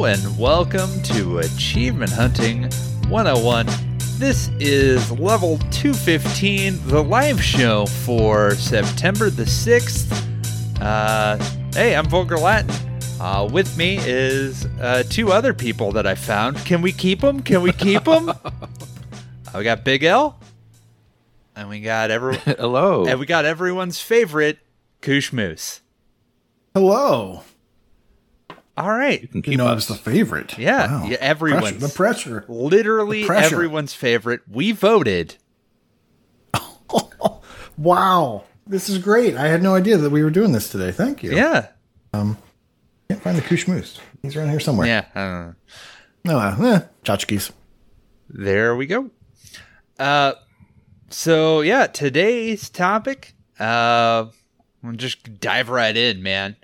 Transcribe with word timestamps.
Hello, 0.00 0.10
and 0.10 0.38
welcome 0.38 1.02
to 1.02 1.40
Achievement 1.40 2.10
Hunting 2.10 2.62
101. 3.10 3.66
This 4.16 4.48
is 4.58 5.10
level 5.12 5.58
215, 5.72 6.86
the 6.86 7.04
live 7.04 7.44
show 7.44 7.84
for 7.84 8.54
September 8.54 9.28
the 9.28 9.42
6th. 9.42 10.10
Uh, 10.80 11.36
hey, 11.74 11.94
I'm 11.94 12.06
Vulgar 12.08 12.38
Latin. 12.38 12.74
Uh, 13.20 13.46
with 13.52 13.76
me 13.76 13.98
is 14.00 14.64
uh, 14.80 15.02
two 15.10 15.32
other 15.32 15.52
people 15.52 15.92
that 15.92 16.06
I 16.06 16.14
found. 16.14 16.56
Can 16.64 16.80
we 16.80 16.92
keep 16.92 17.20
them? 17.20 17.42
Can 17.42 17.60
we 17.60 17.70
keep 17.70 18.04
them? 18.04 18.32
we 19.54 19.64
got 19.64 19.84
Big 19.84 20.02
L, 20.02 20.40
and 21.54 21.68
we 21.68 21.80
got 21.80 22.10
every 22.10 22.36
Hello. 22.46 23.04
and 23.04 23.20
we 23.20 23.26
got 23.26 23.44
everyone's 23.44 24.00
favorite 24.00 24.60
Koosh 25.02 25.30
Moose. 25.30 25.82
Hello. 26.72 27.42
All 28.76 28.90
right, 28.90 29.20
You 29.20 29.28
can 29.28 29.38
You 29.38 29.42
keep 29.42 29.58
know, 29.58 29.66
I 29.66 29.74
was 29.74 29.88
the 29.88 29.94
favorite. 29.94 30.56
Yeah, 30.56 30.86
Wow. 31.02 31.06
yeah, 31.08 31.16
everyone's. 31.20 31.62
Pressure, 31.72 31.78
the 31.78 31.88
pressure. 31.88 32.44
literally 32.48 33.22
The 33.22 33.26
pressure. 33.26 33.54
everyone's 33.56 33.92
favorite. 33.94 34.40
We 34.50 34.72
voted. 34.72 35.36
Wow. 37.76 38.44
This 38.66 38.88
is 38.90 38.98
great. 38.98 39.36
I 39.36 39.48
had 39.48 39.62
no 39.62 39.74
idea 39.74 39.96
that 39.96 40.10
we 40.10 40.22
were 40.22 40.30
doing 40.30 40.52
this 40.52 40.70
today. 40.70 40.92
Thank 40.92 41.22
you. 41.22 41.32
Yeah, 41.34 41.68
Can't 42.12 42.36
find 43.22 43.36
the 43.38 43.42
Koosh 43.42 43.66
Moose. 43.66 43.98
He's 44.22 44.36
around 44.36 44.50
here 44.50 44.60
somewhere. 44.60 44.86
yeah. 44.86 45.06
I 45.14 45.20
don't 45.20 45.46
know. 45.46 45.54
No, 46.24 46.38
uh, 46.38 46.56
eh, 46.74 46.80
tchotchkes. 47.04 47.50
There 48.28 48.76
we 48.76 48.84
go. 48.86 49.10
Uh, 49.98 50.34
so 51.08 51.62
yeah, 51.62 51.86
today's 51.86 52.68
topic. 52.68 53.34
Uh, 53.58 54.26
we'll 54.82 54.92
just 54.92 55.40
dive 55.40 55.70
right 55.70 55.96
in, 55.96 56.22
man. 56.22 56.56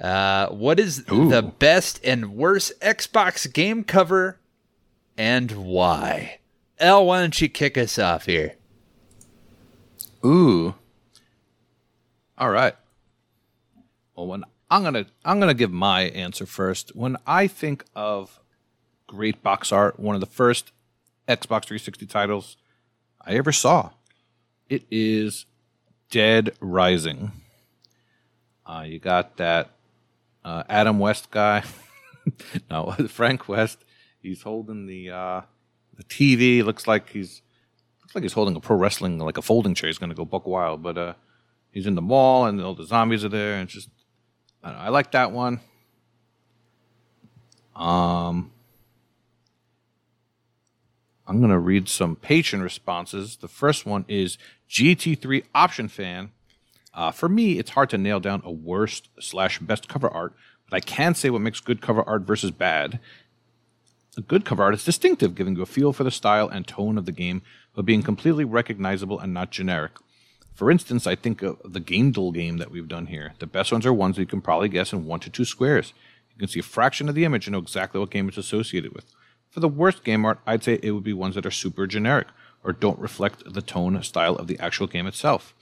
Uh, 0.00 0.48
what 0.48 0.78
is 0.78 1.04
Ooh. 1.10 1.30
the 1.30 1.42
best 1.42 2.00
and 2.04 2.34
worst 2.36 2.78
Xbox 2.80 3.50
game 3.50 3.82
cover, 3.82 4.38
and 5.16 5.52
why? 5.52 6.38
L, 6.78 7.06
why 7.06 7.20
don't 7.20 7.40
you 7.40 7.48
kick 7.48 7.78
us 7.78 7.98
off 7.98 8.26
here? 8.26 8.54
Ooh. 10.24 10.74
All 12.36 12.50
right. 12.50 12.74
Well, 14.14 14.26
when 14.26 14.44
I'm 14.70 14.82
gonna 14.82 15.06
I'm 15.24 15.40
gonna 15.40 15.54
give 15.54 15.72
my 15.72 16.02
answer 16.02 16.44
first. 16.44 16.94
When 16.94 17.16
I 17.26 17.46
think 17.46 17.84
of 17.94 18.40
great 19.06 19.42
box 19.42 19.72
art, 19.72 19.98
one 19.98 20.14
of 20.14 20.20
the 20.20 20.26
first 20.26 20.72
Xbox 21.28 21.66
360 21.66 22.06
titles 22.06 22.56
I 23.20 23.34
ever 23.34 23.52
saw, 23.52 23.90
it 24.68 24.84
is 24.90 25.46
Dead 26.10 26.54
Rising. 26.60 27.32
Uh, 28.66 28.84
you 28.86 28.98
got 28.98 29.36
that 29.36 29.70
uh, 30.46 30.62
Adam 30.68 31.00
West 31.00 31.30
guy. 31.30 31.64
no, 32.70 32.92
Frank 33.08 33.48
West. 33.48 33.84
He's 34.22 34.42
holding 34.42 34.86
the 34.86 35.10
uh, 35.10 35.40
the 35.96 36.04
TV. 36.04 36.64
Looks 36.64 36.86
like 36.86 37.10
he's 37.10 37.42
looks 38.00 38.14
like 38.14 38.22
he's 38.22 38.32
holding 38.32 38.54
a 38.54 38.60
pro 38.60 38.76
wrestling 38.76 39.18
like 39.18 39.36
a 39.36 39.42
folding 39.42 39.74
chair. 39.74 39.88
He's 39.88 39.98
gonna 39.98 40.14
go 40.14 40.24
buck 40.24 40.46
wild, 40.46 40.82
but 40.82 40.96
uh, 40.96 41.14
he's 41.72 41.86
in 41.86 41.96
the 41.96 42.02
mall 42.02 42.46
and 42.46 42.62
all 42.62 42.74
the 42.74 42.86
zombies 42.86 43.24
are 43.24 43.28
there, 43.28 43.56
and 43.56 43.68
just 43.68 43.90
I, 44.62 44.70
know, 44.70 44.78
I 44.78 44.88
like 44.88 45.10
that 45.12 45.32
one. 45.32 45.60
Um, 47.74 48.52
I'm 51.26 51.40
gonna 51.40 51.58
read 51.58 51.88
some 51.88 52.14
patron 52.14 52.62
responses. 52.62 53.36
The 53.36 53.48
first 53.48 53.84
one 53.84 54.04
is 54.06 54.38
GT3 54.70 55.44
Option 55.54 55.88
Fan. 55.88 56.30
Uh, 56.96 57.12
for 57.12 57.28
me, 57.28 57.58
it's 57.58 57.72
hard 57.72 57.90
to 57.90 57.98
nail 57.98 58.18
down 58.18 58.40
a 58.42 58.50
worst 58.50 59.10
slash 59.20 59.58
best 59.58 59.86
cover 59.86 60.08
art, 60.08 60.32
but 60.68 60.76
I 60.76 60.80
can 60.80 61.14
say 61.14 61.28
what 61.28 61.42
makes 61.42 61.60
good 61.60 61.82
cover 61.82 62.02
art 62.02 62.22
versus 62.22 62.50
bad. 62.50 62.98
A 64.16 64.22
good 64.22 64.46
cover 64.46 64.62
art 64.62 64.72
is 64.72 64.84
distinctive, 64.84 65.34
giving 65.34 65.56
you 65.56 65.62
a 65.62 65.66
feel 65.66 65.92
for 65.92 66.04
the 66.04 66.10
style 66.10 66.48
and 66.48 66.66
tone 66.66 66.96
of 66.96 67.04
the 67.04 67.12
game, 67.12 67.42
but 67.74 67.84
being 67.84 68.02
completely 68.02 68.46
recognizable 68.46 69.20
and 69.20 69.34
not 69.34 69.50
generic. 69.50 69.92
For 70.54 70.70
instance, 70.70 71.06
I 71.06 71.16
think 71.16 71.42
of 71.42 71.58
the 71.62 71.82
Gaindle 71.82 72.32
game 72.32 72.56
that 72.56 72.70
we've 72.70 72.88
done 72.88 73.06
here. 73.06 73.34
The 73.40 73.46
best 73.46 73.72
ones 73.72 73.84
are 73.84 73.92
ones 73.92 74.16
that 74.16 74.22
you 74.22 74.26
can 74.26 74.40
probably 74.40 74.70
guess 74.70 74.94
in 74.94 75.04
one 75.04 75.20
to 75.20 75.28
two 75.28 75.44
squares. 75.44 75.92
You 76.34 76.38
can 76.38 76.48
see 76.48 76.60
a 76.60 76.62
fraction 76.62 77.10
of 77.10 77.14
the 77.14 77.26
image 77.26 77.46
and 77.46 77.52
know 77.52 77.58
exactly 77.58 78.00
what 78.00 78.10
game 78.10 78.26
it's 78.26 78.38
associated 78.38 78.94
with. 78.94 79.04
For 79.50 79.60
the 79.60 79.68
worst 79.68 80.02
game 80.02 80.24
art, 80.24 80.40
I'd 80.46 80.64
say 80.64 80.80
it 80.82 80.92
would 80.92 81.04
be 81.04 81.12
ones 81.12 81.34
that 81.34 81.44
are 81.44 81.50
super 81.50 81.86
generic 81.86 82.28
or 82.64 82.72
don't 82.72 82.98
reflect 82.98 83.52
the 83.52 83.60
tone 83.60 84.02
style 84.02 84.34
of 84.36 84.46
the 84.46 84.58
actual 84.58 84.86
game 84.86 85.06
itself. 85.06 85.54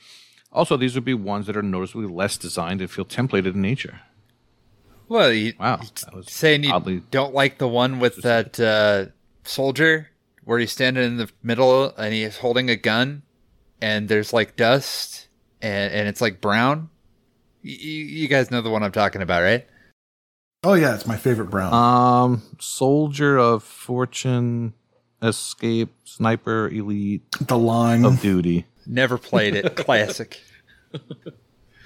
Also, 0.55 0.77
these 0.77 0.95
would 0.95 1.05
be 1.05 1.15
ones 1.15 1.47
that 1.47 1.57
are 1.57 1.63
noticeably 1.63 2.07
less 2.07 2.37
designed 2.37 2.81
and 2.81 2.91
feel 2.91 3.05
templated 3.05 3.55
in 3.55 3.61
nature. 3.61 4.01
Well, 5.09 5.33
you, 5.33 5.53
Wow, 5.61 5.77
that 6.05 6.15
was 6.15 6.31
saying 6.33 6.65
you 6.65 7.03
don't 7.11 7.35
like 7.35 7.59
the 7.59 7.69
one 7.69 7.99
with 7.99 8.23
that 8.23 8.59
uh, 8.59 9.07
soldier 9.45 10.11
where 10.45 10.59
he's 10.59 10.73
standing 10.73 11.05
in 11.05 11.17
the 11.19 11.31
middle 11.43 11.93
and 11.97 12.15
he's 12.15 12.39
holding 12.39 12.71
a 12.71 12.77
gun 12.77 13.23
and 13.83 14.09
there's 14.09 14.33
like 14.33 14.57
dust 14.57 15.29
and, 15.61 15.93
and 15.93 16.09
it's 16.09 16.21
like 16.21 16.41
brown. 16.41 16.89
Y- 17.65 17.71
y- 17.73 17.77
you 17.81 18.29
guys 18.29 18.51
know 18.51 18.61
the 18.63 18.71
one 18.71 18.83
I'm 18.83 18.93
talking 18.93 19.23
about, 19.23 19.43
right? 19.43 19.67
Oh, 20.63 20.75
yeah, 20.75 20.95
it's 20.95 21.07
my 21.07 21.17
favorite 21.17 21.51
brown. 21.51 21.73
Um, 21.75 22.43
Soldier 22.59 23.37
of 23.39 23.63
Fortune, 23.63 24.73
Escape, 25.23 25.93
Sniper, 26.05 26.69
Elite, 26.69 27.23
the 27.41 27.59
line. 27.59 28.05
of 28.07 28.21
Duty. 28.23 28.67
Never 28.87 29.19
played 29.19 29.55
it. 29.55 29.77
Classic. 29.77 30.41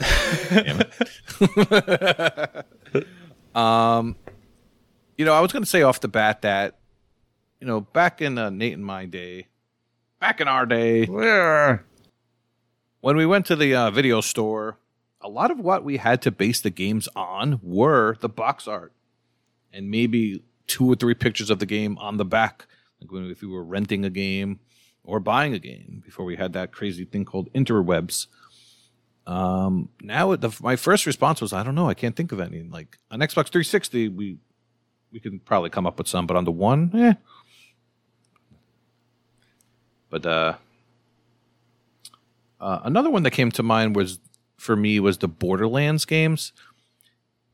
Um, 3.55 4.15
you 5.17 5.25
know, 5.25 5.33
I 5.33 5.41
was 5.41 5.53
going 5.53 5.65
to 5.65 5.69
say 5.69 5.83
off 5.83 6.01
the 6.01 6.09
bat 6.09 6.43
that, 6.43 6.79
you 7.61 7.67
know, 7.67 7.81
back 7.81 8.23
in 8.23 8.39
uh, 8.39 8.51
Nate 8.51 8.75
and 8.75 8.85
my 8.85 9.05
day, 9.05 9.49
back 10.21 10.41
in 10.41 10.47
our 10.47 10.65
day, 10.65 11.07
when 11.07 11.81
we 13.17 13.27
went 13.27 13.47
to 13.47 13.57
the 13.57 13.75
uh, 13.75 13.91
video 13.91 14.21
store, 14.21 14.79
a 15.21 15.29
lot 15.29 15.51
of 15.51 15.59
what 15.59 15.83
we 15.83 15.97
had 15.97 16.23
to 16.23 16.31
base 16.31 16.61
the 16.61 16.71
games 16.71 17.09
on 17.17 17.59
were 17.63 18.17
the 18.21 18.29
box 18.29 18.69
art 18.69 18.93
and 19.73 19.91
maybe 19.91 20.45
two 20.69 20.93
or 20.93 20.95
three 20.95 21.15
pictures 21.15 21.51
of 21.51 21.59
the 21.59 21.67
game 21.67 21.99
on 21.99 22.17
the 22.17 22.25
back, 22.25 22.67
like 23.01 23.11
when 23.11 23.29
if 23.29 23.43
you 23.43 23.51
were 23.51 23.65
renting 23.65 24.05
a 24.05 24.11
game 24.11 24.61
or 25.09 25.19
buying 25.19 25.55
a 25.55 25.59
game 25.59 26.03
before 26.05 26.27
we 26.27 26.37
had 26.37 26.53
that 26.53 26.71
crazy 26.71 27.07
thing 27.07 27.25
called 27.25 27.51
interwebs. 27.55 28.27
Um, 29.27 29.89
now 30.03 30.37
the, 30.37 30.55
my 30.61 30.77
first 30.77 31.07
response 31.07 31.41
was, 31.41 31.55
I 31.55 31.63
don't 31.63 31.75
know, 31.75 31.89
I 31.89 31.95
can't 31.95 32.15
think 32.15 32.31
of 32.31 32.41
any. 32.41 32.63
Like 32.63 32.99
on 33.11 33.21
Xbox 33.21 33.49
360, 33.49 34.09
we 34.09 34.37
we 35.11 35.19
can 35.19 35.39
probably 35.39 35.71
come 35.71 35.87
up 35.87 35.97
with 35.97 36.07
some, 36.07 36.27
but 36.27 36.37
on 36.37 36.45
the 36.45 36.53
one, 36.53 36.91
eh. 36.95 37.15
But 40.11 40.27
uh, 40.27 40.55
uh, 42.61 42.81
another 42.85 43.09
one 43.09 43.23
that 43.23 43.31
came 43.31 43.51
to 43.53 43.63
mind 43.63 43.97
was 43.97 44.19
for 44.59 44.77
me 44.77 45.01
was 45.01 45.19
the 45.19 45.29
Borderlands 45.29 46.05
games 46.05 46.53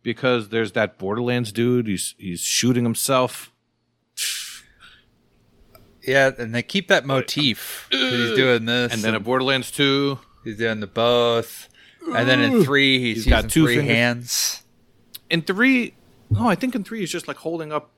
because 0.02 0.48
there's 0.48 0.72
that 0.72 0.98
Borderlands 0.98 1.52
dude. 1.52 1.86
He's 1.86 2.16
he's 2.18 2.40
shooting 2.40 2.82
himself. 2.82 3.52
Yeah, 6.06 6.32
and 6.38 6.54
they 6.54 6.62
keep 6.62 6.88
that 6.88 7.06
motif. 7.06 7.88
'cause 7.90 8.00
He's 8.00 8.36
doing 8.36 8.64
this, 8.66 8.92
And 8.92 9.02
then 9.02 9.14
a 9.14 9.20
Borderlands 9.20 9.70
2. 9.70 10.18
he's 10.44 10.58
doing 10.58 10.80
the 10.80 10.86
both, 10.86 11.68
and 12.14 12.28
then 12.28 12.40
in 12.40 12.64
three 12.64 12.98
he's, 12.98 13.24
He's 13.24 13.26
got 13.26 13.48
two 13.48 13.64
three 13.64 13.76
fingers. 13.76 13.94
hands. 13.96 14.60
In 15.30 15.40
3, 15.42 15.94
no, 16.30 16.46
I 16.48 16.54
think 16.54 16.74
in 16.74 16.84
3 16.84 17.00
he's 17.00 17.10
just 17.10 17.26
like 17.26 17.38
holding 17.38 17.72
up 17.72 17.90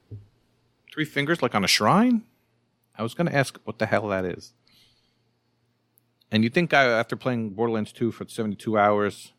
three 0.94 1.04
fingers 1.04 1.42
like 1.42 1.54
on 1.54 1.64
a 1.64 1.68
shrine. 1.68 2.22
I 2.97 3.03
was 3.03 3.12
going 3.14 3.26
to 3.26 3.34
ask 3.34 3.58
what 3.64 3.78
the 3.78 3.86
hell 3.86 4.09
that 4.09 4.24
is. 4.24 4.52
And 6.30 6.42
you 6.44 6.50
think 6.50 6.72
I, 6.72 6.84
after 6.86 7.14
playing 7.16 7.50
Borderlands 7.50 7.92
2 7.92 8.10
for 8.12 8.26
72 8.28 8.78
hours, 8.78 9.32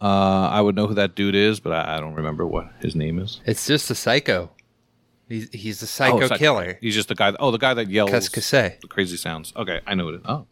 uh, 0.00 0.04
I 0.50 0.60
would 0.60 0.76
know 0.76 0.86
who 0.86 0.94
that 0.94 1.14
dude 1.14 1.34
is, 1.34 1.58
but 1.60 1.72
I, 1.72 1.96
I 1.96 2.00
don't 2.00 2.14
remember 2.14 2.46
what 2.46 2.70
his 2.80 2.94
name 2.94 3.18
is. 3.18 3.40
It's 3.46 3.66
just 3.66 3.90
a 3.90 3.94
psycho. 3.94 4.50
He's 5.28 5.50
he's 5.52 5.82
a 5.82 5.86
psycho 5.86 6.22
Oh, 6.24 6.28
killer. 6.36 6.78
He's 6.80 6.94
just 6.94 7.08
the 7.08 7.14
guy. 7.14 7.34
oh, 7.38 7.50
the 7.50 7.58
guy 7.58 7.74
that 7.74 7.88
yells 7.88 8.10
Cascase. 8.10 8.80
the 8.80 8.86
crazy 8.88 9.16
sounds. 9.16 9.52
Okay, 9.56 9.80
I 9.86 9.94
know 9.94 10.06
what 10.06 10.14
it 10.14 10.20
is. 10.20 10.26
Oh. 10.26 10.46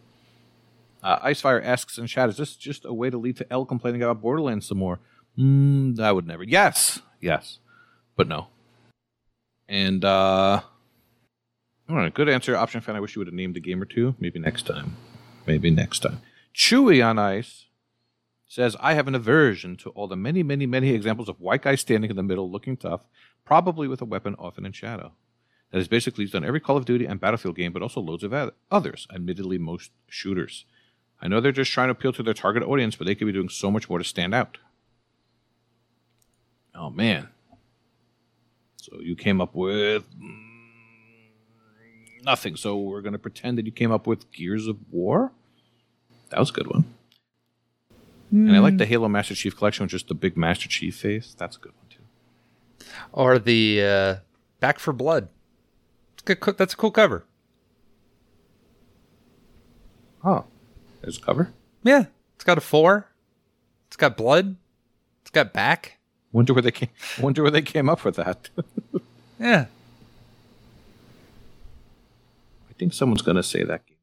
Uh, 1.02 1.20
Icefire 1.20 1.64
asks 1.64 1.98
in 1.98 2.06
chat, 2.06 2.28
is 2.28 2.36
this 2.36 2.56
just 2.56 2.84
a 2.84 2.92
way 2.92 3.10
to 3.10 3.16
lead 3.16 3.36
to 3.36 3.46
L 3.52 3.64
complaining 3.64 4.02
about 4.02 4.20
Borderlands 4.20 4.66
some 4.66 4.78
more? 4.78 4.98
Mm, 5.38 6.00
I 6.00 6.10
would 6.10 6.26
never. 6.26 6.42
Yes, 6.42 7.00
yes, 7.20 7.58
but 8.16 8.26
no. 8.26 8.48
And 9.68 10.04
uh, 10.04 10.60
all 11.88 11.96
right, 11.96 12.12
good 12.12 12.28
answer, 12.28 12.56
option 12.56 12.80
fan. 12.80 12.96
I 12.96 13.00
wish 13.00 13.14
you 13.14 13.20
would 13.20 13.28
have 13.28 13.34
named 13.34 13.56
a 13.56 13.60
game 13.60 13.80
or 13.80 13.84
two. 13.84 14.14
Maybe 14.18 14.38
next 14.38 14.66
time. 14.66 14.96
Maybe 15.46 15.70
next 15.70 16.00
time. 16.00 16.20
Chewy 16.54 17.04
on 17.06 17.18
ice 17.18 17.66
says, 18.48 18.76
I 18.80 18.94
have 18.94 19.06
an 19.08 19.14
aversion 19.14 19.76
to 19.78 19.90
all 19.90 20.06
the 20.08 20.16
many, 20.16 20.42
many, 20.42 20.66
many 20.66 20.90
examples 20.90 21.28
of 21.28 21.40
white 21.40 21.62
guys 21.62 21.80
standing 21.80 22.10
in 22.10 22.16
the 22.16 22.22
middle 22.22 22.50
looking 22.50 22.76
tough, 22.76 23.02
probably 23.46 23.88
with 23.88 24.02
a 24.02 24.04
weapon 24.04 24.36
often 24.38 24.66
in 24.66 24.72
shadow. 24.72 25.12
That 25.70 25.78
is 25.78 25.88
basically 25.88 26.24
used 26.24 26.34
on 26.34 26.44
every 26.44 26.60
Call 26.60 26.76
of 26.76 26.84
Duty 26.84 27.06
and 27.06 27.18
Battlefield 27.18 27.56
game, 27.56 27.72
but 27.72 27.82
also 27.82 28.00
loads 28.00 28.22
of 28.22 28.34
others, 28.70 29.06
admittedly, 29.12 29.56
most 29.56 29.90
shooters. 30.08 30.66
I 31.20 31.28
know 31.28 31.40
they're 31.40 31.52
just 31.52 31.72
trying 31.72 31.88
to 31.88 31.92
appeal 31.92 32.12
to 32.12 32.22
their 32.22 32.34
target 32.34 32.62
audience, 32.62 32.94
but 32.94 33.06
they 33.06 33.14
could 33.14 33.26
be 33.26 33.32
doing 33.32 33.48
so 33.48 33.70
much 33.70 33.88
more 33.88 33.98
to 33.98 34.04
stand 34.04 34.34
out. 34.34 34.58
Oh, 36.74 36.90
man. 36.90 37.28
So 38.76 39.00
you 39.00 39.16
came 39.16 39.40
up 39.40 39.54
with 39.54 40.04
mm, 40.14 40.42
nothing. 42.22 42.54
So 42.54 42.76
we're 42.76 43.00
going 43.00 43.14
to 43.14 43.18
pretend 43.18 43.56
that 43.58 43.66
you 43.66 43.72
came 43.72 43.90
up 43.90 44.06
with 44.06 44.30
Gears 44.30 44.66
of 44.66 44.76
War. 44.90 45.32
That 46.28 46.38
was 46.38 46.50
a 46.50 46.52
good 46.52 46.66
one. 46.66 46.84
And 48.30 48.54
I 48.54 48.58
like 48.58 48.76
the 48.76 48.86
Halo 48.86 49.08
Master 49.08 49.34
Chief 49.34 49.56
collection 49.56 49.84
with 49.84 49.92
just 49.92 50.08
the 50.08 50.14
big 50.14 50.36
Master 50.36 50.68
Chief 50.68 50.96
face. 50.96 51.34
That's 51.38 51.56
a 51.56 51.60
good 51.60 51.72
one 51.72 51.85
too. 52.86 52.92
Or 53.12 53.38
the 53.38 53.82
uh, 53.82 54.16
Back 54.60 54.78
4 54.78 54.94
Blood. 54.94 55.28
Good, 56.24 56.40
that's 56.58 56.74
a 56.74 56.76
cool 56.76 56.90
cover. 56.90 57.24
Oh, 60.24 60.44
there's 61.00 61.18
a 61.18 61.20
cover. 61.20 61.52
Yeah, 61.84 62.06
it's 62.34 62.42
got 62.42 62.58
a 62.58 62.60
four. 62.60 63.06
It's 63.86 63.96
got 63.96 64.16
blood. 64.16 64.56
It's 65.22 65.30
got 65.30 65.52
back. 65.52 65.98
Wonder 66.32 66.52
where 66.52 66.62
they 66.62 66.72
came. 66.72 66.88
Wonder 67.20 67.42
where 67.42 67.50
they 67.52 67.62
came 67.62 67.88
up 67.88 68.04
with 68.04 68.16
that. 68.16 68.50
Yeah. 69.38 69.66
I 72.70 72.72
think 72.78 72.94
someone's 72.94 73.20
going 73.20 73.36
to 73.36 73.42
say 73.42 73.64
that. 73.64 73.86
Game. 73.86 73.96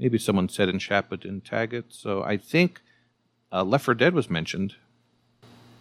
Maybe 0.00 0.18
someone 0.18 0.48
said 0.48 0.68
in 0.68 0.80
chat 0.80 1.06
but 1.08 1.20
didn't 1.20 1.44
tag 1.44 1.72
it. 1.72 1.86
So 1.90 2.24
I 2.24 2.36
think 2.38 2.80
uh, 3.52 3.62
Left 3.62 3.84
4 3.84 3.94
Dead 3.94 4.14
was 4.14 4.28
mentioned 4.28 4.74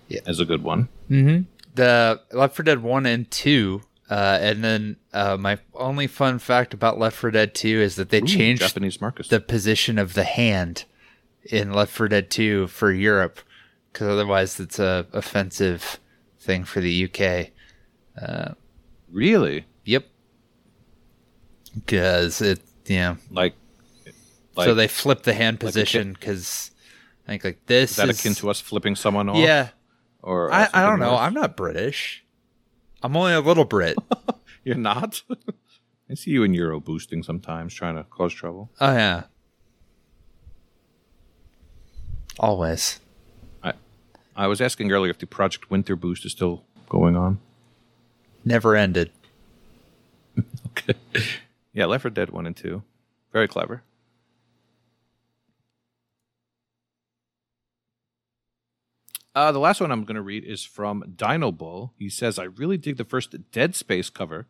Yeah. 0.10 0.22
as 0.26 0.40
a 0.40 0.46
good 0.46 0.64
one. 0.64 0.90
Mm-hmm. 1.10 1.44
The 1.76 2.22
Left 2.34 2.56
4 2.56 2.64
Dead 2.64 2.84
1 2.84 3.06
and 3.06 3.30
2. 3.32 3.82
Uh, 4.10 4.40
and 4.42 4.64
then 4.64 4.98
uh, 5.14 5.38
my 5.38 5.60
only 5.76 6.08
fun 6.08 6.40
fact 6.40 6.74
about 6.74 6.98
Left 6.98 7.16
4 7.16 7.32
Dead 7.32 7.54
2 7.54 7.68
is 7.80 7.96
that 7.96 8.10
they 8.10 8.22
Ooh, 8.22 8.26
changed 8.28 8.62
Japanese 8.62 9.00
Marcus. 9.00 9.28
the 9.28 9.40
position 9.40 10.00
of 10.00 10.16
the 10.16 10.24
hand 10.24 10.86
in 11.44 11.72
Left 11.72 11.92
4 11.94 12.08
Dead 12.08 12.30
2 12.30 12.68
for 12.68 12.92
Europe 12.92 13.40
because 13.94 14.08
otherwise 14.08 14.60
it's 14.60 14.80
a 14.80 15.06
offensive 15.14 16.00
thing 16.40 16.64
for 16.64 16.82
the 16.82 17.06
UK. 17.06 17.52
really? 19.12 19.66
Yep. 19.86 20.06
Because 21.76 22.42
it, 22.42 22.60
yeah. 22.88 23.16
Like, 23.30 23.54
like 24.56 24.66
so 24.66 24.74
they 24.74 24.88
flip 24.88 25.22
the 25.22 25.34
hand 25.34 25.60
position 25.60 26.14
because 26.14 26.72
I 27.28 27.32
think 27.32 27.44
like 27.44 27.66
this 27.68 27.92
is 27.92 27.98
that 27.98 28.10
is 28.10 28.20
akin 28.20 28.34
to 28.36 28.50
us 28.50 28.60
flipping 28.60 28.96
someone 28.96 29.30
off? 29.30 29.38
yeah. 29.38 29.70
Or 30.22 30.52
I, 30.52 30.68
I 30.74 30.86
don't 30.86 31.00
know. 31.00 31.12
worse? 31.12 31.22
I'm 31.22 31.34
not 31.34 31.56
British. 31.56 32.24
I'm 33.02 33.16
only 33.16 33.34
a 33.34 33.40
little 33.40 33.66
Brit. 33.66 33.98
You're 34.64 34.76
not. 34.76 35.22
I 36.10 36.16
see 36.16 36.32
you 36.32 36.44
in 36.44 36.54
Euro 36.56 36.80
boosting 36.80 37.24
sometimes, 37.24 37.74
trying 37.74 37.96
to 37.96 38.04
cause 38.04 38.34
trouble. 38.34 38.70
oh 38.82 38.92
yeah. 38.92 39.24
Always. 42.40 43.00
I, 43.64 43.74
I 44.36 44.48
was 44.48 44.62
asking 44.62 44.92
earlier 44.92 45.12
if 45.12 45.20
the 45.20 45.28
Project 45.28 45.70
Winter 45.70 45.96
boost 45.96 46.26
is 46.26 46.32
still 46.32 46.64
going 46.88 47.16
on. 47.16 47.40
Never 48.46 48.76
ended. 48.76 49.12
Okay. 50.70 50.94
Yeah, 51.74 51.86
Left 51.86 52.04
4 52.04 52.12
Dead 52.12 52.30
1 52.30 52.46
and 52.46 52.56
2. 52.56 52.82
Very 53.34 53.48
clever. 53.50 53.84
Uh, 59.40 59.54
the 59.54 59.60
last 59.60 59.80
one 59.80 59.90
I'm 59.90 60.04
going 60.04 60.18
to 60.18 60.22
read 60.22 60.44
is 60.44 60.66
from 60.66 61.14
Dino 61.16 61.50
Bull. 61.50 61.94
He 61.98 62.10
says, 62.10 62.38
I 62.38 62.44
really 62.44 62.78
dig 62.78 62.98
the 62.98 63.06
first 63.06 63.34
Dead 63.54 63.74
Space 63.74 64.10
cover. 64.10 64.48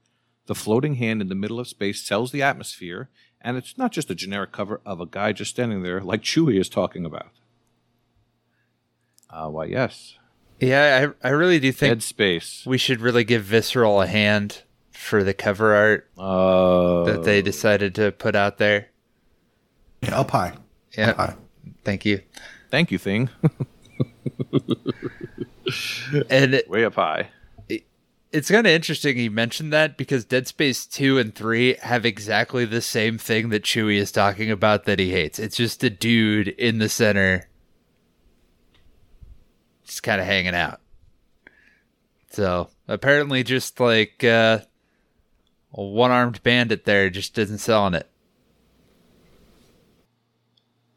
The 0.47 0.55
floating 0.55 0.95
hand 0.95 1.21
in 1.21 1.27
the 1.27 1.35
middle 1.35 1.59
of 1.59 1.67
space 1.67 2.01
sells 2.01 2.31
the 2.31 2.41
atmosphere, 2.41 3.07
and 3.39 3.55
it's 3.55 3.77
not 3.77 3.91
just 3.91 4.09
a 4.09 4.15
generic 4.15 4.51
cover 4.51 4.81
of 4.87 4.99
a 4.99 5.05
guy 5.05 5.31
just 5.31 5.51
standing 5.51 5.83
there 5.83 6.01
like 6.01 6.23
Chewie 6.23 6.59
is 6.59 6.69
talking 6.69 7.05
about. 7.05 7.29
Uh, 9.29 9.49
why, 9.49 9.65
yes. 9.65 10.15
Yeah, 10.59 11.11
I 11.21 11.27
I 11.27 11.31
really 11.33 11.59
do 11.59 11.71
think 11.71 11.91
Dead 11.91 12.01
Space. 12.01 12.63
we 12.65 12.79
should 12.79 12.99
really 12.99 13.23
give 13.23 13.43
Visceral 13.43 14.01
a 14.01 14.07
hand 14.07 14.63
for 14.91 15.23
the 15.23 15.35
cover 15.35 15.75
art 15.75 16.09
Uh, 16.17 17.03
that 17.03 17.23
they 17.25 17.43
decided 17.43 17.93
to 17.93 18.11
put 18.11 18.35
out 18.35 18.57
there. 18.57 18.87
Yeah, 20.01 20.19
up 20.19 20.31
high. 20.31 20.53
Yeah. 20.97 21.11
Up 21.11 21.17
high. 21.17 21.35
Thank 21.83 22.05
you. 22.05 22.23
Thank 22.71 22.89
you, 22.89 22.97
Thing. 22.97 23.29
And 26.29 26.55
it, 26.55 26.67
Way 26.69 26.85
up 26.85 26.95
high. 26.95 27.29
it's 28.31 28.49
kind 28.49 28.65
of 28.65 28.71
interesting 28.73 29.17
you 29.17 29.29
mentioned 29.29 29.71
that 29.71 29.97
because 29.97 30.25
Dead 30.25 30.47
Space 30.47 30.85
2 30.87 31.19
and 31.19 31.35
3 31.35 31.75
have 31.81 32.05
exactly 32.05 32.65
the 32.65 32.81
same 32.81 33.17
thing 33.19 33.49
that 33.49 33.63
Chewie 33.63 33.97
is 33.97 34.11
talking 34.11 34.49
about 34.49 34.85
that 34.85 34.97
he 34.97 35.11
hates. 35.11 35.37
It's 35.37 35.55
just 35.55 35.83
a 35.83 35.89
dude 35.91 36.47
in 36.47 36.79
the 36.79 36.89
center 36.89 37.49
just 39.89 40.03
kind 40.03 40.21
of 40.21 40.27
hanging 40.27 40.55
out. 40.55 40.79
So, 42.31 42.69
apparently 42.87 43.43
just 43.43 43.79
like 43.79 44.23
uh, 44.23 44.59
a 45.73 45.83
one-armed 45.83 46.43
bandit 46.43 46.85
there 46.85 47.09
just 47.09 47.37
isn't 47.37 47.57
selling 47.57 47.95
it. 47.95 48.07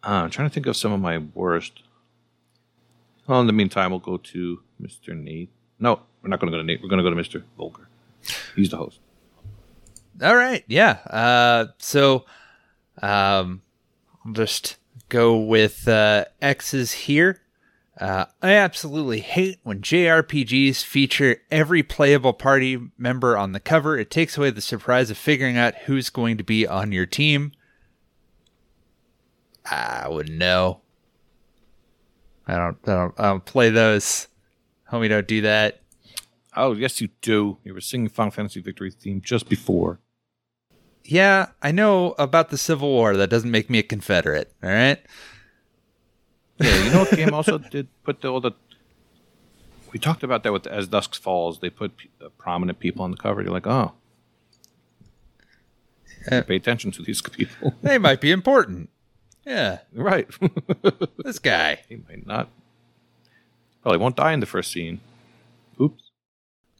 Uh, 0.04 0.24
I'm 0.24 0.30
trying 0.30 0.48
to 0.48 0.52
think 0.54 0.66
of 0.66 0.76
some 0.76 0.92
of 0.92 1.00
my 1.00 1.18
worst. 1.18 1.82
Well, 3.26 3.40
in 3.40 3.46
the 3.46 3.52
meantime, 3.52 3.90
we'll 3.90 4.00
go 4.00 4.16
to 4.16 4.60
Mr. 4.80 5.16
Nate. 5.16 5.50
No, 5.78 6.00
we're 6.22 6.28
not 6.28 6.40
going 6.40 6.50
to 6.50 6.56
go 6.56 6.60
to 6.60 6.66
Nate. 6.66 6.80
We're 6.82 6.88
going 6.88 7.02
to 7.02 7.08
go 7.08 7.14
to 7.14 7.16
Mr. 7.16 7.42
Volker. 7.56 7.88
He's 8.56 8.70
the 8.70 8.76
host. 8.76 9.00
All 10.22 10.36
right, 10.36 10.64
yeah. 10.66 10.98
Uh, 11.06 11.66
so, 11.78 12.24
um, 13.00 13.62
I'll 14.24 14.32
just 14.32 14.76
go 15.08 15.36
with 15.36 15.88
uh, 15.88 16.26
X's 16.40 16.92
here. 16.92 17.40
Uh, 18.00 18.24
I 18.40 18.54
absolutely 18.54 19.20
hate 19.20 19.58
when 19.62 19.80
JRPGs 19.80 20.82
feature 20.82 21.36
every 21.50 21.82
playable 21.82 22.32
party 22.32 22.78
member 22.96 23.36
on 23.36 23.52
the 23.52 23.60
cover. 23.60 23.98
It 23.98 24.10
takes 24.10 24.36
away 24.36 24.50
the 24.50 24.60
surprise 24.60 25.10
of 25.10 25.18
figuring 25.18 25.56
out 25.56 25.74
who's 25.84 26.10
going 26.10 26.38
to 26.38 26.44
be 26.44 26.66
on 26.66 26.92
your 26.92 27.06
team. 27.06 27.52
I 29.70 30.08
wouldn't 30.08 30.38
know. 30.38 30.80
I 32.46 32.56
don't. 32.56 32.76
I 32.84 32.94
don't. 32.94 33.14
I 33.20 33.22
don't 33.24 33.44
play 33.44 33.70
those. 33.70 34.28
Homie, 34.90 35.08
don't 35.08 35.26
do 35.26 35.40
that. 35.42 35.80
Oh, 36.54 36.74
yes, 36.74 37.00
you 37.00 37.08
do. 37.22 37.56
You 37.64 37.72
were 37.72 37.80
singing 37.80 38.08
Final 38.08 38.30
Fantasy 38.30 38.60
Victory 38.60 38.90
theme 38.90 39.22
just 39.22 39.48
before. 39.48 40.00
Yeah, 41.04 41.46
I 41.62 41.72
know 41.72 42.14
about 42.18 42.50
the 42.50 42.58
Civil 42.58 42.88
War. 42.90 43.16
That 43.16 43.30
doesn't 43.30 43.50
make 43.50 43.70
me 43.70 43.78
a 43.78 43.82
Confederate. 43.82 44.52
All 44.62 44.70
right. 44.70 45.00
Yeah, 46.58 46.84
you 46.84 46.90
know 46.90 47.00
what 47.00 47.10
game 47.16 47.32
also 47.34 47.58
did 47.58 47.88
put 48.04 48.20
the, 48.20 48.28
all 48.28 48.40
the. 48.40 48.52
We 49.92 49.98
talked 49.98 50.22
about 50.22 50.42
that 50.42 50.52
with 50.52 50.66
As 50.66 50.88
Dusk 50.88 51.14
Falls. 51.14 51.60
They 51.60 51.70
put 51.70 51.96
p- 51.96 52.10
uh, 52.24 52.28
prominent 52.38 52.78
people 52.78 53.02
on 53.04 53.10
the 53.10 53.16
cover. 53.16 53.42
You're 53.42 53.50
like, 53.50 53.66
oh. 53.66 53.92
Uh, 56.30 56.42
Pay 56.42 56.56
attention 56.56 56.92
to 56.92 57.02
these 57.02 57.20
people. 57.36 57.74
They 57.82 57.98
might 57.98 58.20
be 58.20 58.30
important. 58.30 58.90
Yeah, 59.44 59.78
right. 59.94 60.28
this 61.18 61.38
guy. 61.38 61.80
he 61.88 61.96
might 62.08 62.26
not. 62.26 62.48
Probably 63.82 63.98
won't 63.98 64.16
die 64.16 64.32
in 64.32 64.40
the 64.40 64.46
first 64.46 64.70
scene. 64.70 65.00
Oops. 65.80 66.10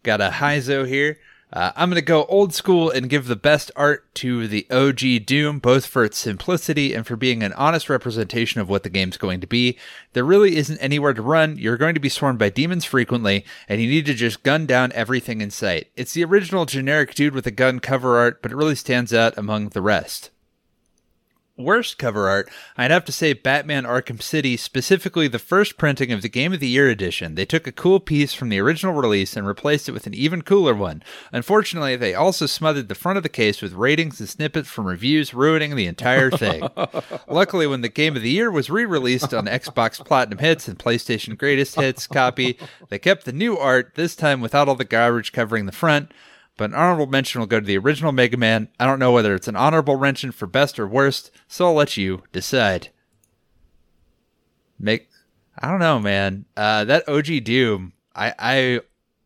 Got 0.03 0.21
a 0.21 0.31
Heizo 0.31 0.87
here. 0.87 1.19
Uh, 1.53 1.71
I'm 1.77 1.91
going 1.91 2.01
to 2.01 2.03
go 2.03 2.25
old 2.25 2.55
school 2.55 2.91
and 2.91 3.11
give 3.11 3.27
the 3.27 3.37
best 3.37 3.71
art 3.77 4.13
to 4.15 4.49
the 4.49 4.67
OG 4.71 5.27
Doom, 5.27 5.59
both 5.59 5.85
for 5.85 6.03
its 6.03 6.17
simplicity 6.17 6.95
and 6.95 7.07
for 7.07 7.15
being 7.15 7.43
an 7.43 7.53
honest 7.53 7.91
representation 7.91 8.63
of 8.63 8.71
what 8.71 8.85
the 8.85 8.89
game's 8.89 9.19
going 9.19 9.41
to 9.41 9.47
be. 9.47 9.77
There 10.15 10.25
really 10.25 10.57
isn't 10.57 10.79
anywhere 10.79 11.13
to 11.13 11.21
run. 11.21 11.59
You're 11.59 11.77
going 11.77 11.93
to 11.93 12.01
be 12.01 12.09
swarmed 12.09 12.39
by 12.39 12.49
demons 12.49 12.87
frequently, 12.87 13.45
and 13.69 13.83
you 13.83 13.89
need 13.89 14.07
to 14.07 14.15
just 14.15 14.43
gun 14.45 14.65
down 14.65 14.93
everything 14.93 15.43
in 15.43 15.51
sight. 15.51 15.89
It's 15.95 16.15
the 16.15 16.25
original 16.25 16.65
generic 16.65 17.15
dude 17.15 17.35
with 17.35 17.47
a 17.47 17.51
gun 17.51 17.81
cover 17.81 18.17
art, 18.17 18.41
but 18.41 18.51
it 18.51 18.57
really 18.57 18.75
stands 18.75 19.13
out 19.13 19.37
among 19.37 19.71
the 19.71 19.83
rest. 19.83 20.31
Worst 21.59 21.99
cover 21.99 22.31
art, 22.31 22.51
I'd 22.79 22.91
have 22.91 23.05
to 23.05 23.13
say 23.13 23.35
Batman 23.35 23.85
Arkham 23.85 24.23
City, 24.23 24.57
specifically 24.57 25.29
the 25.29 25.39
first 25.39 25.77
printing 25.77 26.11
of 26.11 26.23
the 26.23 26.31
Game 26.31 26.55
of 26.55 26.61
the 26.61 26.69
Year 26.69 26.89
edition. 26.89 27.35
They 27.35 27.45
took 27.45 27.67
a 27.67 27.73
cool 27.73 28.01
piece 28.01 28.33
from 28.33 28.49
the 28.49 28.59
original 28.59 28.95
release 28.95 29.37
and 29.37 29.47
replaced 29.47 29.87
it 29.87 29.93
with 29.93 30.07
an 30.07 30.15
even 30.15 30.41
cooler 30.41 30.75
one. 30.75 31.03
Unfortunately, 31.31 31.95
they 31.95 32.15
also 32.15 32.47
smothered 32.47 32.89
the 32.89 32.95
front 32.95 33.19
of 33.19 33.23
the 33.23 33.29
case 33.29 33.61
with 33.61 33.75
ratings 33.75 34.19
and 34.19 34.31
snippets 34.31 34.71
from 34.71 34.87
reviews, 34.87 35.35
ruining 35.35 35.77
the 35.77 35.87
entire 35.87 36.31
thing. 36.31 36.67
Luckily, 37.29 37.67
when 37.67 37.83
the 37.83 37.91
Game 37.91 38.17
of 38.17 38.23
the 38.23 38.31
Year 38.31 38.51
was 38.51 38.71
re 38.71 38.87
released 38.87 39.35
on 39.35 39.45
Xbox 39.45 40.03
Platinum 40.03 40.39
Hits 40.39 40.69
and 40.69 40.79
PlayStation 40.79 41.37
Greatest 41.37 41.75
Hits 41.75 42.07
copy, 42.07 42.59
they 42.89 42.99
kept 42.99 43.27
the 43.27 43.33
new 43.33 43.59
art, 43.59 43.93
this 43.95 44.17
time 44.17 44.41
without 44.41 44.69
all 44.71 44.75
the 44.75 44.87
garbage 44.87 45.33
covering 45.33 45.67
the 45.67 45.73
front. 45.73 46.13
But 46.57 46.71
an 46.71 46.77
honorable 46.77 47.07
mention 47.07 47.41
will 47.41 47.47
go 47.47 47.61
to 47.61 47.67
the 47.67 47.79
original 47.79 48.13
Mega 48.13 48.37
Man. 48.37 48.69
I 48.79 48.87
don't 48.87 48.99
know 48.99 49.13
whether 49.13 49.35
it's 49.35 49.49
an 49.49 49.57
honorable 49.57 49.99
mention 49.99 50.33
for 50.33 50.47
best 50.47 50.79
or 50.79 50.87
worst, 50.87 51.31
so 51.49 51.67
I'll 51.67 51.75
let 51.75 51.97
you 51.97 52.23
decide. 52.33 52.91
Make 54.79 55.09
I 55.59 55.69
don't 55.69 55.81
know, 55.81 55.99
man. 55.99 56.45
Uh, 56.57 56.85
that 56.85 57.09
OG 57.09 57.45
Doom, 57.45 57.93
I 58.15 58.35
I 58.39 58.81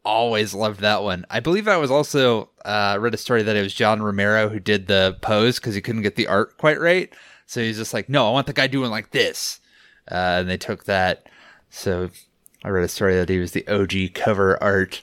always 0.05 0.55
loved 0.55 0.81
that 0.81 1.03
one. 1.03 1.27
I 1.31 1.41
believe 1.41 1.67
I 1.67 1.77
was 1.77 1.91
also 1.91 2.51
uh, 2.65 2.97
read 3.01 3.15
a 3.15 3.19
story 3.19 3.43
that 3.43 3.57
it 3.57 3.63
was 3.63 3.75
John 3.75 4.01
Romero 4.01 4.49
who 4.49 4.61
did 4.61 4.87
the 4.87 5.19
pose 5.21 5.57
because 5.57 5.75
he 5.75 5.81
couldn't 5.81 6.03
get 6.03 6.17
the 6.17 6.29
art 6.29 6.57
quite 6.59 6.81
right. 6.81 7.13
So 7.47 7.61
he's 7.61 7.77
just 7.77 7.95
like, 7.95 8.09
no, 8.09 8.27
I 8.27 8.31
want 8.31 8.47
the 8.47 8.53
guy 8.53 8.67
doing 8.67 8.91
like 8.91 9.11
this, 9.11 9.61
uh, 10.11 10.39
and 10.41 10.49
they 10.49 10.57
took 10.57 10.85
that. 10.85 11.29
So 11.71 12.11
I 12.65 12.69
read 12.69 12.85
a 12.85 12.89
story 12.89 13.15
that 13.17 13.29
he 13.29 13.39
was 13.39 13.53
the 13.53 13.67
OG 13.69 14.15
cover 14.15 14.63
art, 14.63 15.03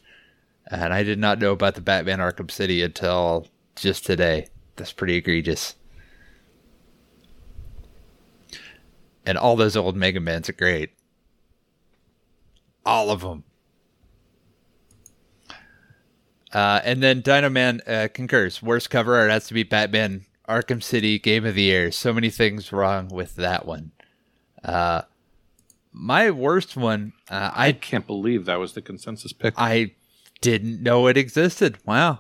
and 0.68 0.94
I 0.94 1.04
did 1.04 1.20
not 1.20 1.40
know 1.40 1.52
about 1.52 1.76
the 1.76 1.82
Batman 1.82 2.20
Arkham 2.20 2.50
City 2.50 2.82
until 2.82 3.48
just 3.76 4.06
today. 4.06 4.48
That's 4.76 4.94
pretty 4.94 5.16
egregious. 5.16 5.76
And 9.26 9.38
all 9.38 9.56
those 9.56 9.78
old 9.78 9.96
Mega 9.96 10.20
Mans 10.20 10.50
are 10.50 10.54
great. 10.54 10.92
All 12.86 13.10
of 13.10 13.22
them. 13.22 13.44
Uh, 16.52 16.82
and 16.84 17.02
then 17.02 17.22
Dynoman 17.22 17.88
uh, 17.88 18.10
concurs. 18.14 18.62
Worst 18.62 18.90
cover 18.90 19.16
art 19.16 19.32
has 19.32 19.48
to 19.48 19.54
be 19.54 19.64
Batman 19.64 20.26
Arkham 20.48 20.84
City 20.84 21.18
Game 21.18 21.46
of 21.46 21.56
the 21.56 21.64
Year. 21.64 21.92
So 21.92 22.14
many 22.14 22.30
things 22.30 22.72
wrong 22.72 23.08
with 23.08 23.36
that 23.38 23.66
one. 23.66 23.92
Uh, 24.64 25.04
my 25.92 26.32
worst 26.32 26.76
one, 26.76 27.14
uh, 27.30 27.52
I 27.54 27.68
I 27.68 27.72
can't 27.72 28.06
believe 28.06 28.46
that 28.46 28.60
was 28.60 28.74
the 28.74 28.82
consensus 28.82 29.34
pick. 29.34 29.54
I 29.58 29.94
didn't 30.44 30.84
know 30.84 31.08
it 31.08 31.16
existed. 31.16 31.78
Wow. 31.86 32.20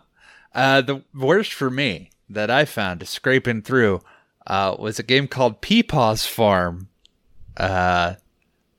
Uh, 0.55 0.79
the 0.79 1.03
worst 1.13 1.53
for 1.53 1.69
me 1.69 2.09
that 2.29 2.49
I 2.49 2.63
found 2.63 3.05
scraping 3.05 3.61
through 3.61 4.01
uh, 4.47 4.77
was 4.79 4.97
a 4.97 5.03
game 5.03 5.27
called 5.27 5.61
Peepaw's 5.61 6.25
Farm. 6.25 6.87
Uh, 7.57 8.15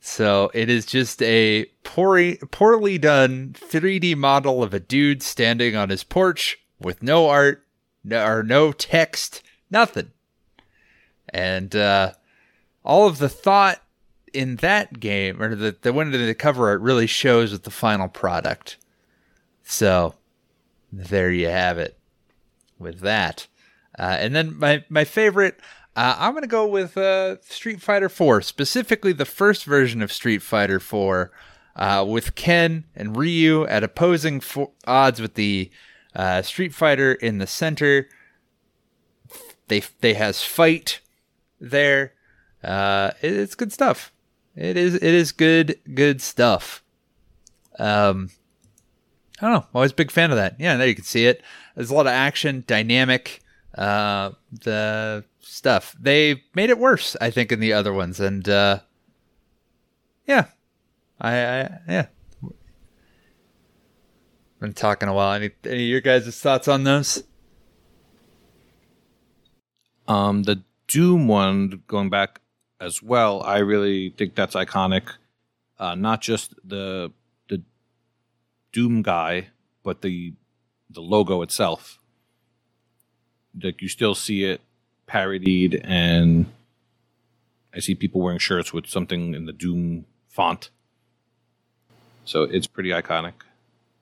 so 0.01 0.51
it 0.55 0.71
is 0.71 0.87
just 0.87 1.23
a 1.23 1.67
poorly, 1.83 2.39
poorly 2.51 2.97
done 2.97 3.55
3D 3.59 4.17
model 4.17 4.63
of 4.63 4.73
a 4.73 4.81
dude 4.81 5.23
standing 5.23 5.77
on 5.77 5.91
his 5.91 6.05
porch 6.05 6.59
with 6.81 7.03
no 7.03 7.29
art 7.29 7.67
no, 8.03 8.27
or 8.27 8.43
no 8.43 8.73
text, 8.73 9.43
nothing. 9.71 10.11
And 11.29 11.77
uh, 11.77 12.13
all 12.83 13.07
of 13.07 13.19
the 13.19 13.29
thought 13.29 13.83
in 14.33 14.57
that 14.57 15.01
game, 15.01 15.43
or 15.43 15.55
the, 15.55 15.77
the 15.83 15.93
one 15.93 16.15
in 16.15 16.27
the 16.27 16.35
cover 16.35 16.69
art, 16.69 16.81
really 16.81 17.07
shows 17.07 17.53
with 17.53 17.65
the 17.65 17.71
final 17.71 18.09
product. 18.09 18.79
So 19.65 20.15
there 20.93 21.31
you 21.31 21.49
have 21.49 21.79
it 21.79 21.99
with 22.79 23.01
that. 23.01 23.47
Uh, 23.99 24.17
and 24.21 24.35
then 24.35 24.59
my, 24.59 24.85
my 24.89 25.05
favorite, 25.05 25.59
uh, 25.97 26.17
I'm 26.19 26.33
going 26.33 26.43
to 26.43 26.49
go 26.49 26.67
with 26.67 26.97
uh, 26.97 27.41
Street 27.43 27.81
Fighter 27.81 28.09
4, 28.09 28.43
specifically 28.43 29.13
the 29.13 29.25
first 29.25 29.65
version 29.65 30.03
of 30.03 30.13
Street 30.13 30.43
Fighter 30.43 30.81
4, 30.81 31.31
uh, 31.77 32.05
with 32.09 32.35
Ken 32.35 32.85
and 32.95 33.17
Ryu 33.17 33.65
at 33.67 33.83
opposing 33.85 34.41
fo- 34.41 34.73
odds 34.87 35.21
with 35.21 35.35
the 35.35 35.71
uh, 36.15 36.43
Street 36.43 36.75
Fighter 36.75 37.13
in 37.15 37.39
the 37.39 37.47
center. 37.47 38.09
They 39.69 39.83
they 40.01 40.15
has 40.15 40.43
fight 40.45 41.01
there. 41.61 42.13
Uh, 42.63 43.13
it- 43.23 43.33
it's 43.33 43.55
good 43.55 43.73
stuff. 43.73 44.13
It 44.55 44.77
is 44.77 44.95
it 44.95 45.03
is 45.03 45.33
good 45.33 45.81
good 45.95 46.21
stuff. 46.21 46.85
Um, 47.79 48.31
I 49.41 49.47
don't 49.47 49.53
know. 49.53 49.67
Always 49.75 49.93
a 49.93 49.97
big 49.97 50.11
fan 50.11 50.31
of 50.31 50.37
that. 50.37 50.57
Yeah, 50.59 50.77
there 50.77 50.87
you 50.87 50.95
can 50.95 51.05
see 51.05 51.27
it. 51.27 51.43
There's 51.75 51.91
a 51.91 51.95
lot 51.95 52.07
of 52.07 52.13
action, 52.13 52.65
dynamic, 52.67 53.41
uh, 53.77 54.31
the 54.53 55.25
stuff. 55.41 55.97
They 55.99 56.45
made 56.55 56.71
it 56.71 56.79
worse, 56.79 57.17
I 57.21 57.31
think, 57.31 57.51
in 57.51 57.61
the 57.61 57.73
other 57.73 57.93
ones, 57.93 58.21
and 58.21 58.49
uh, 58.49 58.81
yeah, 60.27 60.47
I, 61.21 61.37
I 61.37 61.79
yeah. 61.89 62.07
Been 64.61 64.73
talking 64.73 65.09
a 65.09 65.15
while. 65.15 65.33
Any 65.35 65.51
any 65.65 65.85
of 65.85 65.89
your 65.91 66.01
guys' 66.01 66.41
thoughts 66.41 66.69
on 66.69 66.85
those? 66.85 67.25
Um, 70.07 70.45
the 70.45 70.63
Doom 70.87 71.29
one, 71.29 71.83
going 71.87 72.11
back 72.11 72.41
as 72.81 73.03
well, 73.03 73.43
I 73.43 73.59
really 73.59 74.11
think 74.11 74.35
that's 74.35 74.55
iconic. 74.55 75.09
Uh, 75.79 75.95
not 75.95 76.21
just 76.21 76.55
the 76.65 77.11
Doom 78.75 79.03
guy, 79.03 79.51
but 79.85 80.03
the 80.03 80.35
the 80.91 81.01
logo 81.01 81.43
itself. 81.43 82.01
Like 83.63 83.81
you 83.81 83.89
still 83.89 84.17
see 84.17 84.45
it 84.45 84.61
parodied, 85.07 85.81
and 85.85 86.47
I 87.73 87.79
see 87.79 87.95
people 87.95 88.21
wearing 88.21 88.41
shirts 88.41 88.73
with 88.73 88.87
something 88.87 89.33
in 89.33 89.47
the 89.47 89.53
Doom 89.53 90.07
font. 90.29 90.71
So 92.25 92.43
it's 92.43 92.67
pretty 92.67 92.91
iconic, 92.91 93.35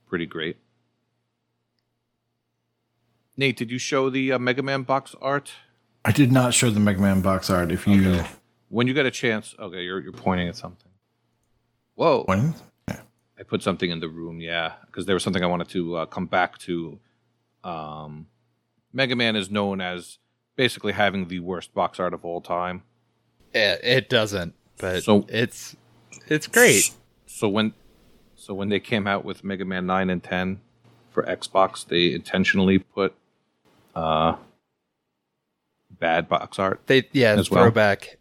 pretty 0.08 0.24
great. 0.24 0.56
Nate, 3.36 3.58
did 3.58 3.70
you 3.70 3.78
show 3.78 4.08
the 4.08 4.32
uh, 4.32 4.38
Mega 4.38 4.62
Man 4.62 4.84
box 4.84 5.14
art? 5.20 5.52
I 6.02 6.12
did 6.12 6.32
not 6.32 6.54
show 6.54 6.70
the 6.70 6.80
Mega 6.80 7.00
Man 7.00 7.20
box 7.20 7.50
art. 7.50 7.70
If 7.70 7.86
you 7.86 8.14
Okay. 8.14 8.26
When 8.70 8.86
you 8.86 8.94
get 8.94 9.04
a 9.04 9.10
chance, 9.10 9.54
okay, 9.58 9.82
you're 9.82 10.00
you're 10.00 10.12
pointing 10.12 10.48
at 10.48 10.56
something. 10.56 10.90
Whoa! 11.94 12.24
when 12.24 12.54
I 13.42 13.44
put 13.44 13.60
something 13.60 13.90
in 13.90 13.98
the 13.98 14.08
room, 14.08 14.40
yeah, 14.40 14.74
because 14.86 15.04
there 15.04 15.16
was 15.16 15.24
something 15.24 15.42
I 15.42 15.48
wanted 15.48 15.68
to 15.70 15.96
uh, 15.96 16.06
come 16.06 16.26
back 16.26 16.58
to. 16.58 17.00
Um, 17.64 18.28
Mega 18.92 19.16
Man 19.16 19.34
is 19.34 19.50
known 19.50 19.80
as 19.80 20.18
basically 20.54 20.92
having 20.92 21.26
the 21.26 21.40
worst 21.40 21.74
box 21.74 21.98
art 21.98 22.14
of 22.14 22.24
all 22.24 22.40
time. 22.40 22.84
It, 23.52 23.80
it 23.82 24.08
doesn't, 24.08 24.54
but 24.78 25.02
So- 25.02 25.26
it's 25.28 25.74
it's 26.28 26.46
great. 26.46 26.92
So 27.26 27.48
when, 27.48 27.72
so 28.36 28.54
when 28.54 28.68
they 28.68 28.78
came 28.78 29.08
out 29.08 29.24
with 29.24 29.42
Mega 29.42 29.64
Man 29.64 29.86
nine 29.86 30.08
and 30.08 30.22
ten 30.22 30.60
for 31.10 31.24
Xbox, 31.24 31.84
they 31.84 32.12
intentionally 32.14 32.78
put 32.78 33.12
uh, 33.96 34.36
bad 35.90 36.28
box 36.28 36.60
art. 36.60 36.80
They 36.86 37.08
yeah, 37.10 37.32
as 37.32 37.50
well. 37.50 37.72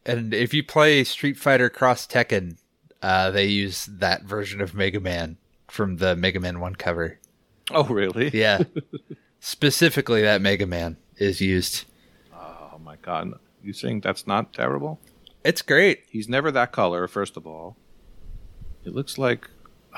And 0.03 0.33
if 0.33 0.51
you 0.51 0.63
play 0.63 1.03
Street 1.03 1.37
Fighter 1.37 1.69
Cross 1.69 2.07
Tekken, 2.07 2.57
uh, 3.01 3.31
they 3.31 3.45
use 3.45 3.85
that 3.87 4.23
version 4.23 4.61
of 4.61 4.73
Mega 4.73 4.99
Man 4.99 5.37
from 5.67 5.97
the 5.97 6.15
Mega 6.15 6.39
Man 6.39 6.59
One 6.59 6.75
cover. 6.75 7.19
Oh, 7.71 7.85
really? 7.85 8.29
Yeah, 8.33 8.63
specifically 9.39 10.21
that 10.21 10.41
Mega 10.41 10.65
Man 10.65 10.97
is 11.17 11.41
used. 11.41 11.85
Oh 12.33 12.79
my 12.83 12.95
god! 12.97 13.33
You 13.63 13.73
saying 13.73 14.01
that's 14.01 14.27
not 14.27 14.53
terrible? 14.53 14.99
It's 15.43 15.61
great. 15.61 16.03
He's 16.09 16.29
never 16.29 16.51
that 16.51 16.71
color. 16.71 17.07
First 17.07 17.37
of 17.37 17.47
all, 17.47 17.75
it 18.85 18.93
looks 18.93 19.17
like 19.17 19.49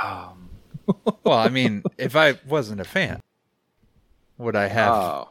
um, 0.02 0.50
Well, 1.24 1.38
I 1.38 1.50
mean, 1.50 1.84
if 1.98 2.16
I 2.16 2.38
wasn't 2.48 2.82
a 2.82 2.86
fan, 2.86 3.20
would 4.38 4.56
I 4.56 4.68
have 4.68 4.94
oh, 4.94 5.30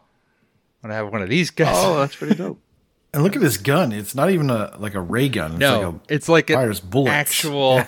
would 0.83 0.93
I 0.93 0.95
have 0.95 1.13
one 1.13 1.23
of 1.23 1.29
these 1.29 1.51
guys? 1.51 1.75
oh, 1.77 1.99
that's 1.99 2.17
pretty 2.17 2.35
dope. 2.35 2.61
and 3.13 3.23
look 3.23 3.37
at 3.37 3.43
this 3.43 3.57
gun. 3.57 3.93
It's 3.93 4.15
not 4.15 4.31
even 4.31 4.51
a 4.51 4.75
like 4.79 4.95
a 4.95 5.01
ray 5.01 5.29
gun. 5.29 5.53
It's 5.53 5.61
no, 5.61 5.81
like 5.81 5.95
a, 5.95 6.15
it's 6.15 6.29
like 6.29 6.51
an 6.51 6.57
fires 6.57 6.81
bullets. 6.81 7.13
actual 7.13 7.83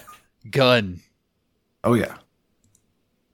gun. 0.51 1.01
oh 1.83 1.95
yeah. 1.95 2.17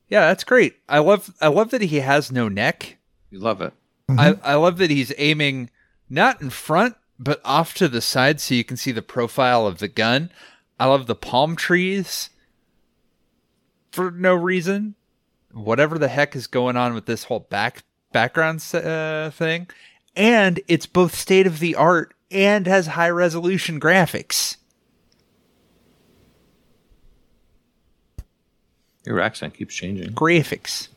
Yeah, 0.09 0.27
that's 0.27 0.45
great. 0.45 0.77
I 0.89 0.99
love 0.99 1.33
I 1.41 1.49
love 1.49 1.71
that 1.71 1.83
he 1.83 2.01
has 2.01 2.33
no 2.33 2.49
neck. 2.49 2.99
You 3.31 3.39
love 3.39 3.61
it. 3.61 3.73
I, 4.09 4.37
I 4.43 4.55
love 4.55 4.79
that 4.79 4.91
he's 4.91 5.13
aiming 5.19 5.71
not 6.09 6.43
in 6.43 6.51
front, 6.51 6.97
but 7.17 7.41
off 7.45 7.75
to 7.75 7.87
the 7.87 8.01
side 8.01 8.41
so 8.41 8.55
you 8.55 8.65
can 8.65 8.77
see 8.77 8.91
the 8.91 9.03
profile 9.03 9.69
of 9.69 9.79
the 9.79 9.87
gun. 9.87 10.31
I 10.81 10.87
love 10.87 11.07
the 11.07 11.15
palm 11.15 11.55
trees 11.55 12.31
for 13.93 14.11
no 14.11 14.35
reason. 14.35 14.97
Whatever 15.53 15.99
the 15.99 16.09
heck 16.09 16.35
is 16.35 16.49
going 16.49 16.77
on 16.77 16.95
with 16.95 17.07
this 17.07 17.25
whole 17.25 17.41
back 17.41 17.85
background 18.13 18.65
uh, 18.75 19.31
thing, 19.31 19.69
and 20.17 20.61
it's 20.69 20.87
both 20.87 21.15
state 21.15 21.47
of 21.47 21.59
the 21.61 21.75
art 21.75 22.15
and 22.31 22.67
has 22.67 22.89
high 22.89 23.11
resolution 23.11 23.81
graphics. 23.81 24.57
Your 29.05 29.21
accent 29.21 29.55
keeps 29.55 29.75
changing. 29.75 30.13
graphics. 30.13 30.89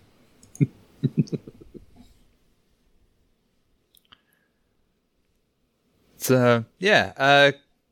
so 6.17 6.65
yeah, 6.79 7.13
uh, 7.17 7.51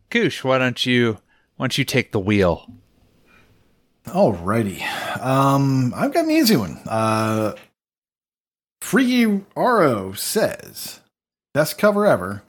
Koosh, 0.09 0.43
why 0.43 0.57
don't 0.57 0.85
you 0.85 1.17
why 1.55 1.65
don't 1.65 1.77
you 1.77 1.85
take 1.85 2.11
the 2.11 2.19
wheel? 2.19 2.69
Alrighty. 4.05 4.81
Um, 5.21 5.93
I've 5.95 6.13
got 6.13 6.25
an 6.25 6.31
easy 6.31 6.57
one. 6.57 6.79
Uh, 6.87 7.53
Freaky 8.81 9.25
Aro 9.55 10.17
says, 10.17 11.01
best 11.53 11.77
cover 11.77 12.05
ever. 12.05 12.43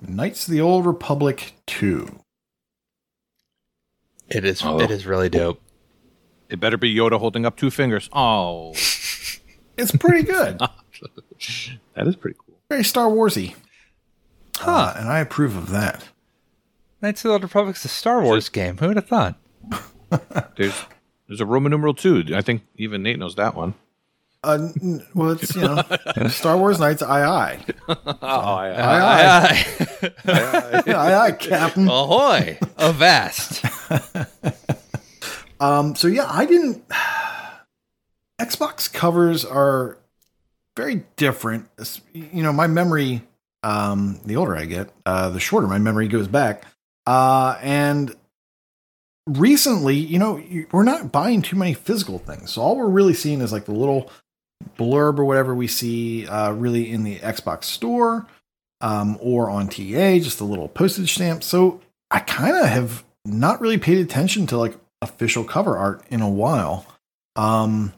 Knights 0.00 0.46
of 0.46 0.52
the 0.52 0.60
Old 0.60 0.84
Republic 0.86 1.54
2. 1.66 2.20
It 4.28 4.44
is 4.44 4.62
Oh. 4.64 4.80
it 4.80 4.90
is 4.90 5.06
really 5.06 5.28
dope. 5.28 5.60
It 6.48 6.60
better 6.60 6.76
be 6.76 6.94
Yoda 6.94 7.18
holding 7.18 7.46
up 7.46 7.56
two 7.56 7.70
fingers. 7.70 8.08
Oh, 8.12 8.70
It's 9.78 9.94
pretty 9.94 10.22
good. 10.22 10.58
that 11.94 12.06
is 12.06 12.16
pretty 12.16 12.38
cool. 12.46 12.56
Very 12.70 12.82
Star 12.82 13.08
Warsy. 13.08 13.54
Huh. 14.56 14.70
Uh, 14.70 14.94
and 14.98 15.08
I 15.08 15.18
approve 15.18 15.54
of 15.54 15.68
that. 15.70 16.04
Knights 17.02 17.20
of 17.24 17.28
the 17.28 17.32
Old 17.34 17.42
Republic's 17.42 17.84
a 17.84 17.88
Star 17.88 18.22
Wars 18.22 18.48
game. 18.48 18.78
Who 18.78 18.88
would 18.88 18.96
have 18.96 19.06
thought? 19.06 19.38
There's 20.56 20.84
there's 21.28 21.40
a 21.42 21.46
Roman 21.46 21.70
numeral 21.70 21.92
two. 21.92 22.24
I 22.34 22.40
think 22.40 22.62
even 22.76 23.02
Nate 23.02 23.18
knows 23.18 23.34
that 23.34 23.54
one. 23.54 23.74
Uh, 24.46 24.68
well, 25.14 25.30
it's, 25.32 25.54
you 25.54 25.62
know, 25.62 25.82
Star 26.28 26.56
Wars 26.56 26.78
Knights, 26.78 27.02
aye 27.02 27.24
aye. 27.24 27.64
Oh, 27.88 27.94
I, 28.22 28.68
Aye 28.68 29.26
aye. 29.26 29.66
Aye, 30.26 30.82
aye 30.86 31.14
aye, 31.14 31.32
Captain. 31.38 31.88
Ahoy! 31.88 32.58
Avast! 32.78 33.64
Um, 35.58 35.94
so 35.96 36.08
yeah, 36.08 36.26
I 36.28 36.44
didn't. 36.44 36.84
Xbox 38.40 38.92
covers 38.92 39.44
are 39.44 39.98
very 40.76 41.04
different. 41.16 41.68
You 42.12 42.42
know, 42.42 42.52
my 42.52 42.66
memory. 42.66 43.22
Um, 43.62 44.20
the 44.24 44.36
older 44.36 44.54
I 44.54 44.66
get, 44.66 44.90
uh, 45.06 45.30
the 45.30 45.40
shorter 45.40 45.66
my 45.66 45.78
memory 45.78 46.06
goes 46.08 46.28
back. 46.28 46.64
Uh, 47.06 47.58
and 47.62 48.14
recently, 49.26 49.96
you 49.96 50.18
know, 50.18 50.40
we're 50.70 50.84
not 50.84 51.10
buying 51.10 51.42
too 51.42 51.56
many 51.56 51.74
physical 51.74 52.18
things. 52.18 52.52
So 52.52 52.62
all 52.62 52.76
we're 52.76 52.86
really 52.88 53.14
seeing 53.14 53.40
is 53.40 53.52
like 53.52 53.64
the 53.64 53.72
little 53.72 54.10
blurb 54.78 55.18
or 55.18 55.24
whatever 55.24 55.54
we 55.54 55.66
see, 55.66 56.26
uh, 56.26 56.52
really 56.52 56.90
in 56.90 57.04
the 57.04 57.18
Xbox 57.18 57.64
store, 57.64 58.26
um, 58.80 59.18
or 59.20 59.50
on 59.50 59.68
TA, 59.68 60.18
just 60.18 60.40
a 60.40 60.44
little 60.44 60.68
postage 60.68 61.14
stamp. 61.14 61.42
So 61.42 61.80
I 62.10 62.20
kind 62.20 62.56
of 62.56 62.66
have 62.66 63.04
not 63.24 63.60
really 63.60 63.78
paid 63.78 63.98
attention 63.98 64.46
to 64.48 64.56
like 64.58 64.74
official 65.02 65.44
cover 65.44 65.76
art 65.76 66.02
in 66.10 66.20
a 66.20 66.28
while. 66.28 66.86
Um, 67.36 67.92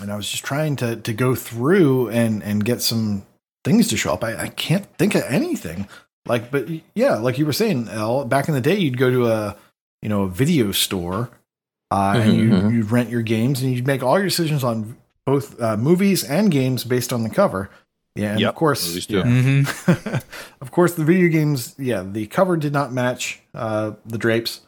and 0.00 0.10
I 0.10 0.16
was 0.16 0.28
just 0.30 0.44
trying 0.44 0.76
to 0.76 0.96
to 0.96 1.12
go 1.12 1.34
through 1.34 2.08
and 2.10 2.42
and 2.42 2.64
get 2.64 2.82
some 2.82 3.24
things 3.64 3.88
to 3.88 3.96
show 3.96 4.12
up. 4.14 4.24
I, 4.24 4.36
I 4.36 4.48
can't 4.48 4.86
think 4.98 5.14
of 5.14 5.22
anything. 5.28 5.86
Like, 6.26 6.50
but 6.50 6.68
yeah, 6.94 7.16
like 7.16 7.38
you 7.38 7.46
were 7.46 7.52
saying, 7.52 7.88
El, 7.88 8.24
back 8.24 8.48
in 8.48 8.54
the 8.54 8.60
day, 8.60 8.76
you'd 8.76 8.98
go 8.98 9.10
to 9.10 9.26
a 9.26 9.56
you 10.02 10.08
know 10.08 10.22
a 10.22 10.28
video 10.28 10.72
store, 10.72 11.30
uh, 11.90 12.14
and 12.16 12.34
you 12.36 12.50
Mhm. 12.50 12.72
you'd 12.72 12.90
rent 12.90 13.10
your 13.10 13.22
games, 13.22 13.62
and 13.62 13.72
you'd 13.74 13.86
make 13.86 14.02
all 14.02 14.18
your 14.18 14.26
decisions 14.28 14.64
on 14.64 14.96
both 15.26 15.60
uh, 15.60 15.76
movies 15.76 16.24
and 16.24 16.50
games 16.50 16.84
based 16.84 17.12
on 17.12 17.22
the 17.22 17.30
cover. 17.30 17.70
Yeah, 18.14 18.32
and 18.32 18.40
Yep, 18.40 18.48
of 18.50 18.54
course, 18.56 19.08
yeah. 19.08 19.22
Mm-hmm. 19.22 20.16
of 20.60 20.70
course, 20.70 20.94
the 20.94 21.04
video 21.04 21.28
games, 21.28 21.74
yeah, 21.78 22.02
the 22.06 22.26
cover 22.26 22.56
did 22.58 22.72
not 22.72 22.92
match 22.92 23.40
uh, 23.54 23.92
the 24.04 24.18
drapes. 24.18 24.60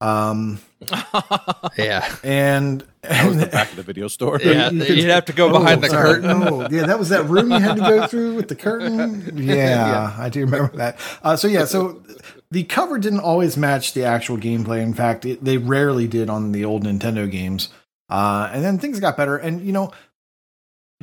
Um, 0.00 0.60
Yeah. 1.76 2.14
and, 2.22 2.84
That 3.02 3.26
was 3.26 3.36
the 3.38 3.46
back 3.46 3.70
of 3.70 3.76
the 3.76 3.82
video 3.82 4.08
store. 4.08 4.40
Yeah, 4.42 4.70
you 4.70 4.84
could- 4.86 4.96
you'd 4.96 5.10
have 5.10 5.26
to 5.26 5.32
go 5.34 5.48
Oh, 5.50 5.58
behind 5.58 5.82
the 5.82 5.88
sorry. 5.88 6.20
curtain. 6.22 6.30
Oh, 6.30 6.68
yeah, 6.70 6.86
that 6.86 6.98
was 6.98 7.10
that 7.10 7.24
room 7.28 7.50
you 7.50 7.58
had 7.58 7.74
to 7.76 7.80
go 7.82 8.06
through 8.06 8.34
with 8.34 8.48
the 8.48 8.56
curtain. 8.56 9.36
Yeah, 9.36 10.14
I 10.18 10.28
do 10.30 10.40
remember 10.40 10.74
that. 10.76 10.98
Uh, 11.22 11.36
so 11.36 11.48
yeah, 11.48 11.64
so 11.66 12.02
the 12.50 12.64
cover 12.64 12.98
didn't 12.98 13.20
always 13.20 13.56
match 13.58 13.92
the 13.94 14.04
actual 14.04 14.38
gameplay. 14.38 14.80
In 14.82 14.94
fact, 14.94 15.24
it, 15.26 15.44
they 15.44 15.58
rarely 15.58 16.06
did 16.08 16.30
on 16.30 16.52
the 16.52 16.64
old 16.64 16.84
Nintendo 16.84 17.30
games. 17.30 17.68
Uh, 18.08 18.50
and 18.52 18.64
then 18.64 18.78
things 18.78 19.00
got 19.00 19.16
better. 19.16 19.36
And 19.36 19.60
you 19.60 19.72
know, 19.72 19.92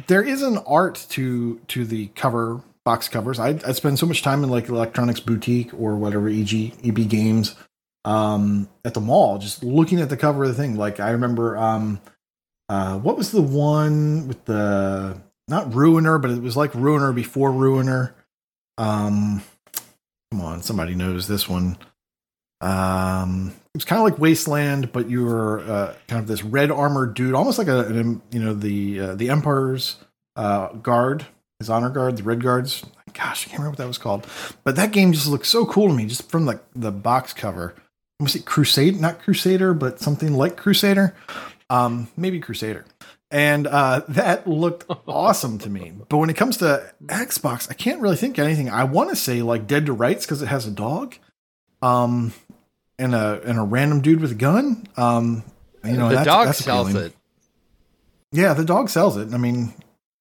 there 0.08 0.24
is 0.24 0.42
an 0.42 0.58
art 0.60 1.06
to 1.10 1.60
to 1.68 1.86
the 1.86 2.08
cover 2.08 2.62
box 2.86 3.10
covers. 3.10 3.40
I 3.40 3.60
I 3.66 3.72
spend 3.74 4.00
so 4.00 4.06
much 4.06 4.22
time 4.22 4.44
in 4.44 4.50
like 4.50 4.70
electronics 4.70 5.20
boutique 5.20 5.74
or 5.74 5.96
whatever 5.96 6.28
EG 6.28 6.74
EB 6.84 7.10
games 7.10 7.56
um 8.06 8.68
at 8.84 8.94
the 8.94 9.02
mall 9.02 9.38
just 9.38 9.64
looking 9.64 10.02
at 10.02 10.10
the 10.10 10.18
cover 10.18 10.44
of 10.44 10.50
the 10.50 10.56
thing 10.56 10.76
like 10.76 11.00
i 11.00 11.12
remember 11.12 11.58
um 11.58 12.02
uh 12.68 12.98
what 13.00 13.18
was 13.18 13.32
the 13.32 13.42
one 13.42 14.28
with 14.28 14.44
the 14.46 15.18
not 15.48 15.74
ruiner 15.74 16.18
but 16.18 16.32
it 16.32 16.42
was 16.42 16.58
like 16.58 16.74
ruiner 16.76 17.14
before 17.14 17.52
ruiner 17.52 18.14
um 18.78 19.42
come 20.32 20.42
on 20.42 20.62
somebody 20.62 20.96
knows 20.96 21.28
this 21.28 21.48
one 21.48 21.78
um 22.64 23.54
it 23.74 23.78
was 23.78 23.86
kind 23.86 24.00
of 24.00 24.04
like 24.06 24.20
wasteland 24.20 24.92
but 24.92 25.10
you 25.10 25.26
were 25.26 25.60
uh, 25.62 25.96
kind 26.08 26.22
of 26.22 26.28
this 26.28 26.44
red 26.44 26.72
armored 26.72 27.14
dude 27.14 27.34
almost 27.34 27.58
like 27.58 27.68
a 27.68 27.86
an, 27.88 28.22
you 28.32 28.40
know 28.40 28.54
the 28.54 29.00
uh, 29.00 29.16
the 29.16 29.30
emperor's 29.30 29.98
uh 30.36 30.70
guard 30.74 31.26
his 31.64 31.70
honor 31.70 31.90
guard 31.90 32.18
the 32.18 32.24
red 32.24 32.44
guards. 32.44 32.84
Gosh 33.14 33.48
i 33.48 33.50
can't 33.50 33.60
remember 33.60 33.70
what 33.70 33.78
that 33.78 33.88
was 33.88 33.98
called. 33.98 34.28
But 34.64 34.76
that 34.76 34.92
game 34.92 35.14
just 35.14 35.28
looked 35.28 35.46
so 35.46 35.66
cool 35.66 35.88
to 35.88 35.94
me 35.94 36.06
just 36.06 36.30
from 36.30 36.46
the 36.46 36.60
the 36.76 36.92
box 36.92 37.34
cover. 37.34 37.76
Was 38.20 38.36
it 38.36 38.46
crusade 38.46 39.00
not 39.00 39.22
crusader 39.22 39.74
but 39.74 40.00
something 40.00 40.34
like 40.34 40.58
crusader? 40.58 41.16
Um 41.70 42.10
maybe 42.18 42.40
crusader. 42.40 42.86
And 43.32 43.68
uh 43.68 44.02
that 44.10 44.48
looked 44.48 44.86
awesome 45.08 45.58
to 45.60 45.70
me. 45.70 45.94
But 46.10 46.18
when 46.18 46.30
it 46.30 46.36
comes 46.36 46.58
to 46.58 46.92
xbox 47.06 47.70
i 47.70 47.74
can't 47.74 48.02
really 48.02 48.18
think 48.18 48.38
of 48.38 48.46
anything. 48.46 48.70
I 48.70 48.84
want 48.84 49.12
to 49.12 49.16
say 49.16 49.42
like 49.42 49.68
dead 49.68 49.86
to 49.86 49.94
rights 49.94 50.26
because 50.26 50.42
it 50.42 50.48
has 50.48 50.68
a 50.68 50.72
dog. 50.72 51.16
Um 51.82 52.34
and 53.00 53.14
a 53.16 53.42
and 53.46 53.58
a 53.60 53.64
random 53.64 54.02
dude 54.02 54.20
with 54.22 54.32
a 54.32 54.36
gun 54.36 54.88
um 54.98 55.44
you 55.84 55.94
know 55.98 56.10
the 56.10 56.16
that's, 56.16 56.26
dog 56.28 56.46
that's 56.48 56.60
sells 56.64 56.90
appealing. 56.90 57.08
it. 57.08 57.14
Yeah, 58.32 58.54
the 58.54 58.66
dog 58.66 58.90
sells 58.90 59.16
it. 59.18 59.34
I 59.34 59.38
mean, 59.38 59.74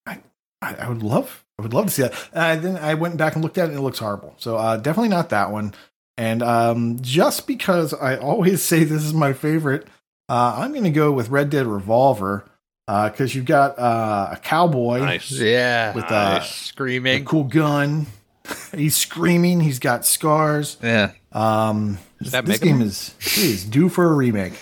I, 0.07 0.19
I, 0.61 0.75
I 0.75 0.89
would 0.89 1.03
love, 1.03 1.45
I 1.59 1.63
would 1.63 1.73
love 1.73 1.87
to 1.87 1.91
see 1.91 2.03
that. 2.03 2.29
And 2.35 2.63
then 2.63 2.77
I 2.77 2.93
went 2.95 3.17
back 3.17 3.35
and 3.35 3.43
looked 3.43 3.57
at 3.57 3.65
it, 3.67 3.69
and 3.71 3.79
it 3.79 3.83
looks 3.83 4.01
horrible. 4.01 4.35
So 4.39 4.57
uh, 4.57 4.77
definitely 4.77 5.09
not 5.09 5.31
that 5.31 5.51
one. 5.51 5.73
And 6.19 6.43
um, 6.43 6.99
just 7.01 7.47
because 7.47 7.95
I 7.95 8.17
always 8.17 8.61
say 8.65 8.85
this 8.85 9.03
is 9.03 9.15
my 9.15 9.33
favorite, 9.33 9.87
uh, 10.29 10.57
I'm 10.59 10.73
going 10.73 10.85
to 10.85 10.91
go 10.91 11.11
with 11.11 11.31
Red 11.31 11.49
Dead 11.49 11.67
Revolver 11.67 12.45
because 12.87 13.35
you've 13.35 13.47
got 13.47 13.79
uh, 13.79 14.31
a 14.33 14.37
cowboy 14.37 14.99
Nice. 14.99 15.31
Yeah. 15.31 15.95
with 15.95 16.11
uh, 16.11 16.41
a 16.43 16.45
screaming. 16.45 17.25
cool 17.25 17.45
gun. 17.45 18.09
He's 18.75 18.97
screaming. 18.97 19.61
He's 19.61 19.79
got 19.79 20.05
scars. 20.05 20.77
Yeah. 20.83 21.13
Um, 21.33 21.97
Is 22.23 22.27
this 22.27 22.33
that 22.33 22.47
this 22.47 22.59
game 22.59 22.79
Man? 22.79 22.89
is 22.89 23.15
is 23.37 23.65
due 23.65 23.89
for 23.89 24.11
a 24.11 24.15
remake, 24.15 24.55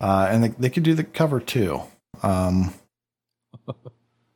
uh, 0.00 0.28
and 0.30 0.44
they, 0.44 0.48
they 0.48 0.70
could 0.70 0.82
do 0.82 0.94
the 0.94 1.04
cover 1.04 1.40
too. 1.40 1.82
Um, 2.22 2.72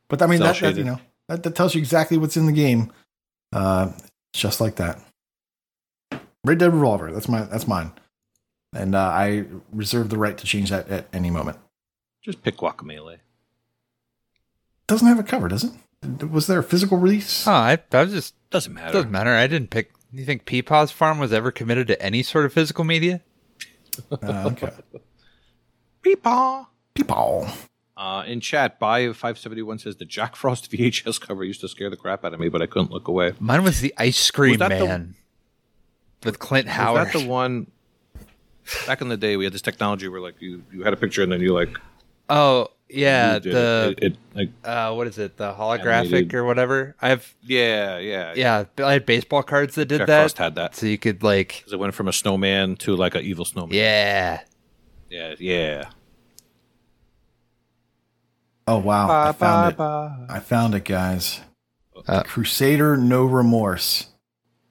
but 0.09 0.21
I 0.21 0.27
mean 0.27 0.39
that, 0.39 0.57
that 0.59 0.75
you 0.77 0.83
know 0.83 0.99
that, 1.27 1.43
that 1.43 1.55
tells 1.55 1.75
you 1.75 1.79
exactly 1.79 2.17
what's 2.17 2.37
in 2.37 2.45
the 2.45 2.51
game, 2.51 2.91
uh, 3.53 3.91
just 4.33 4.61
like 4.61 4.75
that. 4.75 4.99
Red 6.45 6.59
Dead 6.59 6.73
Revolver. 6.73 7.11
That's 7.11 7.27
my 7.27 7.41
that's 7.41 7.67
mine, 7.67 7.91
and 8.73 8.95
uh, 8.95 8.99
I 8.99 9.45
reserve 9.73 10.09
the 10.09 10.17
right 10.17 10.37
to 10.37 10.45
change 10.45 10.69
that 10.69 10.87
at 10.89 11.07
any 11.11 11.29
moment. 11.29 11.57
Just 12.23 12.41
pick 12.43 12.57
Guacamelee. 12.57 13.17
Doesn't 14.87 15.07
have 15.07 15.19
a 15.19 15.23
cover, 15.23 15.47
does 15.47 15.65
it? 15.65 15.71
Was 16.31 16.47
there 16.47 16.59
a 16.59 16.63
physical 16.63 16.97
release? 16.97 17.45
Oh, 17.47 17.51
I, 17.51 17.77
I 17.91 18.03
was 18.03 18.13
just 18.13 18.35
Doesn't 18.51 18.73
matter. 18.73 18.93
doesn't 18.93 19.11
matter. 19.11 19.31
I 19.31 19.47
didn't 19.47 19.69
pick. 19.69 19.91
You 20.11 20.23
think 20.25 20.45
Peepaw's 20.45 20.91
Farm 20.91 21.19
was 21.19 21.33
ever 21.33 21.51
committed 21.51 21.87
to 21.87 22.01
any 22.01 22.23
sort 22.23 22.45
of 22.45 22.53
physical 22.53 22.83
media? 22.83 23.21
Uh, 24.11 24.49
okay. 24.51 24.69
Peepaw. 26.03 26.67
People. 26.93 27.47
Uh, 27.95 28.23
in 28.27 28.39
chat, 28.39 28.79
by 28.79 29.07
571 29.07 29.79
says 29.79 29.95
the 29.95 30.05
Jack 30.05 30.35
Frost 30.35 30.71
VHS 30.71 31.19
cover 31.19 31.43
used 31.43 31.61
to 31.61 31.67
scare 31.67 31.89
the 31.89 31.95
crap 31.97 32.23
out 32.23 32.31
of 32.33 32.39
me, 32.39 32.47
but 32.47 32.61
I 32.61 32.67
couldn't 32.67 32.91
look 32.91 33.07
away. 33.07 33.33
Mine 33.39 33.63
was 33.63 33.81
the 33.81 33.91
Ice 33.97 34.29
Cream 34.29 34.57
that 34.57 34.69
the- 34.69 34.85
Man 34.85 35.15
with 36.23 36.37
Clint 36.37 36.67
Was 36.67 36.75
Howard. 36.75 37.07
that 37.07 37.13
the 37.13 37.27
one? 37.27 37.71
Back 38.85 39.01
in 39.01 39.09
the 39.09 39.17
day, 39.17 39.35
we 39.35 39.45
had 39.45 39.53
this 39.53 39.61
technology 39.63 40.07
where, 40.07 40.21
like, 40.21 40.39
you, 40.41 40.61
you 40.71 40.83
had 40.83 40.93
a 40.93 40.97
picture 40.97 41.23
and 41.23 41.31
then 41.31 41.41
you 41.41 41.53
like 41.53 41.69
oh 42.29 42.67
yeah, 42.89 43.39
the 43.39 43.95
It- 43.97 44.03
it- 44.13 44.17
like, 44.33 44.49
uh, 44.63 44.93
what 44.93 45.07
is 45.07 45.17
it? 45.17 45.37
The 45.37 45.51
holographic 45.53 46.05
Animated. 46.05 46.33
or 46.35 46.43
whatever. 46.45 46.95
I 47.01 47.09
have 47.09 47.33
yeah, 47.43 47.97
yeah, 47.99 48.33
yeah. 48.35 48.65
I 48.85 48.93
had 48.93 49.05
baseball 49.05 49.43
cards 49.43 49.75
that 49.75 49.85
did 49.85 49.99
Jack 49.99 50.07
that, 50.07 50.21
Frost 50.21 50.37
had 50.37 50.55
that 50.55 50.75
so 50.75 50.85
you 50.85 50.97
could 50.97 51.23
like 51.23 51.57
because 51.57 51.73
it 51.73 51.79
went 51.79 51.93
from 51.95 52.07
a 52.07 52.13
snowman 52.13 52.75
to 52.77 52.95
like 52.95 53.15
an 53.15 53.23
evil 53.23 53.45
snowman. 53.45 53.75
yeah. 53.75 54.41
yeah, 55.09 55.35
yeah. 55.39 55.89
Oh 58.69 58.79
wow! 58.79 59.29
I 59.29 59.31
found 59.31 59.71
it. 59.71 59.77
bye. 59.77 60.25
I 60.29 60.39
found 60.39 60.75
it, 60.75 60.83
guys. 60.83 61.39
Uh, 62.05 62.23
Crusader 62.23 62.97
No 62.97 63.23
Remorse. 63.25 64.07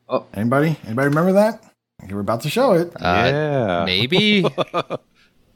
Oh. 0.08 0.26
Anybody? 0.34 0.78
Anybody 0.84 1.08
remember 1.08 1.32
that? 1.32 1.64
You 2.06 2.14
were 2.14 2.20
about 2.20 2.42
to 2.42 2.50
show 2.50 2.74
it. 2.74 2.92
Uh, 2.94 3.00
yeah, 3.02 3.84
Maybe 3.86 4.44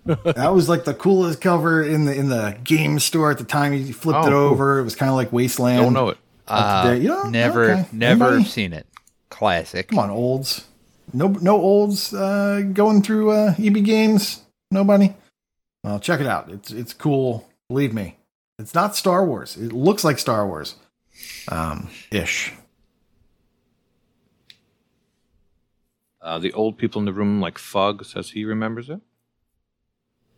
That 0.06 0.52
was 0.54 0.68
like 0.68 0.84
the 0.84 0.94
coolest 0.94 1.40
cover 1.40 1.82
in 1.82 2.04
the 2.06 2.14
in 2.14 2.28
the 2.30 2.56
game 2.64 2.98
store 2.98 3.30
at 3.30 3.38
the 3.38 3.44
time. 3.44 3.74
You 3.74 3.92
flipped 3.92 4.18
Oh, 4.24 4.26
it 4.26 4.30
cool. 4.30 4.38
over. 4.38 4.78
It 4.78 4.84
was 4.84 4.94
kind 4.96 5.10
of 5.10 5.16
like 5.16 5.32
Wasteland. 5.32 5.82
don't 5.82 5.92
know 5.92 6.08
it. 6.08 6.18
uh. 6.48 6.96
You 6.98 7.08
don't- 7.08 7.30
never 7.30 7.70
okay. 7.72 7.86
never 7.92 8.24
Anybody? 8.28 8.44
seen 8.44 8.72
it. 8.72 8.86
Classic. 9.28 9.88
Come 9.88 9.98
on, 9.98 10.10
olds. 10.10 10.66
No, 11.12 11.28
no 11.28 11.56
olds 11.60 12.14
uh, 12.14 12.62
going 12.72 13.02
through 13.02 13.30
uh, 13.32 13.54
EB 13.58 13.84
games. 13.84 14.42
Nobody. 14.70 15.14
Well, 15.84 15.98
check 16.00 16.20
it 16.20 16.26
out. 16.26 16.50
It's 16.50 16.70
it's 16.72 16.92
cool. 16.94 17.48
Believe 17.68 17.92
me. 17.92 18.16
It's 18.58 18.74
not 18.74 18.96
Star 18.96 19.24
Wars. 19.24 19.56
It 19.56 19.72
looks 19.72 20.04
like 20.04 20.18
Star 20.18 20.46
Wars, 20.46 20.74
um, 21.48 21.88
ish. 22.10 22.52
Uh, 26.22 26.38
the 26.38 26.52
old 26.52 26.76
people 26.76 26.98
in 27.00 27.06
the 27.06 27.12
room, 27.12 27.40
like 27.40 27.56
Fug, 27.58 28.04
says 28.04 28.30
he 28.30 28.44
remembers 28.44 28.90
it. 28.90 29.00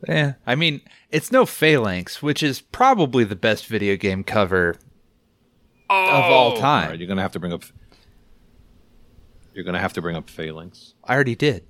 Yeah, 0.09 0.35
I 0.47 0.55
mean, 0.55 0.81
it's 1.11 1.31
no 1.31 1.47
Phalanx, 1.47 2.23
which 2.23 2.43
is 2.43 2.61
probably 2.61 3.25
the 3.25 3.37
best 3.37 3.67
video 3.67 3.97
game 3.97 4.25
cover 4.25 4.71
of 5.91 6.25
all 6.25 6.51
All 6.53 6.57
time. 6.57 6.91
right, 6.91 6.99
you're 6.99 7.09
gonna 7.09 7.23
have 7.23 7.33
to 7.33 7.41
bring 7.41 7.53
up. 7.53 7.65
You're 9.55 9.65
gonna 9.65 9.79
have 9.79 9.93
to 9.95 10.03
bring 10.03 10.17
up 10.17 10.29
Phalanx. 10.31 10.95
I 11.05 11.15
already 11.15 11.35
did. 11.37 11.65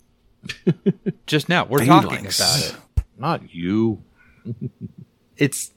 Just 1.27 1.49
now, 1.49 1.65
we're 1.65 1.85
talking 1.85 2.21
about 2.27 2.59
it. 2.59 2.77
Not 3.19 3.55
you. 3.55 4.03
It's, 5.37 5.73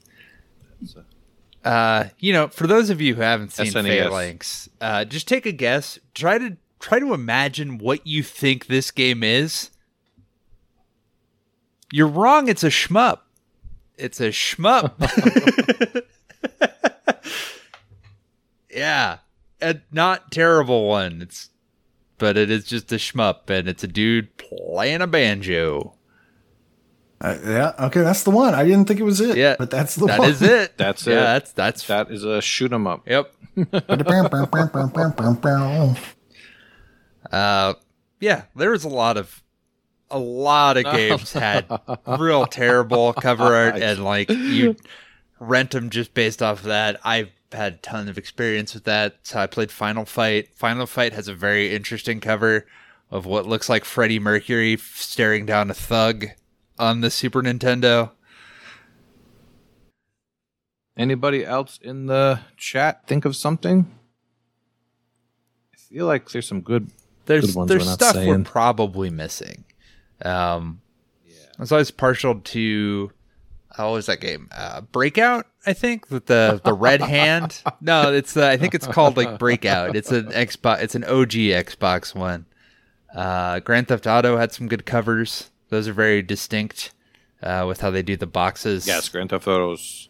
uh, 1.63 2.06
you 2.20 2.34
know, 2.34 2.50
for 2.50 2.68
those 2.68 2.89
of 2.91 3.02
you 3.02 3.15
who 3.15 3.22
haven't 3.22 3.52
seen 3.52 3.68
SNES. 3.68 3.88
Phalanx, 3.88 4.70
uh, 4.82 5.06
just 5.06 5.28
take 5.28 5.46
a 5.48 5.52
guess. 5.52 5.98
Try 6.13 6.38
to 6.38 6.58
try 6.80 7.00
to 7.00 7.13
imagine 7.13 7.80
what 7.80 8.06
you 8.06 8.22
think 8.22 8.68
this 8.68 8.91
game 8.91 9.24
is. 9.24 9.72
You're 11.95 12.08
wrong. 12.10 12.49
It's 12.49 12.65
a 12.65 12.67
shmup. 12.67 13.19
It's 13.97 14.19
a 14.19 14.27
shmup. 14.27 14.91
yeah, 18.69 19.19
a 19.62 19.77
not 19.93 20.29
terrible 20.29 20.89
one. 20.89 21.21
It's, 21.21 21.51
but 22.17 22.36
it 22.36 22.51
is 22.51 22.65
just 22.65 22.91
a 22.91 22.95
shmup, 22.95 23.49
and 23.49 23.69
it's 23.69 23.86
a 23.86 23.88
dude 23.88 24.36
playing 24.36 24.99
a 24.99 25.08
banjo. 25.08 25.93
Uh, 27.21 27.38
yeah, 27.45 27.71
okay, 27.79 28.01
that's 28.01 28.23
the 28.23 28.29
one. 28.29 28.53
I 28.53 28.65
didn't 28.65 28.89
think 28.89 28.99
it 28.99 29.03
was 29.03 29.21
it. 29.21 29.38
Yeah, 29.38 29.55
but 29.58 29.71
that's 29.71 29.95
the 29.95 30.08
That 30.08 30.19
one. 30.19 30.29
is 30.31 30.41
it. 30.41 30.77
That's 30.77 31.08
yeah, 31.08 31.13
it. 31.13 31.21
That's 31.21 31.51
that's 31.53 31.88
That 31.88 32.12
is 32.12 32.25
a 32.25 32.41
shoot 32.41 32.73
'em 32.73 32.88
up. 32.88 33.08
Yep. 33.08 33.34
Uh, 37.31 37.73
yeah, 38.19 38.41
there 38.53 38.71
was 38.71 38.84
a 38.84 38.89
lot 38.89 39.15
of 39.15 39.44
a 40.15 40.19
lot 40.19 40.78
of 40.78 40.86
games 40.86 41.34
had 41.34 41.65
real 42.08 42.45
terrible 42.45 43.12
cover 43.13 43.43
art, 43.43 43.75
and 43.75 44.04
like 44.04 44.30
you 44.30 44.78
rent 45.39 45.71
them 45.71 45.89
just 45.89 46.13
based 46.13 46.41
off 46.41 46.60
of 46.60 46.65
that. 46.65 46.99
I've 47.04 47.30
had 47.51 47.73
a 47.73 47.78
ton 47.78 48.08
of 48.08 48.17
experience 48.17 48.73
with 48.73 48.86
that. 48.86 49.17
So 49.23 49.39
I 49.39 49.47
played 49.47 49.71
Final 49.71 50.06
Fight. 50.06 50.56
Final 50.56 50.86
Fight 50.86 51.12
has 51.13 51.28
a 51.28 51.34
very 51.34 51.75
interesting 51.75 52.21
cover 52.21 52.65
of 53.12 53.25
what 53.25 53.45
looks 53.45 53.67
like 53.67 53.84
Freddie 53.84 54.19
Mercury 54.19 54.78
staring 54.78 55.45
down 55.45 55.69
a 55.69 55.73
thug 55.73 56.28
on 56.80 57.01
the 57.01 57.12
Super 57.12 57.41
Nintendo. 57.41 58.12
Anybody 60.97 61.45
else 61.45 61.78
in 61.82 62.06
the 62.06 62.39
chat 62.56 63.06
think 63.06 63.25
of 63.25 63.36
something? 63.36 63.91
I 65.73 65.78
feel 65.78 66.06
like 66.06 66.30
there's 66.30 66.47
some 66.47 66.62
good. 66.62 66.89
There's 67.25 67.47
Good 67.47 67.56
ones 67.56 67.69
there's 67.69 67.91
stuff 67.91 68.15
we're 68.15 68.43
probably 68.43 69.10
missing. 69.10 69.64
Um, 70.23 70.82
I 71.58 71.62
was 71.62 71.71
always 71.71 71.91
partial 71.91 72.39
to 72.39 73.12
how 73.75 73.93
was 73.93 74.06
that 74.06 74.21
game? 74.21 74.49
Uh, 74.56 74.82
Breakout, 74.82 75.47
I 75.65 75.73
think 75.73 76.10
with 76.10 76.28
the 76.28 76.62
the 76.63 76.73
red 76.73 77.01
hand. 77.01 77.62
No, 77.82 78.13
it's 78.13 78.36
uh, 78.38 78.47
I 78.47 78.58
think 78.58 78.73
it's 78.73 78.88
called 78.88 79.17
like 79.17 79.38
Breakout. 79.38 79.95
It's 79.95 80.12
an 80.12 80.28
Xbox. 80.28 80.82
It's 80.82 80.95
an 80.95 81.04
OG 81.04 81.32
Xbox 81.32 82.15
one. 82.15 82.45
Uh, 83.13 83.60
Grand 83.60 83.88
Theft 83.88 84.08
Auto 84.08 84.38
had 84.38 84.51
some 84.51 84.67
good 84.67 84.86
covers. 84.86 85.51
Those 85.69 85.88
are 85.88 85.93
very 85.93 86.21
distinct 86.21 86.93
uh, 87.43 87.65
with 87.67 87.82
how 87.82 87.89
they 87.91 88.01
do 88.01 88.15
the 88.17 88.28
boxes. 88.28 88.88
Yes, 88.88 89.08
Grand 89.10 89.30
Theft 89.30 89.47
Autos. 89.47 90.10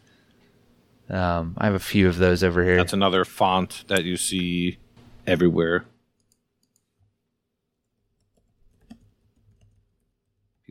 Um, 1.08 1.54
I 1.58 1.66
have 1.66 1.74
a 1.74 1.78
few 1.80 2.08
of 2.08 2.18
those 2.18 2.42
over 2.42 2.64
here. 2.64 2.76
That's 2.76 2.92
another 2.92 3.24
font 3.24 3.84
that 3.88 4.04
you 4.04 4.16
see 4.16 4.78
everywhere. 5.26 5.84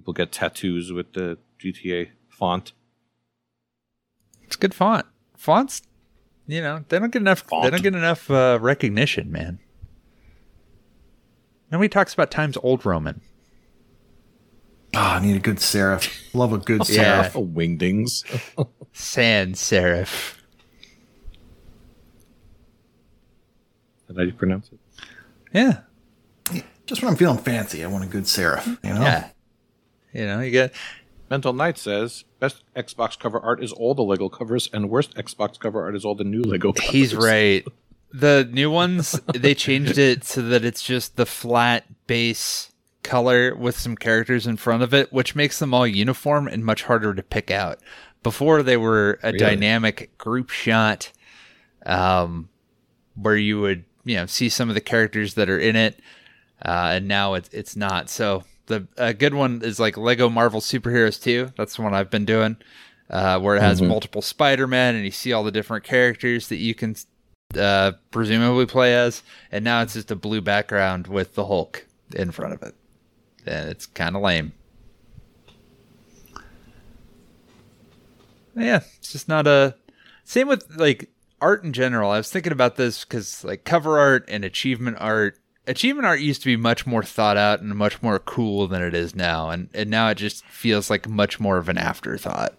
People 0.06 0.14
get 0.14 0.32
tattoos 0.32 0.92
with 0.94 1.14
the 1.14 1.40
GTA 1.60 2.10
font. 2.30 2.74
It's 4.44 4.56
a 4.56 4.60
good 4.60 4.76
font. 4.76 5.04
Fonts, 5.36 5.82
you 6.46 6.62
know, 6.62 6.86
they 6.90 7.00
don't 7.00 7.10
get 7.12 7.24
enough. 7.24 7.44
They 7.48 7.72
don't 7.72 7.82
get 7.82 7.96
enough 7.96 8.30
uh, 8.30 8.60
recognition, 8.62 9.32
man. 9.32 9.58
Nobody 11.72 11.90
talks 11.90 12.14
about 12.14 12.30
Times 12.30 12.56
Old 12.62 12.86
Roman. 12.86 13.22
Oh, 14.94 15.00
I 15.00 15.20
need 15.26 15.38
a 15.38 15.40
good 15.40 15.58
serif. 15.58 16.14
Love 16.36 16.54
a 16.54 16.60
good 16.60 16.88
Yeah. 16.90 17.24
serif. 17.24 17.32
Oh, 17.36 17.48
wingdings. 17.48 18.24
Sans 18.94 19.60
serif. 19.60 20.36
Did 24.08 24.20
I 24.20 24.30
pronounce 24.38 24.70
it? 24.72 24.80
Yeah, 25.52 25.80
Just 26.86 27.02
when 27.02 27.10
I'm 27.10 27.18
feeling 27.18 27.40
fancy, 27.40 27.84
I 27.84 27.88
want 27.88 28.04
a 28.04 28.08
good 28.08 28.26
serif. 28.26 28.68
You 28.84 28.94
know? 28.94 29.02
yeah. 29.02 29.30
You 30.16 30.26
know, 30.26 30.40
you 30.40 30.52
get 30.52 30.74
Mental 31.30 31.52
Knight 31.52 31.78
says 31.78 32.24
best 32.40 32.64
Xbox 32.76 33.20
cover 33.20 33.40
art 33.40 33.62
is 33.62 33.74
all 33.74 33.94
the 33.94 34.02
Lego 34.02 34.30
covers, 34.30 34.70
and 34.72 34.90
worst 34.90 35.14
Xbox 35.16 35.60
cover 35.60 35.84
art 35.84 35.96
is 35.96 36.06
all 36.06 36.16
the 36.16 36.24
new 36.24 36.42
Lego 36.42 36.72
covers. 36.72 36.92
He's 36.92 37.16
right. 37.16 37.66
The 38.14 38.48
new 38.50 38.72
ones, 38.72 39.20
they 39.36 39.54
changed 39.54 39.98
it 39.98 40.24
so 40.24 40.42
that 40.44 40.64
it's 40.64 40.82
just 40.82 41.18
the 41.18 41.26
flat 41.26 41.84
base 42.08 42.72
color 43.04 43.54
with 43.56 43.78
some 43.78 43.98
characters 43.98 44.48
in 44.48 44.56
front 44.56 44.84
of 44.84 44.94
it, 44.94 45.12
which 45.12 45.36
makes 45.36 45.60
them 45.60 45.74
all 45.74 45.86
uniform 45.86 46.48
and 46.48 46.64
much 46.64 46.84
harder 46.84 47.14
to 47.14 47.22
pick 47.22 47.52
out. 47.52 47.80
Before 48.24 48.64
they 48.64 48.78
were 48.78 49.20
a 49.22 49.34
dynamic 49.34 50.18
group 50.18 50.50
shot, 50.50 51.12
um, 51.86 52.48
where 53.16 53.36
you 53.36 53.60
would 53.60 53.84
you 54.06 54.16
know 54.16 54.28
see 54.28 54.48
some 54.48 54.70
of 54.70 54.76
the 54.76 54.82
characters 54.82 55.34
that 55.34 55.50
are 55.50 55.60
in 55.60 55.76
it, 55.76 56.00
uh, 56.64 56.92
and 56.94 57.08
now 57.08 57.34
it's 57.34 57.50
it's 57.50 57.76
not. 57.76 58.10
So 58.10 58.46
the 58.68 58.88
a 58.98 59.14
good 59.14 59.34
one 59.34 59.62
is 59.64 59.80
like 59.80 59.98
Lego 59.98 60.30
Marvel 60.30 60.62
Superheroes 60.62 61.22
2. 61.22 61.54
That's 61.58 61.76
the 61.76 61.82
one 61.82 61.94
I've 61.94 62.10
been 62.10 62.26
doing, 62.26 62.58
uh, 63.10 63.40
where 63.40 63.56
it 63.56 63.62
has 63.62 63.82
multiple 63.82 64.22
Spider 64.22 64.68
Man, 64.68 64.96
and 64.96 65.06
you 65.06 65.12
see 65.12 65.34
all 65.34 65.44
the 65.44 65.52
different 65.52 65.84
characters 65.84 66.48
that 66.48 66.58
you 66.58 66.74
can 66.74 66.96
uh, 67.58 67.94
presumably 68.12 68.66
play 68.66 68.96
as. 68.96 69.24
And 69.52 69.64
now 69.64 69.82
it's 69.82 69.94
just 69.94 70.12
a 70.12 70.16
blue 70.16 70.42
background 70.42 71.08
with 71.08 71.36
the 71.36 71.46
Hulk 71.46 71.86
in 72.16 72.32
front 72.32 72.54
of 72.54 72.64
it, 72.64 72.76
and 73.46 73.70
it's 73.70 73.86
kind 73.86 74.16
of 74.16 74.22
lame. 74.22 74.54
Yeah, 78.56 78.82
it's 78.98 79.12
just 79.12 79.28
not 79.28 79.48
a. 79.48 79.76
Same 80.24 80.48
with 80.48 80.66
like 80.76 81.10
art 81.42 81.64
in 81.64 81.74
general. 81.74 82.12
I 82.12 82.18
was 82.18 82.32
thinking 82.32 82.52
about 82.52 82.76
this 82.76 83.04
because 83.04 83.44
like 83.44 83.64
cover 83.64 84.00
art 84.00 84.26
and 84.28 84.44
achievement 84.44 84.98
art. 85.00 85.38
Achievement 85.68 86.06
art 86.06 86.20
used 86.20 86.42
to 86.42 86.46
be 86.46 86.56
much 86.58 86.86
more 86.86 87.02
thought 87.04 87.38
out 87.38 87.60
and 87.62 87.74
much 87.76 88.02
more 88.04 88.20
cool 88.20 88.68
than 88.68 88.82
it 88.84 88.94
is 88.94 89.16
now, 89.16 89.50
and 89.50 89.70
and 89.74 89.90
now 89.90 90.10
it 90.10 90.16
just 90.16 90.46
feels 90.46 90.90
like 90.90 91.10
much 91.10 91.40
more 91.40 91.58
of 91.58 91.70
an 91.70 91.78
afterthought. 91.78 92.54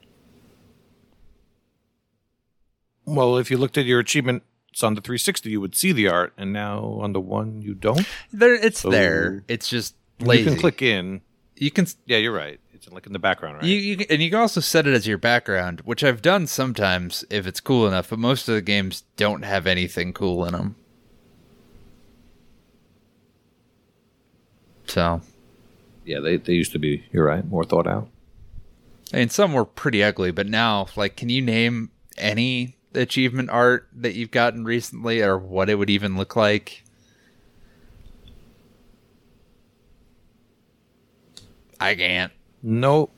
well, 3.04 3.36
if 3.38 3.50
you 3.50 3.56
looked 3.56 3.78
at 3.78 3.84
your 3.84 4.00
achievements 4.00 4.44
on 4.82 4.94
the 4.96 5.00
360, 5.00 5.48
you 5.48 5.60
would 5.60 5.76
see 5.76 5.92
the 5.92 6.08
art, 6.08 6.32
and 6.36 6.52
now 6.52 6.98
on 7.00 7.12
the 7.12 7.20
one 7.20 7.62
you 7.62 7.72
don't. 7.74 8.04
There, 8.32 8.54
it's 8.54 8.80
So- 8.80 8.90
there. 8.90 9.44
It's 9.48 9.68
just 9.68 9.94
lazy. 10.20 10.42
You 10.42 10.50
can 10.50 10.58
click 10.58 10.82
in. 10.82 11.20
You 11.54 11.70
can 11.70 11.86
Yeah, 12.06 12.18
you're 12.18 12.34
right. 12.34 12.58
It's 12.74 12.90
like 12.90 13.06
in 13.06 13.12
the 13.12 13.18
background, 13.20 13.56
right? 13.58 13.64
You, 13.64 13.76
you 13.76 13.96
can- 13.96 14.06
and 14.10 14.20
you 14.22 14.30
can 14.30 14.40
also 14.40 14.60
set 14.60 14.86
it 14.88 14.92
as 14.94 15.06
your 15.06 15.18
background, 15.18 15.80
which 15.84 16.02
I've 16.04 16.20
done 16.20 16.46
sometimes 16.48 17.24
if 17.30 17.46
it's 17.46 17.60
cool 17.60 17.86
enough. 17.86 18.10
But 18.10 18.18
most 18.18 18.48
of 18.48 18.54
the 18.56 18.60
games 18.62 19.04
don't 19.16 19.44
have 19.44 19.66
anything 19.68 20.12
cool 20.12 20.44
in 20.44 20.52
them. 20.52 20.74
So, 24.86 25.20
yeah, 26.04 26.20
they, 26.20 26.36
they 26.36 26.54
used 26.54 26.72
to 26.72 26.78
be. 26.78 27.04
You're 27.12 27.26
right. 27.26 27.46
More 27.46 27.64
thought 27.64 27.86
out. 27.86 28.08
Mean, 29.12 29.28
some 29.28 29.52
were 29.52 29.64
pretty 29.64 30.02
ugly, 30.02 30.30
but 30.30 30.46
now, 30.46 30.86
like, 30.96 31.16
can 31.16 31.28
you 31.28 31.40
name 31.40 31.90
any 32.18 32.76
achievement 32.94 33.50
art 33.50 33.88
that 33.94 34.14
you've 34.14 34.30
gotten 34.30 34.64
recently, 34.64 35.22
or 35.22 35.38
what 35.38 35.70
it 35.70 35.76
would 35.76 35.90
even 35.90 36.16
look 36.16 36.34
like? 36.34 36.82
I 41.78 41.94
can't. 41.94 42.32
Nope. 42.62 43.12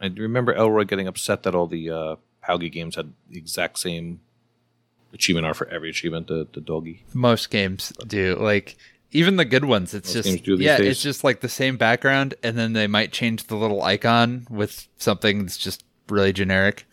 I 0.00 0.06
remember 0.06 0.54
Elroy 0.54 0.84
getting 0.84 1.06
upset 1.06 1.42
that 1.42 1.54
all 1.54 1.66
the 1.66 1.90
uh, 1.90 2.16
Paugi 2.42 2.70
games 2.72 2.96
had 2.96 3.12
the 3.28 3.38
exact 3.38 3.78
same 3.78 4.20
achievement 5.12 5.46
art 5.46 5.56
for 5.56 5.68
every 5.68 5.90
achievement, 5.90 6.28
the, 6.28 6.46
the 6.52 6.60
doggy. 6.60 7.04
Most 7.12 7.50
games 7.50 7.92
do. 8.06 8.36
Like 8.36 8.76
even 9.10 9.36
the 9.36 9.44
good 9.44 9.64
ones, 9.64 9.94
it's 9.94 10.08
Most 10.08 10.14
just 10.24 10.28
games 10.28 10.40
do 10.42 10.56
these 10.56 10.66
yeah, 10.66 10.76
days. 10.78 10.88
it's 10.88 11.02
just 11.02 11.24
like 11.24 11.40
the 11.40 11.48
same 11.48 11.76
background, 11.76 12.34
and 12.42 12.58
then 12.58 12.72
they 12.74 12.86
might 12.86 13.12
change 13.12 13.44
the 13.44 13.56
little 13.56 13.82
icon 13.82 14.46
with 14.50 14.88
something 14.98 15.42
that's 15.42 15.56
just 15.58 15.84
really 16.08 16.32
generic. 16.32 16.86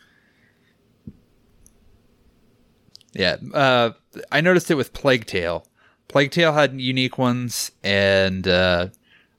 Yeah, 3.13 3.37
uh, 3.53 3.91
I 4.31 4.41
noticed 4.41 4.69
it 4.69 4.75
with 4.75 4.93
Plague 4.93 5.25
Tale. 5.25 5.65
Plague 6.07 6.31
Tale 6.31 6.53
had 6.53 6.79
unique 6.79 7.17
ones, 7.17 7.71
and 7.83 8.47
uh, 8.47 8.87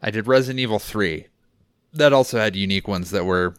I 0.03 0.11
did 0.11 0.27
Resident 0.27 0.61
Evil 0.61 0.79
Three. 0.79 1.27
That 1.93 2.13
also 2.13 2.39
had 2.39 2.57
unique 2.57 2.89
ones 2.89 3.11
that 3.11 3.25
were 3.25 3.55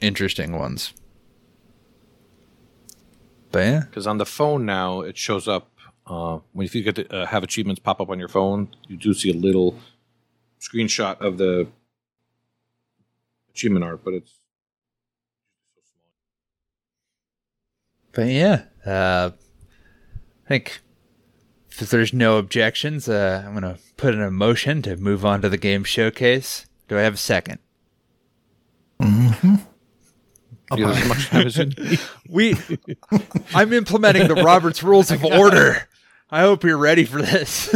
interesting 0.00 0.58
ones. 0.58 0.92
But 3.52 3.58
yeah, 3.60 3.80
Because 3.88 4.06
on 4.06 4.18
the 4.18 4.26
phone 4.26 4.64
now, 4.64 5.00
it 5.00 5.16
shows 5.16 5.48
up 5.48 5.70
uh, 6.10 6.40
when 6.52 6.66
if 6.66 6.74
you 6.74 6.82
get 6.82 6.96
to 6.96 7.14
uh, 7.14 7.26
have 7.26 7.42
achievements 7.42 7.80
pop 7.80 8.00
up 8.00 8.10
on 8.10 8.18
your 8.18 8.28
phone, 8.28 8.68
you 8.88 8.96
do 8.96 9.14
see 9.14 9.30
a 9.30 9.34
little 9.34 9.78
screenshot 10.60 11.18
of 11.20 11.38
the 11.38 11.68
achievement 13.50 13.84
art, 13.84 14.04
but 14.04 14.14
it's 14.14 14.40
But 18.12 18.26
yeah, 18.26 18.64
uh, 18.84 19.30
I 20.44 20.48
think 20.48 20.80
if 21.70 21.90
there's 21.90 22.12
no 22.12 22.38
objections, 22.38 23.08
uh, 23.08 23.44
I'm 23.46 23.52
going 23.52 23.62
to 23.62 23.80
put 23.96 24.14
in 24.14 24.20
a 24.20 24.30
motion 24.30 24.82
to 24.82 24.96
move 24.96 25.24
on 25.24 25.42
to 25.42 25.48
the 25.48 25.56
game 25.56 25.84
showcase. 25.84 26.66
Do 26.88 26.98
I 26.98 27.02
have 27.02 27.14
a 27.14 27.18
second? 27.18 27.60
Mm-hmm. 29.00 29.54
you 30.76 30.86
much 30.86 31.28
time 31.28 31.46
as 31.46 31.56
you 31.56 31.66
need. 31.66 32.00
We, 32.28 32.56
I'm 33.54 33.72
implementing 33.72 34.28
the 34.28 34.34
Robert's 34.34 34.82
Rules 34.82 35.10
of 35.10 35.24
Order. 35.24 35.88
I 36.30 36.42
hope 36.42 36.64
you're 36.64 36.76
ready 36.78 37.04
for 37.04 37.20
this. 37.22 37.74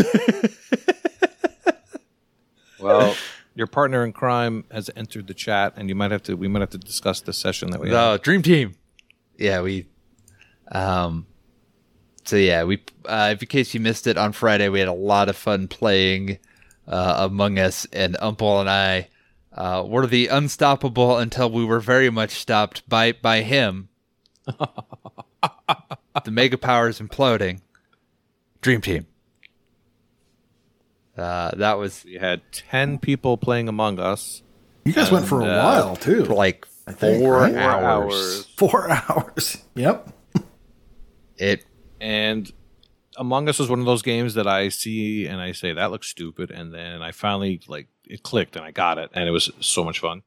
Well, 2.80 3.14
Your 3.56 3.68
partner 3.68 4.04
in 4.04 4.12
crime 4.12 4.64
has 4.72 4.90
entered 4.96 5.28
the 5.28 5.34
chat, 5.34 5.74
and 5.76 5.88
you 5.88 5.94
might 5.94 6.10
have 6.10 6.24
to. 6.24 6.34
We 6.36 6.48
might 6.48 6.60
have 6.60 6.70
to 6.70 6.78
discuss 6.78 7.20
the 7.20 7.32
session 7.32 7.70
that 7.70 7.80
we 7.80 7.88
The 7.88 8.12
had. 8.12 8.22
Dream 8.22 8.42
Team. 8.42 8.74
Yeah, 9.38 9.62
we. 9.62 9.86
Um. 10.72 11.26
So 12.24 12.34
yeah, 12.34 12.64
we. 12.64 12.82
Uh, 13.04 13.36
in 13.40 13.46
case 13.46 13.72
you 13.72 13.78
missed 13.78 14.08
it 14.08 14.18
on 14.18 14.32
Friday, 14.32 14.68
we 14.68 14.80
had 14.80 14.88
a 14.88 14.92
lot 14.92 15.28
of 15.28 15.36
fun 15.36 15.68
playing 15.68 16.38
uh, 16.88 17.28
Among 17.30 17.60
Us, 17.60 17.86
and 17.92 18.16
Umpel 18.16 18.58
and 18.60 18.68
I 18.68 19.08
uh, 19.52 19.84
were 19.86 20.08
the 20.08 20.26
unstoppable 20.26 21.16
until 21.18 21.48
we 21.48 21.64
were 21.64 21.80
very 21.80 22.10
much 22.10 22.32
stopped 22.32 22.88
by 22.88 23.12
by 23.12 23.42
him. 23.42 23.88
the 24.46 26.30
mega 26.30 26.58
powers 26.58 26.98
imploding. 26.98 27.60
Dream 28.64 28.80
Team. 28.80 29.06
Uh, 31.18 31.50
that 31.56 31.74
was 31.74 32.02
We 32.04 32.14
had 32.14 32.40
ten 32.50 32.98
people 32.98 33.36
playing 33.36 33.68
Among 33.68 34.00
Us. 34.00 34.42
You 34.86 34.94
guys 34.94 35.12
went 35.12 35.26
for 35.26 35.42
a 35.42 35.44
uh, 35.44 35.62
while 35.62 35.96
too. 35.96 36.24
like 36.24 36.66
think, 36.90 37.22
four 37.22 37.34
right? 37.34 37.54
Hours. 37.54 37.84
hours. 37.84 38.46
Four 38.56 38.90
hours. 39.08 39.58
Yep. 39.74 40.08
It 41.36 41.66
And 42.00 42.50
Among 43.18 43.50
Us 43.50 43.58
was 43.58 43.68
one 43.68 43.80
of 43.80 43.86
those 43.86 44.00
games 44.00 44.32
that 44.32 44.46
I 44.46 44.70
see 44.70 45.26
and 45.26 45.42
I 45.42 45.52
say 45.52 45.74
that 45.74 45.90
looks 45.90 46.08
stupid, 46.08 46.50
and 46.50 46.72
then 46.72 47.02
I 47.02 47.12
finally 47.12 47.60
like 47.68 47.88
it 48.08 48.22
clicked 48.22 48.56
and 48.56 48.64
I 48.64 48.70
got 48.70 48.96
it, 48.96 49.10
and 49.12 49.28
it 49.28 49.30
was 49.30 49.50
so 49.60 49.84
much 49.84 49.98
fun. 50.00 50.22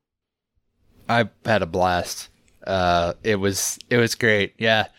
I 1.10 1.28
had 1.44 1.64
a 1.64 1.66
blast. 1.66 2.30
Uh, 2.68 3.14
it 3.24 3.38
was 3.38 3.80
it 3.90 3.98
was 3.98 4.14
great. 4.14 4.54
Yeah, 4.60 4.90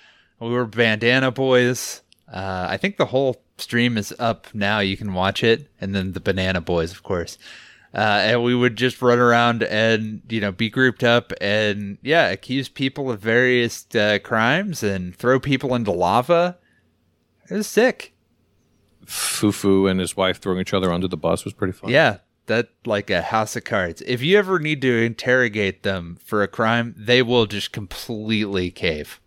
we 0.40 0.48
were 0.48 0.66
bandana 0.66 1.31
boys. 1.31 2.03
Uh, 2.33 2.67
I 2.69 2.77
think 2.77 2.97
the 2.97 3.07
whole 3.07 3.43
stream 3.57 3.97
is 3.97 4.14
up 4.19 4.47
now. 4.55 4.81
You 4.81 4.97
can 4.97 5.14
watch 5.14 5.43
it, 5.43 5.69
and 5.81 5.95
then 5.95 6.12
the 6.12 6.21
banana 6.21 6.61
boys, 6.61 6.93
of 6.93 7.03
course. 7.03 7.38
Uh, 7.95 8.21
and 8.23 8.43
we 8.43 8.55
would 8.55 8.77
just 8.77 9.01
run 9.01 9.19
around 9.19 9.62
and 9.62 10.21
you 10.29 10.41
know 10.41 10.53
be 10.53 10.69
grouped 10.69 11.03
up 11.03 11.33
and 11.41 11.97
yeah, 12.03 12.29
accuse 12.29 12.69
people 12.69 13.11
of 13.11 13.21
various 13.21 13.87
uh, 13.95 14.19
crimes 14.23 14.83
and 14.83 15.17
throw 15.17 15.41
people 15.41 15.75
into 15.75 15.91
lava. 15.91 16.59
It 17.51 17.55
was 17.55 17.67
sick. 17.67 18.14
Fufu 19.07 19.91
and 19.91 20.01
his 20.01 20.17
wife 20.17 20.38
throwing 20.38 20.61
each 20.61 20.75
other 20.75 20.93
under 20.93 21.09
the 21.09 21.17
bus 21.17 21.47
was 21.47 21.55
pretty 21.55 21.73
fun. 21.73 21.88
Yeah, 21.91 22.19
that 22.45 22.69
like 22.85 23.09
a 23.09 23.23
house 23.23 23.57
of 23.57 23.64
cards. 23.64 24.03
If 24.07 24.21
you 24.23 24.37
ever 24.37 24.59
need 24.59 24.83
to 24.83 25.03
interrogate 25.03 25.83
them 25.83 26.19
for 26.23 26.43
a 26.43 26.49
crime, 26.49 26.95
they 26.99 27.23
will 27.23 27.47
just 27.47 27.73
completely 27.73 28.71
cave. 28.71 29.19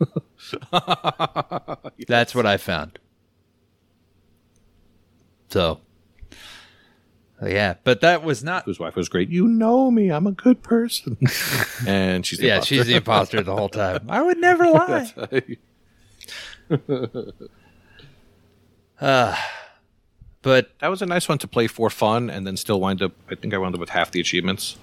That's 2.08 2.34
what 2.34 2.46
I 2.46 2.56
found. 2.56 2.98
So, 5.50 5.80
yeah, 7.42 7.74
but 7.84 8.00
that 8.00 8.22
was 8.24 8.42
not. 8.42 8.66
His 8.66 8.78
wife 8.80 8.96
was 8.96 9.08
great. 9.08 9.28
You 9.28 9.46
know 9.46 9.90
me. 9.90 10.10
I'm 10.10 10.26
a 10.26 10.32
good 10.32 10.62
person. 10.62 11.16
and 11.86 12.24
she's 12.26 12.38
the 12.38 12.46
Yeah, 12.46 12.54
imposter. 12.56 12.74
she's 12.74 12.86
the 12.86 12.94
imposter 12.96 13.42
the 13.42 13.54
whole 13.54 13.68
time. 13.68 14.06
I 14.08 14.22
would 14.22 14.38
never 14.38 14.64
lie. 14.70 15.12
Ah, 19.00 19.50
but 20.42 20.70
that 20.80 20.88
was 20.88 21.02
a 21.02 21.06
nice 21.06 21.28
one 21.28 21.38
to 21.38 21.48
play 21.48 21.66
for 21.66 21.90
fun, 21.90 22.30
and 22.30 22.46
then 22.46 22.56
still 22.56 22.80
wind 22.80 23.02
up. 23.02 23.12
I 23.30 23.34
think 23.34 23.52
I 23.54 23.58
wound 23.58 23.74
up 23.74 23.80
with 23.80 23.90
half 23.90 24.10
the 24.10 24.20
achievements. 24.20 24.76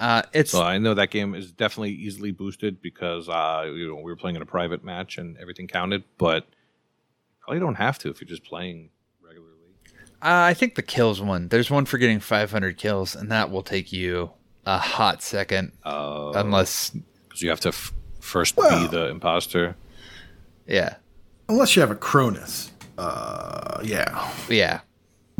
Uh, 0.00 0.22
it's 0.32 0.50
So 0.50 0.62
I 0.62 0.78
know 0.78 0.94
that 0.94 1.10
game 1.10 1.34
is 1.34 1.52
definitely 1.52 1.92
easily 1.92 2.32
boosted 2.32 2.80
because 2.82 3.28
uh, 3.28 3.64
you 3.72 3.86
know 3.88 3.96
we 3.96 4.10
were 4.10 4.16
playing 4.16 4.36
in 4.36 4.42
a 4.42 4.46
private 4.46 4.82
match 4.82 5.18
and 5.18 5.36
everything 5.38 5.68
counted, 5.68 6.02
but 6.18 6.46
probably 7.40 7.60
don't 7.60 7.76
have 7.76 7.98
to 8.00 8.08
if 8.10 8.20
you're 8.20 8.28
just 8.28 8.44
playing 8.44 8.90
regularly. 9.22 9.54
Uh, 10.22 10.48
I 10.50 10.54
think 10.54 10.74
the 10.74 10.82
kills 10.82 11.20
one. 11.20 11.48
There's 11.48 11.70
one 11.70 11.84
for 11.84 11.98
getting 11.98 12.20
500 12.20 12.76
kills, 12.76 13.14
and 13.14 13.30
that 13.30 13.50
will 13.50 13.62
take 13.62 13.92
you 13.92 14.30
a 14.66 14.78
hot 14.78 15.22
second, 15.22 15.72
Uh, 15.84 16.32
unless 16.34 16.90
because 16.90 17.42
you 17.42 17.48
have 17.50 17.60
to 17.60 17.68
f- 17.68 17.92
first 18.20 18.56
Well- 18.56 18.88
be 18.88 18.96
the 18.96 19.06
imposter. 19.08 19.76
yeah, 20.66 20.96
Unless 21.48 21.74
you 21.76 21.80
have 21.82 21.90
a 21.90 21.96
Cronus. 21.96 22.70
Uh, 22.98 23.80
yeah. 23.82 24.30
yeah. 24.48 24.80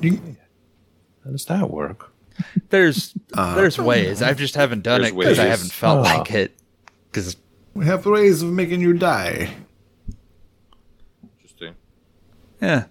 You, 0.00 0.36
How 1.24 1.30
does 1.30 1.44
that 1.44 1.70
work? 1.70 2.09
There's 2.70 3.14
there's 3.34 3.78
ways. 3.78 4.22
I 4.22 4.32
just 4.34 4.54
haven't 4.54 4.82
done 4.82 5.04
it 5.04 5.16
because 5.16 5.38
I 5.38 5.46
haven't 5.46 5.72
felt 5.72 5.98
Oh. 5.98 6.02
like 6.02 6.30
it. 6.30 6.56
Because 7.10 7.36
we 7.74 7.86
have 7.86 8.06
ways 8.06 8.42
of 8.42 8.50
making 8.52 8.80
you 8.80 8.92
die. 8.92 9.50
Interesting. 11.34 11.74
yeah. 12.60 12.84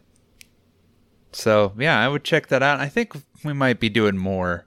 So 1.31 1.73
yeah, 1.77 1.99
I 1.99 2.07
would 2.07 2.23
check 2.23 2.47
that 2.47 2.63
out. 2.63 2.79
I 2.79 2.89
think 2.89 3.13
we 3.43 3.53
might 3.53 3.79
be 3.79 3.89
doing 3.89 4.17
more 4.17 4.65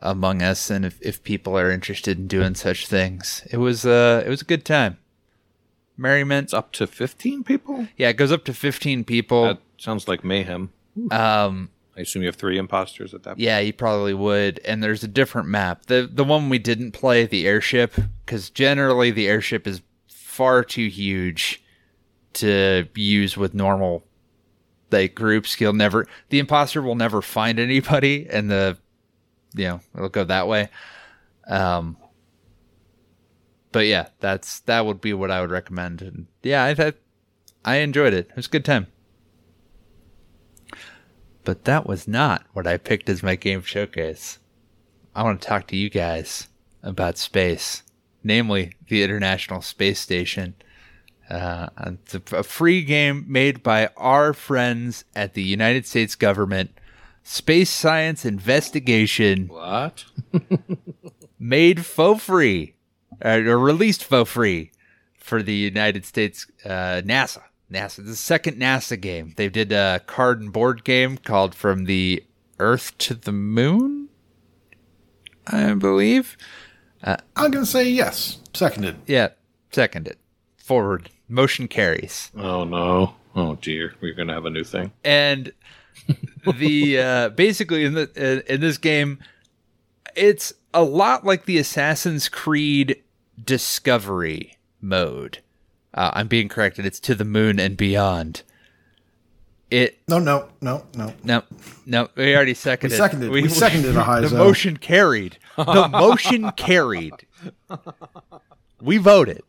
Among 0.00 0.42
Us, 0.42 0.70
and 0.70 0.84
if, 0.84 0.98
if 1.00 1.22
people 1.22 1.56
are 1.58 1.70
interested 1.70 2.18
in 2.18 2.26
doing 2.26 2.54
such 2.54 2.86
things, 2.86 3.46
it 3.50 3.56
was 3.58 3.86
uh 3.86 4.22
it 4.26 4.28
was 4.28 4.42
a 4.42 4.44
good 4.46 4.64
time. 4.64 4.98
Merriment. 5.96 6.46
It's 6.46 6.54
up 6.54 6.72
to 6.72 6.86
15 6.86 7.44
people. 7.44 7.86
Yeah, 7.96 8.08
it 8.08 8.16
goes 8.16 8.32
up 8.32 8.44
to 8.46 8.54
15 8.54 9.04
people. 9.04 9.44
That 9.44 9.58
sounds 9.78 10.08
like 10.08 10.24
mayhem. 10.24 10.70
Um, 11.10 11.70
I 11.96 12.00
assume 12.00 12.22
you 12.22 12.28
have 12.28 12.36
three 12.36 12.58
imposters 12.58 13.12
at 13.12 13.22
that 13.24 13.30
point. 13.30 13.40
Yeah, 13.40 13.58
you 13.58 13.72
probably 13.72 14.14
would. 14.14 14.60
And 14.64 14.82
there's 14.82 15.04
a 15.04 15.08
different 15.08 15.48
map. 15.48 15.86
The 15.86 16.08
the 16.10 16.24
one 16.24 16.48
we 16.48 16.58
didn't 16.58 16.92
play, 16.92 17.26
the 17.26 17.46
airship, 17.46 17.94
because 18.24 18.50
generally 18.50 19.10
the 19.10 19.28
airship 19.28 19.66
is 19.66 19.82
far 20.08 20.64
too 20.64 20.88
huge 20.88 21.62
to 22.34 22.88
use 22.94 23.36
with 23.36 23.52
normal 23.52 24.04
like 24.90 25.14
groups. 25.14 25.54
He'll 25.54 25.74
never 25.74 26.06
the 26.30 26.38
imposter 26.38 26.80
will 26.80 26.94
never 26.94 27.20
find 27.20 27.58
anybody 27.58 28.26
and 28.30 28.50
the 28.50 28.78
you 29.54 29.64
know, 29.66 29.80
it'll 29.94 30.08
go 30.08 30.24
that 30.24 30.48
way. 30.48 30.70
Um 31.46 31.98
but 33.70 33.86
yeah, 33.86 34.08
that's 34.20 34.60
that 34.60 34.86
would 34.86 35.00
be 35.00 35.12
what 35.12 35.30
I 35.30 35.42
would 35.42 35.50
recommend. 35.50 36.00
And 36.00 36.26
yeah, 36.42 36.64
I 36.64 36.92
I 37.64 37.76
enjoyed 37.76 38.14
it. 38.14 38.28
It 38.30 38.36
was 38.36 38.46
a 38.46 38.50
good 38.50 38.64
time. 38.64 38.86
But 41.44 41.64
that 41.64 41.86
was 41.86 42.06
not 42.06 42.44
what 42.52 42.66
I 42.66 42.76
picked 42.76 43.08
as 43.08 43.22
my 43.22 43.34
game 43.36 43.62
showcase. 43.62 44.38
I 45.14 45.22
want 45.22 45.40
to 45.42 45.48
talk 45.48 45.66
to 45.68 45.76
you 45.76 45.90
guys 45.90 46.48
about 46.82 47.18
space, 47.18 47.82
namely 48.22 48.74
the 48.88 49.02
International 49.02 49.60
Space 49.60 50.00
Station. 50.00 50.54
Uh, 51.28 51.68
it's 51.86 52.14
a, 52.14 52.22
a 52.36 52.42
free 52.42 52.82
game 52.82 53.24
made 53.28 53.62
by 53.62 53.88
our 53.96 54.32
friends 54.32 55.04
at 55.14 55.34
the 55.34 55.42
United 55.42 55.86
States 55.86 56.14
government, 56.14 56.70
Space 57.22 57.70
Science 57.70 58.24
Investigation, 58.24 59.48
What? 59.48 60.04
made 61.38 61.84
faux 61.84 62.22
free, 62.24 62.74
uh, 63.24 63.40
or 63.46 63.58
released 63.58 64.04
faux 64.04 64.30
free 64.30 64.72
for 65.18 65.42
the 65.42 65.54
United 65.54 66.04
States 66.04 66.46
uh, 66.64 67.00
NASA. 67.04 67.42
NASA, 67.72 68.04
the 68.04 68.16
second 68.16 68.58
NASA 68.60 69.00
game. 69.00 69.32
They 69.36 69.48
did 69.48 69.72
a 69.72 70.00
card 70.06 70.40
and 70.40 70.52
board 70.52 70.84
game 70.84 71.16
called 71.18 71.54
From 71.54 71.84
the 71.84 72.24
Earth 72.58 72.96
to 72.98 73.14
the 73.14 73.32
Moon, 73.32 74.08
I 75.46 75.74
believe. 75.74 76.36
I'm 77.02 77.50
going 77.50 77.64
to 77.64 77.66
say 77.66 77.88
yes. 77.88 78.38
Seconded. 78.54 78.96
Yeah, 79.06 79.28
seconded. 79.72 80.16
Forward. 80.56 81.10
Motion 81.28 81.66
carries. 81.66 82.30
Oh 82.36 82.64
no. 82.64 83.14
Oh 83.34 83.56
dear. 83.56 83.94
We're 84.00 84.12
gonna 84.14 84.34
have 84.34 84.44
a 84.44 84.50
new 84.50 84.64
thing. 84.64 84.92
and 85.02 85.50
the 86.58 86.98
uh, 86.98 87.28
basically 87.30 87.84
in 87.84 87.94
the 87.94 88.02
uh, 88.16 88.52
in 88.52 88.60
this 88.60 88.76
game, 88.76 89.18
it's 90.14 90.52
a 90.74 90.82
lot 90.82 91.24
like 91.24 91.46
the 91.46 91.56
Assassin's 91.58 92.28
Creed 92.28 93.02
Discovery 93.42 94.58
mode. 94.80 95.38
Uh, 95.94 96.10
I'm 96.14 96.28
being 96.28 96.48
corrected. 96.48 96.86
It's 96.86 97.00
to 97.00 97.14
the 97.14 97.24
moon 97.24 97.60
and 97.60 97.76
beyond. 97.76 98.42
It 99.70 99.98
No, 100.08 100.18
no, 100.18 100.48
no, 100.60 100.84
no. 100.94 101.14
no 101.24 101.42
no 101.86 102.08
we 102.14 102.34
already 102.36 102.52
seconded. 102.54 102.98
We 102.98 103.02
seconded- 103.02 103.30
we 103.30 103.48
seconded 103.48 103.96
a 103.96 104.02
high 104.04 104.20
The 104.20 104.28
zone. 104.28 104.38
motion 104.38 104.76
carried. 104.76 105.38
The 105.56 105.88
motion 105.92 106.50
carried. 106.52 107.12
We 108.82 108.98
voted. 108.98 109.42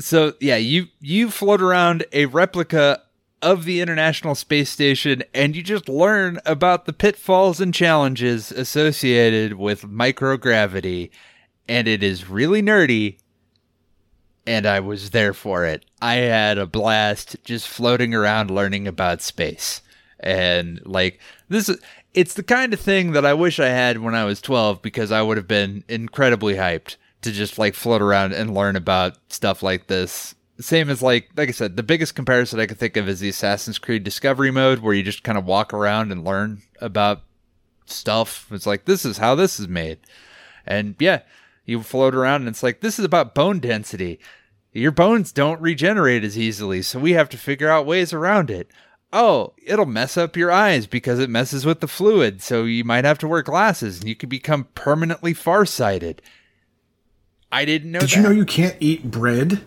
So 0.00 0.34
yeah, 0.40 0.56
you 0.56 0.86
you 1.00 1.30
float 1.30 1.62
around 1.62 2.04
a 2.12 2.26
replica 2.26 3.02
of 3.40 3.64
the 3.64 3.80
International 3.80 4.34
Space 4.34 4.70
Station 4.70 5.22
and 5.34 5.54
you 5.54 5.62
just 5.62 5.88
learn 5.88 6.40
about 6.46 6.86
the 6.86 6.92
pitfalls 6.92 7.60
and 7.60 7.72
challenges 7.74 8.50
associated 8.52 9.54
with 9.54 9.82
microgravity 9.82 11.10
and 11.72 11.88
it 11.88 12.02
is 12.02 12.28
really 12.28 12.60
nerdy 12.60 13.16
and 14.46 14.66
I 14.66 14.80
was 14.80 15.10
there 15.10 15.32
for 15.32 15.64
it. 15.64 15.86
I 16.02 16.16
had 16.16 16.58
a 16.58 16.66
blast 16.66 17.36
just 17.44 17.66
floating 17.66 18.12
around 18.12 18.50
learning 18.50 18.86
about 18.86 19.22
space. 19.22 19.80
And 20.20 20.84
like 20.84 21.18
this 21.48 21.70
is 21.70 21.80
it's 22.12 22.34
the 22.34 22.42
kind 22.42 22.74
of 22.74 22.80
thing 22.80 23.12
that 23.12 23.24
I 23.24 23.32
wish 23.32 23.58
I 23.58 23.68
had 23.68 23.98
when 24.02 24.14
I 24.14 24.24
was 24.24 24.42
12 24.42 24.82
because 24.82 25.10
I 25.10 25.22
would 25.22 25.38
have 25.38 25.48
been 25.48 25.82
incredibly 25.88 26.56
hyped 26.56 26.96
to 27.22 27.32
just 27.32 27.58
like 27.58 27.74
float 27.74 28.02
around 28.02 28.34
and 28.34 28.54
learn 28.54 28.76
about 28.76 29.16
stuff 29.32 29.62
like 29.62 29.86
this 29.86 30.34
same 30.60 30.90
as 30.90 31.00
like 31.00 31.30
like 31.36 31.48
I 31.48 31.52
said, 31.52 31.78
the 31.78 31.82
biggest 31.82 32.14
comparison 32.14 32.60
I 32.60 32.66
could 32.66 32.78
think 32.78 32.98
of 32.98 33.08
is 33.08 33.20
the 33.20 33.30
Assassin's 33.30 33.78
Creed 33.78 34.04
Discovery 34.04 34.50
mode, 34.50 34.80
where 34.80 34.92
you 34.92 35.02
just 35.02 35.24
kind 35.24 35.38
of 35.38 35.46
walk 35.46 35.72
around 35.72 36.12
and 36.12 36.22
learn 36.22 36.60
about 36.82 37.22
stuff. 37.86 38.46
It's 38.52 38.66
like 38.66 38.84
this 38.84 39.06
is 39.06 39.16
how 39.16 39.34
this 39.34 39.58
is 39.58 39.68
made, 39.68 40.00
and 40.66 40.94
yeah, 40.98 41.22
you 41.64 41.82
float 41.82 42.14
around 42.14 42.42
and 42.42 42.48
it's 42.48 42.62
like 42.62 42.80
this 42.80 42.98
is 42.98 43.04
about 43.04 43.34
bone 43.34 43.60
density. 43.60 44.18
Your 44.72 44.90
bones 44.90 45.32
don't 45.32 45.60
regenerate 45.60 46.24
as 46.24 46.38
easily, 46.38 46.80
so 46.80 46.98
we 46.98 47.12
have 47.12 47.28
to 47.30 47.36
figure 47.36 47.68
out 47.68 47.84
ways 47.86 48.12
around 48.12 48.50
it. 48.50 48.70
Oh, 49.12 49.52
it'll 49.62 49.84
mess 49.84 50.16
up 50.16 50.36
your 50.36 50.50
eyes 50.50 50.86
because 50.86 51.18
it 51.18 51.28
messes 51.28 51.66
with 51.66 51.80
the 51.80 51.88
fluid, 51.88 52.40
so 52.42 52.64
you 52.64 52.82
might 52.82 53.04
have 53.04 53.18
to 53.18 53.28
wear 53.28 53.42
glasses 53.42 54.00
and 54.00 54.08
you 54.08 54.14
could 54.16 54.30
become 54.30 54.68
permanently 54.74 55.34
farsighted. 55.34 56.22
I 57.50 57.66
didn't 57.66 57.92
know 57.92 58.00
Did 58.00 58.08
that. 58.08 58.16
you 58.16 58.22
know 58.22 58.30
you 58.30 58.46
can't 58.46 58.76
eat 58.80 59.10
bread? 59.10 59.62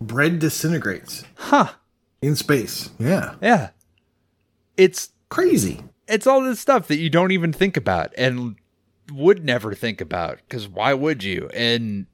Bread 0.00 0.38
disintegrates 0.38 1.24
huh. 1.34 1.72
in 2.22 2.36
space. 2.36 2.90
Yeah. 3.00 3.34
Yeah. 3.42 3.70
It's 4.76 5.10
Crazy. 5.28 5.82
it's 6.06 6.26
all 6.26 6.40
this 6.40 6.60
stuff 6.60 6.86
that 6.86 6.98
you 6.98 7.10
don't 7.10 7.32
even 7.32 7.52
think 7.52 7.76
about 7.76 8.14
and 8.16 8.54
would 9.10 9.44
never 9.44 9.74
think 9.74 10.00
about 10.00 10.38
because 10.48 10.68
why 10.68 10.94
would 10.94 11.24
you? 11.24 11.48
And 11.54 12.06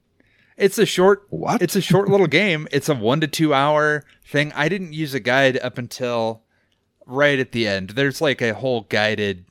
it's 0.57 0.77
a 0.77 0.85
short 0.85 1.25
What? 1.29 1.61
it's 1.61 1.75
a 1.75 1.81
short 1.81 2.09
little 2.09 2.27
game. 2.27 2.67
It's 2.71 2.89
a 2.89 2.95
one 2.95 3.21
to 3.21 3.27
two 3.27 3.53
hour 3.53 4.03
thing. 4.25 4.51
I 4.53 4.69
didn't 4.69 4.93
use 4.93 5.13
a 5.13 5.19
guide 5.19 5.57
up 5.57 5.77
until 5.77 6.43
right 7.05 7.39
at 7.39 7.51
the 7.51 7.67
end. 7.67 7.91
There's 7.91 8.21
like 8.21 8.41
a 8.41 8.53
whole 8.53 8.81
guided 8.81 9.45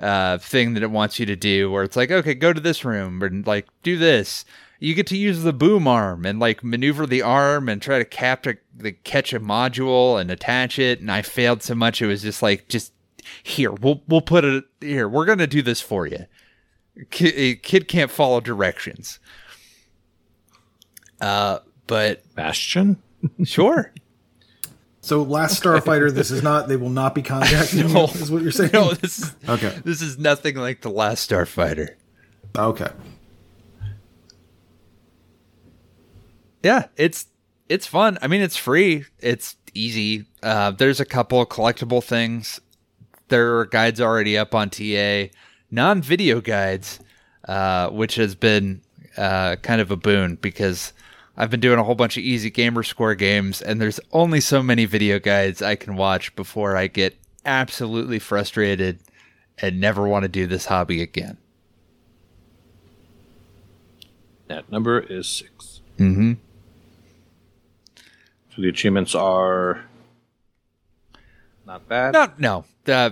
uh, 0.00 0.38
thing 0.38 0.74
that 0.74 0.82
it 0.82 0.90
wants 0.90 1.18
you 1.18 1.26
to 1.26 1.36
do 1.36 1.70
where 1.70 1.82
it's 1.82 1.96
like 1.96 2.10
okay 2.10 2.32
go 2.32 2.54
to 2.54 2.60
this 2.60 2.84
room 2.84 3.22
and 3.22 3.46
like 3.46 3.68
do 3.82 3.98
this. 3.98 4.44
You 4.78 4.94
get 4.94 5.06
to 5.08 5.16
use 5.16 5.42
the 5.42 5.52
boom 5.52 5.86
arm 5.86 6.24
and 6.24 6.38
like 6.40 6.64
maneuver 6.64 7.06
the 7.06 7.20
arm 7.20 7.68
and 7.68 7.82
try 7.82 7.98
to 7.98 8.04
capture 8.06 8.62
the 8.74 8.92
catch 8.92 9.34
a 9.34 9.40
module 9.40 10.18
and 10.18 10.30
attach 10.30 10.78
it. 10.78 11.00
And 11.00 11.10
i 11.10 11.20
failed 11.20 11.62
so 11.62 11.74
much 11.74 12.00
it 12.00 12.06
was 12.06 12.22
just 12.22 12.42
like 12.42 12.68
just 12.68 12.92
here 13.42 13.72
we'll 13.72 14.02
we'll 14.08 14.22
put 14.22 14.44
it 14.44 14.64
here. 14.80 15.06
We're 15.06 15.26
gonna 15.26 15.46
do 15.46 15.60
this 15.60 15.82
for 15.82 16.06
you 16.06 16.24
kid, 17.10 17.34
a 17.36 17.54
kid 17.56 17.88
can't 17.88 18.10
follow 18.10 18.40
directions 18.40 19.18
uh 21.20 21.58
but 21.86 22.22
Bastion? 22.34 23.02
sure 23.44 23.92
So, 25.02 25.22
Last 25.22 25.60
Starfighter, 25.62 26.12
this 26.12 26.30
is 26.30 26.42
not, 26.42 26.68
they 26.68 26.76
will 26.76 26.88
not 26.90 27.14
be 27.14 27.22
contacting 27.22 27.80
No. 27.92 28.00
you, 28.06 28.20
is 28.20 28.30
what 28.30 28.42
you're 28.42 28.52
saying? 28.52 28.70
no 28.72 28.92
this 28.94 29.18
is 29.18 29.34
Okay. 29.48 29.76
this 29.84 30.00
is 30.02 30.18
nothing 30.18 30.56
like 30.56 30.82
the 30.82 30.90
last 30.90 31.28
starfighter 31.28 31.94
Okay. 32.56 32.88
yeah 36.62 36.86
it's 36.96 37.26
it's 37.68 37.86
fun 37.86 38.18
i 38.22 38.26
mean 38.26 38.40
it's 38.42 38.56
free 38.56 39.04
it's 39.18 39.56
easy 39.74 40.26
uh 40.42 40.70
there's 40.72 41.00
a 41.00 41.04
couple 41.04 41.40
of 41.40 41.48
collectible 41.48 42.02
things 42.02 42.60
there 43.28 43.58
are 43.58 43.66
guides 43.66 44.00
already 44.00 44.36
up 44.36 44.54
on 44.54 44.68
ta 44.70 45.28
non-video 45.70 46.40
guides 46.40 47.00
uh 47.48 47.88
which 47.90 48.16
has 48.16 48.34
been 48.34 48.80
uh 49.16 49.56
kind 49.56 49.80
of 49.80 49.90
a 49.90 49.96
boon 49.96 50.36
because 50.36 50.92
i've 51.36 51.50
been 51.50 51.60
doing 51.60 51.78
a 51.78 51.84
whole 51.84 51.94
bunch 51.94 52.16
of 52.16 52.22
easy 52.22 52.50
gamer 52.50 52.82
score 52.82 53.14
games 53.14 53.62
and 53.62 53.80
there's 53.80 54.00
only 54.12 54.40
so 54.40 54.62
many 54.62 54.84
video 54.84 55.18
guides 55.18 55.62
i 55.62 55.74
can 55.76 55.96
watch 55.96 56.34
before 56.36 56.76
i 56.76 56.86
get 56.86 57.16
absolutely 57.46 58.18
frustrated 58.18 58.98
and 59.58 59.80
never 59.80 60.06
want 60.08 60.22
to 60.24 60.28
do 60.28 60.46
this 60.46 60.66
hobby 60.66 61.00
again 61.02 61.36
That 64.48 64.70
number 64.70 64.98
is 64.98 65.28
six. 65.28 65.80
mm-hmm 65.98 66.32
So 68.54 68.62
the 68.62 68.68
achievements 68.68 69.14
are 69.14 69.84
not 71.66 71.88
bad. 71.88 72.12
no 72.14 72.28
no 72.38 72.64
uh, 72.92 73.10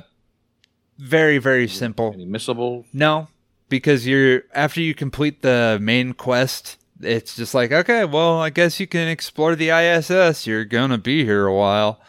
very 0.98 1.38
very 1.38 1.68
simple 1.68 2.12
Any 2.12 2.26
missable? 2.26 2.84
No, 2.92 3.28
because 3.68 4.06
you're 4.06 4.42
after 4.54 4.80
you 4.80 4.94
complete 4.94 5.42
the 5.42 5.78
main 5.80 6.12
quest, 6.12 6.76
it's 7.00 7.37
just 7.37 7.54
like 7.54 7.72
okay, 7.72 8.04
well, 8.04 8.40
I 8.40 8.50
guess 8.50 8.80
you 8.80 8.87
can 8.87 9.08
explore 9.08 9.54
the 9.54 9.70
ISS. 9.70 10.46
You're 10.46 10.64
gonna 10.64 10.98
be 10.98 11.24
here 11.24 11.46
a 11.46 11.54
while. 11.54 12.00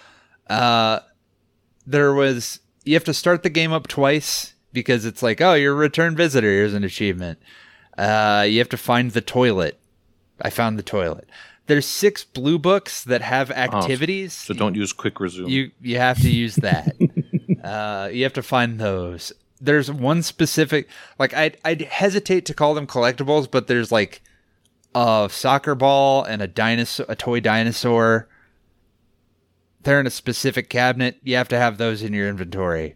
Uh, 0.50 1.00
there 1.86 2.14
was 2.14 2.60
you 2.84 2.96
have 2.96 3.04
to 3.06 3.14
start 3.14 3.44
the 3.44 3.50
game 3.50 3.72
up 3.72 3.88
twice 3.88 4.54
because 4.74 5.06
it's 5.06 5.22
like 5.22 5.42
oh, 5.42 5.54
you're 5.54 5.74
a 5.74 5.78
return 5.78 6.16
visitor. 6.16 6.48
Here's 6.48 6.74
an 6.74 6.84
achievement. 6.84 7.40
Uh, 7.98 8.46
you 8.48 8.60
have 8.60 8.70
to 8.70 8.78
find 8.78 9.12
the 9.12 9.22
toilet. 9.22 9.80
I 10.42 10.50
found 10.50 10.80
the 10.80 10.84
toilet. 10.84 11.30
There's 11.68 11.86
six 11.86 12.24
blue 12.24 12.58
books 12.58 13.04
that 13.04 13.22
have 13.22 13.52
activities. 13.52 14.34
So 14.34 14.54
don't 14.54 14.74
use 14.74 14.92
quick 14.94 15.20
resume. 15.20 15.50
You 15.50 15.72
you 15.82 15.98
have 15.98 16.20
to 16.22 16.30
use 16.32 16.56
that. 16.56 16.96
uh, 17.64 18.10
you 18.12 18.24
have 18.24 18.34
to 18.34 18.44
find 18.44 18.80
those. 18.80 19.32
There's 19.62 19.92
one 19.92 20.24
specific 20.24 20.88
like 21.18 21.34
I'd 21.34 21.58
I'd 21.66 21.82
hesitate 21.82 22.46
to 22.46 22.54
call 22.54 22.74
them 22.74 22.88
collectibles, 22.88 23.50
but 23.50 23.68
there's 23.68 23.92
like 23.92 24.22
a 24.96 25.30
soccer 25.32 25.76
ball 25.76 26.24
and 26.24 26.42
a 26.42 26.48
dinosaur, 26.48 27.06
a 27.10 27.16
toy 27.16 27.40
dinosaur. 27.40 28.28
They're 29.84 30.00
in 30.00 30.08
a 30.08 30.12
specific 30.12 30.70
cabinet. 30.70 31.18
You 31.24 31.36
have 31.36 31.50
to 31.50 31.58
have 31.58 31.78
those 31.78 32.02
in 32.02 32.14
your 32.14 32.30
inventory. 32.30 32.96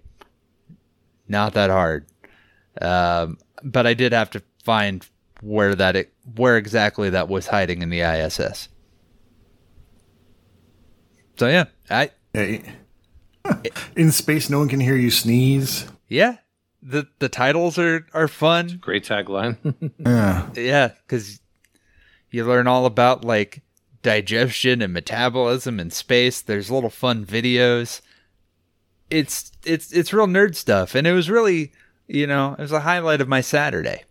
Not 1.27 1.53
that 1.53 1.69
hard, 1.69 2.05
um, 2.81 3.37
but 3.63 3.87
I 3.87 3.93
did 3.93 4.13
have 4.13 4.29
to 4.31 4.43
find 4.63 5.05
where 5.41 5.75
that 5.75 5.95
it, 5.95 6.13
where 6.35 6.57
exactly 6.57 7.09
that 7.09 7.27
was 7.27 7.47
hiding 7.47 7.81
in 7.81 7.89
the 7.89 8.01
ISS. 8.01 8.69
So 11.37 11.47
yeah, 11.47 11.65
I 11.89 12.11
Hey. 12.33 12.63
In 13.95 14.11
space, 14.11 14.49
no 14.49 14.59
one 14.59 14.69
can 14.69 14.79
hear 14.79 14.95
you 14.95 15.11
sneeze. 15.11 15.85
Yeah. 16.07 16.37
The 16.81 17.07
the 17.19 17.29
titles 17.29 17.77
are 17.77 18.05
are 18.13 18.27
fun. 18.27 18.77
Great 18.81 19.05
tagline. 19.05 19.57
Yeah. 20.05 20.49
Yeah, 20.55 20.91
cuz 21.07 21.39
you 22.29 22.45
learn 22.45 22.67
all 22.67 22.85
about 22.85 23.23
like 23.23 23.61
digestion 24.01 24.81
and 24.81 24.91
metabolism 24.91 25.79
in 25.79 25.91
space. 25.91 26.41
There's 26.41 26.69
little 26.71 26.89
fun 26.89 27.25
videos. 27.25 28.01
It's 29.09 29.51
it's 29.65 29.93
it's 29.93 30.11
real 30.11 30.27
nerd 30.27 30.55
stuff 30.55 30.95
and 30.95 31.07
it 31.07 31.13
was 31.13 31.29
really, 31.29 31.71
you 32.07 32.27
know, 32.27 32.53
it 32.53 32.61
was 32.61 32.71
a 32.71 32.81
highlight 32.81 33.21
of 33.21 33.27
my 33.29 33.41
Saturday. 33.41 34.03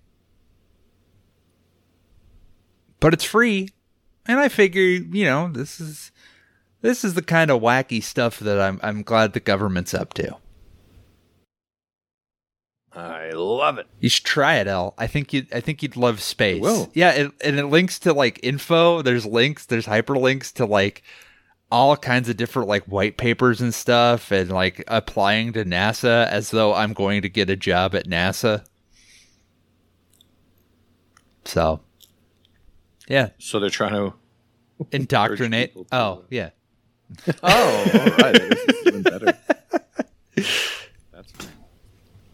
But 3.00 3.12
it's 3.12 3.24
free. 3.24 3.68
And 4.26 4.38
I 4.38 4.48
figure, 4.48 4.82
you 4.82 5.24
know, 5.24 5.48
this 5.52 5.80
is 5.80 6.11
this 6.82 7.04
is 7.04 7.14
the 7.14 7.22
kind 7.22 7.50
of 7.50 7.62
wacky 7.62 8.02
stuff 8.02 8.38
that 8.40 8.60
I'm 8.60 8.78
I'm 8.82 9.02
glad 9.02 9.32
the 9.32 9.40
government's 9.40 9.94
up 9.94 10.12
to. 10.14 10.36
I 12.94 13.30
love 13.30 13.78
it. 13.78 13.86
You 14.00 14.10
should 14.10 14.26
try 14.26 14.56
it, 14.56 14.66
El. 14.66 14.92
I 14.98 15.06
think 15.06 15.32
you. 15.32 15.46
I 15.52 15.60
think 15.60 15.82
you'd 15.82 15.96
love 15.96 16.20
space. 16.20 16.60
will. 16.60 16.90
Yeah, 16.92 17.12
it, 17.12 17.32
and 17.42 17.58
it 17.58 17.66
links 17.66 17.98
to 18.00 18.12
like 18.12 18.38
info. 18.42 19.00
There's 19.00 19.24
links. 19.24 19.64
There's 19.64 19.86
hyperlinks 19.86 20.52
to 20.54 20.66
like 20.66 21.02
all 21.70 21.96
kinds 21.96 22.28
of 22.28 22.36
different 22.36 22.68
like 22.68 22.84
white 22.84 23.16
papers 23.16 23.62
and 23.62 23.72
stuff, 23.72 24.30
and 24.30 24.50
like 24.50 24.84
applying 24.88 25.54
to 25.54 25.64
NASA 25.64 26.26
as 26.28 26.50
though 26.50 26.74
I'm 26.74 26.92
going 26.92 27.22
to 27.22 27.30
get 27.30 27.48
a 27.48 27.56
job 27.56 27.94
at 27.94 28.06
NASA. 28.06 28.62
So, 31.44 31.80
yeah, 33.08 33.30
So 33.38 33.58
they're 33.58 33.70
trying 33.70 33.92
to. 33.94 34.14
indoctrinate. 34.92 35.72
Oh, 35.90 36.24
yeah. 36.30 36.50
Oh, 37.42 37.90
all 37.94 38.16
right. 38.16 38.32
This 38.32 38.64
is 38.68 38.86
even 38.86 39.02
better. 39.02 39.38
That's 41.12 41.32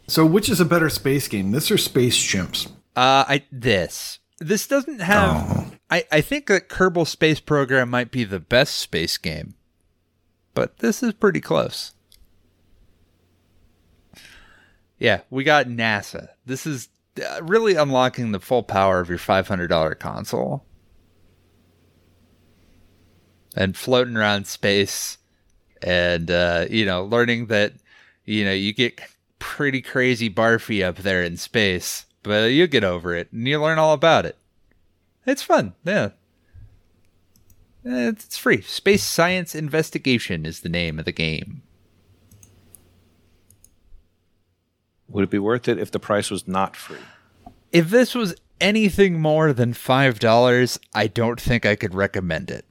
So, 0.07 0.25
which 0.25 0.49
is 0.49 0.61
a 0.61 0.65
better 0.65 0.89
space 0.89 1.29
game, 1.29 1.51
this 1.51 1.71
or 1.71 1.79
Space 1.79 2.17
Chimps? 2.17 2.69
Uh, 2.97 3.25
I 3.29 3.45
this 3.53 4.19
this 4.39 4.67
doesn't 4.67 5.01
have. 5.01 5.47
Oh. 5.49 5.71
I 5.91 6.05
I 6.11 6.21
think 6.21 6.47
that 6.47 6.69
Kerbal 6.69 7.07
Space 7.07 7.41
Program 7.41 7.91
might 7.91 8.11
be 8.11 8.25
the 8.25 8.41
best 8.41 8.79
space 8.79 9.17
game, 9.19 9.55
but 10.55 10.79
this 10.79 11.03
is 11.03 11.13
pretty 11.13 11.41
close. 11.41 11.93
Yeah, 14.99 15.21
we 15.31 15.45
got 15.45 15.67
NASA. 15.67 16.29
This 16.45 16.67
is 16.67 16.89
uh, 17.25 17.41
really 17.43 17.75
unlocking 17.77 18.33
the 18.33 18.41
full 18.41 18.63
power 18.63 19.01
of 19.01 19.09
your 19.09 19.19
five 19.19 19.47
hundred 19.49 19.69
dollar 19.69 19.95
console, 19.95 20.65
and 23.59 23.77
floating 23.77 24.17
around 24.17 24.47
space, 24.47 25.19
and 25.83 26.31
uh, 26.31 26.67
you 26.71 26.87
know, 26.87 27.05
learning 27.05 27.47
that 27.47 27.75
you 28.25 28.45
know 28.45 28.53
you 28.53 28.73
get 28.73 29.01
pretty 29.41 29.83
crazy 29.83 30.31
barfy 30.31 30.85
up 30.85 30.99
there 30.99 31.23
in 31.23 31.37
space, 31.37 32.07
but 32.23 32.53
you 32.53 32.67
get 32.69 32.85
over 32.85 33.15
it 33.15 33.31
and 33.33 33.47
you 33.47 33.61
learn 33.61 33.79
all 33.79 33.93
about 33.93 34.25
it. 34.25 34.37
It's 35.27 35.43
fun, 35.43 35.75
yeah. 35.85 36.11
It's 37.85 38.39
free. 38.39 38.63
Space 38.63 39.03
Science 39.03 39.55
Investigation 39.55 40.47
is 40.47 40.61
the 40.61 40.69
name 40.69 40.99
of 40.99 41.05
the 41.05 41.13
game. 41.13 41.63
Would 45.09 45.25
it 45.25 45.31
be 45.31 45.39
worth 45.39 45.69
it 45.69 45.79
if 45.79 45.91
the 45.91 45.99
price 45.99 46.31
was 46.31 46.47
not 46.47 46.77
free? 46.77 46.99
If 47.73 47.91
this 47.91 48.15
was 48.15 48.35
anything 48.61 49.21
more 49.21 49.53
than 49.53 49.73
$5, 49.73 50.79
I 50.95 51.07
don't 51.07 51.41
think 51.41 51.65
I 51.65 51.77
could 51.77 51.95
recommend 51.95 52.51
it. 52.51 52.65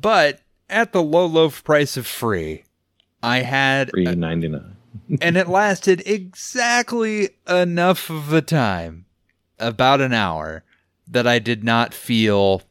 But 0.00 0.40
at 0.68 0.92
the 0.92 1.02
low, 1.02 1.26
low 1.26 1.50
price 1.50 1.96
of 1.96 2.06
free, 2.06 2.64
I 3.22 3.38
had 3.38 3.90
Three 3.90 4.04
ninety 4.04 4.48
nine. 4.48 4.76
and 5.20 5.36
it 5.36 5.48
lasted 5.48 6.02
exactly 6.06 7.30
enough 7.48 8.10
of 8.10 8.32
a 8.32 8.42
time, 8.42 9.06
about 9.58 10.00
an 10.00 10.12
hour, 10.12 10.64
that 11.08 11.26
I 11.26 11.38
did 11.38 11.64
not 11.64 11.94
feel 11.94 12.62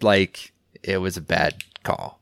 like 0.00 0.52
it 0.82 0.98
was 0.98 1.16
a 1.16 1.22
bad 1.22 1.62
call. 1.82 2.20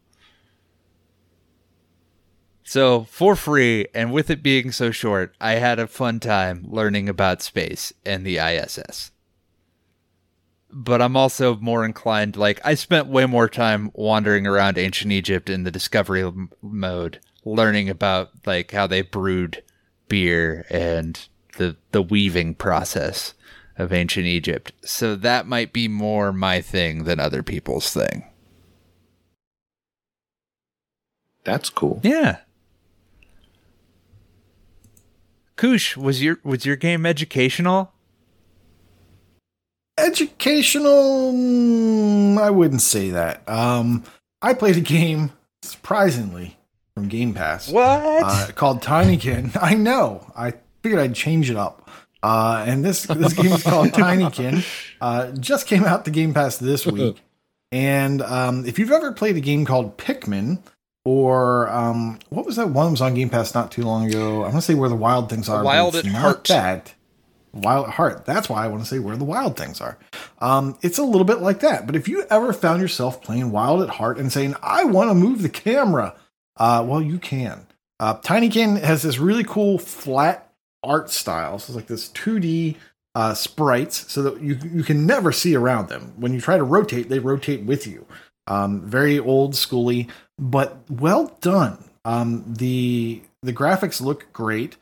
So, 2.64 3.04
for 3.04 3.36
free, 3.36 3.86
and 3.94 4.12
with 4.12 4.28
it 4.28 4.42
being 4.42 4.72
so 4.72 4.90
short, 4.90 5.36
I 5.40 5.52
had 5.52 5.78
a 5.78 5.86
fun 5.86 6.18
time 6.18 6.64
learning 6.68 7.08
about 7.08 7.42
space 7.42 7.92
and 8.04 8.26
the 8.26 8.38
ISS. 8.38 9.12
But 10.70 11.00
I'm 11.00 11.16
also 11.16 11.56
more 11.56 11.84
inclined, 11.84 12.36
like, 12.36 12.60
I 12.64 12.74
spent 12.74 13.06
way 13.06 13.24
more 13.26 13.48
time 13.48 13.90
wandering 13.94 14.46
around 14.46 14.78
ancient 14.78 15.12
Egypt 15.12 15.48
in 15.48 15.62
the 15.62 15.70
discovery 15.70 16.22
m- 16.22 16.50
mode, 16.60 17.20
learning 17.44 17.88
about, 17.88 18.30
like, 18.46 18.72
how 18.72 18.86
they 18.86 19.02
brewed 19.02 19.62
beer 20.08 20.66
and 20.68 21.28
the, 21.56 21.76
the 21.92 22.02
weaving 22.02 22.56
process 22.56 23.34
of 23.78 23.92
ancient 23.92 24.26
Egypt. 24.26 24.72
So 24.84 25.14
that 25.16 25.46
might 25.46 25.72
be 25.72 25.88
more 25.88 26.32
my 26.32 26.60
thing 26.60 27.04
than 27.04 27.20
other 27.20 27.42
people's 27.42 27.92
thing. 27.92 28.24
That's 31.44 31.70
cool. 31.70 32.00
Yeah. 32.02 32.38
Koosh, 35.56 35.96
was 35.96 36.22
your 36.22 36.40
was 36.42 36.66
your 36.66 36.76
game 36.76 37.06
educational? 37.06 37.92
Educational, 39.98 41.32
mm, 41.32 42.38
I 42.38 42.50
wouldn't 42.50 42.82
say 42.82 43.10
that. 43.10 43.48
Um, 43.48 44.04
I 44.42 44.52
played 44.54 44.76
a 44.76 44.80
game, 44.80 45.32
surprisingly, 45.62 46.56
from 46.94 47.08
Game 47.08 47.32
Pass. 47.32 47.70
What? 47.70 47.82
uh, 48.22 48.48
called 48.54 48.82
Tinykin. 48.82 49.56
I 49.60 49.74
know. 49.74 50.30
I 50.36 50.52
figured 50.82 51.00
I'd 51.00 51.14
change 51.14 51.50
it 51.50 51.56
up. 51.56 51.88
Uh, 52.22 52.64
and 52.66 52.84
this 52.84 53.04
this 53.04 53.32
game 53.34 53.52
is 53.52 53.62
called 53.62 53.88
Tinykin. 53.92 54.64
Uh, 55.00 55.30
just 55.32 55.66
came 55.66 55.84
out 55.84 56.04
to 56.04 56.10
Game 56.10 56.34
Pass 56.34 56.56
this 56.58 56.86
week. 56.86 57.22
And 57.72 58.22
um, 58.22 58.64
if 58.66 58.78
you've 58.78 58.92
ever 58.92 59.12
played 59.12 59.36
a 59.36 59.40
game 59.40 59.64
called 59.64 59.96
Pikmin, 59.96 60.58
or 61.04 61.68
um, 61.70 62.18
what 62.30 62.44
was 62.44 62.56
that 62.56 62.70
one 62.70 62.86
that 62.86 62.90
was 62.92 63.00
on 63.00 63.14
Game 63.14 63.30
Pass 63.30 63.54
not 63.54 63.70
too 63.70 63.82
long 63.82 64.08
ago? 64.08 64.38
I 64.42 64.48
want 64.48 64.56
to 64.56 64.62
say 64.62 64.74
Where 64.74 64.88
the 64.88 64.96
Wild 64.96 65.30
Things 65.30 65.48
Are. 65.48 65.62
Wild 65.62 65.94
at 65.96 66.06
Heart. 66.06 66.44
That 66.44 66.94
Wild 67.52 67.86
at 67.86 67.94
Heart. 67.94 68.24
That's 68.26 68.48
why 68.48 68.64
I 68.64 68.68
want 68.68 68.82
to 68.82 68.88
say 68.88 68.98
Where 68.98 69.16
the 69.16 69.24
Wild 69.24 69.56
Things 69.56 69.80
Are. 69.80 69.98
Um, 70.40 70.78
it's 70.82 70.98
a 70.98 71.04
little 71.04 71.24
bit 71.24 71.40
like 71.40 71.60
that. 71.60 71.86
But 71.86 71.96
if 71.96 72.08
you 72.08 72.24
ever 72.30 72.52
found 72.52 72.80
yourself 72.80 73.22
playing 73.22 73.50
Wild 73.50 73.82
at 73.82 73.88
Heart 73.88 74.18
and 74.18 74.32
saying, 74.32 74.54
"I 74.62 74.84
want 74.84 75.10
to 75.10 75.14
move 75.14 75.42
the 75.42 75.48
camera," 75.48 76.14
uh, 76.56 76.84
well, 76.86 77.02
you 77.02 77.18
can. 77.18 77.66
Uh, 77.98 78.18
Tinykin 78.18 78.80
has 78.82 79.02
this 79.02 79.18
really 79.18 79.44
cool 79.44 79.78
flat 79.78 80.52
art 80.82 81.10
style. 81.10 81.58
So 81.58 81.70
it's 81.70 81.76
like 81.76 81.86
this 81.86 82.08
2D 82.10 82.76
uh, 83.14 83.34
sprites, 83.34 84.12
so 84.12 84.22
that 84.22 84.40
you 84.42 84.58
you 84.72 84.84
can 84.84 85.06
never 85.06 85.32
see 85.32 85.54
around 85.54 85.88
them. 85.88 86.12
When 86.16 86.34
you 86.34 86.40
try 86.40 86.56
to 86.56 86.64
rotate, 86.64 87.08
they 87.08 87.18
rotate 87.18 87.64
with 87.64 87.86
you. 87.86 88.06
Um, 88.46 88.82
very 88.82 89.18
old 89.18 89.54
schooly, 89.54 90.08
but 90.38 90.78
well 90.88 91.36
done. 91.40 91.82
Um, 92.04 92.44
the 92.46 93.22
the 93.42 93.52
graphics 93.52 94.00
look 94.00 94.32
great. 94.32 94.76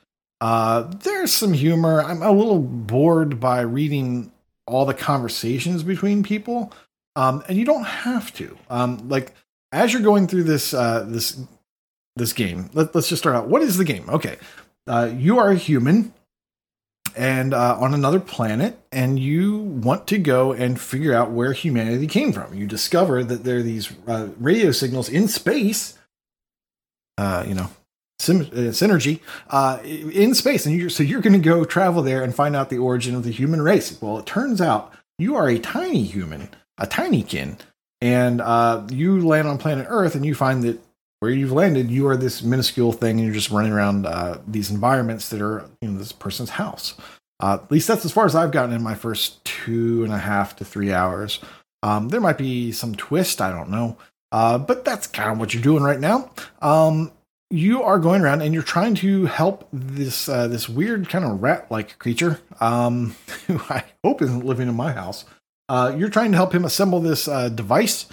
Uh, 0.45 0.83
there's 1.05 1.33
some 1.33 1.55
humor. 1.55 2.03
I'm 2.03 2.23
a 2.23 2.31
little 2.31 2.59
bored 2.59 3.41
by 3.41 3.63
reading 3.63 4.31
all 4.67 4.85
the 4.85 4.93
conversations 4.93 5.83
between 5.83 6.23
people, 6.23 6.71
um, 7.17 7.43
and 7.49 7.57
you 7.57 7.65
don't 7.65 7.87
have 7.87 8.31
to. 8.35 8.59
Um, 8.69 9.09
like 9.09 9.33
as 9.73 9.95
you're 9.95 10.03
going 10.03 10.29
through 10.29 10.43
this 10.43 10.75
uh, 10.75 11.07
this 11.09 11.41
this 12.17 12.35
game, 12.35 12.69
let, 12.75 12.95
let's 12.95 13.09
just 13.09 13.23
start 13.23 13.35
out. 13.35 13.49
What 13.49 13.63
is 13.63 13.79
the 13.79 13.87
game? 13.87 14.05
Okay, 14.11 14.37
uh, 14.87 15.11
you 15.17 15.39
are 15.39 15.51
a 15.51 15.57
human 15.57 16.13
and 17.17 17.55
uh, 17.55 17.79
on 17.81 17.95
another 17.95 18.21
planet, 18.21 18.79
and 18.93 19.19
you 19.19 19.57
want 19.57 20.07
to 20.09 20.19
go 20.19 20.53
and 20.53 20.79
figure 20.79 21.15
out 21.15 21.31
where 21.31 21.55
humanity 21.55 22.07
came 22.07 22.35
from. 22.35 22.53
You 22.53 22.67
discover 22.67 23.25
that 23.25 23.45
there 23.45 23.57
are 23.57 23.63
these 23.63 23.91
uh, 24.07 24.29
radio 24.39 24.73
signals 24.73 25.09
in 25.09 25.27
space. 25.27 25.99
Uh, 27.17 27.47
you 27.49 27.55
know, 27.55 27.71
uh, 28.21 28.71
synergy 28.73 29.21
uh, 29.51 29.79
in 29.83 30.35
space, 30.35 30.67
and 30.67 30.77
you're, 30.77 30.91
so 30.91 31.03
you're 31.03 31.21
going 31.21 31.33
to 31.33 31.39
go 31.39 31.65
travel 31.65 32.03
there 32.03 32.23
and 32.23 32.35
find 32.35 32.55
out 32.55 32.71
the 32.71 32.79
origin 32.79 33.15
of 33.15 33.25
the 33.25 33.31
human 33.31 33.61
race. 33.61 34.01
Well, 34.01 34.19
it 34.19 34.27
turns 34.27 34.61
out 34.61 34.93
you 35.19 35.37
are 35.37 35.49
a 35.49 35.59
tiny 35.59 36.05
human, 36.05 36.49
a 36.79 36.87
tiny 36.87 37.23
kin, 37.23 37.59
and 38.01 38.41
uh, 38.41 38.87
you 38.91 39.27
land 39.27 39.49
on 39.49 39.59
planet 39.59 39.87
Earth, 39.89 40.15
and 40.15 40.25
you 40.25 40.35
find 40.35 40.63
that 40.63 40.81
where 41.21 41.33
you've 41.33 41.53
landed, 41.53 41.91
you 41.91 42.07
are 42.07 42.17
this 42.17 42.43
minuscule 42.43 42.93
thing, 42.93 43.19
and 43.19 43.25
you're 43.25 43.35
just 43.35 43.51
running 43.51 43.73
around 43.73 44.07
uh, 44.07 44.39
these 44.47 44.71
environments 44.71 45.31
that 45.31 45.41
are 45.41 45.65
know 45.81 45.99
this 45.99 46.13
person's 46.13 46.51
house. 46.51 46.95
Uh, 47.41 47.59
at 47.63 47.71
least 47.71 47.89
that's 47.89 48.05
as 48.05 48.13
far 48.13 48.27
as 48.27 48.35
I've 48.35 48.53
gotten 48.53 48.75
in 48.75 48.83
my 48.83 48.95
first 48.95 49.45
two 49.45 50.05
and 50.05 50.13
a 50.13 50.19
half 50.19 50.57
to 50.57 50.65
three 50.65 50.93
hours. 50.93 51.41
Um, 51.83 52.09
there 52.09 52.21
might 52.21 52.39
be 52.39 52.73
some 52.73 52.95
twist, 52.95 53.41
I 53.41 53.51
don't 53.51 53.71
know, 53.71 53.97
uh, 54.33 54.59
but 54.59 54.85
that's 54.85 55.07
kind 55.07 55.33
of 55.33 55.39
what 55.39 55.53
you're 55.53 55.63
doing 55.63 55.83
right 55.83 56.01
now. 56.01 56.31
Um, 56.63 57.11
you 57.55 57.83
are 57.85 58.01
going 58.01 58.21
around 58.23 58.43
and 58.43 58.53
you're 58.53 58.65
trying 58.65 58.97
to 58.97 59.27
help 59.27 59.69
this 59.73 60.29
uh, 60.29 60.49
this 60.49 60.69
weird 60.69 61.09
kind 61.09 61.25
of 61.25 61.41
rat-like 61.41 61.99
creature, 61.99 62.41
um, 62.61 63.15
who 63.47 63.61
I 63.71 63.85
hope 64.05 64.21
isn't 64.23 64.45
living 64.45 64.69
in 64.69 64.75
my 64.75 64.93
house. 64.93 65.25
Uh, 65.69 65.95
you're 65.97 66.11
trying 66.11 66.33
to 66.33 66.37
help 66.37 66.53
him 66.53 66.65
assemble 66.65 67.01
this 67.01 67.29
uh, 67.29 67.49
device, 67.49 68.07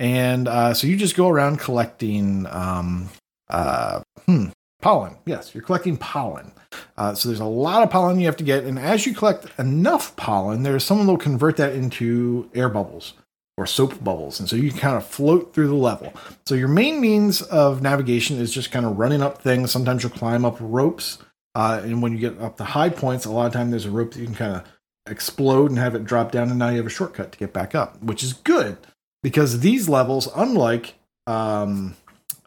and 0.00 0.48
uh, 0.48 0.74
so 0.74 0.86
you 0.86 0.96
just 0.96 1.16
go 1.16 1.28
around 1.28 1.60
collecting 1.60 2.46
um, 2.50 3.08
uh, 3.48 4.02
hmm, 4.26 4.48
pollen. 4.82 5.16
Yes, 5.24 5.54
you're 5.54 5.62
collecting 5.62 5.96
pollen. 5.96 6.52
Uh, 6.96 7.14
so 7.14 7.28
there's 7.28 7.40
a 7.40 7.44
lot 7.44 7.82
of 7.82 7.90
pollen 7.90 8.18
you 8.18 8.26
have 8.26 8.36
to 8.36 8.44
get, 8.44 8.64
and 8.64 8.78
as 8.78 9.06
you 9.06 9.14
collect 9.14 9.46
enough 9.58 10.16
pollen, 10.16 10.64
there's 10.64 10.84
someone 10.84 11.06
will 11.06 11.16
convert 11.16 11.56
that 11.56 11.72
into 11.72 12.50
air 12.52 12.68
bubbles 12.68 13.14
or 13.58 13.66
soap 13.66 14.02
bubbles, 14.04 14.38
and 14.38 14.48
so 14.48 14.54
you 14.54 14.70
can 14.70 14.78
kind 14.78 14.96
of 14.96 15.04
float 15.04 15.52
through 15.52 15.66
the 15.66 15.74
level. 15.74 16.12
So 16.46 16.54
your 16.54 16.68
main 16.68 17.00
means 17.00 17.42
of 17.42 17.82
navigation 17.82 18.38
is 18.38 18.52
just 18.52 18.70
kind 18.70 18.86
of 18.86 18.98
running 18.98 19.20
up 19.20 19.42
things. 19.42 19.72
Sometimes 19.72 20.04
you'll 20.04 20.12
climb 20.12 20.44
up 20.44 20.56
ropes, 20.60 21.18
uh, 21.56 21.80
and 21.82 22.00
when 22.00 22.12
you 22.12 22.18
get 22.18 22.40
up 22.40 22.56
to 22.58 22.64
high 22.64 22.88
points, 22.88 23.24
a 23.24 23.30
lot 23.32 23.46
of 23.46 23.52
time 23.52 23.70
there's 23.70 23.84
a 23.84 23.90
rope 23.90 24.12
that 24.12 24.20
you 24.20 24.26
can 24.26 24.34
kind 24.36 24.54
of 24.56 24.64
explode 25.10 25.70
and 25.70 25.78
have 25.78 25.96
it 25.96 26.04
drop 26.04 26.30
down, 26.30 26.50
and 26.50 26.58
now 26.58 26.68
you 26.68 26.76
have 26.76 26.86
a 26.86 26.90
shortcut 26.90 27.32
to 27.32 27.38
get 27.38 27.52
back 27.52 27.74
up, 27.74 28.00
which 28.00 28.22
is 28.22 28.32
good 28.32 28.78
because 29.24 29.58
these 29.60 29.88
levels, 29.88 30.28
unlike 30.36 30.94
um, 31.26 31.96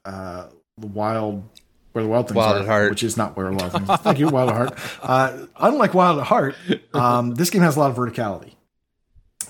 uh, 0.05 0.47
the 0.78 0.88
wild 0.88 1.43
where 1.91 2.05
the 2.05 2.09
wild 2.09 2.28
things 2.28 2.38
Wild 2.38 2.55
are, 2.55 2.59
at 2.62 2.66
Heart. 2.68 2.89
which 2.91 3.03
is 3.03 3.18
not 3.18 3.36
where 3.36 3.49
the 3.49 3.57
wild 3.57 3.72
things. 3.74 3.89
are. 3.89 3.97
Thank 3.97 4.20
you, 4.20 4.30
Wild 4.30 4.49
at 4.49 4.55
Heart. 4.55 4.80
Uh, 5.01 5.45
unlike 5.57 5.93
Wild 5.93 6.20
at 6.20 6.26
Heart, 6.28 6.55
um, 6.93 7.36
this 7.36 7.49
game 7.49 7.62
has 7.64 7.76
a 7.76 7.80
lot 7.80 7.91
of 7.91 7.97
verticality. 7.97 8.53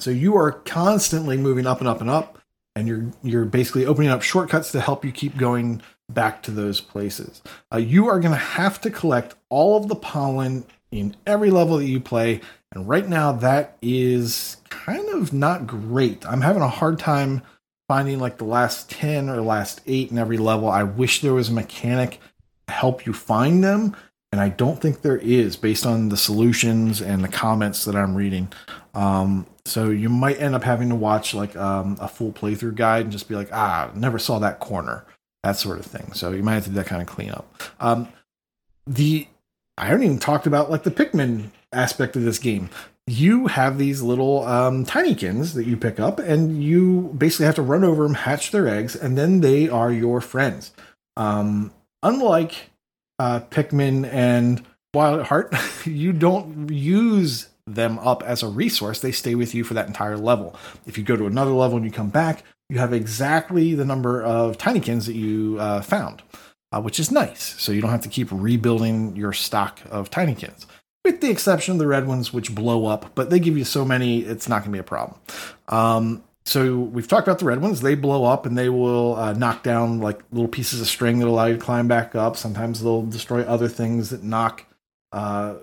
So 0.02 0.10
you 0.10 0.36
are 0.36 0.52
constantly 0.52 1.38
moving 1.38 1.68
up 1.68 1.80
and 1.80 1.88
up 1.88 2.02
and 2.02 2.10
up, 2.10 2.40
and 2.76 2.88
you're 2.88 3.06
you're 3.22 3.46
basically 3.46 3.86
opening 3.86 4.10
up 4.10 4.24
shortcuts 4.24 4.72
to 4.72 4.82
help 4.82 5.06
you 5.06 5.12
keep 5.12 5.38
going 5.38 5.82
back 6.10 6.42
to 6.44 6.52
those 6.52 6.82
places. 6.82 7.42
Uh, 7.72 7.78
you 7.78 8.08
are 8.08 8.20
going 8.20 8.34
to 8.34 8.38
have 8.38 8.82
to 8.82 8.90
collect 8.90 9.36
all 9.50 9.78
of 9.78 9.88
the 9.88 9.96
pollen 9.96 10.66
in 10.92 11.16
every 11.26 11.52
level 11.52 11.78
that 11.78 11.86
you 11.86 12.00
play, 12.00 12.42
and 12.72 12.90
right 12.90 13.08
now 13.08 13.32
that 13.32 13.78
is 13.82 14.58
kind 14.70 15.08
of 15.10 15.34
not 15.34 15.68
great. 15.68 16.26
I'm 16.26 16.42
having 16.42 16.64
a 16.64 16.68
hard 16.68 16.98
time 16.98 17.44
finding 17.88 18.20
like 18.20 18.38
the 18.38 18.46
last 18.46 18.90
10 18.90 19.30
or 19.30 19.42
last 19.42 19.82
8 19.86 20.12
in 20.12 20.18
every 20.18 20.38
level. 20.38 20.70
I 20.70 20.84
wish 20.84 21.22
there 21.22 21.34
was 21.34 21.50
a 21.50 21.54
mechanic 21.54 22.20
to 22.68 22.74
help 22.74 23.06
you 23.06 23.14
find 23.14 23.64
them, 23.64 23.96
and 24.32 24.42
I 24.42 24.50
don't 24.50 24.82
think 24.82 25.02
there 25.02 25.18
is 25.18 25.58
based 25.58 25.86
on 25.86 26.10
the 26.10 26.18
solutions 26.18 27.02
and 27.02 27.24
the 27.24 27.28
comments 27.28 27.86
that 27.86 27.96
I'm 27.96 28.16
reading. 28.16 28.52
Um, 28.94 29.46
so 29.66 29.90
you 29.90 30.10
might 30.10 30.40
end 30.40 30.56
up 30.56 30.64
having 30.64 30.90
to 30.90 30.96
watch 30.96 31.34
like 31.34 31.56
um, 31.56 31.98
a 32.00 32.08
full 32.08 32.32
playthrough 32.32 32.76
guide 32.76 33.04
and 33.04 33.12
just 33.12 33.30
be 33.30 33.36
like, 33.36 33.50
ah, 33.52 33.92
never 33.96 34.18
saw 34.20 34.40
that 34.40 34.60
corner, 34.60 35.06
that 35.44 35.58
sort 35.58 35.80
of 35.80 35.86
thing. 35.86 36.14
So 36.14 36.32
you 36.32 36.44
might 36.44 36.56
have 36.56 36.64
to 36.66 36.70
do 36.70 36.76
that 36.76 36.88
kind 36.88 37.02
of 37.02 37.08
cleanup. 37.08 37.54
Um, 37.80 38.08
the 38.88 39.28
I 39.78 39.86
haven't 39.86 40.04
even 40.04 40.20
talked 40.20 40.48
about 40.48 40.70
like 40.70 40.84
the 40.84 40.92
Pikmin 40.92 41.50
aspect 41.72 42.16
of 42.16 42.24
this 42.24 42.40
game. 42.40 42.70
You 43.08 43.48
have 43.48 43.78
these 43.78 44.02
little 44.02 44.46
um, 44.46 44.86
tinykins 44.86 45.54
that 45.56 45.66
you 45.66 45.76
pick 45.76 46.00
up, 46.00 46.20
and 46.20 46.64
you 46.64 47.14
basically 47.18 47.48
have 47.48 47.56
to 47.56 47.62
run 47.62 47.84
over 47.84 48.04
them, 48.04 48.14
hatch 48.14 48.52
their 48.52 48.68
eggs, 48.68 48.96
and 48.96 49.18
then 49.18 49.42
they 49.42 49.68
are 49.68 49.92
your 49.92 50.22
friends. 50.22 50.72
Um, 51.18 51.74
unlike 52.04 52.70
uh, 53.20 53.42
Pikmin 53.50 54.08
and 54.12 54.64
Wild 54.94 55.24
Heart, 55.24 55.56
you 55.86 56.14
don't 56.14 56.70
use 56.70 57.50
them 57.66 58.00
up 58.00 58.24
as 58.24 58.44
a 58.44 58.48
resource. 58.48 59.00
They 59.00 59.12
stay 59.12 59.36
with 59.36 59.54
you 59.54 59.64
for 59.64 59.74
that 59.74 59.88
entire 59.88 60.18
level. 60.18 60.56
If 60.86 60.98
you 60.98 61.04
go 61.04 61.16
to 61.16 61.26
another 61.26 61.52
level 61.52 61.78
and 61.78 61.86
you 61.86 61.92
come 61.92 62.10
back, 62.10 62.44
you 62.70 62.78
have 62.78 62.94
exactly 62.94 63.76
the 63.76 63.86
number 63.86 64.24
of 64.24 64.58
tinykins 64.58 65.06
that 65.06 65.16
you 65.16 65.58
uh, 65.60 65.82
found, 65.82 66.24
uh, 66.72 66.82
which 66.82 67.00
is 67.00 67.12
nice. 67.12 67.56
So 67.62 67.72
you 67.72 67.82
don't 67.82 67.92
have 67.92 68.04
to 68.04 68.10
keep 68.10 68.30
rebuilding 68.32 69.16
your 69.16 69.34
stock 69.34 69.80
of 69.90 70.10
tinykins, 70.10 70.66
with 71.04 71.22
the 71.22 71.30
exception 71.30 71.74
of 71.74 71.80
the 71.80 71.88
red 71.88 72.08
ones, 72.08 72.32
which 72.32 72.56
blow 72.56 72.86
up, 72.86 73.12
but 73.14 73.30
they 73.30 73.40
give 73.40 73.58
you 73.58 73.66
so 73.66 73.84
many, 73.84 74.20
it's 74.20 74.48
not 74.48 74.60
going 74.60 74.72
to 74.72 74.76
be 74.76 74.80
a 74.80 74.84
problem. 74.84 75.20
Um, 75.68 76.24
so 76.46 76.76
we've 76.78 77.08
talked 77.08 77.28
about 77.28 77.40
the 77.40 77.46
red 77.46 77.62
ones. 77.62 77.82
They 77.82 77.96
blow 77.96 78.26
up 78.26 78.46
and 78.46 78.58
they 78.58 78.70
will 78.70 79.16
uh, 79.16 79.34
knock 79.34 79.64
down 79.64 80.00
like 80.00 80.22
little 80.32 80.48
pieces 80.48 80.82
of 80.82 80.88
string 80.88 81.20
that 81.20 81.28
allow 81.28 81.46
you 81.46 81.58
to 81.58 81.62
climb 81.62 81.88
back 81.88 82.16
up. 82.16 82.36
Sometimes 82.36 82.82
they'll 82.82 83.04
destroy 83.04 83.42
other 83.42 83.68
things 83.68 84.10
that 84.10 84.24
knock 84.24 84.66
uh, 85.12 85.56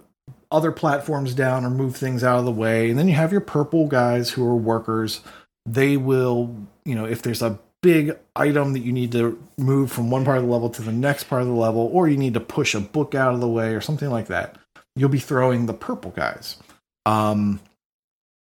other 0.51 0.73
platforms 0.73 1.35
down 1.35 1.65
or 1.65 1.71
move 1.71 1.97
things 1.97 2.25
out 2.25 2.39
of 2.39 2.45
the 2.45 2.51
way. 2.51 2.91
And 2.91 2.99
then 2.99 3.09
you 3.09 3.15
have 3.15 3.33
your 3.33 3.41
purple 3.41 3.87
guys 3.87 4.31
who 4.31 4.47
are 4.47 4.57
workers. 4.57 5.21
They 5.67 5.97
will, 5.97 6.55
you 6.85 6.95
know, 6.95 7.05
if 7.05 7.23
there's 7.23 7.43
a 7.43 7.59
big 7.83 8.17
item 8.35 8.73
that 8.73 8.81
you 8.81 8.93
need 8.93 9.13
to 9.13 9.43
move 9.57 9.93
from 9.93 10.11
one 10.11 10.25
part 10.25 10.39
of 10.39 10.45
the 10.45 10.51
level 10.51 10.71
to 10.71 10.83
the 10.83 10.93
next 10.93 11.25
part 11.25 11.43
of 11.43 11.49
the 11.49 11.55
level, 11.55 11.89
or 11.93 12.09
you 12.09 12.17
need 12.17 12.35
to 12.35 12.41
push 12.41 12.75
a 12.75 12.81
book 12.81 13.15
out 13.15 13.35
of 13.35 13.41
the 13.41 13.49
way 13.49 13.75
or 13.75 13.81
something 13.81 14.11
like 14.11 14.27
that, 14.29 14.57
you'll 14.97 15.09
be 15.09 15.19
throwing 15.19 15.67
the 15.67 15.75
purple 15.75 16.11
guys. 16.11 16.57
Um, 17.07 17.61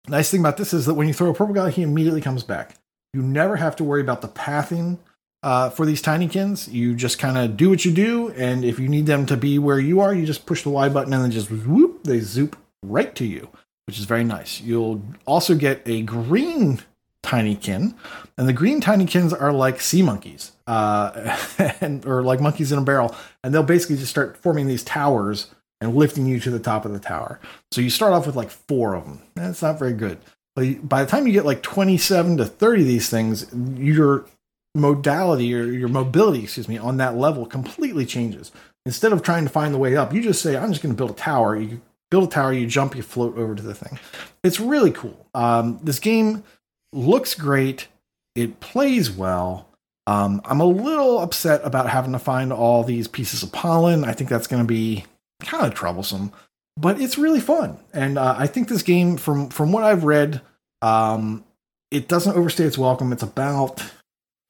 nice 0.08 0.30
thing 0.30 0.40
about 0.40 0.56
this 0.56 0.72
is 0.72 0.86
that 0.86 0.94
when 0.94 1.06
you 1.06 1.14
throw 1.14 1.30
a 1.30 1.34
purple 1.34 1.54
guy, 1.54 1.70
he 1.70 1.82
immediately 1.82 2.20
comes 2.20 2.42
back. 2.42 2.76
You 3.12 3.22
never 3.22 3.56
have 3.56 3.76
to 3.76 3.84
worry 3.84 4.00
about 4.00 4.22
the 4.22 4.28
pathing 4.28 4.98
uh, 5.42 5.70
for 5.70 5.86
these 5.86 6.02
tinykins. 6.02 6.72
You 6.72 6.94
just 6.94 7.18
kind 7.18 7.38
of 7.38 7.56
do 7.56 7.70
what 7.70 7.84
you 7.84 7.92
do, 7.92 8.30
and 8.30 8.64
if 8.64 8.78
you 8.78 8.88
need 8.88 9.06
them 9.06 9.26
to 9.26 9.36
be 9.36 9.58
where 9.58 9.78
you 9.78 10.00
are, 10.00 10.14
you 10.14 10.26
just 10.26 10.46
push 10.46 10.62
the 10.62 10.70
Y 10.70 10.88
button 10.88 11.12
and 11.12 11.22
then 11.22 11.30
just 11.30 11.50
whoop, 11.50 12.04
they 12.04 12.20
zoop 12.20 12.56
right 12.82 13.14
to 13.14 13.24
you, 13.24 13.48
which 13.86 13.98
is 13.98 14.04
very 14.04 14.24
nice. 14.24 14.60
You'll 14.60 15.02
also 15.26 15.54
get 15.54 15.82
a 15.86 16.02
green 16.02 16.80
tinykin, 17.22 17.94
and 18.38 18.48
the 18.48 18.52
green 18.52 18.80
tinykins 18.80 19.38
are 19.38 19.52
like 19.52 19.80
sea 19.80 20.02
monkeys, 20.02 20.52
uh, 20.66 21.36
and 21.80 22.04
or 22.06 22.22
like 22.22 22.40
monkeys 22.40 22.72
in 22.72 22.78
a 22.78 22.82
barrel, 22.82 23.14
and 23.42 23.54
they'll 23.54 23.62
basically 23.62 23.96
just 23.96 24.10
start 24.10 24.36
forming 24.36 24.66
these 24.66 24.82
towers 24.82 25.54
and 25.80 25.94
lifting 25.94 26.26
you 26.26 26.38
to 26.40 26.50
the 26.50 26.58
top 26.58 26.84
of 26.84 26.92
the 26.92 26.98
tower. 26.98 27.40
So 27.72 27.80
you 27.80 27.90
start 27.90 28.12
off 28.12 28.26
with 28.26 28.36
like 28.36 28.50
four 28.50 28.94
of 28.94 29.04
them. 29.04 29.22
That's 29.34 29.62
not 29.62 29.78
very 29.78 29.94
good. 29.94 30.18
But 30.54 30.86
by 30.86 31.02
the 31.02 31.10
time 31.10 31.26
you 31.26 31.32
get 31.32 31.46
like 31.46 31.62
27 31.62 32.36
to 32.38 32.44
30 32.44 32.82
of 32.82 32.86
these 32.86 33.08
things, 33.08 33.46
your 33.78 34.26
modality 34.74 35.54
or 35.54 35.64
your 35.64 35.88
mobility, 35.88 36.44
excuse 36.44 36.68
me, 36.68 36.78
on 36.78 36.96
that 36.98 37.16
level 37.16 37.46
completely 37.46 38.06
changes. 38.06 38.52
Instead 38.86 39.12
of 39.12 39.22
trying 39.22 39.44
to 39.44 39.50
find 39.50 39.74
the 39.74 39.78
way 39.78 39.96
up, 39.96 40.12
you 40.12 40.22
just 40.22 40.42
say, 40.42 40.56
I'm 40.56 40.70
just 40.70 40.82
going 40.82 40.94
to 40.94 40.96
build 40.96 41.10
a 41.10 41.14
tower. 41.14 41.56
You 41.56 41.80
build 42.10 42.24
a 42.24 42.30
tower, 42.30 42.52
you 42.52 42.66
jump, 42.66 42.96
you 42.96 43.02
float 43.02 43.36
over 43.36 43.54
to 43.54 43.62
the 43.62 43.74
thing. 43.74 43.98
It's 44.42 44.58
really 44.58 44.90
cool. 44.90 45.26
Um, 45.34 45.78
this 45.82 45.98
game 45.98 46.44
looks 46.92 47.34
great. 47.34 47.88
It 48.34 48.60
plays 48.60 49.10
well. 49.10 49.68
Um, 50.06 50.40
I'm 50.44 50.60
a 50.60 50.64
little 50.64 51.20
upset 51.20 51.60
about 51.62 51.90
having 51.90 52.12
to 52.12 52.18
find 52.18 52.52
all 52.52 52.82
these 52.82 53.06
pieces 53.06 53.42
of 53.42 53.52
pollen. 53.52 54.04
I 54.04 54.12
think 54.12 54.30
that's 54.30 54.46
going 54.46 54.62
to 54.62 54.66
be 54.66 55.04
kind 55.40 55.66
of 55.66 55.74
troublesome, 55.74 56.32
but 56.76 57.00
it's 57.00 57.18
really 57.18 57.40
fun. 57.40 57.78
And 57.92 58.18
uh, 58.18 58.34
I 58.36 58.46
think 58.46 58.68
this 58.68 58.82
game, 58.82 59.16
from 59.16 59.50
from 59.50 59.72
what 59.72 59.84
I've 59.84 60.04
read, 60.04 60.40
um, 60.82 61.44
it 61.90 62.08
doesn't 62.08 62.36
overstay 62.36 62.64
its 62.64 62.78
welcome. 62.78 63.12
It's 63.12 63.22
about 63.22 63.82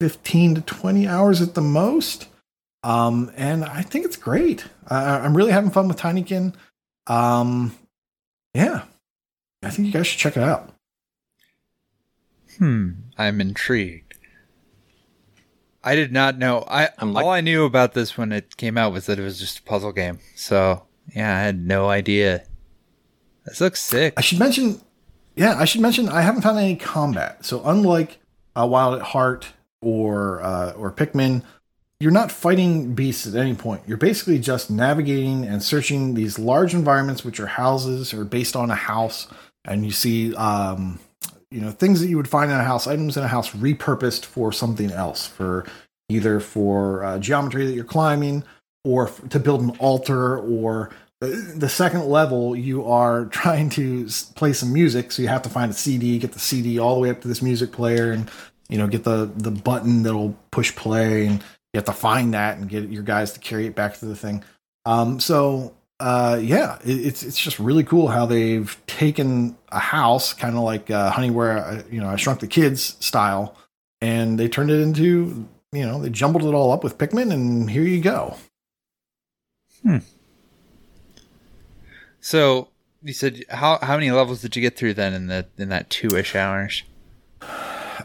15 0.00 0.56
to 0.56 0.60
20 0.62 1.06
hours 1.06 1.40
at 1.42 1.54
the 1.54 1.60
most. 1.60 2.26
Um, 2.82 3.30
and 3.36 3.64
I 3.64 3.82
think 3.82 4.06
it's 4.06 4.16
great. 4.16 4.64
I, 4.88 5.18
I'm 5.18 5.36
really 5.36 5.52
having 5.52 5.70
fun 5.70 5.86
with 5.88 5.98
Tinykin. 5.98 6.54
Um, 7.06 7.74
yeah, 8.54 8.84
I 9.62 9.70
think 9.70 9.86
you 9.86 9.92
guys 9.92 10.06
should 10.06 10.18
check 10.18 10.36
it 10.36 10.42
out. 10.42 10.72
Hmm, 12.58 12.90
I'm 13.18 13.40
intrigued. 13.40 14.14
I 15.82 15.94
did 15.94 16.12
not 16.12 16.36
know. 16.38 16.64
I 16.68 16.88
I'm 16.98 17.12
like- 17.12 17.24
all 17.24 17.30
I 17.30 17.40
knew 17.40 17.64
about 17.64 17.94
this 17.94 18.16
when 18.18 18.32
it 18.32 18.56
came 18.56 18.76
out 18.76 18.92
was 18.92 19.06
that 19.06 19.18
it 19.18 19.22
was 19.22 19.38
just 19.38 19.60
a 19.60 19.62
puzzle 19.62 19.92
game. 19.92 20.18
So 20.34 20.82
yeah, 21.14 21.36
I 21.36 21.40
had 21.40 21.58
no 21.66 21.88
idea. 21.88 22.44
This 23.46 23.60
looks 23.60 23.80
sick. 23.80 24.14
I 24.16 24.20
should 24.20 24.38
mention, 24.38 24.80
yeah, 25.36 25.54
I 25.58 25.64
should 25.64 25.80
mention 25.80 26.08
I 26.08 26.20
haven't 26.20 26.42
found 26.42 26.58
any 26.58 26.76
combat. 26.76 27.44
So 27.44 27.62
unlike 27.64 28.18
uh, 28.54 28.66
Wild 28.66 28.94
at 28.96 29.02
Heart 29.06 29.48
or 29.82 30.42
uh, 30.42 30.72
or 30.72 30.92
Pikmin, 30.92 31.42
you're 32.00 32.10
not 32.10 32.32
fighting 32.32 32.94
beasts 32.94 33.26
at 33.26 33.34
any 33.34 33.54
point. 33.54 33.82
You're 33.86 33.96
basically 33.96 34.38
just 34.38 34.70
navigating 34.70 35.44
and 35.44 35.62
searching 35.62 36.14
these 36.14 36.38
large 36.38 36.74
environments, 36.74 37.24
which 37.24 37.40
are 37.40 37.46
houses 37.46 38.14
or 38.14 38.24
based 38.24 38.56
on 38.56 38.70
a 38.70 38.74
house, 38.74 39.28
and 39.64 39.84
you 39.84 39.92
see, 39.92 40.34
um, 40.36 40.98
you 41.50 41.60
know, 41.60 41.70
things 41.70 42.00
that 42.00 42.08
you 42.08 42.16
would 42.16 42.28
find 42.28 42.50
in 42.50 42.56
a 42.56 42.64
house, 42.64 42.86
items 42.86 43.16
in 43.16 43.22
a 43.22 43.28
house 43.28 43.50
repurposed 43.50 44.24
for 44.24 44.52
something 44.52 44.90
else, 44.90 45.26
for 45.26 45.66
either 46.08 46.40
for 46.40 47.04
uh, 47.04 47.18
geometry 47.18 47.66
that 47.66 47.72
you're 47.72 47.84
climbing 47.84 48.44
or 48.84 49.08
f- 49.08 49.28
to 49.28 49.38
build 49.38 49.60
an 49.62 49.70
altar 49.78 50.38
or 50.38 50.90
uh, 51.22 51.28
the 51.54 51.68
second 51.68 52.06
level 52.06 52.56
you 52.56 52.84
are 52.86 53.24
trying 53.26 53.70
to 53.70 54.08
play 54.34 54.52
some 54.52 54.72
music 54.72 55.12
so 55.12 55.22
you 55.22 55.28
have 55.28 55.42
to 55.42 55.48
find 55.48 55.70
a 55.70 55.74
cd 55.74 56.18
get 56.18 56.32
the 56.32 56.38
cd 56.38 56.78
all 56.78 56.94
the 56.94 57.00
way 57.00 57.10
up 57.10 57.20
to 57.20 57.28
this 57.28 57.42
music 57.42 57.72
player 57.72 58.10
and 58.10 58.30
you 58.70 58.78
know 58.78 58.86
get 58.86 59.04
the 59.04 59.30
the 59.36 59.50
button 59.50 60.02
that'll 60.02 60.36
push 60.50 60.74
play 60.74 61.26
and 61.26 61.40
you 61.72 61.78
have 61.78 61.84
to 61.84 61.92
find 61.92 62.34
that 62.34 62.58
and 62.58 62.68
get 62.68 62.88
your 62.88 63.02
guys 63.02 63.32
to 63.32 63.40
carry 63.40 63.66
it 63.66 63.74
back 63.74 63.98
to 63.98 64.06
the 64.06 64.16
thing. 64.16 64.42
Um 64.86 65.20
so 65.20 65.74
uh 65.98 66.38
yeah 66.40 66.78
it, 66.82 67.06
it's 67.06 67.22
it's 67.22 67.38
just 67.38 67.58
really 67.58 67.84
cool 67.84 68.08
how 68.08 68.24
they've 68.24 68.80
taken 68.86 69.56
a 69.70 69.78
house 69.78 70.32
kind 70.32 70.56
of 70.56 70.62
like 70.62 70.90
uh 70.90 71.10
honey 71.10 71.30
where 71.30 71.62
I, 71.62 71.84
you 71.90 72.00
know 72.00 72.08
i 72.08 72.16
shrunk 72.16 72.40
the 72.40 72.46
kids 72.46 72.96
style 73.04 73.54
and 74.00 74.38
they 74.40 74.48
turned 74.48 74.70
it 74.70 74.80
into 74.80 75.46
you 75.72 75.86
know 75.86 76.00
they 76.00 76.10
jumbled 76.10 76.44
it 76.44 76.54
all 76.54 76.72
up 76.72 76.82
with 76.82 76.98
pikmin 76.98 77.32
and 77.32 77.70
here 77.70 77.82
you 77.82 78.00
go. 78.00 78.36
Hmm. 79.82 79.98
So 82.20 82.68
you 83.02 83.12
said 83.12 83.44
how 83.48 83.78
how 83.82 83.96
many 83.96 84.10
levels 84.10 84.42
did 84.42 84.56
you 84.56 84.62
get 84.62 84.76
through 84.76 84.94
then 84.94 85.14
in 85.14 85.26
the 85.26 85.46
in 85.58 85.68
that 85.68 85.90
two 85.90 86.08
ish 86.16 86.34
hours? 86.34 86.82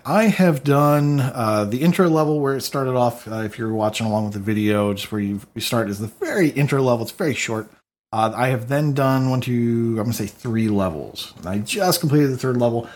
I 0.06 0.24
have 0.26 0.64
done 0.64 1.20
uh, 1.20 1.66
the 1.66 1.82
intro 1.82 2.10
level 2.10 2.40
where 2.40 2.56
it 2.56 2.62
started 2.62 2.96
off. 2.96 3.28
Uh, 3.28 3.44
if 3.44 3.58
you're 3.58 3.74
watching 3.74 4.08
along 4.08 4.26
with 4.26 4.34
the 4.34 4.40
video, 4.40 4.94
just 4.94 5.12
where 5.12 5.22
you, 5.22 5.42
start 5.58 5.90
is 5.90 6.00
the 6.00 6.08
very 6.08 6.50
intro 6.50 6.82
level. 6.82 7.04
It's 7.04 7.12
very 7.12 7.34
short. 7.34 7.70
Uh, 8.12 8.32
I 8.36 8.48
have 8.48 8.68
then 8.68 8.94
done 8.94 9.30
one, 9.30 9.42
two, 9.42 9.96
I'm 9.98 10.06
gonna 10.06 10.14
say 10.14 10.28
three 10.28 10.70
levels. 10.70 11.34
I 11.46 11.60
just 11.60 12.00
completed 12.00 12.32
the 12.32 12.38
third 12.38 12.58
level. 12.58 12.90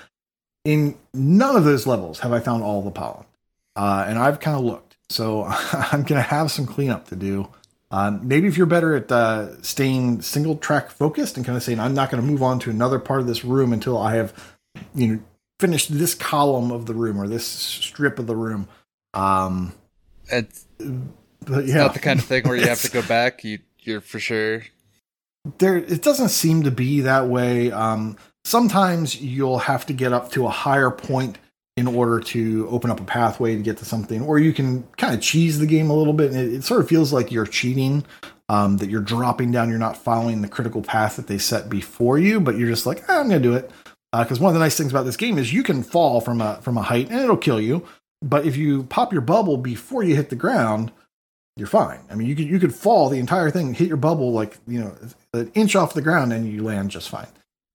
In 0.65 0.97
none 1.13 1.55
of 1.55 1.63
those 1.63 1.87
levels 1.87 2.19
have 2.19 2.33
I 2.33 2.39
found 2.39 2.63
all 2.63 2.81
the 2.81 2.91
pollen, 2.91 3.25
uh, 3.75 4.05
and 4.07 4.17
I've 4.17 4.39
kind 4.39 4.57
of 4.57 4.63
looked. 4.63 4.97
So 5.09 5.43
I'm 5.91 6.03
gonna 6.03 6.21
have 6.21 6.51
some 6.51 6.65
cleanup 6.65 7.07
to 7.09 7.15
do. 7.15 7.49
Um, 7.91 8.27
maybe 8.27 8.47
if 8.47 8.55
you're 8.55 8.67
better 8.67 8.95
at 8.95 9.11
uh, 9.11 9.61
staying 9.61 10.21
single 10.21 10.55
track 10.57 10.91
focused 10.91 11.37
and 11.37 11.45
kind 11.45 11.57
of 11.57 11.63
saying 11.63 11.79
I'm 11.79 11.95
not 11.95 12.11
going 12.11 12.21
to 12.21 12.27
move 12.27 12.43
on 12.43 12.59
to 12.59 12.69
another 12.69 12.99
part 12.99 13.19
of 13.19 13.27
this 13.27 13.43
room 13.43 13.73
until 13.73 13.97
I 13.97 14.15
have, 14.15 14.33
you 14.93 15.07
know, 15.07 15.19
finished 15.59 15.97
this 15.97 16.15
column 16.15 16.71
of 16.71 16.85
the 16.85 16.93
room 16.93 17.19
or 17.21 17.27
this 17.27 17.45
strip 17.45 18.19
of 18.19 18.27
the 18.27 18.35
room. 18.35 18.67
Um, 19.13 19.73
It's 20.31 20.65
but 21.45 21.65
yeah, 21.65 21.77
not 21.77 21.93
the 21.93 21.99
kind 21.99 22.19
of 22.19 22.25
thing 22.25 22.43
where 22.47 22.57
you 22.57 22.67
have 22.67 22.81
to 22.81 22.91
go 22.91 23.01
back. 23.01 23.43
You 23.43 23.59
you're 23.79 24.01
for 24.01 24.19
sure. 24.19 24.63
there 25.57 25.77
it 25.77 26.01
doesn't 26.03 26.29
seem 26.29 26.63
to 26.63 26.71
be 26.71 27.01
that 27.01 27.27
way 27.27 27.71
um 27.71 28.17
sometimes 28.45 29.21
you'll 29.21 29.59
have 29.59 29.85
to 29.85 29.93
get 29.93 30.13
up 30.13 30.31
to 30.31 30.45
a 30.45 30.49
higher 30.49 30.91
point 30.91 31.37
in 31.77 31.87
order 31.87 32.19
to 32.19 32.67
open 32.69 32.91
up 32.91 32.99
a 32.99 33.03
pathway 33.05 33.55
to 33.55 33.61
get 33.63 33.77
to 33.77 33.85
something 33.85 34.21
or 34.21 34.37
you 34.37 34.51
can 34.53 34.83
kind 34.97 35.15
of 35.15 35.21
cheese 35.21 35.59
the 35.59 35.65
game 35.65 35.89
a 35.89 35.93
little 35.95 36.13
bit 36.13 36.31
and 36.31 36.39
it, 36.39 36.53
it 36.55 36.63
sort 36.63 36.81
of 36.81 36.89
feels 36.89 37.13
like 37.13 37.31
you're 37.31 37.45
cheating 37.45 38.03
um 38.49 38.77
that 38.77 38.89
you're 38.89 39.01
dropping 39.01 39.49
down 39.51 39.69
you're 39.69 39.79
not 39.79 39.95
following 39.97 40.41
the 40.41 40.47
critical 40.49 40.81
path 40.81 41.15
that 41.15 41.27
they 41.27 41.37
set 41.37 41.69
before 41.69 42.17
you 42.19 42.39
but 42.41 42.57
you're 42.57 42.69
just 42.69 42.85
like 42.85 43.01
ah, 43.09 43.21
i'm 43.21 43.29
gonna 43.29 43.39
do 43.39 43.53
it 43.53 43.71
because 44.17 44.39
one 44.39 44.49
of 44.49 44.53
the 44.53 44.59
nice 44.59 44.77
things 44.77 44.91
about 44.91 45.03
this 45.03 45.17
game 45.17 45.37
is 45.37 45.53
you 45.53 45.63
can 45.63 45.83
fall 45.83 46.21
from 46.21 46.41
a 46.41 46.61
from 46.61 46.77
a 46.77 46.81
height 46.81 47.09
and 47.09 47.19
it'll 47.19 47.37
kill 47.37 47.61
you 47.61 47.85
but 48.21 48.45
if 48.45 48.57
you 48.57 48.83
pop 48.83 49.13
your 49.13 49.21
bubble 49.21 49.57
before 49.57 50.03
you 50.03 50.15
hit 50.15 50.29
the 50.29 50.35
ground 50.35 50.91
you're 51.59 51.67
fine. 51.67 51.99
I 52.09 52.15
mean, 52.15 52.27
you 52.27 52.35
could 52.35 52.47
you 52.47 52.57
could 52.57 52.73
fall 52.73 53.09
the 53.09 53.19
entire 53.19 53.51
thing, 53.51 53.73
hit 53.73 53.89
your 53.89 53.97
bubble 53.97 54.31
like 54.31 54.57
you 54.65 54.79
know 54.79 54.95
an 55.33 55.51
inch 55.53 55.75
off 55.75 55.93
the 55.93 56.01
ground, 56.01 56.31
and 56.31 56.51
you 56.51 56.63
land 56.63 56.89
just 56.89 57.09
fine. 57.09 57.27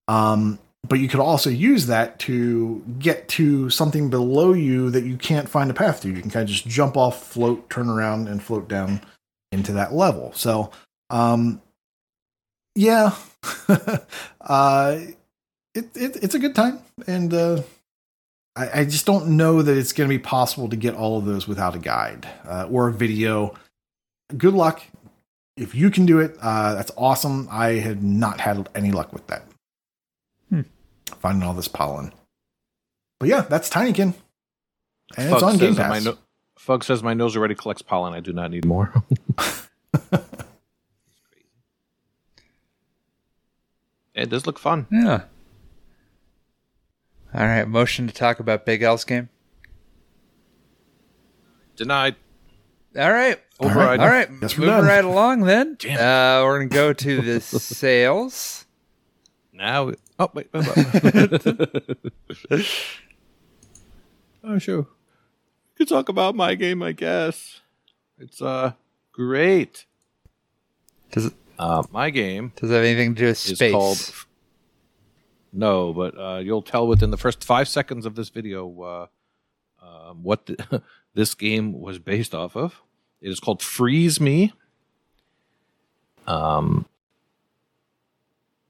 Um, 0.09 0.59
but 0.89 0.99
you 0.99 1.09
could 1.09 1.21
also 1.21 1.51
use 1.51 1.87
that 1.87 2.19
to 2.21 2.83
get 2.99 3.29
to 3.29 3.71
something 3.71 4.11
below 4.11 4.53
you 4.53 4.91
that 4.91 5.05
you 5.05 5.17
can't 5.17 5.49
find 5.49 5.71
a 5.71 5.75
path 5.75 6.01
to. 6.03 6.09
You 6.09 6.21
can 6.21 6.31
kind 6.31 6.49
of 6.49 6.55
just 6.55 6.67
jump 6.67 6.97
off, 6.97 7.23
float, 7.23 7.71
turn 7.71 7.89
around, 7.89 8.29
and 8.29 8.43
float 8.43 8.69
down 8.69 9.01
into 9.53 9.73
that 9.73 9.93
level. 9.95 10.33
So, 10.35 10.71
um, 11.11 11.63
yeah, 12.75 13.15
uh, 14.41 14.99
it, 15.75 15.97
it 15.97 16.17
it's 16.23 16.35
a 16.35 16.39
good 16.39 16.55
time, 16.55 16.81
and 17.07 17.33
uh, 17.35 17.63
I, 18.57 18.81
I 18.81 18.85
just 18.85 19.07
don't 19.07 19.37
know 19.37 19.63
that 19.63 19.77
it's 19.77 19.93
going 19.93 20.09
to 20.09 20.15
be 20.15 20.23
possible 20.23 20.69
to 20.69 20.77
get 20.77 20.95
all 20.95 21.19
of 21.19 21.25
those 21.25 21.49
without 21.49 21.75
a 21.75 21.79
guide 21.79 22.29
uh, 22.47 22.69
or 22.71 22.89
a 22.89 22.93
video. 22.93 23.55
Good 24.37 24.55
luck. 24.55 24.83
If 25.57 25.75
you 25.75 25.91
can 25.91 26.07
do 26.07 26.19
it, 26.21 26.37
uh, 26.41 26.75
that's 26.75 26.91
awesome. 26.97 27.49
I 27.51 27.73
have 27.75 28.03
not 28.03 28.41
had 28.41 28.69
any 28.75 28.91
luck 28.91 29.13
with 29.13 29.27
that. 29.29 29.45
Hmm. 30.51 30.63
Finding 31.19 31.47
all 31.47 31.55
this 31.55 31.69
pollen. 31.69 32.13
But 33.21 33.29
yeah, 33.29 33.43
that's 33.43 33.71
Tinykin. 33.71 34.15
And 35.17 35.31
Fug 35.31 35.35
it's 35.35 35.43
on 35.43 35.59
Game 35.59 35.75
that 35.75 35.89
my 35.89 35.97
Pass. 35.97 36.05
no- 36.05 36.19
Fug 36.59 36.83
says 36.83 37.03
my 37.03 37.15
nose 37.15 37.37
already 37.37 37.55
collects 37.55 37.83
pollen. 37.83 38.15
I 38.15 38.21
do 38.21 38.33
not 38.33 38.51
need 38.51 38.65
more. 38.65 38.93
it 44.15 44.31
does 44.31 44.47
look 44.47 44.59
fun. 44.59 44.87
Yeah. 44.91 45.23
All 47.35 47.45
right, 47.47 47.67
motion 47.67 48.07
to 48.07 48.15
talk 48.15 48.39
about 48.39 48.65
Big 48.65 48.83
L's 48.83 49.05
game. 49.05 49.29
Denied. 51.77 52.15
All 52.97 53.11
right. 53.11 53.41
All 53.59 53.69
right. 53.69 53.73
Override. 53.73 54.01
All 54.01 54.07
right. 54.07 54.41
Guess 54.41 54.57
we're 54.57 54.67
Moving 54.67 54.81
done. 54.81 54.87
right 54.87 55.05
along 55.05 55.41
then. 55.41 55.77
Damn. 55.81 55.99
Uh, 55.99 56.45
we're 56.45 56.59
going 56.59 56.69
to 56.69 56.75
go 56.75 56.93
to 56.93 57.21
the 57.23 57.41
sales. 57.41 58.67
Now, 59.53 59.93
oh 60.19 60.31
wait, 60.35 60.49
wait, 60.53 60.67
wait. 60.77 62.67
oh 64.45 64.59
sure, 64.59 64.79
we 64.83 64.87
could 65.79 65.89
talk 65.89 66.09
about 66.09 66.35
my 66.35 66.57
game. 66.57 66.83
I 66.83 66.91
guess 66.91 67.61
it's 68.19 68.43
uh 68.43 68.73
great. 69.13 69.87
Does 71.13 71.27
it, 71.27 71.35
Uh, 71.57 71.85
my 71.93 72.11
game 72.11 72.53
does 72.57 72.69
it 72.73 72.75
have 72.75 72.83
anything 72.83 73.15
to 73.15 73.21
do 73.21 73.27
with 73.29 73.49
is 73.49 73.57
space? 73.59 74.27
No, 75.55 75.93
but 75.93 76.19
uh, 76.19 76.39
you'll 76.39 76.63
tell 76.63 76.87
within 76.87 77.11
the 77.11 77.17
first 77.17 77.45
five 77.45 77.69
seconds 77.69 78.07
of 78.07 78.17
this 78.17 78.29
video 78.29 78.83
uh, 78.83 79.07
um, 79.81 80.23
what 80.25 80.47
the, 80.47 80.83
this 81.15 81.35
game 81.35 81.81
was 81.81 81.99
based 82.01 82.35
off 82.35 82.57
of. 82.57 82.83
It 83.21 83.31
is 83.31 83.39
called 83.39 83.63
Freeze 83.63 84.21
Me. 84.21 84.53
Um, 86.27 86.87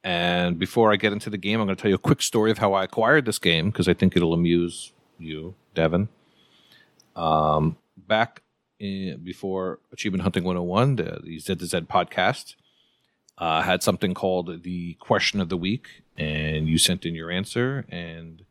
and 0.02 0.58
before 0.58 0.92
I 0.92 0.96
get 0.96 1.14
into 1.14 1.30
the 1.30 1.38
game, 1.38 1.58
I'm 1.58 1.66
going 1.66 1.76
to 1.76 1.80
tell 1.80 1.88
you 1.88 1.94
a 1.94 1.98
quick 1.98 2.20
story 2.20 2.50
of 2.50 2.58
how 2.58 2.74
I 2.74 2.84
acquired 2.84 3.24
this 3.24 3.38
game 3.38 3.70
because 3.70 3.88
I 3.88 3.94
think 3.94 4.14
it'll 4.14 4.34
amuse 4.34 4.92
you, 5.18 5.54
Devin. 5.74 6.08
Um, 7.16 7.78
back 7.96 8.42
in, 8.78 9.20
before 9.24 9.78
Achievement 9.90 10.22
Hunting 10.22 10.44
101, 10.44 10.96
the, 10.96 11.20
the 11.24 11.38
Z 11.38 11.56
to 11.56 11.66
Z 11.66 11.80
podcast, 11.82 12.56
uh, 13.38 13.62
had 13.62 13.82
something 13.82 14.14
called 14.14 14.62
the 14.62 14.94
question 14.94 15.40
of 15.40 15.48
the 15.48 15.56
week, 15.56 16.02
and 16.16 16.68
you 16.68 16.78
sent 16.78 17.04
in 17.04 17.14
your 17.14 17.30
answer. 17.30 17.84
And 17.88 18.44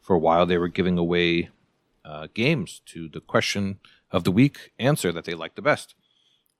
for 0.00 0.16
a 0.16 0.18
while, 0.18 0.46
they 0.46 0.58
were 0.58 0.68
giving 0.68 0.98
away 0.98 1.50
uh, 2.04 2.28
games 2.34 2.80
to 2.86 3.08
the 3.08 3.20
question 3.20 3.78
of 4.10 4.24
the 4.24 4.32
week 4.32 4.72
answer 4.78 5.12
that 5.12 5.24
they 5.24 5.34
liked 5.34 5.56
the 5.56 5.62
best. 5.62 5.94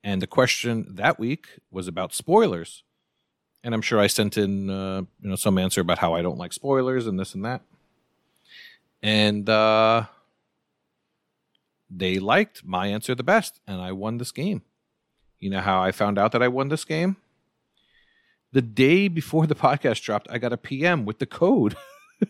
And 0.02 0.22
the 0.22 0.26
question 0.26 0.86
that 0.90 1.18
week 1.18 1.46
was 1.70 1.88
about 1.88 2.14
spoilers. 2.14 2.84
And 3.64 3.74
I'm 3.74 3.82
sure 3.82 3.98
I 3.98 4.06
sent 4.06 4.36
in 4.36 4.70
uh, 4.70 5.02
you 5.20 5.30
know 5.30 5.36
some 5.36 5.58
answer 5.58 5.80
about 5.80 5.98
how 5.98 6.14
I 6.14 6.22
don't 6.22 6.38
like 6.38 6.52
spoilers 6.52 7.06
and 7.06 7.18
this 7.18 7.34
and 7.34 7.44
that. 7.44 7.62
And 9.02 9.48
uh, 9.48 10.04
they 11.90 12.18
liked 12.18 12.64
my 12.64 12.86
answer 12.86 13.14
the 13.14 13.22
best, 13.24 13.60
and 13.66 13.80
I 13.80 13.92
won 13.92 14.18
this 14.18 14.30
game. 14.30 14.62
You 15.40 15.50
know 15.50 15.60
how 15.60 15.82
I 15.82 15.90
found 15.90 16.18
out 16.18 16.32
that 16.32 16.42
I 16.42 16.48
won 16.48 16.68
this 16.68 16.84
game? 16.84 17.16
The 18.56 18.62
day 18.62 19.06
before 19.06 19.46
the 19.46 19.54
podcast 19.54 20.00
dropped, 20.02 20.28
I 20.30 20.38
got 20.38 20.50
a 20.50 20.56
PM 20.56 21.04
with 21.04 21.18
the 21.18 21.26
code. 21.26 21.76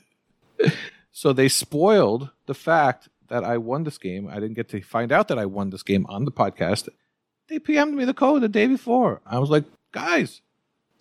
so 1.12 1.32
they 1.32 1.46
spoiled 1.46 2.30
the 2.46 2.54
fact 2.54 3.08
that 3.28 3.44
I 3.44 3.58
won 3.58 3.84
this 3.84 3.96
game. 3.96 4.26
I 4.28 4.40
didn't 4.40 4.54
get 4.54 4.68
to 4.70 4.80
find 4.80 5.12
out 5.12 5.28
that 5.28 5.38
I 5.38 5.46
won 5.46 5.70
this 5.70 5.84
game 5.84 6.04
on 6.08 6.24
the 6.24 6.32
podcast. 6.32 6.88
They 7.46 7.60
PM'd 7.60 7.94
me 7.94 8.04
the 8.04 8.12
code 8.12 8.42
the 8.42 8.48
day 8.48 8.66
before. 8.66 9.20
I 9.24 9.38
was 9.38 9.50
like, 9.50 9.66
guys, 9.92 10.40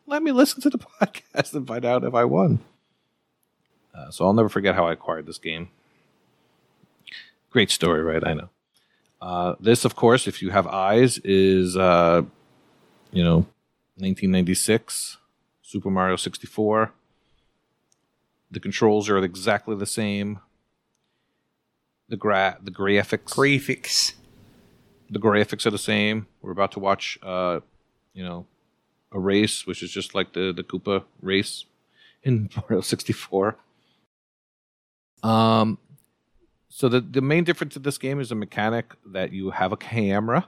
let 0.05 0.21
me 0.21 0.31
listen 0.31 0.61
to 0.61 0.69
the 0.69 0.77
podcast 1.01 1.55
and 1.55 1.67
find 1.67 1.85
out 1.85 2.03
if 2.03 2.13
I 2.13 2.25
won. 2.25 2.59
Uh, 3.95 4.11
so 4.11 4.25
I'll 4.25 4.33
never 4.33 4.47
forget 4.47 4.75
how 4.75 4.85
I 4.85 4.93
acquired 4.93 5.25
this 5.25 5.39
game. 5.39 5.69
Great 7.49 7.71
story, 7.71 8.03
right? 8.03 8.23
I 8.23 8.35
know. 8.35 8.49
Uh, 9.19 9.55
this, 9.59 9.85
of 9.85 9.95
course, 9.95 10.27
if 10.27 10.43
you 10.43 10.51
have 10.51 10.67
eyes, 10.67 11.17
is 11.23 11.75
uh, 11.75 12.21
you 13.11 13.23
know 13.23 13.47
1996, 13.97 15.17
Super 15.61 15.89
Mario 15.89 16.15
64. 16.15 16.91
The 18.51 18.59
controls 18.59 19.09
are 19.09 19.17
exactly 19.17 19.75
the 19.75 19.85
same. 19.85 20.39
The 22.09 22.17
gra- 22.17 22.57
the 22.61 22.71
graphics 22.71 23.33
Graphics. 23.33 24.13
the 25.09 25.19
graphics 25.19 25.65
are 25.65 25.71
the 25.71 25.77
same. 25.77 26.27
We're 26.41 26.51
about 26.51 26.71
to 26.73 26.79
watch 26.79 27.17
uh, 27.23 27.61
you 28.13 28.23
know, 28.23 28.45
a 29.11 29.19
race 29.19 29.65
which 29.65 29.81
is 29.81 29.91
just 29.91 30.13
like 30.13 30.33
the 30.33 30.53
the 30.53 30.63
Koopa 30.63 31.03
race 31.21 31.65
in 32.23 32.49
Mario 32.55 32.81
64. 32.81 33.55
Um 35.23 35.77
so 36.69 36.89
the 36.89 36.99
the 37.01 37.21
main 37.21 37.43
difference 37.45 37.75
of 37.75 37.83
this 37.83 37.97
game 37.97 38.19
is 38.19 38.31
a 38.31 38.35
mechanic 38.35 38.93
that 39.05 39.31
you 39.31 39.51
have 39.51 39.71
a 39.71 39.77
camera 39.77 40.47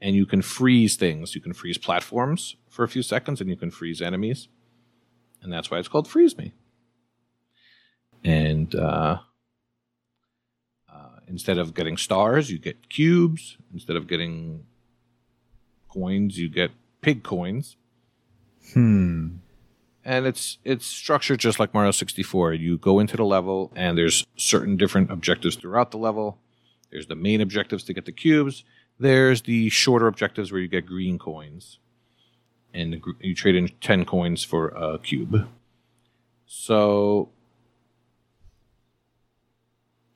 and 0.00 0.16
you 0.16 0.26
can 0.26 0.42
freeze 0.42 0.96
things. 0.96 1.34
You 1.34 1.40
can 1.40 1.52
freeze 1.52 1.78
platforms 1.78 2.56
for 2.68 2.84
a 2.84 2.88
few 2.88 3.02
seconds, 3.02 3.40
and 3.40 3.50
you 3.50 3.56
can 3.56 3.70
freeze 3.70 4.00
enemies, 4.00 4.48
and 5.42 5.52
that's 5.52 5.70
why 5.70 5.78
it's 5.78 5.88
called 5.88 6.08
Freeze 6.08 6.36
Me. 6.36 6.52
And 8.24 8.74
uh, 8.74 9.18
uh, 10.92 11.08
instead 11.28 11.58
of 11.58 11.74
getting 11.74 11.96
stars, 11.96 12.50
you 12.50 12.58
get 12.58 12.88
cubes. 12.88 13.56
Instead 13.72 13.96
of 13.96 14.06
getting 14.06 14.64
coins, 15.88 16.38
you 16.38 16.48
get 16.48 16.70
pig 17.00 17.22
coins. 17.22 17.76
Hmm. 18.72 19.28
And 20.04 20.26
it's 20.26 20.58
it's 20.64 20.86
structured 20.86 21.40
just 21.40 21.60
like 21.60 21.74
Mario 21.74 21.90
64. 21.90 22.54
You 22.54 22.78
go 22.78 22.98
into 23.00 23.16
the 23.16 23.24
level, 23.24 23.70
and 23.76 23.98
there's 23.98 24.26
certain 24.36 24.76
different 24.76 25.10
objectives 25.10 25.56
throughout 25.56 25.90
the 25.90 25.98
level. 25.98 26.38
There's 26.90 27.06
the 27.06 27.16
main 27.16 27.40
objectives 27.40 27.84
to 27.84 27.92
get 27.92 28.06
the 28.06 28.12
cubes. 28.12 28.64
There's 29.00 29.40
the 29.42 29.70
shorter 29.70 30.06
objectives 30.06 30.52
where 30.52 30.60
you 30.60 30.68
get 30.68 30.84
green 30.84 31.18
coins, 31.18 31.78
and 32.74 33.02
you 33.20 33.34
trade 33.34 33.54
in 33.54 33.68
ten 33.80 34.04
coins 34.04 34.44
for 34.44 34.68
a 34.68 34.98
cube. 34.98 35.48
So, 36.44 37.30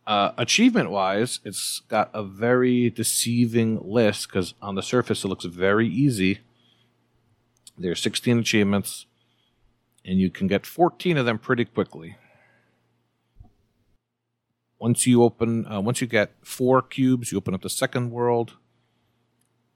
uh, 0.07 0.33
achievement 0.37 0.91
wise, 0.91 1.41
it's 1.47 1.81
got 1.89 2.11
a 2.13 2.23
very 2.23 2.91
deceiving 2.91 3.81
list 3.83 4.29
because 4.29 4.53
on 4.61 4.75
the 4.75 4.83
surface 4.83 5.25
it 5.25 5.29
looks 5.29 5.47
very 5.47 5.89
easy. 5.89 6.41
There's 7.79 8.01
16 8.01 8.41
achievements, 8.41 9.07
and 10.05 10.19
you 10.19 10.29
can 10.29 10.47
get 10.47 10.67
14 10.67 11.17
of 11.17 11.25
them 11.25 11.39
pretty 11.39 11.65
quickly 11.65 12.17
once 14.79 15.07
you 15.07 15.23
open 15.23 15.67
uh, 15.67 15.81
once 15.81 16.03
you 16.03 16.07
get 16.07 16.33
four 16.43 16.83
cubes 16.83 17.33
you 17.33 17.39
open 17.39 17.55
up 17.55 17.63
the 17.63 17.71
second 17.71 18.11
world 18.11 18.59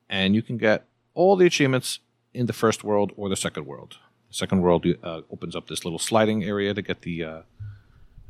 and 0.08 0.34
you 0.34 0.42
can 0.42 0.56
get 0.56 0.86
all 1.14 1.36
the 1.36 1.46
achievements 1.46 2.00
in 2.32 2.46
the 2.46 2.52
first 2.52 2.84
world 2.84 3.12
or 3.16 3.28
the 3.28 3.36
second 3.36 3.66
world. 3.66 3.98
The 4.28 4.34
second 4.34 4.60
world 4.60 4.86
uh, 5.02 5.22
opens 5.30 5.56
up 5.56 5.68
this 5.68 5.84
little 5.84 5.98
sliding 5.98 6.44
area 6.44 6.74
to 6.74 6.82
get 6.82 7.02
the 7.02 7.24
uh, 7.24 7.42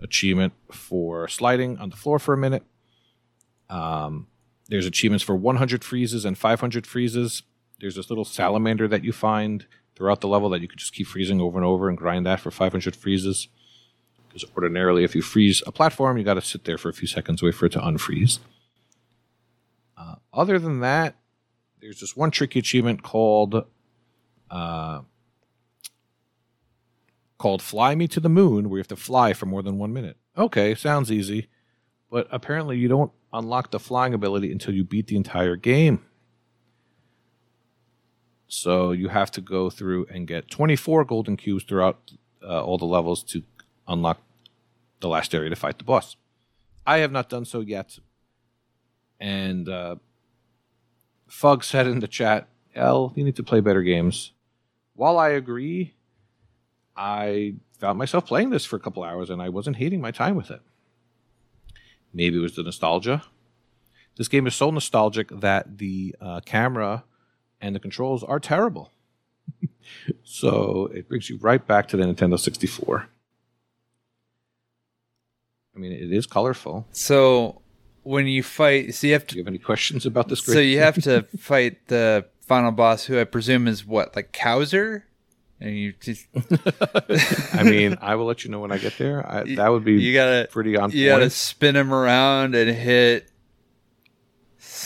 achievement 0.01 0.53
for 0.71 1.29
sliding 1.29 1.79
on 1.79 1.91
the 1.91 1.97
floor 1.97 2.19
for 2.19 2.35
a 2.35 2.39
minute. 2.39 2.63
Um, 3.69 4.29
there's 4.69 4.87
achievements 4.87 5.25
for 5.25 5.35
100 5.35 5.83
freezes 5.83 6.25
and 6.25 6.37
500 6.37 6.87
freezes. 6.87 7.43
There's 7.81 7.97
this 7.97 8.11
little 8.11 8.25
salamander 8.25 8.89
that 8.89 9.05
you 9.05 9.13
find 9.13 9.67
throughout 9.97 10.21
the 10.21 10.29
level 10.29 10.49
that 10.51 10.61
you 10.61 10.69
could 10.69 10.79
just 10.79 10.93
keep 10.93 11.07
freezing 11.07 11.41
over 11.41 11.59
and 11.59 11.67
over 11.67 11.89
and 11.89 11.99
grind 11.99 12.27
that 12.27 12.41
for 12.41 12.51
500 12.51 12.95
freezes. 12.95 13.49
Because 14.29 14.49
ordinarily, 14.55 15.05
if 15.05 15.15
you 15.15 15.23
freeze 15.23 15.63
a 15.67 15.73
platform, 15.73 16.19
you 16.19 16.25
got 16.25 16.35
to 16.35 16.43
sit 16.43 16.65
there 16.65 16.79
for 16.79 16.89
a 16.89 16.93
few 16.93 17.09
seconds, 17.09 17.43
wait 17.43 17.55
for 17.55 17.67
it 17.67 17.73
to 17.73 17.81
unfreeze. 17.81 18.39
Uh, 19.97 20.17
other 20.33 20.59
than 20.59 20.81
that, 20.81 21.17
there's 21.81 22.01
this 22.01 22.17
one 22.17 22.31
tricky 22.31 22.59
achievement 22.59 23.03
called 23.03 23.65
uh, 24.51 25.01
called 27.39 27.63
"Fly 27.63 27.95
Me 27.95 28.09
to 28.09 28.21
the 28.21 28.29
Moon," 28.29 28.69
where 28.69 28.79
you 28.79 28.81
have 28.81 28.89
to 28.89 28.97
fly 28.97 29.33
for 29.33 29.47
more 29.47 29.63
than 29.63 29.79
one 29.79 29.93
minute. 29.93 30.17
Okay, 30.37 30.75
sounds 30.75 31.11
easy, 31.11 31.49
but 32.11 32.27
apparently 32.31 32.79
you 32.79 32.89
don't 32.89 33.13
unlock 33.33 33.71
the 33.71 33.79
flying 33.81 34.15
ability 34.15 34.51
until 34.51 34.75
you 34.75 34.85
beat 34.85 35.07
the 35.09 35.17
entire 35.17 35.57
game. 35.57 36.05
So 38.49 38.93
you 38.93 39.09
have 39.09 39.31
to 39.33 39.41
go 39.43 39.69
through 39.69 40.07
and 40.11 40.27
get 40.27 40.51
24 40.51 41.05
golden 41.05 41.37
cubes 41.37 41.65
throughout 41.65 42.13
uh, 42.43 42.63
all 42.65 42.79
the 42.79 42.87
levels 42.87 43.23
to 43.25 43.43
unlock 43.87 44.23
the 45.01 45.09
last 45.09 45.35
area 45.35 45.51
to 45.51 45.57
fight 45.57 45.77
the 45.79 45.85
boss. 45.85 46.17
I 46.87 46.99
have 46.99 47.13
not 47.13 47.29
done 47.29 47.45
so 47.45 47.61
yet. 47.61 47.99
And 49.21 49.69
uh, 49.69 49.97
Fug 51.29 51.63
said 51.63 51.87
in 51.87 52.01
the 52.01 52.09
chat, 52.09 52.49
L, 52.75 53.13
you 53.15 53.25
need 53.25 53.37
to 53.37 53.43
play 53.43 53.61
better 53.61 53.83
games. 53.83 54.33
While 54.95 55.19
I 55.19 55.29
agree, 55.29 55.95
I 56.97 57.55
found 57.79 57.99
myself 57.99 58.27
playing 58.27 58.51
this 58.51 58.65
for 58.65 58.77
a 58.77 58.81
couple 58.81 59.05
hours 59.05 59.31
and 59.31 59.41
I 59.41 59.49
wasn't 59.49 59.77
hating 59.77 60.01
my 60.01 60.11
time 60.11 60.35
with 60.35 60.51
it. 60.51 60.61
Maybe 62.13 62.39
it 62.39 62.41
was 62.41 62.57
the 62.57 62.63
nostalgia. 62.63 63.23
This 64.17 64.29
game 64.29 64.47
is 64.47 64.55
so 64.55 64.71
nostalgic 64.71 65.29
that 65.29 65.79
the 65.79 66.17
uh, 66.21 66.41
camera 66.41 67.05
and 67.61 67.75
the 67.75 67.81
controls 67.81 68.25
are 68.25 68.41
terrible. 68.41 68.91
so 70.25 70.91
it 70.93 71.09
brings 71.09 71.31
you 71.31 71.39
right 71.41 71.65
back 71.65 71.87
to 71.89 71.97
the 71.97 72.05
Nintendo 72.05 72.39
64. 72.39 73.09
I 75.75 75.79
mean, 75.79 75.93
it 75.93 76.13
is 76.13 76.27
colorful. 76.27 76.89
So 76.91 77.63
when 78.09 78.27
you 78.27 78.43
fight, 78.43 78.95
so 78.95 79.07
you 79.07 79.13
have 79.13 79.27
Do 79.27 79.33
to. 79.33 79.37
you 79.37 79.43
have 79.43 79.49
any 79.49 79.59
questions 79.59 80.07
about 80.07 80.29
this? 80.29 80.41
So 80.41 80.59
you 80.59 80.79
have 80.79 81.01
to 81.03 81.23
fight 81.39 81.89
the 81.89 82.25
final 82.41 82.71
boss, 82.73 83.05
who 83.05 83.21
I 83.21 83.25
presume 83.25 83.69
is 83.69 83.85
what, 83.85 84.17
like 84.17 84.33
Kowser? 84.33 85.03
and 85.61 85.77
you 85.77 85.93
just 86.01 86.27
I 87.53 87.63
mean, 87.65 87.99
I 88.01 88.15
will 88.15 88.27
let 88.27 88.45
you 88.45 88.51
know 88.51 88.61
when 88.61 88.73
I 88.73 88.79
get 88.79 88.97
there. 88.97 89.29
I, 89.29 89.43
that 89.57 89.69
would 89.69 89.85
be 89.85 89.95
you 89.95 90.13
gotta 90.15 90.49
pretty 90.51 90.77
on 90.77 90.91
you 90.93 91.07
gotta 91.07 91.31
spin 91.31 91.77
him 91.77 91.93
around 91.93 92.55
and 92.55 92.71
hit 92.71 93.29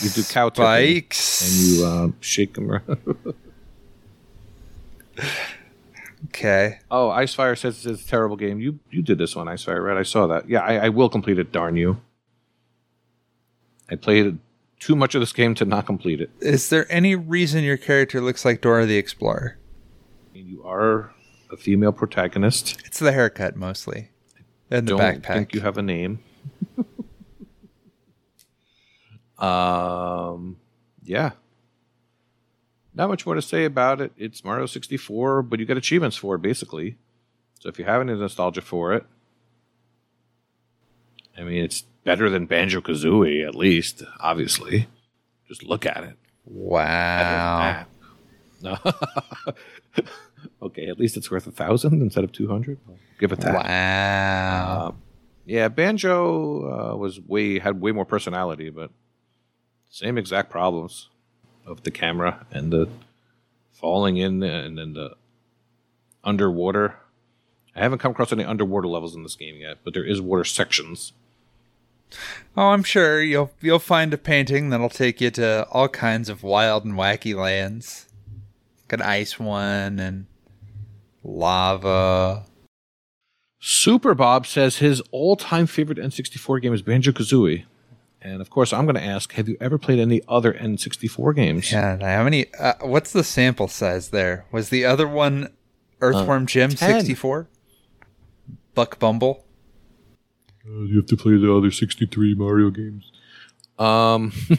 You 0.01 0.09
do 0.09 0.23
cow 0.23 0.49
spikes 0.49 1.41
and 1.41 1.77
you 1.77 1.85
um, 1.85 2.15
shake 2.19 2.57
him 2.57 2.71
around. 2.71 2.97
okay 6.25 6.79
oh, 6.89 7.09
Icefire 7.09 7.57
says 7.57 7.85
it's 7.85 8.03
a 8.03 8.07
terrible 8.07 8.35
game. 8.35 8.59
You 8.59 8.79
you 8.89 9.01
did 9.03 9.19
this 9.19 9.35
one, 9.35 9.45
Icefire, 9.47 9.83
right? 9.83 9.97
I 9.97 10.03
saw 10.03 10.27
that. 10.27 10.49
Yeah, 10.49 10.61
I, 10.61 10.85
I 10.85 10.89
will 10.89 11.09
complete 11.09 11.37
it. 11.37 11.51
Darn 11.51 11.75
you! 11.75 12.01
I 13.93 13.95
played 13.95 14.37
too 14.79 14.95
much 14.95 15.13
of 15.15 15.21
this 15.21 15.31
game 15.31 15.53
to 15.55 15.65
not 15.65 15.85
complete 15.85 16.19
it. 16.19 16.29
is 16.41 16.69
there 16.69 16.91
any 16.91 17.15
reason 17.15 17.63
your 17.63 17.77
character 17.77 18.19
looks 18.19 18.43
like 18.43 18.59
Dora 18.59 18.85
the 18.87 18.97
Explorer 18.97 19.57
You 20.33 20.63
are 20.65 21.13
a 21.51 21.57
female 21.57 21.91
protagonist. 21.91 22.81
it's 22.85 22.97
the 22.99 23.11
haircut 23.11 23.55
mostly 23.55 24.09
and 24.71 24.87
the 24.87 24.97
Don't 24.97 25.21
backpack 25.21 25.33
think 25.33 25.53
you 25.53 25.61
have 25.61 25.77
a 25.77 25.83
name. 25.83 26.19
um, 29.37 30.57
yeah. 31.03 31.31
Not 32.95 33.09
much 33.09 33.25
more 33.25 33.35
to 33.35 33.41
say 33.41 33.65
about 33.65 34.01
it. 34.01 34.11
It's 34.17 34.43
Mario 34.43 34.65
64, 34.65 35.43
but 35.43 35.59
you 35.59 35.65
get 35.65 35.77
achievements 35.77 36.17
for 36.17 36.35
it, 36.35 36.41
basically. 36.41 36.97
So 37.59 37.69
if 37.69 37.77
you 37.79 37.85
have 37.85 38.01
any 38.01 38.13
nostalgia 38.15 38.61
for 38.61 38.93
it, 38.93 39.05
I 41.37 41.43
mean, 41.43 41.63
it's 41.63 41.83
better 42.03 42.29
than 42.29 42.45
Banjo 42.45 42.81
Kazooie, 42.81 43.47
at 43.47 43.55
least, 43.55 44.03
obviously. 44.19 44.87
Just 45.47 45.63
look 45.63 45.85
at 45.85 46.03
it. 46.03 46.17
wow 46.45 47.85
okay, 50.61 50.87
at 50.87 50.97
least 50.97 51.17
it's 51.17 51.29
worth 51.29 51.47
a 51.47 51.51
thousand 51.51 52.01
instead 52.01 52.23
of 52.23 52.31
200. 52.31 52.79
I'll 52.87 52.95
give 53.19 53.31
it 53.31 53.39
that. 53.41 53.53
wow 53.53 54.87
Um, 54.87 55.01
yeah, 55.45 55.67
Banjo 55.67 56.93
uh, 56.93 56.95
was 56.95 57.19
way 57.19 57.59
had 57.59 57.81
way 57.81 57.91
more 57.91 58.05
personality, 58.05 58.69
but 58.69 58.91
same 59.89 60.17
exact 60.17 60.49
problems 60.49 61.09
of 61.65 61.83
the 61.83 61.91
camera 61.91 62.45
and 62.51 62.71
the 62.71 62.87
falling 63.71 64.17
in 64.17 64.41
and 64.41 64.77
then 64.77 64.93
the 64.93 65.15
underwater. 66.23 66.95
I 67.75 67.81
haven't 67.81 67.99
come 67.99 68.11
across 68.11 68.31
any 68.31 68.45
underwater 68.45 68.87
levels 68.87 69.15
in 69.15 69.23
this 69.23 69.35
game 69.35 69.55
yet, 69.57 69.79
but 69.83 69.93
there 69.93 70.05
is 70.05 70.21
water 70.21 70.43
sections. 70.43 71.11
Oh, 72.55 72.69
I'm 72.69 72.83
sure 72.83 73.21
you'll 73.21 73.51
you'll 73.61 73.79
find 73.79 74.13
a 74.13 74.17
painting 74.17 74.69
that'll 74.69 74.89
take 74.89 75.19
you 75.21 75.31
to 75.31 75.67
all 75.71 75.87
kinds 75.87 76.29
of 76.29 76.43
wild 76.43 76.85
and 76.85 76.93
wacky 76.93 77.35
lands. 77.35 78.07
Like 78.83 78.99
an 78.99 79.01
ice 79.01 79.39
one 79.39 79.99
and 79.99 80.25
lava. 81.23 82.45
Super 83.59 84.13
Bob 84.13 84.45
says 84.45 84.77
his 84.77 85.01
all-time 85.11 85.67
favorite 85.67 85.97
N64 85.97 86.61
game 86.61 86.73
is 86.73 86.81
Banjo 86.81 87.13
Kazooie, 87.13 87.63
and 88.21 88.41
of 88.41 88.49
course, 88.49 88.73
I'm 88.73 88.85
going 88.85 88.95
to 88.95 89.03
ask: 89.03 89.33
Have 89.33 89.47
you 89.47 89.57
ever 89.61 89.77
played 89.77 89.99
any 89.99 90.21
other 90.27 90.53
N64 90.53 91.35
games? 91.35 91.71
Yeah, 91.71 91.97
how 91.97 92.23
many? 92.23 92.53
Uh, 92.55 92.73
what's 92.81 93.13
the 93.13 93.23
sample 93.23 93.67
size 93.67 94.09
there? 94.09 94.45
Was 94.51 94.69
the 94.69 94.85
other 94.85 95.07
one 95.07 95.49
Earthworm 96.01 96.45
Jim 96.45 96.71
10. 96.71 96.99
64? 96.99 97.47
Buck 98.75 98.99
Bumble? 98.99 99.42
You 100.65 100.95
have 100.95 101.05
to 101.07 101.17
play 101.17 101.37
the 101.37 101.53
other 101.53 101.71
63 101.71 102.35
Mario 102.35 102.69
games. 102.69 103.11
Um, 103.79 104.31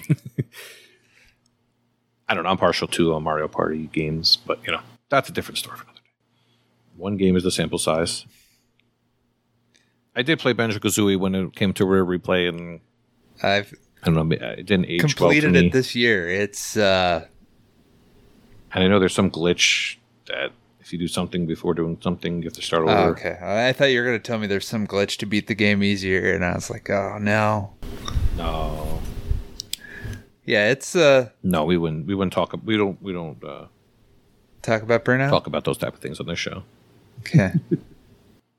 I 2.28 2.34
don't 2.34 2.44
know. 2.44 2.50
I'm 2.50 2.56
partial 2.58 2.88
to 2.88 3.14
uh, 3.14 3.20
Mario 3.20 3.48
Party 3.48 3.88
games, 3.92 4.36
but 4.36 4.58
you 4.64 4.72
know 4.72 4.80
that's 5.08 5.28
a 5.28 5.32
different 5.32 5.58
story 5.58 5.76
for 5.76 5.84
another 5.84 5.98
day. 5.98 6.10
One 6.96 7.16
game 7.16 7.36
is 7.36 7.42
the 7.42 7.50
sample 7.50 7.78
size. 7.78 8.24
I 10.16 10.22
did 10.22 10.38
play 10.38 10.52
Banjo 10.52 10.78
Kazooie 10.78 11.18
when 11.18 11.34
it 11.34 11.54
came 11.56 11.72
to 11.74 11.84
Rare 11.84 12.04
Replay, 12.04 12.48
and 12.48 12.80
I've 13.42 13.74
I 14.02 14.10
don't 14.10 14.28
know, 14.28 14.36
it 14.36 14.66
didn't 14.66 14.86
age 14.86 15.00
completed 15.00 15.44
well 15.44 15.54
to 15.54 15.60
me. 15.60 15.66
it 15.68 15.72
this 15.72 15.94
year. 15.94 16.28
It's 16.28 16.76
uh 16.76 17.26
and 18.72 18.84
I 18.84 18.88
know 18.88 18.98
there's 18.98 19.14
some 19.14 19.30
glitch 19.30 19.96
that 20.26 20.50
if 20.84 20.92
you 20.92 20.98
do 20.98 21.08
something 21.08 21.46
before 21.46 21.72
doing 21.74 21.98
something, 22.02 22.42
you 22.42 22.44
have 22.44 22.52
to 22.52 22.62
start 22.62 22.82
over. 22.82 22.92
oh, 22.92 23.08
okay. 23.10 23.38
I 23.42 23.72
thought 23.72 23.86
you 23.86 24.00
were 24.00 24.04
gonna 24.04 24.18
tell 24.18 24.38
me 24.38 24.46
there's 24.46 24.68
some 24.68 24.86
glitch 24.86 25.16
to 25.18 25.26
beat 25.26 25.46
the 25.46 25.54
game 25.54 25.82
easier, 25.82 26.32
and 26.34 26.44
I 26.44 26.54
was 26.54 26.68
like, 26.70 26.90
oh 26.90 27.18
no. 27.18 27.72
No, 28.36 29.00
Yeah, 30.44 30.70
it's 30.70 30.94
uh 30.94 31.30
no, 31.42 31.64
we 31.64 31.76
wouldn't. 31.76 32.06
We 32.06 32.14
wouldn't 32.14 32.32
talk. 32.32 32.54
We 32.64 32.76
don't. 32.76 33.00
We 33.02 33.12
don't 33.12 33.42
uh, 33.42 33.66
talk 34.60 34.82
about 34.82 35.04
burnout. 35.04 35.30
talk 35.30 35.46
about 35.46 35.64
those 35.64 35.78
type 35.78 35.94
of 35.94 36.00
things 36.00 36.20
on 36.20 36.26
this 36.26 36.38
show. 36.38 36.62
Okay. 37.20 37.52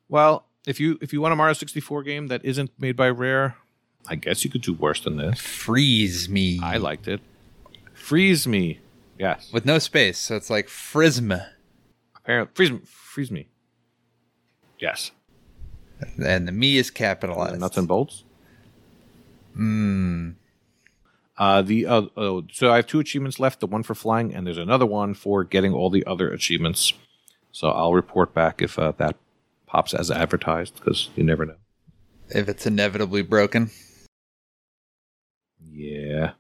Well, 0.07 0.45
if 0.67 0.79
you 0.79 0.99
if 1.01 1.13
you 1.13 1.19
want 1.19 1.33
a 1.33 1.35
Mario 1.35 1.53
64 1.53 2.03
game 2.03 2.27
that 2.27 2.45
isn't 2.45 2.71
made 2.77 2.95
by 2.95 3.09
Rare, 3.09 3.57
I 4.07 4.13
guess 4.15 4.45
you 4.45 4.51
could 4.51 4.61
do 4.61 4.73
worse 4.73 5.01
than 5.01 5.17
this. 5.17 5.39
Freeze 5.41 6.29
me. 6.29 6.59
I 6.61 6.77
liked 6.77 7.07
it. 7.07 7.21
Freeze 7.93 8.47
me. 8.47 8.79
Yes. 9.17 9.49
with 9.51 9.65
no 9.65 9.79
space, 9.79 10.19
so 10.19 10.35
it's 10.35 10.49
like 10.51 10.67
Frisma, 10.67 11.47
Apparently, 12.25 12.51
freeze 12.55 12.71
me. 12.71 12.79
Freeze 12.85 13.31
me. 13.31 13.47
Yes. 14.79 15.11
and 16.17 16.47
the 16.47 16.51
me 16.51 16.77
is 16.77 16.89
capitalized. 16.89 17.59
Nuts 17.59 17.77
and 17.77 17.87
bolts. 17.87 18.23
Hmm. 19.53 20.31
Uh, 21.37 21.61
the 21.61 21.85
uh, 21.85 22.01
oh, 22.17 22.43
so 22.51 22.71
I 22.71 22.77
have 22.77 22.87
two 22.87 22.99
achievements 22.99 23.39
left. 23.39 23.59
The 23.59 23.67
one 23.67 23.83
for 23.83 23.93
flying, 23.93 24.33
and 24.33 24.47
there's 24.47 24.57
another 24.57 24.85
one 24.87 25.13
for 25.13 25.43
getting 25.43 25.71
all 25.73 25.89
the 25.91 26.05
other 26.05 26.29
achievements. 26.31 26.93
So 27.51 27.69
I'll 27.69 27.93
report 27.93 28.33
back 28.33 28.61
if 28.61 28.79
uh, 28.79 28.93
that 28.97 29.17
pops 29.67 29.93
as 29.93 30.09
advertised, 30.09 30.75
because 30.75 31.09
you 31.15 31.23
never 31.23 31.45
know. 31.45 31.55
If 32.29 32.49
it's 32.49 32.65
inevitably 32.65 33.21
broken. 33.21 33.69
Yeah, 35.61 36.31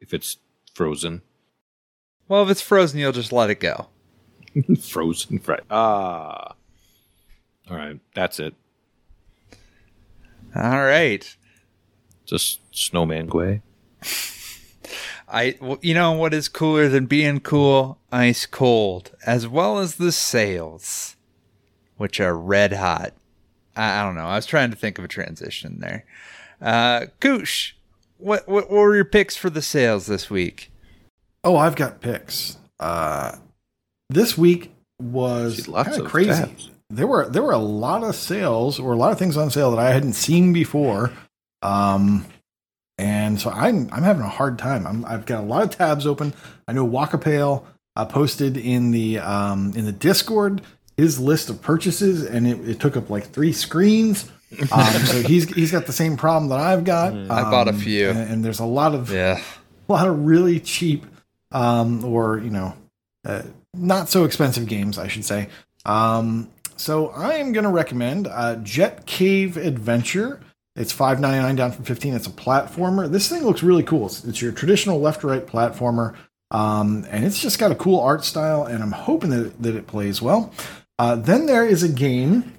if 0.00 0.14
it's 0.14 0.36
frozen, 0.74 1.22
Well, 2.28 2.44
if 2.44 2.50
it's 2.50 2.60
frozen, 2.60 3.00
you'll 3.00 3.12
just 3.12 3.32
let 3.32 3.50
it 3.50 3.60
go. 3.60 3.88
frozen 4.80 5.40
right. 5.46 5.60
Ah, 5.70 6.54
all 7.70 7.76
right, 7.76 7.98
that's 8.14 8.38
it. 8.38 8.54
All 10.54 10.84
right. 10.84 11.36
Just 12.24 12.60
snowman 12.70 13.28
Gway. 13.28 13.62
I, 15.28 15.56
well, 15.60 15.78
you 15.82 15.94
know 15.94 16.12
what 16.12 16.34
is 16.34 16.48
cooler 16.48 16.88
than 16.88 17.06
being 17.06 17.40
cool? 17.40 17.98
Ice 18.12 18.46
cold, 18.46 19.12
as 19.26 19.48
well 19.48 19.78
as 19.78 19.96
the 19.96 20.12
sales, 20.12 21.16
which 21.96 22.20
are 22.20 22.36
red 22.36 22.74
hot. 22.74 23.14
I, 23.74 24.00
I 24.00 24.04
don't 24.04 24.14
know. 24.14 24.26
I 24.26 24.36
was 24.36 24.46
trying 24.46 24.70
to 24.70 24.76
think 24.76 24.98
of 24.98 25.04
a 25.04 25.08
transition 25.08 25.80
there. 25.80 26.04
Uh, 26.60 27.06
Goosh, 27.20 27.72
what, 28.18 28.48
what 28.48 28.70
what 28.70 28.78
were 28.78 28.94
your 28.94 29.04
picks 29.04 29.36
for 29.36 29.50
the 29.50 29.62
sales 29.62 30.06
this 30.06 30.30
week? 30.30 30.70
Oh, 31.42 31.56
I've 31.56 31.76
got 31.76 32.00
picks. 32.00 32.58
Uh, 32.78 33.36
this 34.10 34.36
week 34.38 34.72
was 35.00 35.64
See, 35.64 35.70
lots 35.70 35.88
kind 35.90 36.00
of 36.00 36.06
of 36.06 36.10
crazy. 36.12 36.30
tabs. 36.30 36.70
There 36.90 37.06
were 37.06 37.28
there 37.28 37.42
were 37.42 37.52
a 37.52 37.58
lot 37.58 38.02
of 38.04 38.14
sales 38.14 38.78
or 38.78 38.92
a 38.92 38.96
lot 38.96 39.12
of 39.12 39.18
things 39.18 39.36
on 39.36 39.50
sale 39.50 39.70
that 39.70 39.78
I 39.80 39.92
hadn't 39.92 40.12
seen 40.12 40.52
before. 40.52 41.10
Um, 41.62 42.26
and 42.98 43.40
so 43.40 43.50
I'm 43.50 43.88
I'm 43.92 44.02
having 44.02 44.22
a 44.22 44.28
hard 44.28 44.58
time. 44.58 44.86
I'm, 44.86 45.04
I've 45.04 45.26
got 45.26 45.42
a 45.42 45.46
lot 45.46 45.62
of 45.62 45.70
tabs 45.70 46.06
open. 46.06 46.32
I 46.68 46.72
know 46.72 46.86
Wakapale 46.86 47.64
uh, 47.96 48.04
posted 48.06 48.56
in 48.56 48.90
the 48.92 49.18
um, 49.18 49.72
in 49.74 49.84
the 49.86 49.92
Discord 49.92 50.62
his 50.96 51.18
list 51.18 51.50
of 51.50 51.60
purchases, 51.60 52.24
and 52.24 52.46
it, 52.46 52.68
it 52.68 52.80
took 52.80 52.96
up 52.96 53.10
like 53.10 53.26
three 53.30 53.52
screens. 53.52 54.30
Um, 54.70 54.84
so 55.06 55.22
he's 55.26 55.52
he's 55.52 55.72
got 55.72 55.86
the 55.86 55.92
same 55.92 56.16
problem 56.16 56.50
that 56.50 56.60
I've 56.60 56.84
got. 56.84 57.12
I 57.14 57.50
bought 57.50 57.66
a 57.66 57.70
Um, 57.72 57.78
few. 57.80 58.10
and, 58.10 58.18
and 58.18 58.44
there's 58.44 58.60
a 58.60 58.64
lot 58.66 58.94
of 58.94 59.10
Yeah. 59.10 59.42
a 59.88 59.92
lot 59.92 60.06
of 60.06 60.24
really 60.24 60.60
cheap 60.60 61.04
um, 61.50 62.04
or 62.04 62.38
you 62.38 62.50
know 62.50 62.74
uh, 63.26 63.42
not 63.76 64.08
so 64.08 64.24
expensive 64.24 64.66
games 64.66 64.98
i 64.98 65.08
should 65.08 65.24
say. 65.24 65.48
Um, 65.86 66.50
so 66.76 67.08
i 67.10 67.34
am 67.34 67.52
going 67.52 67.64
to 67.64 67.70
recommend 67.70 68.26
uh, 68.26 68.56
Jet 68.56 69.06
Kave 69.06 69.56
Adventure. 69.56 70.40
It's 70.76 70.92
5.99 70.92 71.56
down 71.56 71.72
from 71.72 71.84
15 71.84 72.14
it's 72.14 72.26
a 72.26 72.30
platformer. 72.30 73.10
This 73.10 73.28
thing 73.28 73.44
looks 73.44 73.62
really 73.62 73.84
cool. 73.84 74.06
It's, 74.06 74.24
it's 74.24 74.42
your 74.42 74.52
traditional 74.52 75.00
left 75.00 75.20
to 75.20 75.28
right 75.28 75.46
platformer 75.46 76.16
um, 76.50 77.06
and 77.10 77.24
it's 77.24 77.40
just 77.40 77.58
got 77.58 77.72
a 77.72 77.76
cool 77.76 78.00
art 78.00 78.24
style 78.24 78.64
and 78.64 78.82
i'm 78.82 78.92
hoping 78.92 79.30
that, 79.30 79.62
that 79.62 79.74
it 79.74 79.86
plays 79.86 80.20
well. 80.22 80.52
Uh, 80.98 81.16
then 81.16 81.46
there 81.46 81.66
is 81.66 81.82
a 81.82 81.88
game 81.88 82.52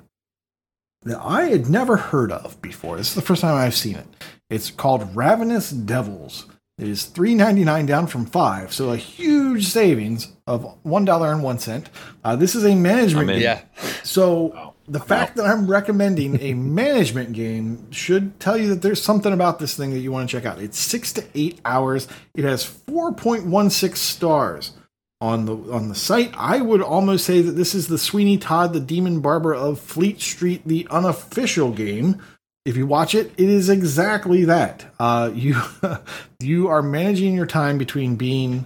that 1.05 1.19
I 1.21 1.45
had 1.45 1.69
never 1.69 1.97
heard 1.97 2.31
of 2.31 2.61
before. 2.61 2.97
This 2.97 3.09
is 3.09 3.15
the 3.15 3.21
first 3.21 3.41
time 3.41 3.55
I've 3.55 3.75
seen 3.75 3.95
it. 3.95 4.07
It's 4.49 4.71
called 4.71 5.15
Ravenous 5.15 5.69
Devils. 5.69 6.45
It 6.77 6.87
is 6.87 7.05
three 7.05 7.35
ninety 7.35 7.63
nine 7.63 7.85
down 7.85 8.07
from 8.07 8.25
five, 8.25 8.73
so 8.73 8.91
a 8.91 8.97
huge 8.97 9.67
savings 9.67 10.34
of 10.47 10.77
one 10.83 11.05
dollar 11.05 11.31
and 11.31 11.43
one 11.43 11.59
cent. 11.59 11.89
Uh, 12.23 12.35
this 12.35 12.55
is 12.55 12.65
a 12.65 12.75
management 12.75 13.29
game. 13.29 13.41
Yeah. 13.41 13.61
So 14.03 14.73
the 14.87 14.99
fact 14.99 15.35
that 15.37 15.45
I'm 15.45 15.67
recommending 15.67 16.39
a 16.41 16.53
management 16.55 17.33
game 17.33 17.91
should 17.91 18.39
tell 18.39 18.57
you 18.57 18.69
that 18.69 18.81
there's 18.81 19.01
something 19.01 19.33
about 19.33 19.59
this 19.59 19.75
thing 19.75 19.91
that 19.91 19.99
you 19.99 20.11
want 20.11 20.29
to 20.29 20.35
check 20.35 20.45
out. 20.45 20.59
It's 20.61 20.77
six 20.77 21.11
to 21.13 21.23
eight 21.33 21.59
hours. 21.65 22.07
It 22.35 22.43
has 22.43 22.63
4.16 22.63 23.95
stars 23.95 24.73
on 25.21 25.45
the 25.45 25.55
on 25.71 25.89
the 25.89 25.95
site. 25.95 26.33
I 26.37 26.61
would 26.61 26.81
almost 26.81 27.25
say 27.25 27.41
that 27.41 27.53
this 27.53 27.73
is 27.73 27.87
the 27.87 27.97
Sweeney 27.97 28.37
Todd, 28.37 28.73
the 28.73 28.79
Demon 28.79 29.21
Barber 29.21 29.53
of 29.53 29.79
Fleet 29.79 30.21
Street, 30.21 30.61
the 30.65 30.87
unofficial 30.91 31.71
game. 31.71 32.21
If 32.65 32.75
you 32.75 32.87
watch 32.87 33.13
it, 33.15 33.31
it 33.37 33.49
is 33.49 33.69
exactly 33.69 34.45
that. 34.45 34.85
Uh, 34.99 35.31
you 35.33 35.59
you 36.39 36.67
are 36.67 36.81
managing 36.83 37.33
your 37.33 37.45
time 37.45 37.77
between 37.77 38.15
being 38.15 38.65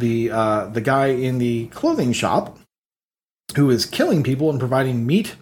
the 0.00 0.30
uh, 0.30 0.66
the 0.66 0.80
guy 0.80 1.06
in 1.06 1.38
the 1.38 1.66
clothing 1.68 2.12
shop 2.12 2.58
who 3.56 3.70
is 3.70 3.86
killing 3.86 4.22
people 4.22 4.50
and 4.50 4.58
providing 4.58 5.06
meat 5.06 5.36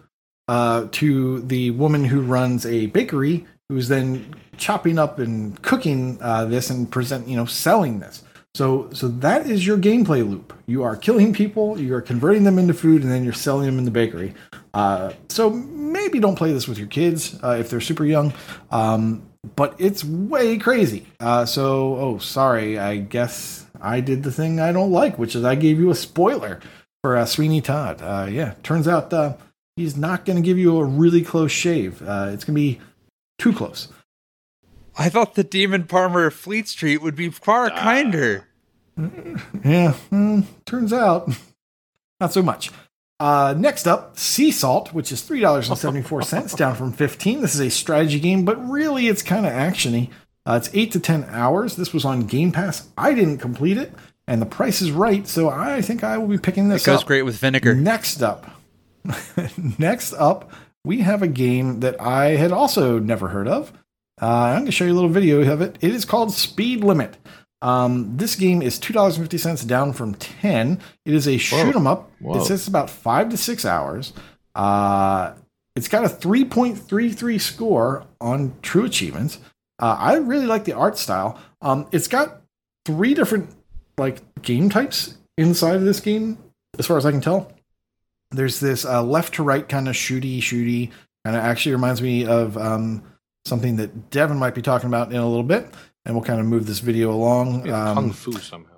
uh, 0.48 0.88
to 0.92 1.40
the 1.42 1.70
woman 1.72 2.04
who 2.04 2.20
runs 2.22 2.64
a 2.64 2.86
bakery, 2.86 3.46
who's 3.68 3.88
then 3.88 4.34
chopping 4.56 4.98
up 4.98 5.18
and 5.18 5.60
cooking 5.62 6.18
uh, 6.20 6.44
this 6.46 6.70
and 6.70 6.90
present, 6.90 7.28
you 7.28 7.36
know, 7.36 7.44
selling 7.44 8.00
this. 8.00 8.22
So, 8.54 8.88
so 8.92 9.08
that 9.08 9.46
is 9.46 9.66
your 9.66 9.76
gameplay 9.76 10.28
loop. 10.28 10.52
You 10.66 10.82
are 10.82 10.96
killing 10.96 11.32
people, 11.32 11.78
you 11.78 11.94
are 11.94 12.00
converting 12.00 12.44
them 12.44 12.58
into 12.58 12.74
food, 12.74 13.02
and 13.02 13.12
then 13.12 13.22
you're 13.22 13.32
selling 13.32 13.66
them 13.66 13.78
in 13.78 13.84
the 13.84 13.90
bakery. 13.90 14.34
Uh, 14.74 15.12
so 15.28 15.50
maybe 15.50 16.18
don't 16.18 16.34
play 16.34 16.52
this 16.52 16.66
with 16.66 16.78
your 16.78 16.88
kids 16.88 17.38
uh, 17.44 17.56
if 17.60 17.70
they're 17.70 17.80
super 17.80 18.04
young. 18.04 18.32
Um, 18.70 19.22
but 19.54 19.76
it's 19.78 20.02
way 20.02 20.58
crazy. 20.58 21.06
Uh, 21.20 21.44
so, 21.44 21.96
oh, 21.96 22.18
sorry. 22.18 22.78
I 22.78 22.96
guess 22.96 23.66
I 23.80 24.00
did 24.00 24.22
the 24.22 24.32
thing 24.32 24.60
I 24.60 24.72
don't 24.72 24.90
like, 24.90 25.18
which 25.18 25.34
is 25.34 25.44
I 25.44 25.54
gave 25.54 25.78
you 25.78 25.90
a 25.90 25.94
spoiler 25.94 26.60
for 27.02 27.16
uh, 27.16 27.26
Sweeney 27.26 27.60
Todd. 27.60 28.00
Uh, 28.02 28.26
yeah, 28.30 28.54
turns 28.62 28.88
out 28.88 29.12
uh, 29.12 29.36
he's 29.76 29.96
not 29.96 30.24
going 30.24 30.36
to 30.36 30.42
give 30.42 30.58
you 30.58 30.78
a 30.78 30.84
really 30.84 31.22
close 31.22 31.52
shave. 31.52 32.02
Uh, 32.02 32.30
it's 32.32 32.44
going 32.44 32.54
to 32.54 32.60
be 32.60 32.80
too 33.38 33.52
close. 33.52 33.88
I 34.96 35.08
thought 35.08 35.34
the 35.34 35.44
Demon 35.44 35.84
Farmer 35.84 36.26
of 36.26 36.34
Fleet 36.34 36.66
Street 36.66 37.00
would 37.00 37.14
be 37.14 37.30
far 37.30 37.70
kinder. 37.70 38.44
Yeah, 39.64 39.94
mm, 40.10 40.44
turns 40.66 40.92
out 40.92 41.30
not 42.20 42.32
so 42.32 42.42
much. 42.42 42.72
Uh, 43.20 43.54
next 43.56 43.86
up, 43.86 44.18
Sea 44.18 44.50
Salt, 44.50 44.92
which 44.92 45.12
is 45.12 45.22
three 45.22 45.38
dollars 45.38 45.68
and 45.68 45.78
seventy 45.78 46.02
four 46.02 46.22
cents, 46.22 46.52
down 46.52 46.74
from 46.74 46.92
fifteen. 46.92 47.40
This 47.40 47.54
is 47.54 47.60
a 47.60 47.70
strategy 47.70 48.18
game, 48.18 48.44
but 48.44 48.56
really 48.68 49.06
it's 49.06 49.22
kind 49.22 49.46
of 49.46 49.52
actiony. 49.52 50.10
Uh, 50.48 50.56
it's 50.56 50.70
eight 50.72 50.90
to 50.92 51.00
ten 51.00 51.24
hours. 51.24 51.76
This 51.76 51.92
was 51.92 52.04
on 52.06 52.20
Game 52.22 52.52
Pass. 52.52 52.88
I 52.96 53.12
didn't 53.12 53.38
complete 53.38 53.76
it, 53.76 53.92
and 54.26 54.40
the 54.40 54.46
price 54.46 54.80
is 54.80 54.90
right, 54.90 55.28
so 55.28 55.50
I 55.50 55.82
think 55.82 56.02
I 56.02 56.16
will 56.16 56.28
be 56.28 56.38
picking 56.38 56.68
this 56.70 56.82
up. 56.84 56.88
It 56.88 56.90
goes 56.92 57.00
up. 57.02 57.06
great 57.06 57.22
with 57.22 57.36
vinegar. 57.36 57.74
Next 57.74 58.22
up, 58.22 58.50
next 59.78 60.14
up, 60.14 60.50
we 60.84 61.00
have 61.02 61.22
a 61.22 61.28
game 61.28 61.80
that 61.80 62.00
I 62.00 62.36
had 62.36 62.50
also 62.50 62.98
never 62.98 63.28
heard 63.28 63.46
of. 63.46 63.72
Uh, 64.20 64.26
I'm 64.26 64.54
going 64.60 64.66
to 64.66 64.72
show 64.72 64.84
you 64.86 64.92
a 64.92 64.94
little 64.94 65.10
video 65.10 65.42
of 65.52 65.60
it. 65.60 65.76
It 65.82 65.94
is 65.94 66.04
called 66.04 66.32
Speed 66.32 66.82
Limit. 66.82 67.18
Um, 67.60 68.16
this 68.16 68.34
game 68.34 68.62
is 68.62 68.78
two 68.78 68.92
dollars 68.92 69.18
fifty 69.18 69.36
cents 69.36 69.64
down 69.64 69.92
from 69.92 70.14
ten. 70.14 70.80
It 71.04 71.12
is 71.12 71.28
a 71.28 71.36
shoot 71.36 71.76
'em 71.76 71.86
up. 71.86 72.10
Whoa. 72.20 72.38
It 72.40 72.44
says 72.44 72.66
about 72.68 72.88
five 72.88 73.28
to 73.30 73.36
six 73.36 73.64
hours. 73.64 74.12
Uh, 74.54 75.34
it's 75.76 75.88
got 75.88 76.04
a 76.04 76.08
three 76.08 76.44
point 76.44 76.78
three 76.78 77.12
three 77.12 77.38
score 77.38 78.04
on 78.20 78.54
True 78.62 78.84
Achievements. 78.84 79.38
Uh, 79.80 79.96
I 79.98 80.14
really 80.16 80.46
like 80.46 80.64
the 80.64 80.72
art 80.72 80.98
style. 80.98 81.38
Um, 81.62 81.86
it's 81.92 82.08
got 82.08 82.42
three 82.84 83.14
different 83.14 83.50
like 83.96 84.20
game 84.42 84.70
types 84.70 85.16
inside 85.36 85.76
of 85.76 85.82
this 85.82 86.00
game, 86.00 86.38
as 86.78 86.86
far 86.86 86.96
as 86.96 87.06
I 87.06 87.10
can 87.10 87.20
tell. 87.20 87.52
There's 88.30 88.60
this 88.60 88.84
uh, 88.84 89.02
left 89.02 89.34
to 89.34 89.42
right 89.42 89.66
kind 89.68 89.88
of 89.88 89.94
shooty 89.94 90.38
shooty, 90.38 90.90
and 91.24 91.34
it 91.36 91.38
actually 91.38 91.72
reminds 91.72 92.02
me 92.02 92.26
of 92.26 92.56
um, 92.58 93.02
something 93.46 93.76
that 93.76 94.10
Devin 94.10 94.36
might 94.36 94.54
be 94.54 94.62
talking 94.62 94.88
about 94.88 95.10
in 95.12 95.18
a 95.18 95.26
little 95.28 95.42
bit, 95.44 95.66
and 96.04 96.14
we'll 96.14 96.24
kind 96.24 96.40
of 96.40 96.46
move 96.46 96.66
this 96.66 96.80
video 96.80 97.10
along. 97.12 97.66
Yeah, 97.66 97.90
Um, 97.90 97.94
kung 97.94 98.12
fu 98.12 98.32
somehow. 98.32 98.72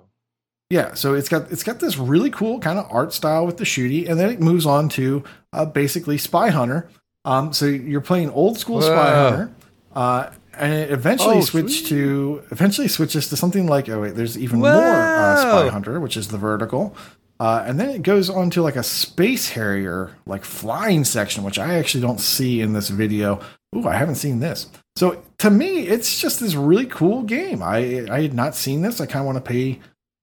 yeah, 0.69 0.93
so 0.93 1.13
it's 1.15 1.27
got 1.29 1.51
it's 1.51 1.63
got 1.63 1.79
this 1.79 1.97
really 1.97 2.29
cool 2.29 2.59
kind 2.59 2.79
of 2.79 2.87
art 2.89 3.11
style 3.11 3.45
with 3.45 3.57
the 3.57 3.65
shooty, 3.65 4.07
and 4.09 4.19
then 4.19 4.29
it 4.29 4.39
moves 4.39 4.65
on 4.65 4.87
to 4.89 5.23
uh, 5.51 5.65
basically 5.65 6.17
Spy 6.17 6.49
Hunter. 6.49 6.87
Um, 7.25 7.51
so 7.53 7.65
you're 7.65 8.01
playing 8.01 8.29
old 8.31 8.57
school 8.57 8.81
Spy 8.81 9.09
Hunter, 9.13 9.51
uh, 9.93 10.29
and 10.53 10.73
it 10.73 10.91
eventually 10.91 11.37
Oh, 11.37 11.41
switched 11.41 11.87
sweet. 11.87 11.97
to 11.97 12.43
eventually 12.51 12.87
switches 12.87 13.29
to 13.29 13.37
something 13.37 13.67
like 13.67 13.89
oh 13.89 14.01
wait, 14.01 14.15
there's 14.15 14.37
even 14.37 14.59
more 14.59 14.69
uh, 14.69 15.35
Spy 15.37 15.67
Hunter, 15.69 15.99
which 15.99 16.17
is 16.17 16.27
the 16.29 16.37
vertical, 16.37 16.95
uh, 17.39 17.63
and 17.65 17.79
then 17.79 17.89
it 17.89 18.03
goes 18.03 18.29
on 18.29 18.49
to 18.51 18.61
like 18.61 18.75
a 18.75 18.83
Space 18.83 19.49
Harrier 19.49 20.11
like 20.25 20.43
flying 20.45 21.03
section, 21.03 21.43
which 21.43 21.57
I 21.59 21.75
actually 21.75 22.01
don't 22.01 22.19
see 22.19 22.61
in 22.61 22.73
this 22.73 22.89
video. 22.89 23.39
Ooh, 23.75 23.87
I 23.87 23.95
haven't 23.95 24.15
seen 24.15 24.39
this. 24.39 24.67
So 24.97 25.23
to 25.37 25.49
me, 25.49 25.87
it's 25.87 26.19
just 26.19 26.39
this 26.41 26.53
really 26.55 26.85
cool 26.85 27.23
game. 27.23 27.63
I 27.63 28.05
I 28.11 28.21
had 28.21 28.33
not 28.33 28.55
seen 28.55 28.81
this. 28.81 28.99
I 28.99 29.05
kind 29.05 29.21
of 29.21 29.25
want 29.33 29.43
to 29.43 29.49
pay 29.49 29.79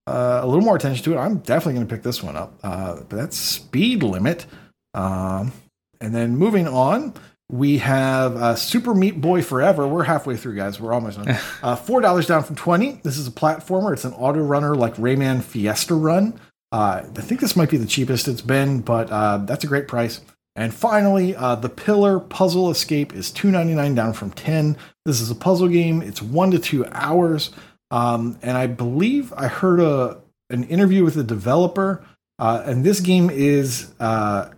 uh, 0.07 0.41
a 0.43 0.47
little 0.47 0.63
more 0.65 0.77
attention 0.77 1.03
to 1.05 1.15
it. 1.15 1.19
I'm 1.19 1.39
definitely 1.39 1.75
going 1.75 1.87
to 1.87 1.95
pick 1.95 2.03
this 2.03 2.23
one 2.23 2.37
up. 2.37 2.59
Uh, 2.63 2.97
but 3.09 3.17
that's 3.17 3.37
Speed 3.37 4.03
Limit. 4.03 4.47
Um, 4.95 5.53
and 6.01 6.15
then 6.15 6.37
moving 6.37 6.69
on, 6.69 7.15
we 7.51 7.79
have 7.79 8.37
uh, 8.37 8.55
Super 8.57 8.95
Meat 8.95 9.21
Boy 9.21 9.43
Forever. 9.43 9.87
We're 9.89 10.05
halfway 10.05 10.37
through, 10.37 10.57
guys. 10.57 10.81
We're 10.81 10.93
almost 10.93 11.23
done. 11.23 11.37
Uh, 11.63 11.75
Four 11.77 12.01
dollars 12.01 12.27
down 12.27 12.45
from 12.45 12.57
twenty. 12.57 13.01
This 13.03 13.19
is 13.19 13.27
a 13.27 13.33
platformer. 13.33 13.93
It's 13.93 14.05
an 14.05 14.13
auto 14.13 14.41
runner 14.41 14.77
like 14.77 14.95
Rayman 14.97 15.43
Fiesta 15.43 15.95
Run. 15.95 16.39
Uh, 16.71 17.03
I 17.05 17.21
think 17.21 17.41
this 17.41 17.57
might 17.57 17.71
be 17.71 17.79
the 17.79 17.87
cheapest 17.87 18.29
it's 18.29 18.43
been, 18.43 18.81
but 18.81 19.11
uh, 19.11 19.39
that's 19.39 19.65
a 19.65 19.67
great 19.67 19.89
price. 19.89 20.21
And 20.55 20.75
finally, 20.75 21.35
uh, 21.35 21.55
the 21.55 21.69
Pillar 21.69 22.21
Puzzle 22.21 22.71
Escape 22.71 23.15
is 23.15 23.31
two 23.31 23.51
ninety 23.51 23.75
nine 23.75 23.95
down 23.95 24.13
from 24.13 24.31
ten. 24.33 24.77
This 25.05 25.21
is 25.21 25.31
a 25.31 25.35
puzzle 25.35 25.69
game. 25.69 26.03
It's 26.03 26.21
one 26.21 26.51
to 26.51 26.59
two 26.59 26.85
hours. 26.93 27.51
Um, 27.91 28.39
and 28.43 28.57
I 28.57 28.67
believe 28.67 29.33
I 29.37 29.49
heard 29.49 29.81
a 29.81 30.21
an 30.51 30.65
interview 30.65 31.05
with 31.05 31.15
the 31.15 31.25
developer. 31.25 32.05
Uh, 32.39 32.63
and 32.65 32.85
this 32.85 33.01
game 33.01 33.31
is 33.31 33.93
uh, 33.99 34.51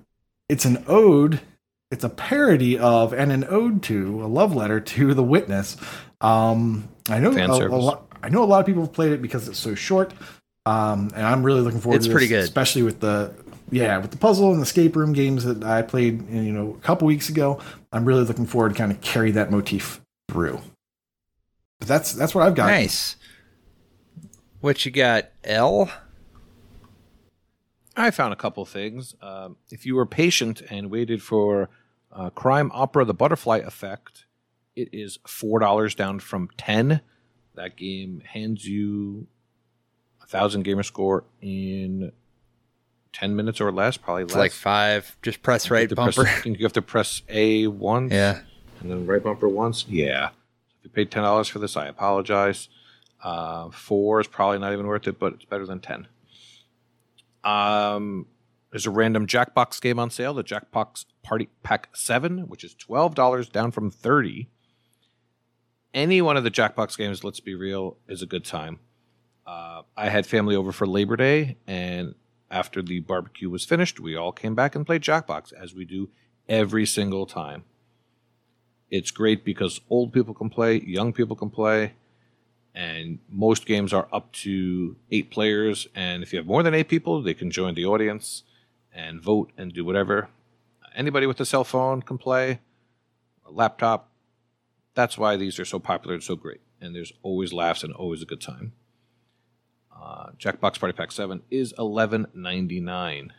it's 0.48 0.64
an 0.64 0.84
ode. 0.86 1.40
It's 1.90 2.04
a 2.04 2.08
parody 2.08 2.78
of 2.78 3.12
and 3.12 3.32
an 3.32 3.44
ode 3.48 3.82
to 3.84 4.24
a 4.24 4.28
love 4.28 4.54
letter 4.54 4.80
to 4.80 5.12
the 5.12 5.22
witness. 5.24 5.76
Um, 6.20 6.88
I 7.08 7.18
know 7.18 7.32
Fan 7.32 7.50
a, 7.50 7.54
a 7.54 7.68
lot. 7.68 8.06
I 8.22 8.28
know 8.28 8.42
a 8.42 8.46
lot 8.46 8.60
of 8.60 8.66
people 8.66 8.82
have 8.82 8.92
played 8.92 9.12
it 9.12 9.20
because 9.22 9.48
it's 9.48 9.58
so 9.58 9.74
short. 9.74 10.12
Um, 10.66 11.10
and 11.16 11.26
I'm 11.26 11.42
really 11.42 11.62
looking 11.62 11.80
forward 11.80 11.96
It's 11.96 12.06
to 12.06 12.12
pretty 12.12 12.28
good. 12.28 12.44
especially 12.44 12.82
with 12.82 13.00
the 13.00 13.32
yeah 13.72 13.98
with 13.98 14.10
the 14.10 14.18
puzzle 14.18 14.50
and 14.50 14.58
the 14.58 14.64
escape 14.64 14.94
room 14.94 15.12
games 15.12 15.44
that 15.44 15.64
I 15.64 15.82
played 15.82 16.28
you 16.30 16.52
know 16.52 16.76
a 16.78 16.82
couple 16.82 17.06
weeks 17.08 17.28
ago. 17.28 17.60
I'm 17.92 18.04
really 18.04 18.24
looking 18.24 18.46
forward 18.46 18.70
to 18.70 18.74
kind 18.76 18.92
of 18.92 19.00
carry 19.00 19.32
that 19.32 19.50
motif 19.50 20.00
through. 20.30 20.60
But 21.80 21.88
that's 21.88 22.12
that's 22.12 22.34
what 22.34 22.46
I've 22.46 22.54
got. 22.54 22.66
Nice. 22.66 23.16
What 24.60 24.84
you 24.84 24.92
got, 24.92 25.30
L? 25.42 25.90
I 27.96 28.10
found 28.10 28.32
a 28.32 28.36
couple 28.36 28.64
things. 28.64 29.14
Um, 29.20 29.56
if 29.70 29.84
you 29.86 29.94
were 29.96 30.06
patient 30.06 30.62
and 30.70 30.90
waited 30.90 31.22
for 31.22 31.68
uh, 32.12 32.30
Crime 32.30 32.70
Opera: 32.74 33.04
The 33.04 33.14
Butterfly 33.14 33.58
Effect, 33.58 34.24
it 34.76 34.88
is 34.92 35.18
four 35.26 35.58
dollars 35.60 35.94
down 35.94 36.20
from 36.20 36.48
ten. 36.56 37.00
That 37.54 37.76
game 37.76 38.22
hands 38.26 38.66
you 38.66 39.26
a 40.22 40.26
thousand 40.26 40.62
gamer 40.62 40.82
score 40.82 41.24
in 41.42 42.12
ten 43.12 43.34
minutes 43.36 43.60
or 43.60 43.72
less, 43.72 43.96
probably 43.96 44.22
It's 44.24 44.34
less. 44.34 44.38
like 44.40 44.52
five. 44.52 45.16
Just 45.22 45.42
press 45.42 45.70
right 45.70 45.88
press- 45.90 46.16
bumper. 46.16 46.28
I 46.28 46.40
you 46.48 46.64
have 46.64 46.72
to 46.74 46.82
press 46.82 47.22
A 47.28 47.66
once. 47.66 48.12
Yeah. 48.12 48.40
and 48.80 48.90
then 48.90 49.06
right 49.06 49.22
bumper 49.22 49.48
once. 49.48 49.84
Yeah. 49.88 50.28
If 50.78 50.84
you 50.84 50.90
paid 50.90 51.10
ten 51.10 51.22
dollars 51.24 51.48
for 51.48 51.58
this, 51.58 51.76
I 51.76 51.86
apologize. 51.86 52.68
Uh, 53.22 53.68
four 53.70 54.20
is 54.20 54.26
probably 54.26 54.58
not 54.58 54.72
even 54.72 54.86
worth 54.86 55.06
it, 55.06 55.18
but 55.18 55.34
it's 55.34 55.44
better 55.44 55.66
than 55.66 55.80
ten. 55.80 56.06
Um, 57.44 58.26
there's 58.70 58.86
a 58.86 58.90
random 58.90 59.26
Jackbox 59.26 59.80
game 59.80 59.98
on 59.98 60.10
sale, 60.10 60.34
the 60.34 60.44
Jackbox 60.44 61.04
Party 61.22 61.48
Pack 61.62 61.88
Seven, 61.92 62.48
which 62.48 62.64
is 62.64 62.74
twelve 62.74 63.14
dollars, 63.14 63.48
down 63.48 63.70
from 63.70 63.90
thirty. 63.90 64.48
Any 65.92 66.22
one 66.22 66.36
of 66.36 66.44
the 66.44 66.50
Jackbox 66.50 66.96
games, 66.96 67.24
let's 67.24 67.40
be 67.40 67.54
real, 67.54 67.96
is 68.06 68.22
a 68.22 68.26
good 68.26 68.44
time. 68.44 68.78
Uh, 69.44 69.82
I 69.96 70.08
had 70.08 70.24
family 70.24 70.54
over 70.54 70.70
for 70.70 70.86
Labor 70.86 71.16
Day, 71.16 71.56
and 71.66 72.14
after 72.48 72.80
the 72.80 73.00
barbecue 73.00 73.50
was 73.50 73.64
finished, 73.64 73.98
we 73.98 74.14
all 74.14 74.30
came 74.30 74.54
back 74.54 74.76
and 74.76 74.86
played 74.86 75.02
Jackbox, 75.02 75.52
as 75.52 75.74
we 75.74 75.84
do 75.84 76.08
every 76.48 76.86
single 76.86 77.26
time. 77.26 77.64
It's 78.88 79.10
great 79.10 79.44
because 79.44 79.80
old 79.90 80.12
people 80.12 80.34
can 80.34 80.48
play, 80.48 80.80
young 80.80 81.12
people 81.12 81.34
can 81.34 81.50
play, 81.50 81.94
and 82.72 83.18
most 83.28 83.66
games 83.66 83.92
are 83.92 84.08
up 84.12 84.30
to 84.32 84.96
eight 85.10 85.30
players. 85.30 85.88
And 85.94 86.22
if 86.22 86.32
you 86.32 86.38
have 86.38 86.46
more 86.46 86.62
than 86.62 86.74
eight 86.74 86.88
people, 86.88 87.20
they 87.20 87.34
can 87.34 87.50
join 87.50 87.74
the 87.74 87.86
audience 87.86 88.44
and 88.92 89.20
vote 89.20 89.52
and 89.56 89.72
do 89.72 89.84
whatever. 89.84 90.28
Anybody 90.94 91.26
with 91.26 91.40
a 91.40 91.44
cell 91.44 91.64
phone 91.64 92.02
can 92.02 92.18
play, 92.18 92.60
a 93.46 93.50
laptop. 93.50 94.10
That's 94.94 95.16
why 95.16 95.36
these 95.36 95.58
are 95.58 95.64
so 95.64 95.78
popular 95.78 96.14
and 96.14 96.22
so 96.22 96.36
great. 96.36 96.60
And 96.80 96.94
there's 96.94 97.12
always 97.22 97.52
laughs 97.52 97.84
and 97.84 97.92
always 97.92 98.22
a 98.22 98.26
good 98.26 98.40
time. 98.40 98.72
Uh, 99.94 100.30
Jackbox 100.38 100.80
Party 100.80 100.96
Pack 100.96 101.12
7 101.12 101.42
is 101.50 101.74
eleven 101.78 102.26
ninety 102.34 102.80
nine. 102.80 103.32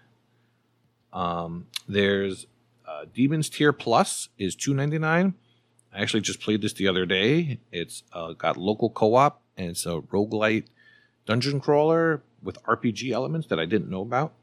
Um, 1.12 1.68
there's 1.88 2.46
uh, 2.88 3.06
Demons 3.14 3.50
Tier 3.50 3.74
Plus 3.74 4.30
is 4.38 4.56
two 4.56 4.74
ninety 4.74 5.00
nine. 5.00 5.34
I 5.94 6.02
actually 6.02 6.22
just 6.22 6.40
played 6.40 6.62
this 6.62 6.74
the 6.74 6.88
other 6.88 7.06
day. 7.06 7.60
It's 7.72 8.04
uh, 8.14 8.34
got 8.34 8.58
local 8.58 8.90
co 8.90 9.16
op 9.16 9.42
and 9.58 9.72
it's 9.72 9.86
a 9.86 10.02
roguelite 10.02 10.66
dungeon 11.26 11.60
crawler 11.60 12.22
with 12.42 12.62
RPG 12.64 13.12
elements 13.12 13.48
that 13.48 13.60
I 13.60 13.66
didn't 13.66 13.90
know 13.90 14.02
about. 14.02 14.34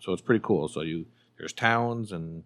So 0.00 0.12
it's 0.12 0.22
pretty 0.22 0.42
cool. 0.44 0.68
So 0.68 0.80
you 0.80 1.06
there's 1.38 1.52
towns 1.52 2.12
and 2.12 2.44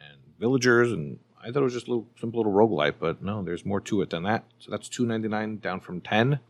and 0.00 0.18
villagers 0.38 0.92
and 0.92 1.18
I 1.42 1.50
thought 1.50 1.60
it 1.60 1.64
was 1.64 1.74
just 1.74 1.88
a 1.88 1.90
little 1.90 2.08
simple 2.18 2.40
little 2.40 2.52
roguelite, 2.52 2.94
but 2.98 3.22
no, 3.22 3.42
there's 3.42 3.66
more 3.66 3.80
to 3.82 4.00
it 4.00 4.10
than 4.10 4.22
that. 4.22 4.44
So 4.58 4.70
that's 4.70 4.88
two 4.88 5.04
ninety 5.04 5.28
nine 5.28 5.58
down 5.58 5.80
from 5.80 6.00
ten. 6.00 6.40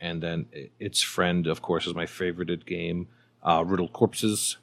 And 0.00 0.22
then 0.22 0.46
its 0.80 1.02
friend, 1.02 1.46
of 1.46 1.62
course, 1.62 1.86
is 1.86 1.94
my 1.94 2.06
favorited 2.06 2.66
game, 2.66 3.08
uh, 3.42 3.64
Riddled 3.66 3.92
Corpses 3.92 4.56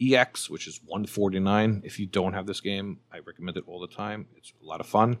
EX, 0.00 0.50
which 0.50 0.66
is 0.66 0.80
one 0.84 1.06
forty 1.06 1.38
nine. 1.38 1.82
If 1.84 2.00
you 2.00 2.06
don't 2.06 2.32
have 2.32 2.46
this 2.46 2.60
game, 2.60 2.98
I 3.12 3.20
recommend 3.20 3.56
it 3.56 3.64
all 3.66 3.80
the 3.80 3.86
time. 3.86 4.26
It's 4.36 4.52
a 4.62 4.66
lot 4.66 4.80
of 4.80 4.86
fun. 4.86 5.18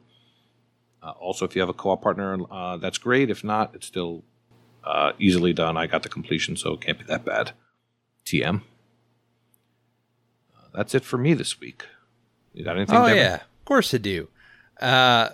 Uh, 1.02 1.10
also, 1.10 1.44
if 1.44 1.54
you 1.54 1.60
have 1.62 1.68
a 1.68 1.74
co-op 1.74 2.02
partner, 2.02 2.38
uh, 2.50 2.76
that's 2.76 2.98
great. 2.98 3.30
If 3.30 3.42
not, 3.42 3.74
it's 3.74 3.86
still 3.86 4.22
uh, 4.84 5.12
easily 5.18 5.52
done. 5.52 5.76
I 5.76 5.86
got 5.86 6.02
the 6.02 6.08
completion, 6.08 6.56
so 6.56 6.74
it 6.74 6.80
can't 6.80 6.98
be 6.98 7.04
that 7.04 7.24
bad. 7.24 7.52
TM. 8.24 8.62
That's 10.74 10.94
it 10.94 11.04
for 11.04 11.18
me 11.18 11.34
this 11.34 11.60
week. 11.60 11.84
You 12.52 12.64
got 12.64 12.76
anything? 12.76 12.96
Oh 12.96 13.06
Devin? 13.06 13.16
yeah, 13.16 13.34
of 13.36 13.64
course 13.64 13.92
I 13.94 13.98
do. 13.98 14.28
Uh, 14.80 15.30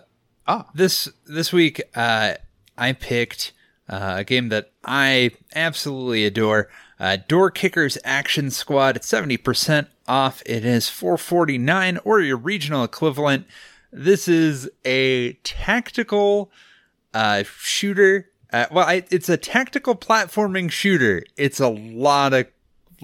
Ah. 0.51 0.67
this 0.75 1.09
this 1.27 1.53
week 1.53 1.83
uh, 1.95 2.35
I 2.79 2.93
picked 2.93 3.53
uh, 3.89 4.15
a 4.19 4.25
game 4.25 4.49
that 4.49 4.73
I 4.85 5.33
absolutely 5.55 6.25
adore. 6.25 6.69
Uh, 6.99 7.19
Door 7.29 7.51
Kickers 7.53 7.99
Action 8.05 8.51
Squad. 8.51 8.97
It's 8.97 9.07
seventy 9.09 9.37
percent 9.37 9.89
off. 10.07 10.43
It 10.47 10.65
is 10.65 10.89
four 10.89 11.19
forty 11.19 11.59
nine 11.59 11.99
or 12.05 12.21
your 12.21 12.37
regional 12.39 12.83
equivalent. 12.83 13.47
This 13.93 14.27
is 14.29 14.69
a 14.85 15.35
tactical 15.45 16.51
uh, 17.15 17.45
shooter. 17.45 18.31
Uh, 18.53 18.67
well, 18.73 18.87
I, 18.87 19.05
it's 19.11 19.29
a 19.29 19.37
tactical 19.37 19.95
platforming 19.95 20.71
shooter. 20.71 21.23
It's 21.37 21.61
a 21.61 21.69
lot 21.69 22.33
of 22.33 22.47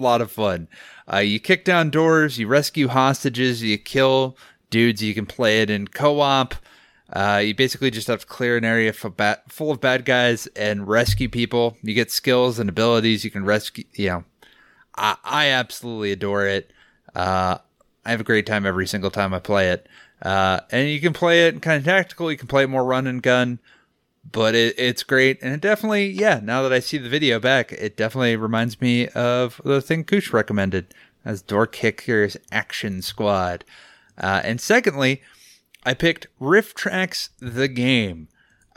lot 0.01 0.21
of 0.21 0.31
fun. 0.31 0.67
Uh, 1.11 1.17
you 1.17 1.39
kick 1.39 1.65
down 1.65 1.89
doors, 1.89 2.39
you 2.39 2.47
rescue 2.47 2.87
hostages, 2.87 3.61
you 3.61 3.77
kill 3.77 4.37
dudes. 4.69 5.01
You 5.01 5.13
can 5.13 5.25
play 5.25 5.61
it 5.61 5.69
in 5.69 5.87
co-op. 5.87 6.55
Uh, 7.13 7.41
you 7.45 7.53
basically 7.53 7.91
just 7.91 8.07
have 8.07 8.21
to 8.21 8.25
clear 8.25 8.57
an 8.57 8.65
area 8.65 8.91
full, 8.91 9.11
ba- 9.11 9.41
full 9.47 9.71
of 9.71 9.79
bad 9.79 10.05
guys 10.05 10.47
and 10.55 10.87
rescue 10.87 11.29
people. 11.29 11.77
You 11.83 11.93
get 11.93 12.11
skills 12.11 12.57
and 12.59 12.67
abilities. 12.69 13.23
You 13.23 13.31
can 13.31 13.45
rescue. 13.45 13.83
You 13.93 14.09
know, 14.09 14.23
I, 14.97 15.17
I 15.23 15.47
absolutely 15.49 16.11
adore 16.11 16.47
it. 16.47 16.71
Uh, 17.13 17.59
I 18.03 18.11
have 18.11 18.21
a 18.21 18.25
great 18.25 18.45
time 18.45 18.65
every 18.65 18.87
single 18.87 19.11
time 19.11 19.33
I 19.33 19.39
play 19.39 19.69
it. 19.69 19.87
Uh, 20.21 20.61
and 20.71 20.89
you 20.89 20.99
can 20.99 21.13
play 21.13 21.47
it 21.47 21.61
kind 21.61 21.77
of 21.77 21.85
tactical. 21.85 22.31
You 22.31 22.37
can 22.37 22.47
play 22.47 22.63
it 22.63 22.69
more 22.69 22.83
run 22.83 23.07
and 23.07 23.21
gun 23.21 23.59
but 24.31 24.55
it, 24.55 24.75
it's 24.77 25.03
great. 25.03 25.41
And 25.41 25.53
it 25.53 25.61
definitely 25.61 26.07
yeah 26.07 26.39
now 26.43 26.61
that 26.63 26.73
i 26.73 26.79
see 26.79 26.97
the 26.97 27.09
video 27.09 27.39
back 27.39 27.71
it 27.71 27.95
definitely 27.95 28.35
reminds 28.35 28.81
me 28.81 29.07
of 29.09 29.61
the 29.63 29.81
thing 29.81 30.03
Koosh 30.03 30.33
recommended 30.33 30.93
as 31.23 31.41
door 31.41 31.67
kickers 31.67 32.37
action 32.51 33.01
squad. 33.01 33.63
Uh, 34.17 34.41
and 34.43 34.59
secondly 34.61 35.21
i 35.85 35.93
picked 35.93 36.27
RiffTrax 36.41 37.29
the 37.39 37.67
game. 37.67 38.27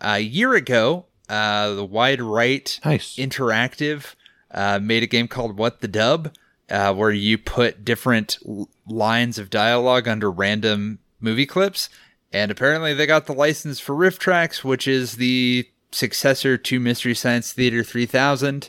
A 0.00 0.18
year 0.20 0.54
ago 0.54 1.06
uh, 1.28 1.74
the 1.74 1.84
wide 1.84 2.20
right 2.22 2.78
Nice. 2.84 3.16
interactive 3.16 4.14
uh, 4.50 4.78
made 4.80 5.02
a 5.02 5.06
game 5.06 5.28
called 5.28 5.58
what 5.58 5.80
the 5.80 5.88
dub 5.88 6.34
uh, 6.70 6.92
where 6.94 7.10
you 7.10 7.36
put 7.38 7.84
different 7.84 8.38
l- 8.46 8.68
lines 8.86 9.38
of 9.38 9.50
dialogue 9.50 10.06
under 10.08 10.30
random 10.30 10.98
movie 11.20 11.46
clips 11.46 11.88
and 12.32 12.50
apparently 12.50 12.94
they 12.94 13.06
got 13.06 13.26
the 13.26 13.32
license 13.32 13.80
for 13.80 13.94
RiffTrax 13.94 14.64
which 14.64 14.86
is 14.88 15.16
the 15.16 15.68
successor 15.90 16.58
to 16.58 16.80
mystery 16.80 17.14
science 17.14 17.52
theater 17.52 17.82
3000 17.82 18.68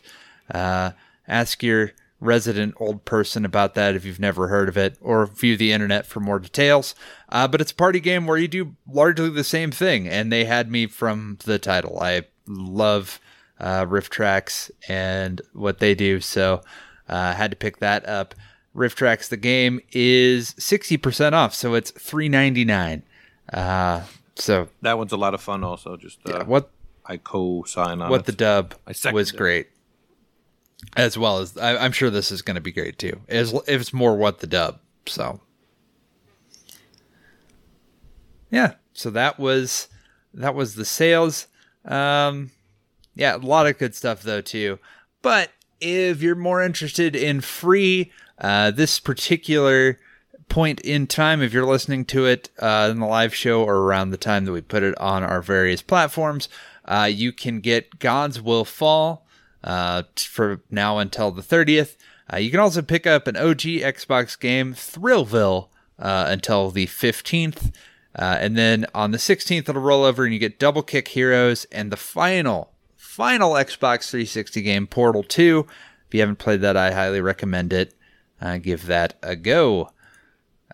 uh, 0.53 0.91
ask 1.28 1.62
your 1.62 1.91
resident 2.20 2.74
old 2.78 3.05
person 3.05 3.45
about 3.45 3.76
that 3.76 3.95
if 3.95 4.03
you've 4.05 4.20
never 4.20 4.47
heard 4.47 4.70
of 4.70 4.78
it 4.78 4.97
or 5.01 5.26
view 5.26 5.55
the 5.55 5.72
internet 5.72 6.05
for 6.05 6.20
more 6.20 6.39
details. 6.39 6.95
Uh, 7.30 7.47
but 7.47 7.62
it's 7.62 7.72
a 7.72 7.76
party 7.76 7.99
game 7.99 8.28
where 8.28 8.38
you 8.38 8.47
do 8.47 8.76
largely 8.88 9.30
the 9.30 9.43
same 9.43 9.72
thing 9.72 10.07
and 10.07 10.32
they 10.32 10.45
had 10.45 10.70
me 10.70 10.88
from 10.88 11.38
the 11.45 11.60
title. 11.60 11.99
I 12.01 12.24
love 12.47 13.20
uh, 13.60 13.86
RiffTrax 13.86 14.72
and 14.88 15.41
what 15.53 15.80
they 15.80 15.95
do 15.95 16.20
so 16.20 16.62
uh, 17.07 17.34
had 17.34 17.51
to 17.51 17.57
pick 17.57 17.78
that 17.78 18.07
up. 18.07 18.36
RiffTrax 18.76 19.30
the 19.30 19.38
game 19.38 19.80
is 19.91 20.53
60% 20.55 21.34
off 21.34 21.53
so 21.53 21.74
it's 21.74 21.91
399 21.91 23.03
uh, 23.54 24.04
so 24.36 24.70
That 24.82 24.97
one's 24.97 25.12
a 25.12 25.18
lot 25.18 25.34
of 25.34 25.41
fun. 25.41 25.64
Also, 25.64 25.97
just 25.97 26.20
uh, 26.28 26.45
what 26.45 26.72
I 27.06 27.18
co-sign 27.18 28.02
on 28.02 28.10
what 28.10 28.22
it. 28.22 28.26
the 28.28 28.32
dub 28.32 28.76
was 29.12 29.32
it. 29.32 29.38
great, 29.38 29.68
as 30.95 31.18
well 31.18 31.39
as 31.39 31.58
I, 31.58 31.78
I'm 31.78 31.91
sure 31.91 32.10
this 32.10 32.32
is 32.32 32.41
going 32.41 32.56
to 32.56 32.62
be 32.62 32.72
great 32.72 32.97
too. 32.97 33.20
As 33.28 33.54
if 33.54 33.82
it's 33.82 33.93
more 33.93 34.16
what 34.16 34.39
the 34.39 34.47
dub, 34.47 34.80
so 35.06 35.41
yeah. 38.50 38.74
So 38.93 39.10
that 39.12 39.39
was 39.39 39.88
that 40.34 40.56
was 40.56 40.76
the 40.76 40.86
sales. 40.86 41.47
Um, 41.86 42.52
yeah, 43.16 43.36
a 43.36 43.38
lot 43.38 43.68
of 43.68 43.78
good 43.78 43.95
stuff 43.95 44.22
though 44.22 44.41
too. 44.41 44.80
But 45.22 45.52
if 45.82 46.22
you're 46.22 46.36
more 46.36 46.62
interested 46.62 47.16
in 47.16 47.41
free, 47.41 48.12
uh, 48.38 48.72
this 48.72 49.00
particular 49.00 50.00
point 50.50 50.82
in 50.82 51.08
time, 51.08 51.41
if 51.41 51.54
you're 51.54 51.66
listening 51.66 52.04
to 52.06 52.26
it 52.26 52.50
uh, 52.60 52.89
in 52.91 53.00
the 53.00 53.06
live 53.06 53.34
show 53.34 53.64
or 53.64 53.78
around 53.78 54.10
the 54.10 54.18
time 54.18 54.45
that 54.45 54.52
we 54.52 54.62
put 54.62 54.84
it 54.84 54.97
on 54.97 55.24
our 55.24 55.41
various 55.41 55.82
platforms, 55.82 56.50
uh, 56.86 57.10
you 57.10 57.32
can 57.32 57.60
get 57.60 58.00
Gods 58.00 58.41
Will 58.41 58.66
Fall 58.66 59.26
uh, 59.64 60.04
for 60.18 60.62
now 60.70 60.97
until 60.97 61.32
the 61.32 61.41
30th. 61.41 61.95
Uh, 62.32 62.38
you 62.38 62.52
can 62.52 62.60
also 62.60 62.82
pick 62.82 63.08
up 63.08 63.28
an 63.28 63.38
OG 63.38 63.62
Xbox 63.62 64.38
game, 64.38 64.74
Thrillville, 64.74 65.70
uh, 65.97 66.26
until 66.28 66.72
the 66.72 66.88
15th. 66.88 67.74
Uh, 68.16 68.38
and 68.39 68.58
then 68.58 68.86
on 68.93 69.12
the 69.12 69.18
16th, 69.18 69.70
it'll 69.70 69.82
roll 69.82 70.04
over 70.04 70.26
and 70.26 70.34
you 70.34 70.39
get 70.39 70.60
Double 70.60 70.82
Kick 70.82 71.10
Heroes 71.10 71.66
and 71.72 71.91
the 71.91 71.97
final, 71.97 72.74
final 72.95 73.52
Xbox 73.52 74.10
360 74.10 74.62
game, 74.62 74.88
Portal 74.88 75.24
2. 75.24 75.66
If 76.08 76.14
you 76.14 76.20
haven't 76.22 76.39
played 76.39 76.62
that, 76.62 76.76
I 76.76 76.91
highly 76.91 77.22
recommend 77.22 77.72
it. 77.72 77.93
Give 78.62 78.86
that 78.88 79.16
a 79.22 79.36
go. 79.36 79.91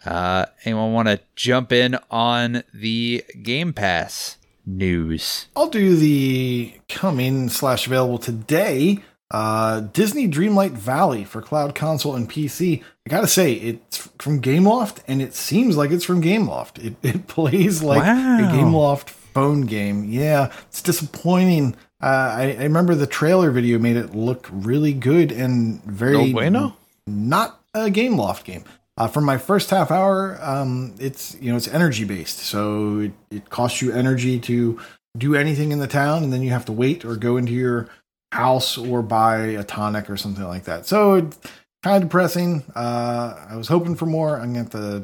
Uh, 0.06 0.45
anyone 0.64 0.93
want 0.93 1.08
to 1.08 1.20
jump 1.36 1.72
in 1.72 1.97
on 2.12 2.64
the 2.74 3.24
Game 3.41 3.74
Pass 3.74 4.38
news? 4.66 5.47
I'll 5.56 5.70
do 5.70 5.95
the 5.95 6.74
coming 6.89 7.49
slash 7.49 7.88
available 7.88 8.18
today. 8.18 8.99
Uh, 9.32 9.80
Disney 9.82 10.28
Dreamlight 10.28 10.72
Valley 10.74 11.24
for 11.24 11.41
cloud 11.41 11.74
console 11.74 12.16
and 12.16 12.30
PC. 12.30 12.84
I 13.06 13.10
gotta 13.10 13.28
say, 13.28 13.53
it's 13.53 14.08
from 14.20 14.41
Gameloft, 14.41 14.99
and 15.08 15.22
it 15.22 15.34
seems 15.34 15.76
like 15.76 15.89
it's 15.91 16.06
from 16.06 16.22
Gameloft. 16.22 16.84
It, 16.84 16.95
it 17.03 17.28
plays 17.28 17.82
like 17.82 18.03
Wow. 18.03 18.38
a 18.39 18.51
Gameloft 18.53 19.10
phone 19.10 19.62
game. 19.62 20.06
Yeah, 20.06 20.51
it's 20.68 20.82
disappointing. 20.82 21.76
Uh, 22.01 22.06
I, 22.38 22.56
I 22.60 22.64
remember 22.64 22.93
the 22.93 23.08
trailer 23.08 23.49
video 23.49 23.80
made 23.80 23.97
it 23.97 24.14
look 24.16 24.47
really 24.51 24.93
good 24.93 25.32
and 25.32 25.84
very 25.84 26.28
No 26.28 26.32
bueno? 26.32 26.78
not 27.08 27.60
a 27.74 27.86
Gameloft 27.89 28.43
game. 28.43 28.64
Uh, 28.98 29.08
for 29.08 29.20
my 29.20 29.38
first 29.38 29.70
half 29.70 29.91
hour, 29.91 30.38
um, 30.41 30.96
it's 31.00 31.36
you 31.41 31.52
know 31.52 31.58
it's 31.58 31.68
energy 31.68 32.06
based, 32.06 32.39
so 32.39 33.00
it, 33.00 33.12
it 33.30 33.50
costs 33.50 33.82
you 33.82 33.91
energy 33.91 34.39
to 34.39 34.80
do 35.18 35.36
anything 35.36 35.72
in 35.72 35.80
the 35.80 35.88
town, 35.88 36.24
and 36.24 36.32
then 36.32 36.41
you 36.41 36.52
have 36.52 36.66
to 36.66 36.72
wait 36.72 37.04
or 37.04 37.18
go 37.18 37.36
into 37.36 37.52
your 37.52 37.89
house 38.32 38.78
or 38.78 39.02
buy 39.02 39.38
a 39.38 39.64
tonic 39.64 40.10
or 40.10 40.16
something 40.16 40.46
like 40.46 40.64
that. 40.64 40.86
So 40.86 41.16
it's 41.16 41.38
kind 41.84 41.98
of 41.98 42.10
depressing. 42.10 42.64
Uh, 42.74 43.48
I 43.50 43.58
was 43.58 43.68
hoping 43.68 43.96
for 43.96 44.06
more. 44.06 44.38
I'm 44.38 44.54
gonna 44.54 44.60
have 44.60 44.70
to 44.72 45.04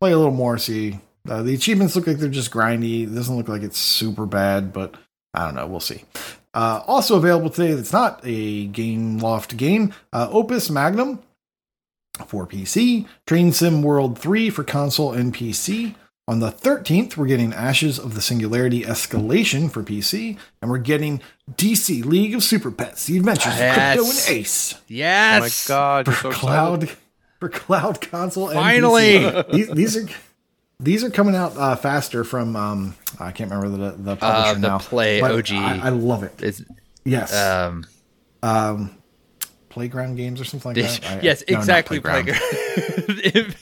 play 0.00 0.12
a 0.12 0.16
little 0.16 0.32
more. 0.32 0.56
See, 0.56 1.00
uh, 1.28 1.42
the 1.42 1.54
achievements 1.54 1.96
look 1.96 2.06
like 2.06 2.18
they're 2.18 2.28
just 2.28 2.52
grindy. 2.52 3.04
It 3.04 3.14
doesn't 3.14 3.36
look 3.36 3.48
like 3.48 3.62
it's 3.62 3.78
super 3.78 4.26
bad, 4.26 4.72
but 4.72 4.94
I 5.34 5.46
don't 5.46 5.56
know. 5.56 5.66
We'll 5.66 5.80
see. 5.80 6.04
Uh, 6.54 6.80
also 6.86 7.16
available 7.16 7.50
today 7.50 7.74
that's 7.74 7.92
not 7.92 8.20
a 8.22 8.68
Gameloft 8.68 9.56
game, 9.56 9.92
uh, 10.12 10.28
Opus 10.30 10.70
Magnum 10.70 11.20
for 12.26 12.46
PC, 12.46 13.06
Train 13.26 13.52
Sim 13.52 13.82
World 13.82 14.18
3 14.18 14.50
for 14.50 14.64
console 14.64 15.12
and 15.12 15.34
PC. 15.34 15.94
On 16.28 16.40
the 16.40 16.50
13th, 16.50 17.16
we're 17.16 17.26
getting 17.26 17.52
Ashes 17.52 18.00
of 18.00 18.14
the 18.16 18.20
Singularity 18.20 18.82
Escalation 18.82 19.70
for 19.70 19.84
PC, 19.84 20.36
and 20.60 20.68
we're 20.70 20.78
getting 20.78 21.20
DC 21.52 22.04
League 22.04 22.34
of 22.34 22.42
Super 22.42 22.72
Pets, 22.72 23.06
The 23.06 23.18
Adventures 23.18 23.52
of 23.54 23.60
Krypto 23.60 23.96
Yes. 23.96 24.28
and 24.28 24.36
Ace 24.36 24.74
Oh 24.74 25.40
my 25.40 25.50
god, 25.68 26.06
you're 26.08 26.16
so 26.16 26.20
for 26.22 26.28
excited. 26.30 26.40
cloud 26.40 26.90
for 27.38 27.48
cloud 27.48 28.00
console. 28.00 28.48
and 28.48 28.54
Finally! 28.58 29.18
PC. 29.20 29.52
these, 29.52 29.68
these 29.68 29.96
are 29.96 30.06
these 30.80 31.04
are 31.04 31.10
coming 31.10 31.36
out 31.36 31.56
uh, 31.56 31.76
faster 31.76 32.24
from 32.24 32.56
um, 32.56 32.96
I 33.20 33.30
can't 33.30 33.50
remember 33.52 33.76
the 33.76 33.90
the 33.92 34.16
publisher 34.16 34.50
Uh, 34.50 34.54
the 34.54 34.60
now. 34.60 34.78
Play 34.78 35.20
OG. 35.22 35.52
I, 35.52 35.78
I 35.84 35.88
love 35.90 36.22
it. 36.24 36.42
It's, 36.42 36.62
Yes, 37.04 37.32
um, 37.32 37.86
um, 38.42 38.96
playground 39.76 40.16
games 40.16 40.40
or 40.40 40.44
something 40.44 40.72
like 40.74 40.82
that. 41.00 41.10
I- 41.18 41.20
yes, 41.20 41.44
no, 41.46 41.52
not 41.54 41.60
exactly. 41.60 42.00
Playground. 42.00 42.40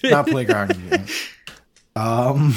Not 0.05 0.27
playground. 0.29 0.91
game. 0.91 1.07
Um, 1.97 2.55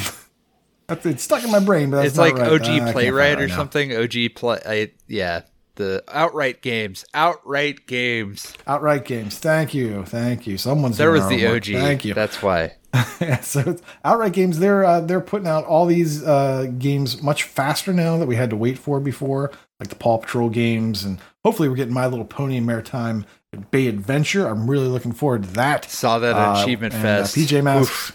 that's 0.86 1.04
it's 1.04 1.22
stuck 1.24 1.42
in 1.42 1.50
my 1.50 1.58
brain, 1.58 1.90
but 1.90 1.96
that's 1.96 2.08
it's 2.10 2.16
not 2.16 2.22
like 2.22 2.34
right. 2.38 2.52
OG 2.52 2.52
Uh, 2.52 2.54
I 2.54 2.58
can't 2.66 2.78
find 2.78 2.88
it 2.88 2.92
Playwright 2.92 3.34
right 3.36 3.42
or 3.44 3.48
now. 3.48 3.56
something. 3.56 3.96
OG 3.96 4.14
Play. 4.36 4.58
I, 4.64 4.92
yeah, 5.08 5.40
the 5.74 6.04
outright 6.08 6.62
games, 6.62 7.04
outright 7.14 7.86
games. 7.88 8.54
Outright 8.66 9.04
games. 9.04 9.38
Thank 9.38 9.74
you. 9.74 10.04
Thank 10.04 10.46
you. 10.46 10.56
Someone's 10.56 10.96
There 10.98 11.10
was 11.10 11.26
the. 11.28 11.46
OG. 11.46 11.64
Thank 11.66 12.04
you. 12.04 12.14
That's 12.14 12.40
why. 12.42 12.74
Yeah, 13.20 13.40
so 13.42 13.60
it's- 13.60 13.82
outright 14.04 14.32
games 14.32 14.60
they're 14.60 14.84
uh, 14.84 15.00
they're 15.00 15.20
putting 15.20 15.48
out 15.48 15.64
all 15.64 15.84
these 15.86 16.22
uh, 16.24 16.66
games 16.78 17.22
much 17.22 17.42
faster 17.42 17.92
now 17.92 18.16
that 18.18 18.26
we 18.26 18.36
had 18.36 18.50
to 18.50 18.56
wait 18.56 18.78
for 18.78 18.98
before 19.00 19.50
like 19.80 19.88
the 19.88 19.96
paw 19.96 20.18
patrol 20.18 20.48
games 20.48 21.04
and 21.04 21.18
hopefully 21.44 21.68
we're 21.68 21.76
getting 21.76 21.94
my 21.94 22.06
little 22.06 22.24
pony 22.24 22.56
and 22.56 22.66
Maretime 22.66 23.24
Bay 23.70 23.86
adventure 23.86 24.46
i'm 24.46 24.68
really 24.68 24.88
looking 24.88 25.12
forward 25.12 25.42
to 25.44 25.48
that 25.50 25.84
Saw 25.84 26.18
that 26.18 26.34
Uh, 26.36 26.60
Achievement 26.60 26.94
and, 26.94 27.02
uh, 27.04 27.24
Fest. 27.24 27.36
pj 27.36 27.62
masks 27.62 28.12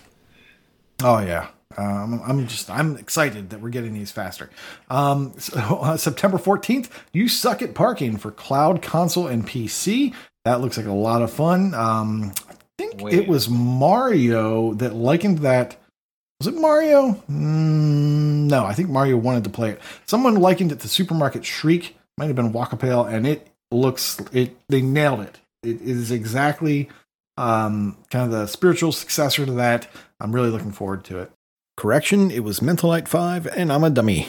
oh 1.03 1.19
yeah 1.19 1.47
um, 1.75 2.21
I'm 2.25 2.45
just 2.47 2.69
I'm 2.69 2.97
excited 2.97 3.49
that 3.49 3.59
we're 3.59 3.69
getting 3.69 3.95
these 3.95 4.11
faster. 4.11 4.51
Um, 4.91 5.33
so, 5.39 5.57
uh, 5.81 5.97
September 5.97 6.37
14th, 6.37 6.89
you 7.13 7.27
suck 7.27 7.63
at 7.63 7.73
parking 7.73 8.17
for 8.17 8.29
cloud 8.29 8.83
console 8.83 9.25
and 9.25 9.43
PC. 9.43 10.13
That 10.45 10.61
looks 10.61 10.77
like 10.77 10.85
a 10.85 10.91
lot 10.91 11.23
of 11.23 11.31
fun. 11.33 11.73
Um, 11.73 12.31
I 12.47 12.53
think 12.77 13.01
Wait. 13.01 13.13
it 13.15 13.27
was 13.27 13.49
Mario 13.49 14.73
that 14.75 14.93
likened 14.93 15.39
that. 15.39 15.77
Was 16.43 16.53
it 16.53 16.59
Mario? 16.59 17.13
Mm, 17.31 18.49
no, 18.49 18.65
I 18.65 18.73
think 18.73 18.89
Mario 18.89 19.15
wanted 19.15 19.45
to 19.45 19.49
play 19.49 19.69
it. 19.69 19.79
Someone 20.05 20.35
likened 20.35 20.73
it 20.73 20.81
to 20.81 20.89
Supermarket 20.89 21.45
Shriek. 21.45 21.95
Might 22.17 22.25
have 22.25 22.35
been 22.35 22.51
Wakapale, 22.51 23.09
and 23.09 23.25
it 23.25 23.47
looks 23.71 24.19
it. 24.33 24.53
They 24.67 24.81
nailed 24.81 25.21
it. 25.21 25.39
It 25.63 25.81
is 25.81 26.11
exactly 26.11 26.89
um, 27.37 27.97
kind 28.11 28.25
of 28.25 28.31
the 28.31 28.47
spiritual 28.47 28.91
successor 28.91 29.45
to 29.45 29.53
that. 29.53 29.87
I'm 30.19 30.35
really 30.35 30.49
looking 30.49 30.73
forward 30.73 31.05
to 31.05 31.19
it. 31.19 31.31
Correction, 31.77 32.29
it 32.29 32.43
was 32.43 32.61
Mental 32.61 32.91
Night 32.91 33.07
5, 33.07 33.47
and 33.47 33.71
I'm 33.71 33.85
a 33.85 33.89
dummy. 33.89 34.27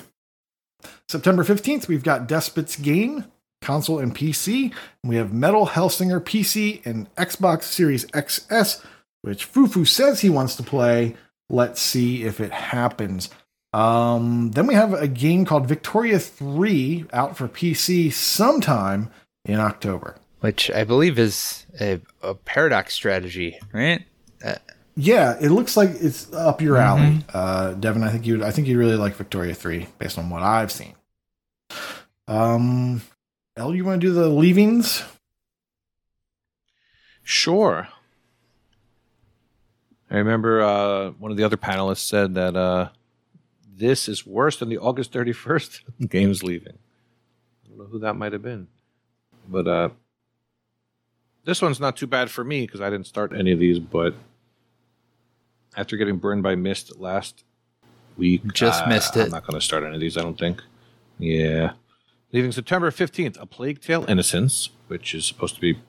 September 1.08 1.42
15th, 1.42 1.88
we've 1.88 2.04
got 2.04 2.28
Despot's 2.28 2.76
Game, 2.76 3.24
console 3.60 3.98
and 3.98 4.14
PC. 4.14 4.72
We 5.02 5.16
have 5.16 5.32
Metal 5.32 5.66
Hellsinger 5.66 6.20
PC 6.20 6.86
and 6.86 7.12
Xbox 7.16 7.64
Series 7.64 8.04
XS, 8.12 8.84
which 9.22 9.52
Fufu 9.52 9.84
says 9.84 10.20
he 10.20 10.30
wants 10.30 10.54
to 10.54 10.62
play. 10.62 11.16
Let's 11.50 11.80
see 11.80 12.24
if 12.24 12.40
it 12.40 12.52
happens. 12.52 13.30
Um, 13.72 14.52
then 14.52 14.66
we 14.66 14.74
have 14.74 14.92
a 14.94 15.08
game 15.08 15.44
called 15.44 15.66
Victoria 15.66 16.18
3 16.18 17.06
out 17.12 17.36
for 17.36 17.48
PC 17.48 18.12
sometime 18.12 19.10
in 19.44 19.58
October. 19.60 20.16
which 20.40 20.70
I 20.70 20.84
believe 20.84 21.18
is 21.18 21.66
a, 21.80 22.00
a 22.22 22.34
paradox 22.34 22.94
strategy, 22.94 23.58
right? 23.72 24.04
Yeah, 24.96 25.36
it 25.40 25.48
looks 25.50 25.76
like 25.76 25.90
it's 25.94 26.32
up 26.32 26.62
your 26.62 26.76
alley, 26.76 27.24
uh, 27.34 27.72
Devin. 27.74 28.04
I 28.04 28.10
think 28.10 28.26
you, 28.26 28.44
I 28.44 28.52
think 28.52 28.68
you 28.68 28.78
really 28.78 28.94
like 28.94 29.16
Victoria 29.16 29.52
Three 29.52 29.88
based 29.98 30.18
on 30.18 30.30
what 30.30 30.44
I've 30.44 30.70
seen. 30.70 30.94
Um, 32.28 33.02
El, 33.56 33.74
you 33.74 33.84
want 33.84 34.00
to 34.00 34.06
do 34.06 34.12
the 34.12 34.28
leavings? 34.28 35.02
Sure. 37.24 37.88
I 40.14 40.18
remember 40.18 40.62
uh, 40.62 41.10
one 41.18 41.32
of 41.32 41.36
the 41.36 41.42
other 41.42 41.56
panelists 41.56 42.06
said 42.06 42.34
that 42.36 42.54
uh, 42.54 42.90
this 43.76 44.08
is 44.08 44.24
worse 44.24 44.56
than 44.58 44.68
the 44.68 44.78
August 44.78 45.12
31st 45.12 45.80
games 46.08 46.44
leaving. 46.44 46.78
I 47.64 47.68
don't 47.68 47.78
know 47.78 47.84
who 47.86 47.98
that 47.98 48.14
might 48.14 48.32
have 48.32 48.42
been. 48.42 48.68
But 49.48 49.66
uh, 49.66 49.88
this 51.44 51.60
one's 51.60 51.80
not 51.80 51.96
too 51.96 52.06
bad 52.06 52.30
for 52.30 52.44
me 52.44 52.64
because 52.64 52.80
I 52.80 52.90
didn't 52.90 53.08
start 53.08 53.32
any 53.36 53.50
of 53.50 53.58
these, 53.58 53.80
but 53.80 54.14
after 55.76 55.96
getting 55.96 56.18
burned 56.18 56.44
by 56.44 56.54
Mist 56.54 57.00
last 57.00 57.42
week, 58.16 58.52
Just 58.52 58.86
missed 58.86 59.16
it. 59.16 59.24
I'm 59.24 59.30
not 59.32 59.44
going 59.44 59.58
to 59.58 59.64
start 59.64 59.82
any 59.82 59.94
of 59.94 60.00
these, 60.00 60.16
I 60.16 60.22
don't 60.22 60.38
think. 60.38 60.62
Yeah. 61.18 61.72
Leaving 62.32 62.52
September 62.52 62.92
15th, 62.92 63.36
A 63.40 63.46
Plague 63.46 63.80
Tale 63.80 64.04
Innocence, 64.08 64.70
which 64.86 65.12
is 65.12 65.26
supposed 65.26 65.56
to 65.56 65.60
be 65.60 65.80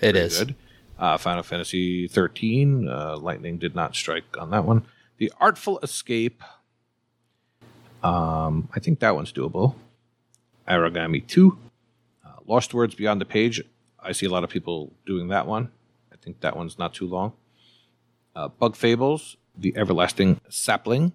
it 0.00 0.14
is. 0.14 0.38
good. 0.38 0.54
Uh, 1.00 1.16
Final 1.16 1.42
Fantasy 1.42 2.06
13, 2.06 2.86
uh, 2.86 3.16
lightning 3.16 3.56
did 3.56 3.74
not 3.74 3.96
strike 3.96 4.36
on 4.38 4.50
that 4.50 4.66
one. 4.66 4.84
The 5.16 5.32
Artful 5.40 5.78
Escape, 5.82 6.42
um, 8.02 8.68
I 8.74 8.80
think 8.80 9.00
that 9.00 9.14
one's 9.14 9.32
doable. 9.32 9.76
Aragami 10.68 11.26
2, 11.26 11.56
uh, 12.24 12.28
Lost 12.46 12.74
Words 12.74 12.94
Beyond 12.94 13.18
the 13.18 13.24
Page. 13.24 13.62
I 13.98 14.12
see 14.12 14.26
a 14.26 14.30
lot 14.30 14.44
of 14.44 14.50
people 14.50 14.92
doing 15.06 15.28
that 15.28 15.46
one. 15.46 15.70
I 16.12 16.16
think 16.16 16.40
that 16.40 16.54
one's 16.54 16.78
not 16.78 16.92
too 16.92 17.06
long. 17.06 17.32
Uh, 18.36 18.48
Bug 18.48 18.76
Fables, 18.76 19.38
The 19.56 19.74
Everlasting 19.78 20.38
Sapling, 20.50 21.12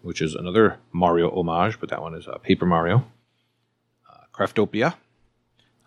which 0.00 0.22
is 0.22 0.34
another 0.34 0.78
Mario 0.92 1.30
homage, 1.30 1.78
but 1.78 1.90
that 1.90 2.00
one 2.00 2.14
is 2.14 2.26
uh, 2.26 2.38
Paper 2.38 2.64
Mario. 2.64 3.04
Uh, 4.10 4.24
Craftopia. 4.34 4.94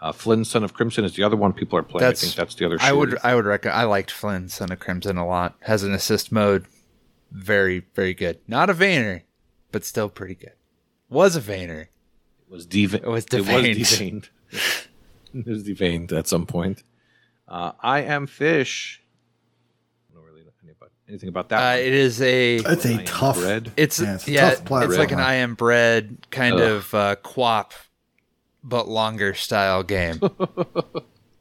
Uh, 0.01 0.11
Flynn, 0.11 0.43
Son 0.43 0.63
of 0.63 0.73
Crimson 0.73 1.05
is 1.05 1.15
the 1.15 1.21
other 1.23 1.35
one 1.37 1.53
people 1.53 1.77
are 1.77 1.83
playing. 1.83 1.99
That's- 1.99 2.23
I 2.23 2.25
think 2.25 2.35
that's 2.35 2.55
the 2.55 2.65
other. 2.65 2.77
I 2.81 2.91
would. 2.91 3.17
I 3.23 3.35
would 3.35 3.45
recommend. 3.45 3.79
I 3.79 3.83
liked 3.83 4.09
Flynn 4.09 4.49
Son 4.49 4.71
of 4.71 4.79
Crimson 4.79 5.17
a 5.17 5.27
lot. 5.27 5.55
Has 5.61 5.83
an 5.83 5.93
assist 5.93 6.31
mode, 6.31 6.65
very 7.31 7.85
very 7.93 8.13
good. 8.15 8.39
Not 8.47 8.69
a 8.69 8.73
Vayner, 8.73 9.21
but 9.71 9.85
still 9.85 10.09
pretty 10.09 10.35
good. 10.35 10.53
Was 11.09 11.35
a 11.35 11.41
Vayner. 11.41 11.87
was 12.49 12.65
deva- 12.65 12.97
It 12.97 13.05
was 13.07 13.25
It 13.25 13.33
was 13.41 13.47
deveined. 13.47 13.75
deveined. 13.75 14.29
it 15.35 15.45
was 15.47 15.63
deveined 15.63 16.11
at 16.13 16.27
some 16.27 16.45
point. 16.47 16.83
Uh, 17.47 17.73
I 17.79 18.01
am 18.01 18.25
fish. 18.27 19.03
I 20.09 20.15
don't 20.15 20.23
really 20.25 20.41
know 20.43 20.51
anything 21.07 21.29
about 21.29 21.49
that. 21.49 21.75
Uh, 21.75 21.77
it 21.79 21.93
is 21.93 22.19
a. 22.21 22.55
It's 22.55 22.85
a 22.85 23.03
tough. 23.03 23.37
bread. 23.37 23.71
It's 23.77 23.99
Yeah, 23.99 24.17
yeah, 24.25 24.49
it's 24.51 24.61
a 24.61 24.63
tough 24.63 24.83
it's 24.85 24.97
like 24.97 25.11
an 25.11 25.19
I 25.19 25.35
am 25.35 25.53
bread 25.55 26.25
kind 26.31 26.55
Ugh. 26.55 26.61
of 26.61 26.93
uh, 26.95 27.15
quap, 27.17 27.73
but 28.63 28.87
longer 28.87 29.33
style 29.33 29.83
game. 29.83 30.19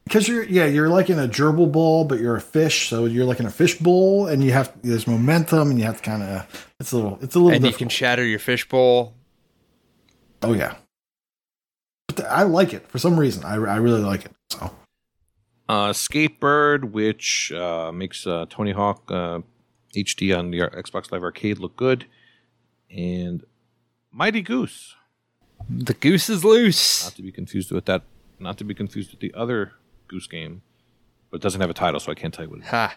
Because 0.04 0.26
you're, 0.26 0.42
yeah, 0.42 0.66
you're 0.66 0.88
like 0.88 1.08
in 1.08 1.20
a 1.20 1.28
gerbil 1.28 1.70
bowl, 1.70 2.04
but 2.04 2.18
you're 2.18 2.34
a 2.34 2.40
fish, 2.40 2.88
so 2.88 3.04
you're 3.04 3.24
like 3.26 3.38
in 3.38 3.46
a 3.46 3.50
fish 3.50 3.78
bowl, 3.78 4.26
and 4.26 4.42
you 4.42 4.50
have 4.50 4.72
there's 4.82 5.06
momentum, 5.06 5.70
and 5.70 5.78
you 5.78 5.84
have 5.84 5.98
to 5.98 6.02
kind 6.02 6.24
of. 6.24 6.68
It's 6.80 6.90
a 6.90 6.96
little. 6.96 7.18
It's 7.22 7.36
a 7.36 7.38
little. 7.38 7.54
and 7.54 7.64
you 7.64 7.72
can 7.72 7.88
shatter 7.88 8.24
your 8.24 8.40
fish 8.40 8.68
bowl. 8.68 9.14
oh 10.42 10.52
yeah. 10.52 10.74
But 12.08 12.16
th- 12.16 12.28
I 12.28 12.42
like 12.42 12.74
it 12.74 12.88
for 12.88 12.98
some 12.98 13.20
reason. 13.20 13.44
I, 13.44 13.54
I 13.54 13.76
really 13.76 14.00
like 14.00 14.24
it. 14.24 14.32
So 14.48 14.72
Uh, 15.68 15.90
Skatebird, 15.92 16.90
which 16.90 17.52
uh, 17.52 17.92
makes 17.92 18.26
uh, 18.26 18.46
Tony 18.50 18.72
Hawk 18.72 19.04
uh, 19.12 19.38
HD 19.94 20.36
on 20.36 20.50
the 20.50 20.58
Xbox 20.58 21.12
Live 21.12 21.22
Arcade 21.22 21.60
look 21.60 21.76
good, 21.76 22.06
and 22.90 23.44
Mighty 24.10 24.42
Goose, 24.42 24.96
The 25.68 25.94
goose 25.94 26.28
is 26.28 26.44
loose. 26.44 27.04
not 27.04 27.14
to 27.14 27.22
be 27.22 27.32
confused 27.32 27.70
with 27.70 27.84
that, 27.86 28.02
not 28.38 28.58
to 28.58 28.64
be 28.64 28.74
confused 28.74 29.10
with 29.10 29.20
the 29.20 29.32
other 29.34 29.72
Goose 30.08 30.26
game, 30.26 30.62
but 31.30 31.36
it 31.36 31.42
doesn't 31.42 31.60
have 31.60 31.70
a 31.70 31.74
title, 31.74 32.00
so 32.00 32.10
I 32.10 32.14
can't 32.14 32.34
tell 32.34 32.44
you 32.44 32.50
what 32.50 32.60
it 32.60 32.64
is. 32.64 32.70
Ha. 32.70 32.96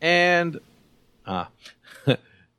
And 0.00 0.58
ah, 1.26 1.48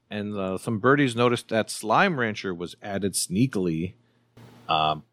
and 0.09 0.37
uh, 0.37 0.57
some 0.57 0.79
birdies 0.79 1.15
noticed 1.15 1.49
that 1.49 1.69
Slime 1.69 2.19
Rancher 2.19 2.53
was 2.53 2.75
added 2.81 3.13
sneakily. 3.13 3.93
Um, 4.69 5.03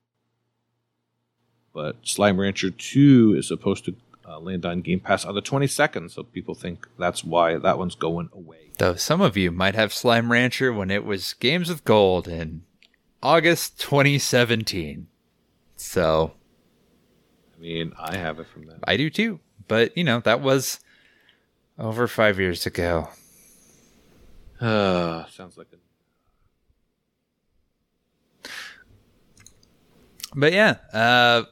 but 1.72 1.96
Slime 2.02 2.38
Rancher 2.38 2.70
2 2.70 3.34
is 3.38 3.48
supposed 3.48 3.84
to 3.86 3.96
uh, 4.24 4.38
land 4.38 4.64
on 4.64 4.80
Game 4.80 5.00
Pass 5.00 5.24
on 5.24 5.34
the 5.34 5.42
22nd, 5.42 6.10
so 6.10 6.22
people 6.22 6.54
think 6.54 6.86
that's 6.98 7.24
why 7.24 7.56
that 7.58 7.78
one's 7.78 7.96
going 7.96 8.28
away. 8.32 8.70
Though 8.78 8.94
some 8.94 9.20
of 9.20 9.36
you 9.36 9.50
might 9.50 9.74
have 9.74 9.92
Slime 9.92 10.30
Rancher 10.30 10.72
when 10.72 10.90
it 10.90 11.04
was 11.04 11.34
Games 11.34 11.68
with 11.68 11.84
Gold 11.84 12.28
in 12.28 12.62
August 13.22 13.80
2017. 13.80 15.06
So 15.76 16.32
I 17.56 17.62
mean, 17.62 17.92
I 17.98 18.16
have 18.16 18.38
it 18.38 18.46
from 18.46 18.66
that. 18.66 18.78
I 18.84 18.96
do 18.96 19.10
too. 19.10 19.40
But, 19.68 19.96
you 19.96 20.02
know, 20.02 20.20
that 20.20 20.40
was 20.40 20.80
over 21.78 22.08
five 22.08 22.40
years 22.40 22.66
ago. 22.66 23.08
Uh, 24.60 25.26
sounds 25.30 25.56
like 25.56 25.68
a 25.72 25.76
But 30.34 30.52
yeah, 30.52 30.76
uh, 30.92 31.44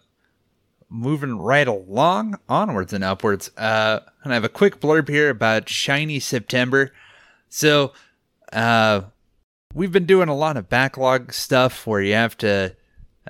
moving 0.89 1.37
right 1.39 1.67
along, 1.67 2.39
onwards 2.49 2.93
and 2.93 3.05
upwards. 3.05 3.51
Uh, 3.57 4.01
and 4.23 4.33
I 4.33 4.37
have 4.37 4.45
a 4.45 4.49
quick 4.49 4.81
blurb 4.81 5.09
here 5.09 5.31
about 5.31 5.69
Shiny 5.69 6.21
September. 6.21 6.93
So, 7.49 7.93
uh, 8.53 9.03
we've 9.75 9.93
been 9.93 10.07
doing 10.07 10.29
a 10.29 10.37
lot 10.37 10.57
of 10.57 10.69
backlog 10.69 11.33
stuff 11.33 11.87
where 11.87 12.01
you 12.01 12.15
have 12.15 12.37
to 12.39 12.75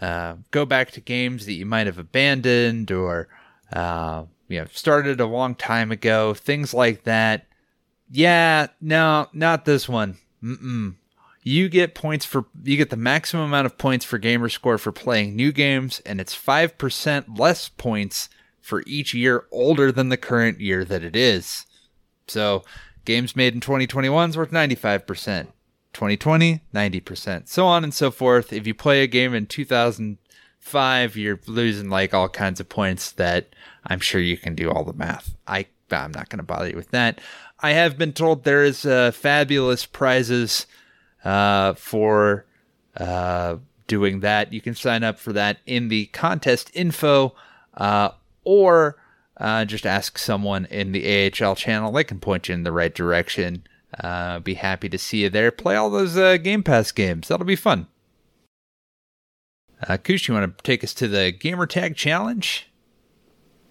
uh, 0.01 0.37
go 0.51 0.65
back 0.65 0.91
to 0.93 1.01
games 1.01 1.47
that 1.47 1.55
you 1.55 1.67
might 1.67 1.87
have 1.87 1.99
abandoned 1.99 2.91
or 2.91 3.29
uh, 3.73 4.25
you 4.49 4.61
know 4.61 4.67
started 4.73 5.21
a 5.21 5.27
long 5.27 5.55
time 5.55 5.91
ago, 5.91 6.35
things 6.35 6.73
like 6.73 7.05
that. 7.05 7.47
Yeah, 8.11 8.69
no, 8.81 9.29
not 9.33 9.65
this 9.65 9.89
one. 9.89 10.17
Mm-mm. 10.43 10.95
You 11.43 11.69
get 11.69 11.95
points 11.95 12.25
for 12.25 12.47
you 12.63 12.77
get 12.77 12.91
the 12.91 12.97
maximum 12.97 13.47
amount 13.47 13.67
of 13.67 13.79
points 13.79 14.05
for 14.05 14.19
gamer 14.19 14.49
score 14.49 14.79
for 14.79 14.93
playing 14.93 15.35
new 15.35 15.53
games, 15.53 16.01
and 16.07 16.21
it's 16.21 16.35
five 16.35 16.79
percent 16.79 17.39
less 17.39 17.69
points 17.69 18.29
for 18.61 18.83
each 18.87 19.15
year 19.15 19.47
older 19.51 19.91
than 19.91 20.11
the 20.11 20.17
current 20.17 20.61
year 20.61 20.85
that 20.85 21.03
it 21.03 21.17
is. 21.17 21.65
So, 22.27 22.65
games 23.07 23.35
made 23.35 23.55
in 23.55 23.61
2021 23.61 24.31
is 24.31 24.37
worth 24.37 24.51
95%, 24.51 25.49
2020 25.99 26.61
90%, 26.73 27.49
so 27.49 27.67
on 27.67 27.83
and 27.83 27.93
so 27.93 28.13
forth. 28.13 28.53
If 28.53 28.69
you 28.69 28.75
play 28.75 29.03
a 29.03 29.09
game 29.09 29.35
in 29.35 29.47
2005, 29.47 31.17
you're 31.17 31.41
losing 31.49 31.91
like 31.91 32.15
all 32.15 32.29
kinds 32.29 32.61
of 32.61 32.69
points 32.69 33.11
that 33.13 33.49
I'm 33.85 33.99
sure 33.99 34.21
you 34.21 34.37
can 34.37 34.55
do 34.55 34.71
all 34.71 34.85
the 34.85 34.93
math. 34.93 35.35
I 35.49 35.67
I'm 35.91 36.13
not 36.13 36.29
going 36.29 36.39
to 36.39 36.45
bother 36.45 36.69
you 36.69 36.77
with 36.77 36.91
that. 36.91 37.21
I 37.59 37.73
have 37.73 37.99
been 37.99 38.13
told 38.13 38.45
there 38.45 38.63
is 38.63 38.87
uh, 38.87 39.11
fabulous 39.11 39.87
prizes 39.87 40.67
uh, 41.25 41.75
for 41.75 42.45
uh, 42.97 43.57
doing 43.89 44.21
that. 44.21 44.53
You 44.53 44.61
can 44.61 44.77
sign 44.77 45.03
up 45.03 45.19
for 45.19 45.33
that 45.33 45.59
in 45.67 45.89
the 45.89 46.07
contest 46.07 46.71
info, 46.75 47.35
uh, 47.75 48.11
or 48.45 48.99
uh, 49.39 49.65
just 49.65 49.87
ask 49.87 50.17
someone 50.19 50.67
in 50.67 50.93
the 50.93 51.33
AHL 51.43 51.57
channel. 51.57 51.91
They 51.91 52.05
can 52.05 52.21
point 52.21 52.49
you 52.49 52.55
in 52.55 52.63
the 52.63 52.71
right 52.71 52.95
direction. 52.95 53.65
Uh, 54.03 54.39
be 54.41 54.55
happy 54.55 54.89
to 54.89 54.99
see 54.99 55.23
you 55.23 55.31
there. 55.31 55.51
Play 55.51 55.77
all 55.77 55.91
those 55.91 56.17
uh, 56.17 56.37
Game 56.37 56.63
Pass 56.63 56.93
games. 56.93 57.29
That'll 57.29 57.47
be 57.47 57.57
fun. 57.57 57.87
Uh, 59.87 59.97
Kush, 59.97 60.29
you 60.29 60.35
want 60.35 60.59
to 60.59 60.63
take 60.63 60.83
us 60.83 60.93
to 60.95 61.09
the 61.09 61.31
Gamer 61.33 61.67
Tag 61.67 61.97
Challenge? 61.97 62.69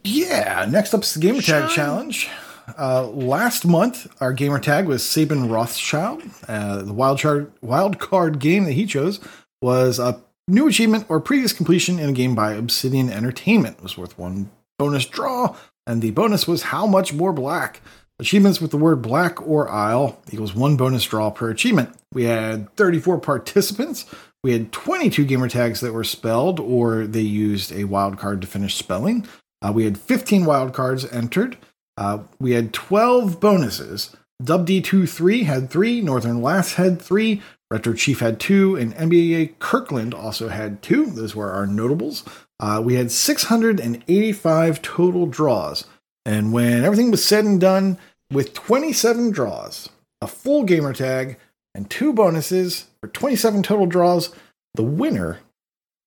Yeah, 0.03 0.65
next 0.69 0.93
up's 0.93 1.13
the 1.13 1.19
Gamer 1.19 1.41
Tag 1.41 1.69
Challenge. 1.69 2.29
Uh, 2.77 3.07
last 3.07 3.65
month, 3.65 4.07
our 4.21 4.33
gamer 4.33 4.59
tag 4.59 4.87
was 4.87 5.01
Sabin 5.01 5.47
Rothschild. 5.47 6.23
Uh, 6.47 6.81
the 6.81 6.93
wild, 6.93 7.19
chart, 7.19 7.51
wild 7.61 7.99
card 7.99 8.39
game 8.39 8.65
that 8.65 8.73
he 8.73 8.85
chose 8.85 9.21
was 9.61 9.99
a 9.99 10.21
new 10.47 10.67
achievement 10.67 11.05
or 11.07 11.19
previous 11.19 11.53
completion 11.53 11.97
in 11.97 12.09
a 12.09 12.13
game 12.13 12.35
by 12.35 12.53
Obsidian 12.53 13.09
Entertainment. 13.09 13.77
It 13.77 13.83
was 13.83 13.97
worth 13.97 14.17
one 14.17 14.49
bonus 14.77 15.05
draw, 15.05 15.55
and 15.85 16.01
the 16.01 16.11
bonus 16.11 16.47
was 16.47 16.63
how 16.63 16.85
much 16.85 17.13
more 17.13 17.31
black. 17.31 17.81
Achievements 18.19 18.59
with 18.59 18.71
the 18.71 18.77
word 18.77 19.01
black 19.01 19.45
or 19.47 19.69
isle 19.69 20.19
equals 20.31 20.55
one 20.55 20.75
bonus 20.75 21.05
draw 21.05 21.29
per 21.29 21.51
achievement. 21.51 21.89
We 22.11 22.23
had 22.23 22.75
34 22.75 23.19
participants. 23.19 24.05
We 24.43 24.53
had 24.53 24.71
22 24.71 25.25
gamer 25.25 25.49
tags 25.49 25.81
that 25.81 25.93
were 25.93 26.03
spelled 26.03 26.59
or 26.59 27.05
they 27.05 27.21
used 27.21 27.71
a 27.71 27.83
wild 27.83 28.17
card 28.17 28.41
to 28.41 28.47
finish 28.47 28.75
spelling. 28.75 29.27
Uh, 29.61 29.71
we 29.73 29.85
had 29.85 29.99
15 29.99 30.45
wild 30.45 30.73
cards 30.73 31.05
entered. 31.05 31.57
Uh, 31.95 32.19
we 32.39 32.51
had 32.51 32.73
12 32.73 33.39
bonuses. 33.39 34.15
Dub 34.43 34.67
D23 34.67 35.43
had 35.43 35.69
three, 35.69 36.01
Northern 36.01 36.41
Lass 36.41 36.73
had 36.73 37.01
three, 37.01 37.41
Retro 37.71 37.93
Chief 37.93 38.19
had 38.19 38.39
two, 38.39 38.75
and 38.75 38.95
NBA 38.95 39.59
Kirkland 39.59 40.13
also 40.13 40.47
had 40.47 40.81
two. 40.81 41.07
Those 41.07 41.35
were 41.35 41.51
our 41.51 41.65
notables. 41.65 42.23
Uh, 42.59 42.81
we 42.83 42.95
had 42.95 43.11
685 43.11 44.81
total 44.81 45.25
draws. 45.25 45.85
And 46.27 46.51
when 46.51 46.83
everything 46.83 47.09
was 47.09 47.23
said 47.23 47.45
and 47.45 47.59
done, 47.59 47.97
with 48.29 48.53
27 48.53 49.31
draws, 49.31 49.87
a 50.21 50.27
full 50.27 50.65
gamer 50.65 50.91
tag, 50.91 51.37
and 51.73 51.89
two 51.89 52.11
bonuses 52.11 52.87
for 52.99 53.07
27 53.07 53.63
total 53.63 53.85
draws, 53.85 54.35
the 54.73 54.83
winner 54.83 55.39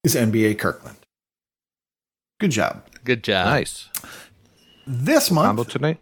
is 0.05 0.15
NBA 0.15 0.59
Kirkland. 0.59 0.99
Good 2.39 2.51
job. 2.51 2.85
Good 3.03 3.25
job. 3.25 3.47
Nice. 3.47 3.89
This 4.87 5.31
Combo 5.31 5.63
month, 5.63 5.69
tonight? 5.71 5.99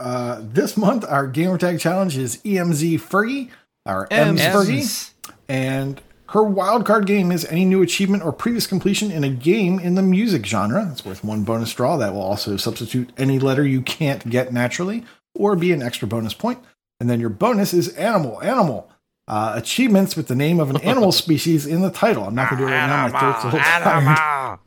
uh, 0.00 0.40
this 0.40 0.78
month, 0.78 1.04
our 1.06 1.26
gamer 1.26 1.58
tag 1.58 1.78
challenge 1.78 2.16
is 2.16 2.38
EMZ 2.38 3.00
Fergie, 3.02 3.50
our 3.84 4.08
M's 4.10 4.40
M's. 4.40 4.54
Fergie, 4.54 5.10
and 5.46 6.00
her 6.32 6.40
wildcard 6.40 7.04
game 7.04 7.30
is 7.30 7.44
any 7.44 7.66
new 7.66 7.82
achievement 7.82 8.22
or 8.22 8.32
previous 8.32 8.66
completion 8.66 9.10
in 9.10 9.22
a 9.22 9.28
game 9.28 9.78
in 9.78 9.96
the 9.96 10.02
music 10.02 10.46
genre. 10.46 10.88
It's 10.90 11.04
worth 11.04 11.22
one 11.22 11.44
bonus 11.44 11.74
draw. 11.74 11.98
That 11.98 12.14
will 12.14 12.22
also 12.22 12.56
substitute 12.56 13.10
any 13.18 13.38
letter 13.38 13.66
you 13.66 13.82
can't 13.82 14.26
get 14.30 14.50
naturally, 14.50 15.04
or 15.34 15.56
be 15.56 15.72
an 15.72 15.82
extra 15.82 16.08
bonus 16.08 16.32
point. 16.32 16.58
And 17.00 17.10
then 17.10 17.20
your 17.20 17.28
bonus 17.28 17.74
is 17.74 17.88
animal. 17.96 18.42
Animal. 18.42 18.90
Uh, 19.28 19.52
achievements 19.56 20.16
with 20.16 20.28
the 20.28 20.34
name 20.34 20.58
of 20.58 20.70
an 20.70 20.78
animal 20.78 21.12
species 21.22 21.66
in 21.66 21.82
the 21.82 21.90
title. 21.90 22.24
I'm 22.24 22.34
not 22.34 22.48
going 22.48 22.62
to 22.62 22.66
do 22.66 22.72
it 22.72 22.76
right 22.76 22.86
now. 22.86 23.08
My 23.08 23.20
throat's 23.20 23.44
a 23.44 23.46
little 23.48 23.60
tired. 23.60 24.58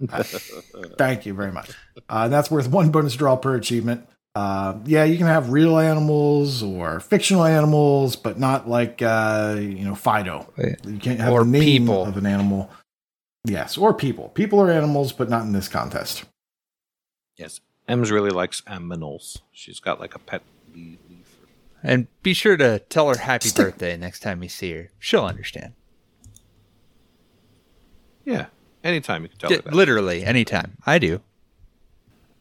Thank 0.99 1.25
you 1.25 1.33
very 1.33 1.51
much. 1.51 1.71
Uh, 2.07 2.27
that's 2.27 2.51
worth 2.51 2.67
one 2.67 2.91
bonus 2.91 3.15
draw 3.15 3.37
per 3.37 3.55
achievement. 3.55 4.07
Uh, 4.36 4.78
yeah, 4.86 5.06
you 5.06 5.18
can 5.18 5.28
have 5.28 5.49
real 5.49 5.80
animals 5.80 6.62
or 6.62 6.99
fictional 6.99 7.45
animals, 7.45 8.18
but 8.18 8.38
not 8.38 8.68
like 8.70 9.02
uh, 9.02 9.56
you 9.57 9.86
know 9.86 9.95
Fido. 9.95 10.52
You 10.57 10.98
can't 10.99 11.20
have 11.22 11.32
Or 11.32 11.45
the 11.45 11.49
name 11.52 11.62
people. 11.84 12.06
of 12.06 12.18
an 12.18 12.26
animal. 12.26 12.70
Yes, 13.45 13.78
or 13.78 13.94
people. 13.94 14.30
People 14.30 14.60
are 14.60 14.70
animals, 14.70 15.14
but 15.14 15.30
not 15.30 15.44
in 15.44 15.53
this 15.53 15.68
contest. 15.70 16.26
Yes. 17.38 17.62
Ems 17.88 18.12
really 18.12 18.32
likes 18.32 18.62
aminals. 18.62 19.38
She's 19.52 19.80
got 19.80 19.99
like 19.99 20.16
a 20.16 20.20
pet 20.20 20.41
leaf. 20.76 20.98
And 21.84 22.07
be 22.24 22.34
sure 22.34 22.57
to 22.57 22.80
tell 22.80 23.07
her 23.10 23.18
happy 23.18 23.49
Stick- 23.49 23.66
birthday 23.66 23.95
next 23.95 24.22
time 24.22 24.41
you 24.41 24.49
see 24.49 24.72
her. 24.74 24.90
She'll 24.99 25.24
understand. 25.26 25.74
Yeah. 28.26 28.48
Anytime 28.84 29.24
you 29.24 29.30
can 29.30 29.38
tell 29.38 29.49
her 29.52 29.57
that. 29.57 29.74
literally, 29.74 30.24
anytime. 30.26 30.78
I 30.86 30.98
do. 30.99 31.22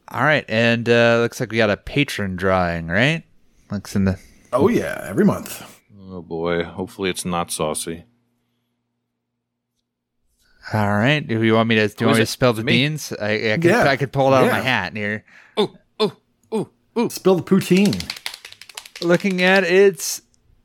All 0.09 0.23
right. 0.23 0.45
And 0.47 0.87
uh, 0.87 1.19
looks 1.21 1.39
like 1.39 1.51
we 1.51 1.57
got 1.57 1.69
a 1.69 1.77
patron 1.77 2.35
drawing, 2.35 2.87
right? 2.87 3.23
Looks 3.71 3.95
in 3.95 4.05
the. 4.05 4.19
Oh 4.53 4.67
yeah, 4.67 5.03
every 5.07 5.25
month. 5.25 5.81
Oh 6.09 6.21
boy. 6.21 6.63
Hopefully 6.63 7.09
it's 7.09 7.25
not 7.25 7.51
saucy. 7.51 8.05
All 10.73 10.97
right. 10.97 11.25
Do 11.25 11.43
you 11.43 11.53
want 11.53 11.69
me 11.69 11.75
to? 11.75 11.87
Do 11.87 11.93
you 11.93 11.97
Who 11.99 12.05
want 12.07 12.15
me 12.17 12.19
to 12.19 12.23
it? 12.23 12.27
spell 12.27 12.53
the 12.53 12.63
Me? 12.63 12.73
beans? 12.73 13.13
I, 13.13 13.53
I 13.53 13.55
could. 13.55 13.65
Yeah. 13.65 13.83
I 13.83 13.97
could 13.97 14.11
pull 14.11 14.33
it 14.33 14.37
out 14.37 14.45
of 14.45 14.51
my 14.51 14.61
hat 14.61 14.95
here. 14.95 15.23
Oh, 15.57 15.75
oh, 15.99 16.13
oh, 16.51 16.69
oh. 16.95 17.07
Spill 17.09 17.35
the 17.35 17.43
poutine. 17.43 17.93
Looking 19.03 19.41
at 19.41 19.63
it's 19.63 20.21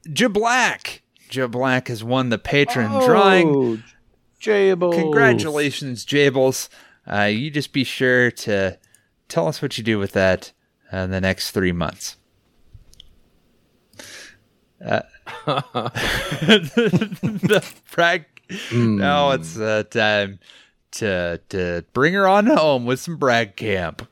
Jablack. 0.07 1.01
Jablack 1.29 1.89
has 1.89 2.03
won 2.03 2.29
the 2.31 2.39
patron 2.39 2.91
drawing. 2.91 3.49
Oh, 3.49 3.79
Jables. 4.41 4.95
Congratulations, 4.95 6.05
Jables. 6.05 6.69
Uh, 7.11 7.25
you 7.25 7.51
just 7.51 7.73
be 7.73 7.85
sure 7.85 8.31
to 8.31 8.79
tell 9.31 9.49
us 9.49 9.63
what 9.63 9.79
you 9.79 9.85
do 9.85 9.99
with 9.99 10.13
that 10.13 10.53
in 10.93 11.11
the 11.11 11.21
next 11.21 11.53
three 11.53 11.73
months. 11.73 12.17
Uh, 14.85 15.01
the 15.47 16.85
brag. 17.93 18.25
Now 18.73 19.31
it's 19.31 19.59
uh, 19.59 19.85
time 19.91 20.41
to 20.93 21.41
to 21.51 21.85
bring 21.93 22.15
her 22.15 22.27
on 22.27 22.47
home 22.47 22.87
with 22.87 23.01
some 23.01 23.17
brag 23.17 23.57
camp. 23.57 24.09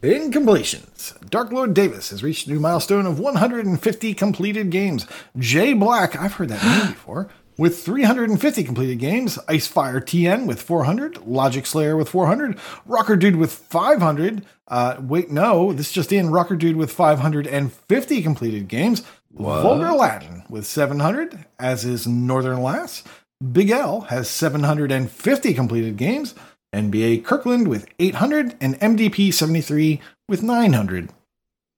In 0.00 0.30
completions, 0.30 1.12
Dark 1.28 1.50
Lord 1.50 1.74
Davis 1.74 2.10
has 2.10 2.22
reached 2.22 2.46
a 2.46 2.50
new 2.50 2.60
milestone 2.60 3.04
of 3.04 3.18
150 3.18 4.14
completed 4.14 4.70
games. 4.70 5.06
Jay 5.36 5.72
Black, 5.72 6.16
I've 6.16 6.34
heard 6.34 6.50
that 6.50 6.64
name 6.64 6.86
before, 6.92 7.28
with 7.58 7.82
350 7.82 8.64
completed 8.64 8.98
games. 8.98 9.36
Icefire 9.48 10.00
TN 10.00 10.46
with 10.46 10.62
400. 10.62 11.26
Logic 11.26 11.66
Slayer 11.66 11.96
with 11.96 12.08
400. 12.08 12.58
Rocker 12.86 13.16
Dude 13.16 13.36
with 13.36 13.52
500. 13.52 14.46
Uh, 14.68 14.96
wait, 15.00 15.30
no, 15.30 15.72
this 15.72 15.88
is 15.88 15.92
just 15.92 16.12
in. 16.12 16.30
Rocker 16.30 16.56
Dude 16.56 16.76
with 16.76 16.92
550 16.92 18.22
completed 18.22 18.68
games. 18.68 19.02
Vulgar 19.30 19.92
Latin 19.92 20.44
with 20.48 20.66
700, 20.66 21.44
as 21.58 21.84
is 21.84 22.06
Northern 22.06 22.62
Lass. 22.62 23.04
Big 23.52 23.70
L 23.70 24.02
has 24.02 24.28
750 24.30 25.54
completed 25.54 25.96
games. 25.96 26.34
NBA 26.74 27.24
Kirkland 27.24 27.68
with 27.68 27.86
800 27.98 28.56
and 28.60 28.78
MDP 28.80 29.32
73 29.32 30.00
with 30.28 30.42
900. 30.42 31.10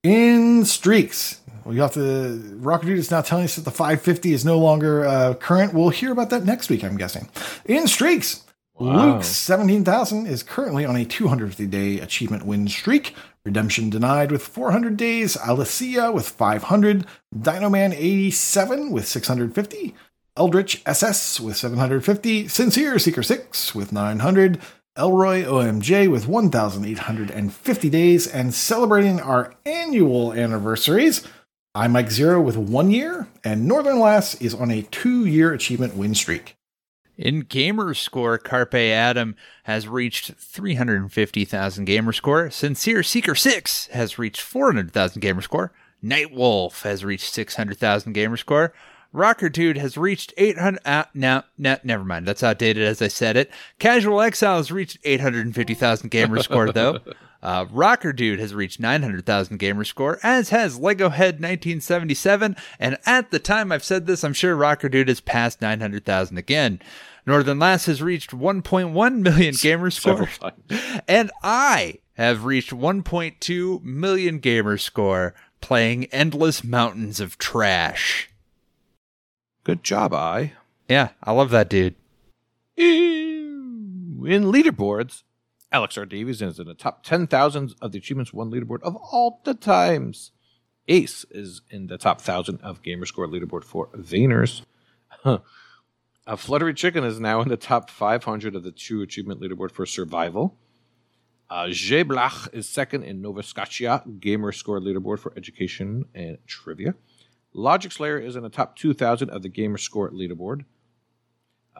In 0.02 0.64
streaks, 0.64 1.39
we 1.70 1.76
got 1.76 1.92
the 1.92 2.56
Rocker 2.56 2.86
Dude 2.86 2.98
is 2.98 3.12
now 3.12 3.20
telling 3.20 3.44
us 3.44 3.54
that 3.54 3.64
the 3.64 3.70
550 3.70 4.32
is 4.32 4.44
no 4.44 4.58
longer 4.58 5.06
uh, 5.06 5.34
current. 5.34 5.72
We'll 5.72 5.90
hear 5.90 6.10
about 6.10 6.30
that 6.30 6.44
next 6.44 6.68
week, 6.68 6.82
I'm 6.82 6.96
guessing. 6.96 7.28
In 7.64 7.86
streaks, 7.86 8.42
Luke 8.80 9.22
17,000 9.22 10.26
is 10.26 10.42
currently 10.42 10.84
on 10.84 10.96
a 10.96 11.04
250 11.04 11.66
day 11.68 12.00
achievement 12.00 12.44
win 12.44 12.66
streak. 12.66 13.14
Redemption 13.44 13.88
denied 13.88 14.32
with 14.32 14.42
400 14.42 14.96
days. 14.96 15.36
Alicia 15.46 16.10
with 16.10 16.28
500. 16.28 17.06
Dinoman 17.32 17.94
87 17.94 18.90
with 18.90 19.06
650. 19.06 19.94
Eldritch 20.36 20.82
SS 20.86 21.38
with 21.38 21.56
750. 21.56 22.48
Sincere 22.48 22.98
Seeker 22.98 23.22
6 23.22 23.74
with 23.76 23.92
900. 23.92 24.58
Elroy 24.98 25.44
OMJ 25.44 26.10
with 26.10 26.26
1,850 26.26 27.90
days. 27.90 28.26
And 28.26 28.52
celebrating 28.52 29.20
our 29.20 29.54
annual 29.64 30.32
anniversaries, 30.32 31.26
I 31.72 31.86
Mike 31.86 32.10
Zero 32.10 32.40
with 32.40 32.56
one 32.56 32.90
year. 32.90 33.28
And 33.44 33.68
Northern 33.68 34.00
Lass 34.00 34.34
is 34.40 34.54
on 34.54 34.70
a 34.70 34.82
two 34.82 35.24
year 35.24 35.52
achievement 35.52 35.96
win 35.96 36.14
streak. 36.14 36.56
In 37.16 37.40
gamer 37.40 37.92
score, 37.94 38.38
Carpe 38.38 38.74
Adam 38.74 39.36
has 39.64 39.86
reached 39.86 40.32
350,000 40.34 41.84
gamer 41.84 42.12
score. 42.12 42.50
Sincere 42.50 43.02
Seeker 43.02 43.34
6 43.34 43.88
has 43.88 44.18
reached 44.18 44.40
400,000 44.40 45.20
gamer 45.20 45.42
score. 45.42 45.70
Night 46.00 46.32
Wolf 46.32 46.82
has 46.82 47.04
reached 47.04 47.30
600,000 47.32 48.14
gamer 48.14 48.38
score. 48.38 48.72
Rocker 49.12 49.50
Dude 49.50 49.76
has 49.76 49.98
reached 49.98 50.32
800. 50.38 50.80
Uh, 50.84 51.04
no, 51.12 51.42
no, 51.58 51.76
never 51.84 52.04
mind. 52.04 52.26
That's 52.26 52.42
outdated 52.42 52.84
as 52.84 53.02
I 53.02 53.08
said 53.08 53.36
it. 53.36 53.50
Casual 53.78 54.22
Exile 54.22 54.56
has 54.56 54.72
reached 54.72 54.98
850,000 55.04 56.10
gamer 56.10 56.42
score, 56.42 56.72
though. 56.72 57.00
Uh, 57.42 57.66
Rocker 57.70 58.12
Dude 58.12 58.38
has 58.38 58.54
reached 58.54 58.80
900,000 58.80 59.56
gamer 59.58 59.84
score, 59.84 60.18
as 60.22 60.50
has 60.50 60.78
Lego 60.78 61.08
Head 61.08 61.36
1977. 61.36 62.56
And 62.78 62.98
at 63.06 63.30
the 63.30 63.38
time 63.38 63.72
I've 63.72 63.84
said 63.84 64.06
this, 64.06 64.22
I'm 64.22 64.34
sure 64.34 64.54
Rocker 64.54 64.88
Dude 64.88 65.08
has 65.08 65.20
passed 65.20 65.62
900,000 65.62 66.36
again. 66.36 66.80
Northern 67.26 67.58
Lass 67.58 67.86
has 67.86 68.02
reached 68.02 68.30
1.1 68.30 69.20
million 69.20 69.54
gamer 69.60 69.90
score. 69.90 70.28
And 71.08 71.30
I 71.42 71.98
have 72.14 72.44
reached 72.44 72.70
1.2 72.70 73.82
million 73.82 74.38
gamer 74.38 74.78
score 74.78 75.34
playing 75.60 76.04
endless 76.06 76.62
mountains 76.62 77.20
of 77.20 77.38
trash. 77.38 78.30
Good 79.64 79.82
job, 79.82 80.14
I. 80.14 80.52
Yeah, 80.88 81.10
I 81.22 81.32
love 81.32 81.50
that 81.50 81.68
dude. 81.68 81.94
In 82.76 84.18
leaderboards, 84.20 85.22
Alex 85.72 85.96
R. 85.96 86.04
Davies 86.04 86.42
is 86.42 86.58
in 86.58 86.66
the 86.66 86.74
top 86.74 87.04
10,000 87.04 87.74
of 87.80 87.92
the 87.92 87.98
Achievements 87.98 88.32
1 88.32 88.50
leaderboard 88.50 88.82
of 88.82 88.96
all 88.96 89.40
the 89.44 89.54
times. 89.54 90.32
Ace 90.88 91.24
is 91.30 91.62
in 91.70 91.86
the 91.86 91.96
top 91.96 92.18
1,000 92.18 92.60
of 92.62 92.82
Gamerscore 92.82 93.28
leaderboard 93.28 93.62
for 93.62 93.88
Vayners. 93.96 94.62
A 95.24 96.36
Fluttery 96.36 96.74
Chicken 96.74 97.04
is 97.04 97.20
now 97.20 97.40
in 97.40 97.48
the 97.48 97.56
top 97.56 97.88
500 97.88 98.56
of 98.56 98.62
the 98.62 98.72
True 98.72 99.02
Achievement 99.02 99.40
leaderboard 99.40 99.70
for 99.70 99.86
Survival. 99.86 100.56
Uh, 101.48 101.66
Blach 101.66 102.52
is 102.52 102.68
second 102.68 103.04
in 103.04 103.20
Nova 103.20 103.42
Scotia 103.42 104.02
Gamer 104.20 104.52
Score 104.52 104.80
leaderboard 104.80 105.18
for 105.18 105.32
Education 105.36 106.04
and 106.14 106.38
Trivia. 106.46 106.94
Logic 107.52 107.90
Slayer 107.90 108.18
is 108.18 108.36
in 108.36 108.42
the 108.42 108.48
top 108.48 108.76
2,000 108.76 109.30
of 109.30 109.42
the 109.42 109.48
Gamer 109.48 109.78
Score 109.78 110.10
leaderboard. 110.10 110.64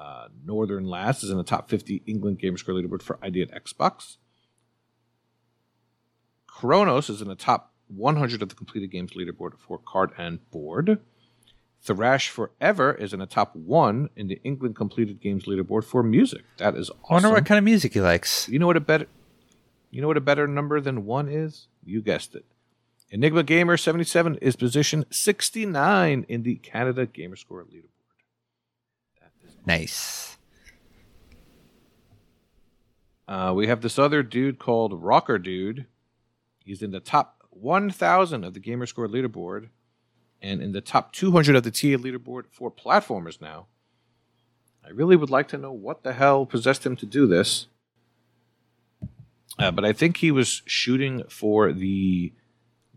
Uh, 0.01 0.29
Northern 0.47 0.87
Lass 0.87 1.23
is 1.23 1.31
in 1.31 1.37
the 1.37 1.45
top 1.45 1.69
50 1.69 2.03
England 2.07 2.39
Gamer 2.39 2.57
Score 2.57 2.75
leaderboard 2.75 3.03
for 3.03 3.19
ID 3.23 3.43
at 3.43 3.65
Xbox. 3.65 4.17
Kronos 6.47 7.11
is 7.11 7.21
in 7.21 7.29
the 7.29 7.35
top 7.35 7.75
100 7.89 8.41
of 8.41 8.49
the 8.49 8.55
completed 8.55 8.91
games 8.91 9.13
leaderboard 9.13 9.59
for 9.59 9.77
card 9.77 10.13
and 10.17 10.39
board. 10.51 11.01
Thrash 11.83 12.31
Forever 12.31 12.95
is 12.95 13.13
in 13.13 13.21
the 13.21 13.27
top 13.27 13.55
one 13.55 14.09
in 14.17 14.29
the 14.29 14.41
England 14.43 14.75
completed 14.75 15.21
games 15.21 15.45
leaderboard 15.45 15.85
for 15.85 16.03
music. 16.03 16.45
That 16.57 16.77
is 16.77 16.89
awesome. 16.89 17.05
I 17.11 17.13
wonder 17.15 17.31
what 17.33 17.45
kind 17.45 17.59
of 17.59 17.65
music 17.65 17.93
he 17.93 18.01
likes. 18.01 18.49
You 18.49 18.59
know 18.59 18.67
what 18.67 18.79
a 18.79 18.81
better 18.81 19.07
you 19.91 20.01
know 20.01 20.09
what 20.09 20.17
a 20.17 20.23
better 20.23 20.47
number 20.47 20.81
than 20.81 21.05
one 21.05 21.29
is? 21.29 21.67
You 21.85 22.01
guessed 22.01 22.35
it. 22.35 22.47
Enigma 23.11 23.43
Gamer 23.43 23.77
77 23.77 24.37
is 24.37 24.57
position 24.57 25.05
69 25.11 26.25
in 26.29 26.43
the 26.43 26.55
Canada 26.57 27.07
Gamerscore 27.07 27.65
leaderboard. 27.65 28.00
Nice. 29.71 30.37
Uh, 33.29 33.53
we 33.55 33.69
have 33.69 33.83
this 33.83 34.01
other 34.01 34.25
dude 34.25 34.59
called 34.59 35.01
Rocker 35.01 35.39
Dude. 35.39 35.87
He's 36.65 36.83
in 36.83 36.91
the 36.91 36.99
top 36.99 37.45
1,000 37.51 38.43
of 38.43 38.53
the 38.53 38.59
Gamerscore 38.59 39.07
leaderboard 39.07 39.69
and 40.43 40.61
in 40.61 40.73
the 40.73 40.81
top 40.81 41.13
200 41.13 41.55
of 41.55 41.63
the 41.63 41.71
TA 41.71 42.03
leaderboard 42.03 42.47
for 42.51 42.69
platformers 42.69 43.41
now. 43.41 43.69
I 44.85 44.89
really 44.89 45.15
would 45.15 45.31
like 45.31 45.47
to 45.49 45.57
know 45.57 45.71
what 45.71 46.03
the 46.03 46.15
hell 46.15 46.47
possessed 46.47 46.85
him 46.85 46.97
to 46.97 47.07
do 47.07 47.29
this. 47.29 47.69
Uh, 49.57 49.71
but 49.71 49.85
I 49.85 49.93
think 49.93 50.17
he 50.17 50.33
was 50.33 50.63
shooting 50.67 51.23
for 51.29 51.73
the 51.73 52.33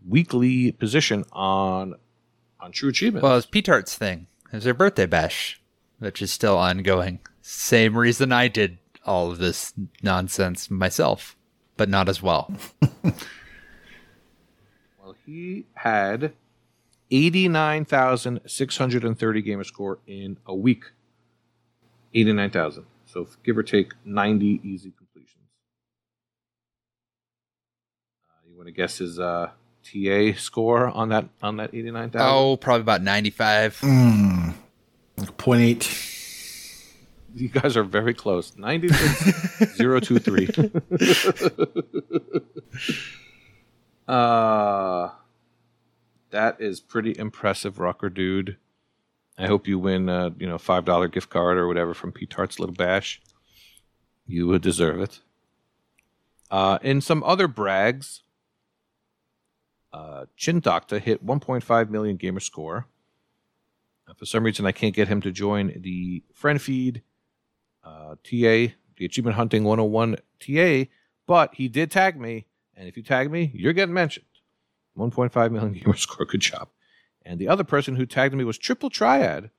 weekly 0.04 0.72
position 0.72 1.24
on 1.30 1.94
on 2.58 2.72
True 2.72 2.88
Achievement. 2.88 3.22
Well, 3.22 3.36
it's 3.36 3.46
P-Tart's 3.46 3.96
thing. 3.96 4.26
It 4.46 4.56
was 4.56 4.64
their 4.64 4.74
birthday 4.74 5.06
bash, 5.06 5.60
which 5.98 6.22
is 6.22 6.32
still 6.32 6.56
ongoing. 6.56 7.20
Same 7.42 7.96
reason 7.96 8.32
I 8.32 8.48
did 8.48 8.78
all 9.04 9.30
of 9.30 9.38
this 9.38 9.72
nonsense 10.02 10.70
myself, 10.70 11.36
but 11.76 11.88
not 11.88 12.08
as 12.08 12.22
well. 12.22 12.52
Well, 15.04 15.16
he 15.26 15.66
had 15.74 16.32
89,630 17.10 19.42
gamer 19.42 19.64
score 19.64 19.98
in 20.06 20.38
a 20.46 20.54
week. 20.54 20.84
89,000. 22.14 22.86
So 23.04 23.28
give 23.44 23.58
or 23.58 23.62
take 23.62 23.92
90 24.06 24.62
easy 24.64 24.92
completions. 24.96 25.44
Uh, 28.24 28.48
you 28.48 28.56
want 28.56 28.68
to 28.68 28.72
guess 28.72 28.96
his 28.96 29.20
uh, 29.20 29.50
TA 29.82 30.32
score 30.38 30.88
on 30.88 31.10
that 31.10 31.28
on 31.42 31.58
that 31.58 31.74
89,000? 31.74 32.26
oh, 32.26 32.56
probably 32.56 32.80
about 32.80 33.02
95. 33.02 33.80
Mm, 33.80 34.54
point 35.36 35.60
eight. 35.62 36.00
You 37.34 37.48
guys 37.48 37.76
are 37.76 37.82
very 37.82 38.14
close. 38.14 38.56
96023. 38.56 40.48
uh 44.08 45.08
that 46.30 46.60
is 46.60 46.80
pretty 46.80 47.14
impressive, 47.16 47.78
rocker 47.78 48.10
dude. 48.10 48.56
I 49.38 49.46
hope 49.46 49.66
you 49.66 49.78
win 49.78 50.08
a 50.08 50.32
you 50.38 50.46
know 50.46 50.58
five 50.58 50.84
dollar 50.84 51.08
gift 51.08 51.30
card 51.30 51.56
or 51.58 51.66
whatever 51.66 51.94
from 51.94 52.12
P 52.12 52.26
Tart's 52.26 52.58
Little 52.58 52.74
Bash. 52.74 53.20
You 54.26 54.46
would 54.48 54.62
deserve 54.62 55.00
it. 55.00 55.20
Uh, 56.50 56.78
in 56.82 57.00
some 57.00 57.22
other 57.24 57.48
brags, 57.48 58.22
uh, 59.92 60.26
Chin 60.36 60.60
Doctor 60.60 60.98
hit 60.98 61.24
1.5 61.24 61.90
million 61.90 62.16
gamer 62.16 62.40
score. 62.40 62.86
Uh, 64.06 64.14
for 64.14 64.26
some 64.26 64.44
reason, 64.44 64.66
I 64.66 64.72
can't 64.72 64.94
get 64.94 65.08
him 65.08 65.20
to 65.22 65.30
join 65.30 65.72
the 65.80 66.22
friend 66.32 66.60
feed 66.60 67.02
uh, 67.82 68.16
TA, 68.22 68.72
the 68.96 69.04
Achievement 69.04 69.36
Hunting 69.36 69.64
101 69.64 70.16
TA, 70.40 70.90
but 71.26 71.54
he 71.54 71.68
did 71.68 71.90
tag 71.90 72.18
me. 72.18 72.46
And 72.76 72.88
if 72.88 72.96
you 72.96 73.02
tag 73.02 73.30
me, 73.30 73.50
you're 73.54 73.72
getting 73.72 73.94
mentioned. 73.94 74.26
1.5 74.96 75.50
million 75.50 75.72
gamer 75.84 75.96
score. 75.96 76.26
Good 76.26 76.40
job. 76.40 76.68
And 77.24 77.38
the 77.38 77.48
other 77.48 77.64
person 77.64 77.96
who 77.96 78.06
tagged 78.06 78.34
me 78.34 78.44
was 78.44 78.58
Triple 78.58 78.90
Triad, 78.90 79.50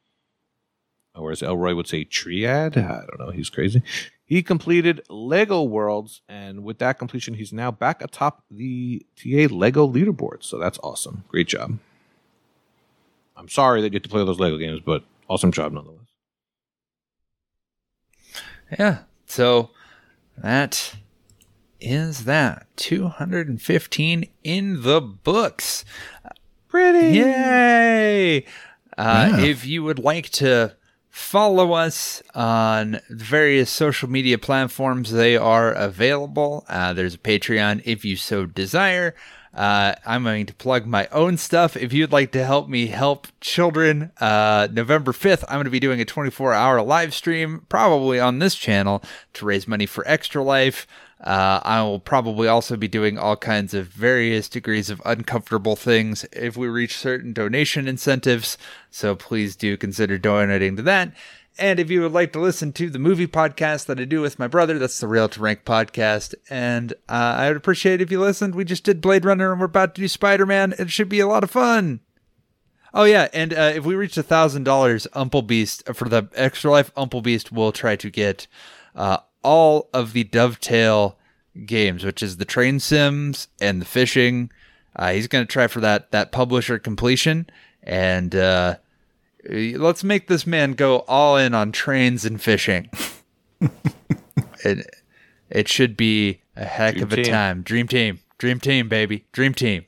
or 1.15 1.31
as 1.31 1.41
Elroy 1.41 1.73
would 1.73 1.87
say, 1.87 2.03
Triad. 2.03 2.77
I 2.77 3.05
don't 3.07 3.19
know. 3.19 3.31
He's 3.31 3.49
crazy. 3.49 3.81
He 4.23 4.43
completed 4.43 5.01
Lego 5.09 5.63
Worlds, 5.63 6.21
and 6.27 6.63
with 6.63 6.79
that 6.79 6.99
completion, 6.99 7.35
he's 7.35 7.53
now 7.53 7.71
back 7.71 8.01
atop 8.01 8.43
the 8.51 9.05
TA 9.15 9.53
Lego 9.53 9.87
leaderboard. 9.87 10.43
So 10.43 10.57
that's 10.57 10.79
awesome. 10.83 11.23
Great 11.27 11.47
job. 11.47 11.79
I'm 13.37 13.49
sorry 13.49 13.81
that 13.81 13.91
you 13.91 13.97
have 13.97 14.03
to 14.03 14.09
play 14.09 14.23
those 14.25 14.39
Lego 14.39 14.57
games, 14.57 14.81
but 14.85 15.03
awesome 15.27 15.51
job 15.51 15.73
nonetheless. 15.73 15.99
Yeah. 18.79 18.99
So 19.27 19.71
that 20.37 20.95
is 21.81 22.25
that 22.25 22.67
215 22.77 24.25
in 24.43 24.81
the 24.81 25.01
books. 25.01 25.85
Pretty. 26.67 27.17
Yay! 27.17 28.45
Uh, 28.97 29.29
Yeah. 29.37 29.39
If 29.41 29.65
you 29.65 29.83
would 29.83 29.99
like 29.99 30.29
to 30.31 30.75
follow 31.15 31.71
us 31.71 32.21
on 32.35 32.99
various 33.09 33.69
social 33.69 34.09
media 34.09 34.37
platforms, 34.37 35.13
they 35.13 35.37
are 35.37 35.71
available. 35.71 36.65
Uh, 36.67 36.91
there's 36.91 37.15
a 37.15 37.17
Patreon 37.17 37.81
if 37.85 38.03
you 38.03 38.17
so 38.17 38.45
desire. 38.45 39.15
Uh, 39.53 39.95
I'm 40.05 40.23
going 40.23 40.45
to 40.45 40.53
plug 40.53 40.85
my 40.85 41.07
own 41.13 41.37
stuff. 41.37 41.77
If 41.77 41.93
you'd 41.93 42.11
like 42.11 42.33
to 42.33 42.43
help 42.43 42.67
me 42.67 42.87
help 42.87 43.27
children, 43.39 44.11
uh, 44.19 44.67
November 44.69 45.13
5th, 45.13 45.45
I'm 45.47 45.55
going 45.55 45.63
to 45.63 45.71
be 45.71 45.79
doing 45.79 46.01
a 46.01 46.05
24 46.05 46.53
hour 46.53 46.81
live 46.81 47.13
stream, 47.13 47.65
probably 47.69 48.19
on 48.19 48.39
this 48.39 48.55
channel, 48.55 49.01
to 49.35 49.45
raise 49.45 49.69
money 49.69 49.85
for 49.85 50.05
Extra 50.05 50.43
Life. 50.43 50.85
Uh, 51.21 51.61
I 51.63 51.81
will 51.81 51.99
probably 51.99 52.47
also 52.47 52.75
be 52.75 52.87
doing 52.87 53.17
all 53.17 53.37
kinds 53.37 53.73
of 53.73 53.87
various 53.87 54.49
degrees 54.49 54.89
of 54.89 55.01
uncomfortable 55.05 55.75
things 55.75 56.25
if 56.33 56.57
we 56.57 56.67
reach 56.67 56.97
certain 56.97 57.33
donation 57.33 57.87
incentives. 57.87 58.57
So 58.91 59.15
please 59.15 59.55
do 59.55 59.77
consider 59.77 60.17
donating 60.17 60.75
to 60.75 60.81
that. 60.83 61.13
And 61.57 61.79
if 61.79 61.89
you 61.89 62.01
would 62.01 62.11
like 62.11 62.33
to 62.33 62.41
listen 62.41 62.73
to 62.73 62.89
the 62.89 62.99
movie 62.99 63.27
podcast 63.27 63.85
that 63.85 63.99
I 63.99 64.03
do 64.03 64.19
with 64.19 64.37
my 64.37 64.47
brother, 64.47 64.77
that's 64.77 64.99
the 64.99 65.07
Rail 65.07 65.29
to 65.29 65.39
Rank 65.39 65.63
podcast. 65.63 66.35
And 66.49 66.91
uh, 67.07 67.35
I 67.37 67.47
would 67.47 67.57
appreciate 67.57 68.01
if 68.01 68.11
you 68.11 68.19
listened. 68.19 68.55
We 68.55 68.65
just 68.65 68.83
did 68.83 68.99
Blade 68.99 69.23
Runner 69.23 69.51
and 69.51 69.59
we're 69.61 69.67
about 69.67 69.95
to 69.95 70.01
do 70.01 70.07
Spider 70.09 70.45
Man. 70.45 70.73
It 70.77 70.91
should 70.91 71.07
be 71.07 71.21
a 71.21 71.27
lot 71.27 71.45
of 71.45 71.51
fun. 71.51 72.01
Oh 72.93 73.03
yeah, 73.03 73.27
and 73.33 73.53
uh, 73.53 73.73
if 73.75 73.83
we 73.83 73.93
reach 73.93 74.15
a 74.15 74.23
thousand 74.23 74.63
dollars, 74.63 75.05
Umple 75.13 75.41
Beast 75.41 75.83
for 75.93 76.07
the 76.07 76.29
Extra 76.33 76.71
Life 76.71 76.93
Umple 76.95 77.21
Beast 77.21 77.51
will 77.51 77.73
try 77.73 77.97
to 77.97 78.09
get 78.09 78.47
uh, 78.95 79.17
all 79.45 79.89
of 79.93 80.13
the 80.13 80.23
Dovetail 80.23 81.17
games, 81.65 82.03
which 82.03 82.23
is 82.23 82.37
the 82.37 82.45
train 82.45 82.79
sims 82.79 83.47
and 83.61 83.79
the 83.79 83.85
fishing. 83.85 84.51
Uh, 84.95 85.11
he's 85.13 85.27
going 85.27 85.45
to 85.45 85.51
try 85.51 85.67
for 85.67 85.79
that 85.81 86.11
that 86.11 86.31
publisher 86.31 86.79
completion, 86.79 87.47
and 87.83 88.35
uh, 88.35 88.77
let's 89.47 90.03
make 90.03 90.27
this 90.27 90.47
man 90.47 90.73
go 90.73 90.99
all 91.07 91.37
in 91.37 91.53
on 91.53 91.71
trains 91.71 92.25
and 92.25 92.41
fishing. 92.41 92.89
it 94.63 94.89
it 95.49 95.67
should 95.67 95.95
be 95.95 96.41
a 96.55 96.65
heck 96.65 96.95
Dream 96.95 97.03
of 97.03 97.13
a 97.13 97.15
team. 97.17 97.25
time. 97.25 97.61
Dream 97.61 97.87
team, 97.87 98.19
dream 98.39 98.59
team, 98.59 98.89
baby, 98.89 99.25
dream 99.31 99.53
team. 99.53 99.85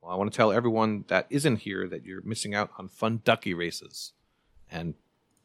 Well, 0.00 0.12
I 0.12 0.14
want 0.14 0.32
to 0.32 0.36
tell 0.36 0.52
everyone 0.52 1.04
that 1.08 1.26
isn't 1.30 1.56
here 1.56 1.88
that 1.88 2.04
you're 2.04 2.22
missing 2.22 2.54
out 2.54 2.70
on 2.78 2.86
fun 2.86 3.22
ducky 3.24 3.54
races 3.54 4.12
and 4.70 4.94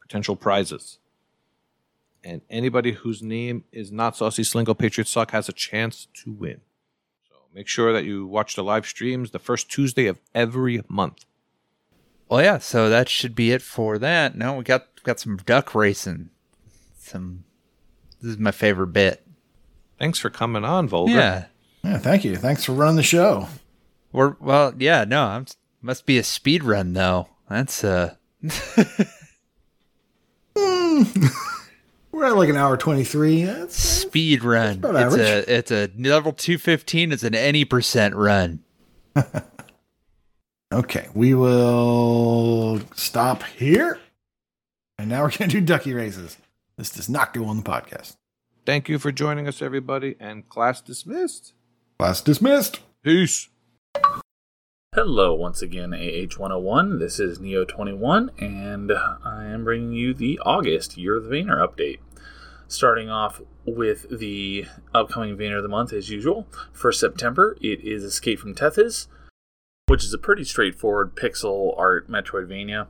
potential 0.00 0.36
prizes. 0.36 0.98
And 2.26 2.42
anybody 2.50 2.90
whose 2.90 3.22
name 3.22 3.62
is 3.70 3.92
not 3.92 4.16
Saucy 4.16 4.42
Slingo 4.42 4.76
Patriot 4.76 5.06
Suck 5.06 5.30
has 5.30 5.48
a 5.48 5.52
chance 5.52 6.08
to 6.24 6.32
win. 6.32 6.60
So 7.28 7.36
make 7.54 7.68
sure 7.68 7.92
that 7.92 8.04
you 8.04 8.26
watch 8.26 8.56
the 8.56 8.64
live 8.64 8.84
streams 8.84 9.30
the 9.30 9.38
first 9.38 9.70
Tuesday 9.70 10.08
of 10.08 10.18
every 10.34 10.82
month. 10.88 11.24
Well, 12.28 12.42
yeah. 12.42 12.58
So 12.58 12.88
that 12.88 13.08
should 13.08 13.36
be 13.36 13.52
it 13.52 13.62
for 13.62 13.96
that. 13.98 14.36
Now 14.36 14.56
we 14.58 14.64
got 14.64 15.04
got 15.04 15.20
some 15.20 15.36
duck 15.36 15.72
racing. 15.72 16.30
Some. 16.98 17.44
This 18.20 18.32
is 18.32 18.38
my 18.38 18.50
favorite 18.50 18.88
bit. 18.88 19.24
Thanks 19.96 20.18
for 20.18 20.28
coming 20.28 20.64
on, 20.64 20.88
Volga. 20.88 21.12
Yeah. 21.12 21.44
Yeah, 21.84 21.98
thank 21.98 22.24
you. 22.24 22.34
Thanks 22.34 22.64
for 22.64 22.72
running 22.72 22.96
the 22.96 23.04
show. 23.04 23.46
We're 24.10 24.34
well. 24.40 24.74
Yeah. 24.76 25.04
No. 25.04 25.22
I'm. 25.26 25.46
Must 25.80 26.04
be 26.04 26.18
a 26.18 26.24
speed 26.24 26.64
run 26.64 26.92
though. 26.92 27.28
That's 27.48 27.84
uh. 27.84 28.16
We're 32.16 32.24
at 32.24 32.36
like 32.38 32.48
an 32.48 32.56
hour 32.56 32.78
23. 32.78 33.44
That's, 33.44 33.76
speed 33.76 34.42
run. 34.42 34.78
about 34.78 35.12
It's 35.12 35.16
a 35.16 35.54
it's 35.54 35.70
a 35.70 35.90
level 35.98 36.32
two 36.32 36.56
fifteen. 36.56 37.12
It's 37.12 37.22
an 37.22 37.34
any 37.34 37.66
percent 37.66 38.14
run. 38.14 38.60
okay, 40.72 41.08
we 41.12 41.34
will 41.34 42.80
stop 42.94 43.42
here. 43.42 44.00
And 44.96 45.10
now 45.10 45.24
we're 45.24 45.30
going 45.30 45.50
to 45.50 45.60
do 45.60 45.66
ducky 45.66 45.92
races. 45.92 46.38
This 46.78 46.88
does 46.88 47.10
not 47.10 47.34
go 47.34 47.44
on 47.44 47.58
the 47.58 47.62
podcast. 47.62 48.16
Thank 48.64 48.88
you 48.88 48.98
for 48.98 49.12
joining 49.12 49.46
us, 49.46 49.60
everybody, 49.60 50.16
and 50.18 50.48
class 50.48 50.80
dismissed. 50.80 51.52
Class 51.98 52.22
dismissed. 52.22 52.80
Peace. 53.02 53.50
Hello, 54.94 55.34
once 55.34 55.60
again, 55.60 55.90
AH101. 55.90 56.98
This 56.98 57.20
is 57.20 57.38
Neo21, 57.38 58.30
and 58.40 58.90
I 59.22 59.44
am 59.44 59.64
bringing 59.64 59.92
you 59.92 60.14
the 60.14 60.40
August 60.42 60.96
Year 60.96 61.16
of 61.16 61.24
the 61.24 61.30
Vayner 61.36 61.58
update. 61.58 61.98
Starting 62.68 63.08
off 63.08 63.40
with 63.64 64.06
the 64.18 64.66
upcoming 64.94 65.36
Vayner 65.36 65.58
of 65.58 65.62
the 65.62 65.68
Month, 65.68 65.92
as 65.92 66.10
usual. 66.10 66.46
For 66.72 66.92
September, 66.92 67.56
it 67.60 67.80
is 67.80 68.02
Escape 68.02 68.40
from 68.40 68.54
Tethys, 68.54 69.06
which 69.86 70.04
is 70.04 70.12
a 70.12 70.18
pretty 70.18 70.44
straightforward 70.44 71.14
pixel 71.14 71.78
art 71.78 72.10
Metroidvania, 72.10 72.88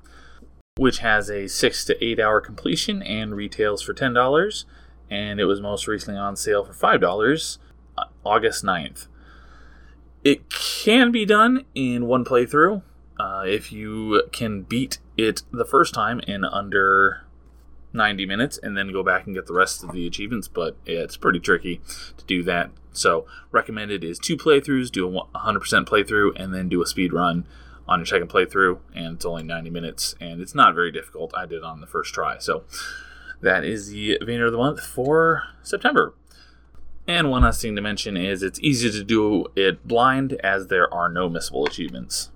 which 0.76 0.98
has 0.98 1.30
a 1.30 1.46
6 1.46 1.84
to 1.84 2.04
8 2.04 2.20
hour 2.20 2.40
completion 2.40 3.02
and 3.02 3.34
retails 3.34 3.82
for 3.82 3.92
$10, 3.92 4.64
and 5.10 5.40
it 5.40 5.44
was 5.44 5.60
most 5.60 5.86
recently 5.86 6.18
on 6.18 6.36
sale 6.36 6.64
for 6.64 6.72
$5 6.72 7.58
uh, 7.98 8.04
August 8.24 8.64
9th. 8.64 9.08
It 10.24 10.48
can 10.50 11.12
be 11.12 11.24
done 11.24 11.66
in 11.74 12.06
one 12.06 12.24
playthrough 12.24 12.82
uh, 13.18 13.44
if 13.46 13.72
you 13.72 14.22
can 14.32 14.62
beat 14.62 14.98
it 15.16 15.42
the 15.52 15.64
first 15.64 15.94
time 15.94 16.20
in 16.20 16.44
under 16.44 17.25
90 17.96 18.26
minutes 18.26 18.58
and 18.62 18.76
then 18.76 18.92
go 18.92 19.02
back 19.02 19.26
and 19.26 19.34
get 19.34 19.46
the 19.46 19.52
rest 19.52 19.82
of 19.82 19.92
the 19.92 20.06
achievements, 20.06 20.48
but 20.48 20.76
it's 20.86 21.16
pretty 21.16 21.40
tricky 21.40 21.80
to 22.16 22.24
do 22.26 22.42
that. 22.44 22.70
So, 22.92 23.26
recommended 23.50 24.04
is 24.04 24.18
two 24.18 24.36
playthroughs, 24.36 24.90
do 24.90 25.06
a 25.06 25.26
100% 25.34 25.60
playthrough, 25.86 26.32
and 26.36 26.54
then 26.54 26.68
do 26.68 26.82
a 26.82 26.86
speed 26.86 27.12
run 27.12 27.46
on 27.86 27.98
your 27.98 28.06
second 28.06 28.28
playthrough. 28.28 28.78
And 28.94 29.16
it's 29.16 29.26
only 29.26 29.42
90 29.42 29.70
minutes, 29.70 30.14
and 30.20 30.40
it's 30.40 30.54
not 30.54 30.74
very 30.74 30.90
difficult. 30.90 31.32
I 31.36 31.46
did 31.46 31.62
on 31.62 31.80
the 31.80 31.86
first 31.86 32.14
try. 32.14 32.38
So, 32.38 32.64
that 33.40 33.64
is 33.64 33.88
the 33.88 34.18
Vayner 34.22 34.46
of 34.46 34.52
the 34.52 34.58
Month 34.58 34.80
for 34.80 35.42
September. 35.62 36.14
And 37.06 37.30
one 37.30 37.42
last 37.42 37.62
thing 37.62 37.76
to 37.76 37.82
mention 37.82 38.16
is 38.16 38.42
it's 38.42 38.58
easy 38.60 38.90
to 38.90 39.04
do 39.04 39.46
it 39.54 39.86
blind 39.86 40.32
as 40.42 40.66
there 40.66 40.92
are 40.92 41.08
no 41.08 41.28
missable 41.28 41.66
achievements. 41.66 42.30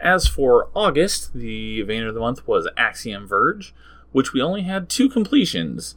As 0.00 0.28
for 0.28 0.68
August, 0.74 1.34
the 1.34 1.82
Vayner 1.84 2.08
of 2.08 2.14
the 2.14 2.20
Month 2.20 2.46
was 2.46 2.68
Axiom 2.76 3.26
Verge, 3.26 3.74
which 4.12 4.32
we 4.32 4.42
only 4.42 4.62
had 4.62 4.88
two 4.88 5.08
completions. 5.08 5.94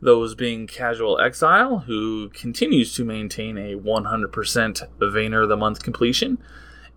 Those 0.00 0.34
being 0.34 0.66
Casual 0.66 1.18
Exile, 1.18 1.80
who 1.80 2.28
continues 2.30 2.94
to 2.94 3.04
maintain 3.04 3.56
a 3.56 3.74
100% 3.74 4.88
Vayner 5.00 5.42
of 5.42 5.48
the 5.48 5.56
Month 5.56 5.82
completion, 5.82 6.38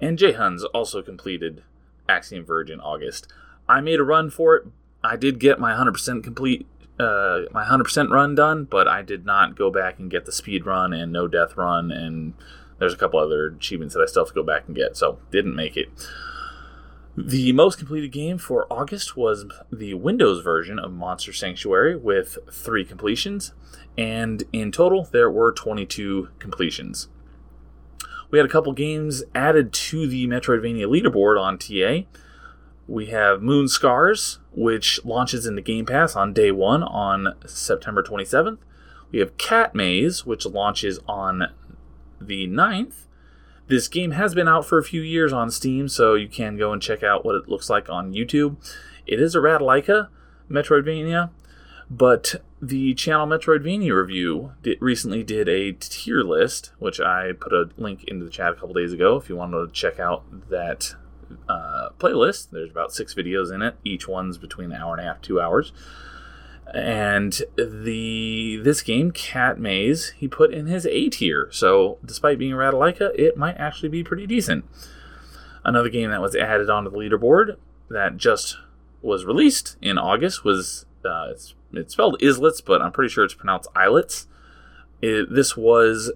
and 0.02 0.18
Jhuns 0.18 0.64
also 0.74 1.02
completed 1.02 1.64
Axiom 2.08 2.46
Verge 2.46 2.70
in 2.70 2.80
August. 2.80 3.28
I 3.68 3.82
made 3.82 4.00
a 4.00 4.04
run 4.04 4.30
for 4.30 4.56
it. 4.56 4.68
I 5.04 5.16
did 5.16 5.40
get 5.40 5.60
my 5.60 5.74
100% 5.74 6.24
complete 6.24 6.68
uh, 7.00 7.44
my 7.52 7.64
100% 7.64 8.10
run 8.10 8.36
done, 8.36 8.66
but 8.66 8.88
I 8.88 9.02
did 9.02 9.26
not 9.26 9.56
go 9.56 9.72
back 9.72 10.00
and 10.00 10.12
get 10.12 10.26
the 10.26 10.32
speed 10.32 10.66
run 10.66 10.92
and 10.92 11.14
no 11.14 11.28
death 11.28 11.56
run, 11.56 11.92
and 11.92 12.34
there's 12.78 12.94
a 12.94 12.98
couple 12.98 13.20
other 13.20 13.48
achievements 13.48 13.94
that 13.94 14.02
I 14.02 14.06
still 14.06 14.26
have 14.26 14.34
to 14.34 14.36
go 14.36 14.44
back 14.44 14.64
and 14.68 14.76
get, 14.76 14.98
so 14.98 15.20
didn't 15.32 15.56
make 15.56 15.78
it. 15.78 15.90
The 17.18 17.52
most 17.52 17.78
completed 17.78 18.12
game 18.12 18.38
for 18.38 18.66
August 18.72 19.18
was 19.18 19.46
the 19.72 19.94
Windows 19.96 20.44
version 20.44 20.80
of 20.80 20.94
Monster 20.94 21.34
Sanctuary 21.34 21.96
with 21.98 22.38
three 22.52 22.86
completions, 22.86 23.54
and 23.98 24.44
in 24.54 24.72
total 24.72 25.10
there 25.12 25.30
were 25.30 25.52
22 25.52 26.30
completions. 26.40 27.10
We 28.32 28.38
had 28.38 28.46
a 28.46 28.52
couple 28.52 28.74
games 28.74 29.24
added 29.34 29.74
to 29.74 30.08
the 30.08 30.28
Metroidvania 30.28 30.86
leaderboard 30.86 31.42
on 31.42 31.58
TA. 31.58 32.08
We 32.88 33.08
have 33.08 33.42
Moonscars, 33.42 34.38
which 34.52 35.04
launches 35.04 35.46
into 35.46 35.62
Game 35.62 35.86
Pass 35.86 36.16
on 36.16 36.32
day 36.32 36.52
one 36.52 36.84
on 36.84 37.36
September 37.46 38.04
27th. 38.04 38.60
We 39.12 39.20
have 39.20 39.38
Cat 39.38 39.74
Maze, 39.74 40.26
which 40.26 40.46
launches 40.46 41.00
on 41.08 41.48
the 42.22 42.48
9th. 42.48 43.06
This 43.70 43.88
game 43.88 44.12
has 44.12 44.34
been 44.34 44.48
out 44.48 44.66
for 44.66 44.80
a 44.80 44.84
few 44.84 45.02
years 45.02 45.32
on 45.32 45.52
Steam, 45.52 45.88
so 45.88 46.16
you 46.16 46.28
can 46.28 46.58
go 46.58 46.74
and 46.74 46.82
check 46.82 47.04
out 47.04 47.24
what 47.24 47.36
it 47.36 47.48
looks 47.48 47.70
like 47.70 47.88
on 47.88 48.14
YouTube. 48.14 48.56
It 49.06 49.22
is 49.22 49.36
a 49.36 49.38
Ratalaika 49.38 50.08
Metroidvania, 50.50 51.30
but 51.88 52.38
the 52.60 52.96
channel 52.96 53.28
Metroidvania 53.28 53.96
review 53.96 54.54
recently 54.80 55.22
did 55.22 55.48
a 55.48 55.74
tier 55.74 56.22
list, 56.22 56.72
which 56.80 57.00
I 57.00 57.34
put 57.40 57.54
a 57.54 57.70
link 57.78 58.06
into 58.06 58.26
the 58.26 58.32
chat 58.32 58.54
a 58.54 58.56
couple 58.56 58.74
days 58.74 58.92
ago 58.92 59.18
if 59.18 59.30
you 59.30 59.36
wanted 59.36 59.68
to 59.68 59.72
check 59.72 60.00
out 60.00 60.24
that 60.50 60.96
uh, 61.48 61.90
playlist. 62.00 62.50
There's 62.50 62.72
about 62.72 62.92
six 62.92 63.14
videos 63.14 63.54
in 63.54 63.62
it. 63.62 63.76
Each 63.84 64.08
one's 64.08 64.40
between 64.40 64.72
an 64.72 64.82
hour 64.82 64.96
and 64.96 65.02
a 65.06 65.08
half, 65.08 65.22
two 65.22 65.40
hours. 65.40 65.74
And 66.74 67.42
the 67.56 68.60
this 68.64 68.82
game, 68.82 69.12
Cat 69.12 69.60
Maze, 69.60 70.14
he 70.18 70.28
put 70.28 70.54
in 70.54 70.68
his 70.68 70.86
A 70.86 71.10
tier. 71.10 71.50
So 71.52 71.98
despite 72.06 72.38
being 72.38 72.54
a 72.54 72.58
Ratalaika, 72.58 73.12
it 73.18 73.38
might 73.38 73.58
actually 73.58 73.90
be 73.90 74.04
pretty 74.04 74.28
decent. 74.28 74.66
Another 75.64 75.90
game 75.90 76.12
that 76.12 76.22
was 76.22 76.36
added 76.36 76.70
onto 76.70 76.90
the 76.90 76.98
leaderboard 76.98 77.58
that 77.90 78.18
just 78.18 78.58
was 79.02 79.26
released 79.26 79.78
in 79.82 79.98
August 79.98 80.44
was 80.44 80.86
uh, 81.06 81.28
it's, 81.32 81.56
it's 81.74 81.94
spelled 81.94 82.22
Islets, 82.22 82.62
but 82.62 82.82
I'm 82.82 82.92
pretty 82.92 83.12
sure 83.12 83.24
it's 83.24 83.34
pronounced 83.34 83.70
Islets. 83.76 84.28
It, 85.02 85.34
this 85.34 85.56
was 85.56 86.12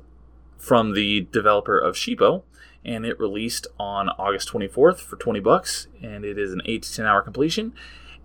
from 0.58 0.94
the 0.94 1.28
developer 1.32 1.78
of 1.78 1.96
Sheepo, 1.96 2.44
and 2.86 3.06
it 3.06 3.20
released 3.20 3.68
on 3.80 4.10
August 4.10 4.50
24th 4.50 5.00
for 5.00 5.16
20 5.16 5.40
bucks, 5.40 5.88
and 6.02 6.26
it 6.26 6.38
is 6.38 6.52
an 6.54 6.62
8 6.66 6.84
to 6.84 6.96
10 6.96 7.06
hour 7.06 7.22
completion. 7.22 7.74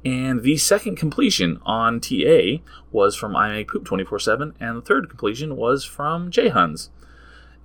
And 0.04 0.42
the 0.42 0.56
second 0.56 0.96
completion 0.96 1.60
on 1.66 2.00
TA 2.00 2.58
was 2.92 3.16
from 3.16 3.34
I 3.34 3.50
Make 3.50 3.68
Poop 3.68 3.84
24 3.84 4.20
7, 4.20 4.54
and 4.60 4.76
the 4.76 4.82
third 4.82 5.08
completion 5.08 5.56
was 5.56 5.84
from 5.84 6.30
Jhuns. 6.30 6.90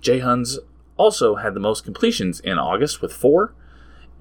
Jhuns 0.02 0.58
also 0.96 1.36
had 1.36 1.54
the 1.54 1.60
most 1.60 1.84
completions 1.84 2.40
in 2.40 2.58
August 2.58 3.00
with 3.00 3.12
four. 3.12 3.54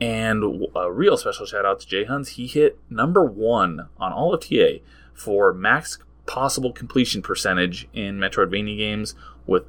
And 0.02 0.66
a 0.76 0.92
real 0.92 1.18
special 1.18 1.46
shout 1.46 1.66
out 1.66 1.80
to 1.82 1.88
Jhuns. 1.88 2.30
He 2.30 2.48
hit 2.48 2.80
number 2.90 3.24
one 3.24 3.90
on 3.98 4.12
all 4.12 4.34
of 4.34 4.42
TA 4.42 4.80
for 5.14 5.54
max 5.54 6.00
possible 6.26 6.72
completion 6.72 7.22
percentage 7.22 7.88
in 7.94 8.18
Metroidvania 8.18 8.76
games 8.78 9.14
with 9.46 9.66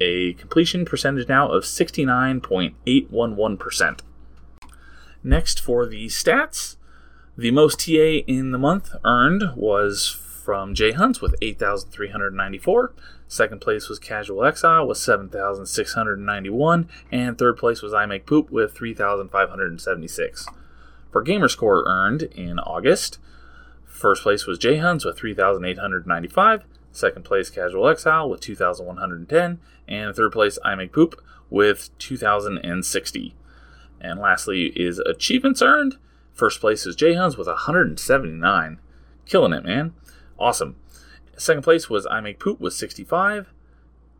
a 0.00 0.32
completion 0.34 0.84
percentage 0.84 1.28
now 1.28 1.50
of 1.50 1.64
69.811%. 1.64 4.00
Next, 5.22 5.60
for 5.60 5.86
the 5.86 6.06
stats, 6.06 6.76
the 7.36 7.50
most 7.50 7.80
TA 7.80 8.22
in 8.26 8.52
the 8.52 8.58
month 8.58 8.94
earned 9.04 9.52
was 9.56 10.08
from 10.46 10.74
Jhuns 10.74 11.20
with 11.20 11.34
8,394. 11.42 12.94
Second 13.28 13.60
place 13.60 13.88
was 13.88 13.98
Casual 13.98 14.44
Exile 14.44 14.86
with 14.86 14.96
7,691. 14.98 16.88
And 17.12 17.36
third 17.36 17.58
place 17.58 17.82
was 17.82 17.92
I 17.92 18.06
Make 18.06 18.26
Poop 18.26 18.50
with 18.50 18.72
3,576. 18.72 20.46
For 21.12 21.24
Gamerscore 21.24 21.84
earned 21.86 22.22
in 22.22 22.58
August, 22.60 23.18
first 23.84 24.22
place 24.22 24.46
was 24.46 24.58
Jhuns 24.58 25.04
with 25.04 25.18
3,895. 25.18 26.64
Second 26.92 27.24
place, 27.24 27.50
Casual 27.50 27.88
Exile 27.88 28.30
with 28.30 28.40
2,110. 28.40 29.58
And 29.88 30.16
third 30.16 30.32
place, 30.32 30.58
I 30.64 30.74
Make 30.74 30.92
Poop 30.92 31.20
with 31.50 31.90
2,060. 31.98 33.34
And 34.00 34.20
lastly 34.20 34.66
is 34.76 35.00
Achievements 35.00 35.60
Earned. 35.60 35.96
First 36.36 36.60
place 36.60 36.86
is 36.86 36.94
Jhuns 36.94 37.38
with 37.38 37.46
179. 37.46 38.78
Killing 39.24 39.52
it, 39.54 39.64
man. 39.64 39.94
Awesome. 40.38 40.76
Second 41.38 41.62
place 41.62 41.88
was 41.88 42.06
I 42.10 42.20
Make 42.20 42.38
Poop 42.38 42.60
with 42.60 42.74
65. 42.74 43.48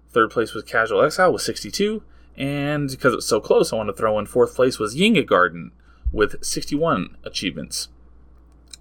Third 0.09 0.31
place 0.31 0.55
was 0.55 0.65
Casual 0.65 1.03
Exile 1.03 1.35
with 1.35 1.43
62. 1.43 2.03
And 2.39 2.91
because 2.91 3.13
it 3.13 3.17
was 3.17 3.29
so 3.29 3.39
close, 3.39 3.71
I 3.71 3.77
want 3.77 3.91
to 3.91 3.93
throw 3.93 4.19
in 4.19 4.25
fourth 4.25 4.57
place 4.57 4.79
was 4.79 4.97
Yinga 4.97 5.27
Garden 5.27 5.73
with 6.11 6.43
61 6.43 7.19
achievements. 7.23 7.89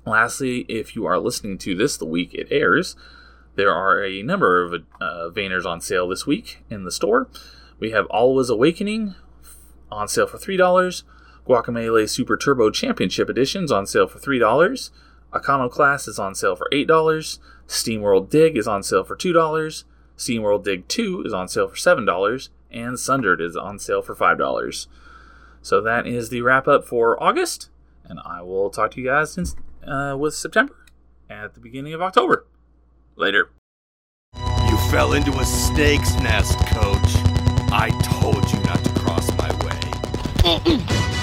Lastly, 0.06 0.66
if 0.70 0.96
you 0.96 1.06
are 1.06 1.20
listening 1.20 1.58
to 1.58 1.76
this 1.76 1.98
the 1.98 2.06
week 2.06 2.34
it 2.34 2.48
airs, 2.50 2.96
there 3.56 3.74
are 3.74 4.02
a 4.02 4.22
number 4.24 4.64
of 4.64 4.74
uh, 5.02 5.30
Vayners 5.30 5.66
on 5.66 5.82
sale 5.82 6.08
this 6.08 6.26
week 6.26 6.64
in 6.70 6.86
the 6.86 6.92
store. 6.92 7.28
We 7.80 7.92
have 7.92 8.06
Alwa's 8.06 8.50
Awakening 8.50 9.16
on 9.92 10.08
sale 10.08 10.28
for 10.28 10.38
$3. 10.38 11.04
Guacamelee 11.48 12.10
Super 12.10 12.38
Turbo 12.38 12.72
Championship 12.72 13.30
Editions 13.30 13.72
on 13.72 13.86
sale 13.86 14.08
for 14.08 14.20
$3. 14.20 14.90
Iconoclast 15.34 16.08
is 16.08 16.18
on 16.18 16.34
sale 16.34 16.56
for 16.56 16.68
$8. 16.72 17.40
SteamWorld 17.68 18.30
Dig 18.30 18.58
is 18.58 18.68
on 18.68 18.84
sale 18.84 19.04
for 19.04 19.16
$2. 19.16 19.84
SteamWorld 20.18 20.64
Dig 20.64 20.88
2 20.88 21.24
is 21.26 21.34
on 21.34 21.48
sale 21.48 21.68
for 21.68 21.76
$7. 21.76 22.50
And 22.72 23.00
Sundered 23.00 23.42
is 23.42 23.56
on 23.56 23.80
sale 23.80 24.02
for 24.02 24.16
$5. 24.16 24.88
So 25.62 25.82
that 25.82 26.08
is 26.08 26.30
the 26.30 26.42
wrap 26.42 26.68
up 26.68 26.86
for 26.86 27.22
August. 27.22 27.70
And 28.04 28.20
I 28.24 28.42
will 28.42 28.70
talk 28.70 28.92
to 28.92 29.02
you 29.02 29.08
guys 29.08 29.38
in, 29.38 29.46
uh, 29.90 30.16
with 30.18 30.34
September 30.34 30.76
at 31.30 31.54
the 31.54 31.60
beginning 31.60 31.94
of 31.94 32.02
October. 32.02 32.46
Later. 33.16 33.50
You 34.36 34.78
fell 34.92 35.14
into 35.14 35.32
a 35.40 35.46
snake's 35.46 36.14
nest, 36.16 36.58
coach. 36.68 37.16
I 37.72 37.90
told 38.04 38.52
you 38.52 38.60
not 38.62 38.84
to 38.84 38.90
cross 39.00 39.30
my 39.38 39.52
way. 39.66 41.12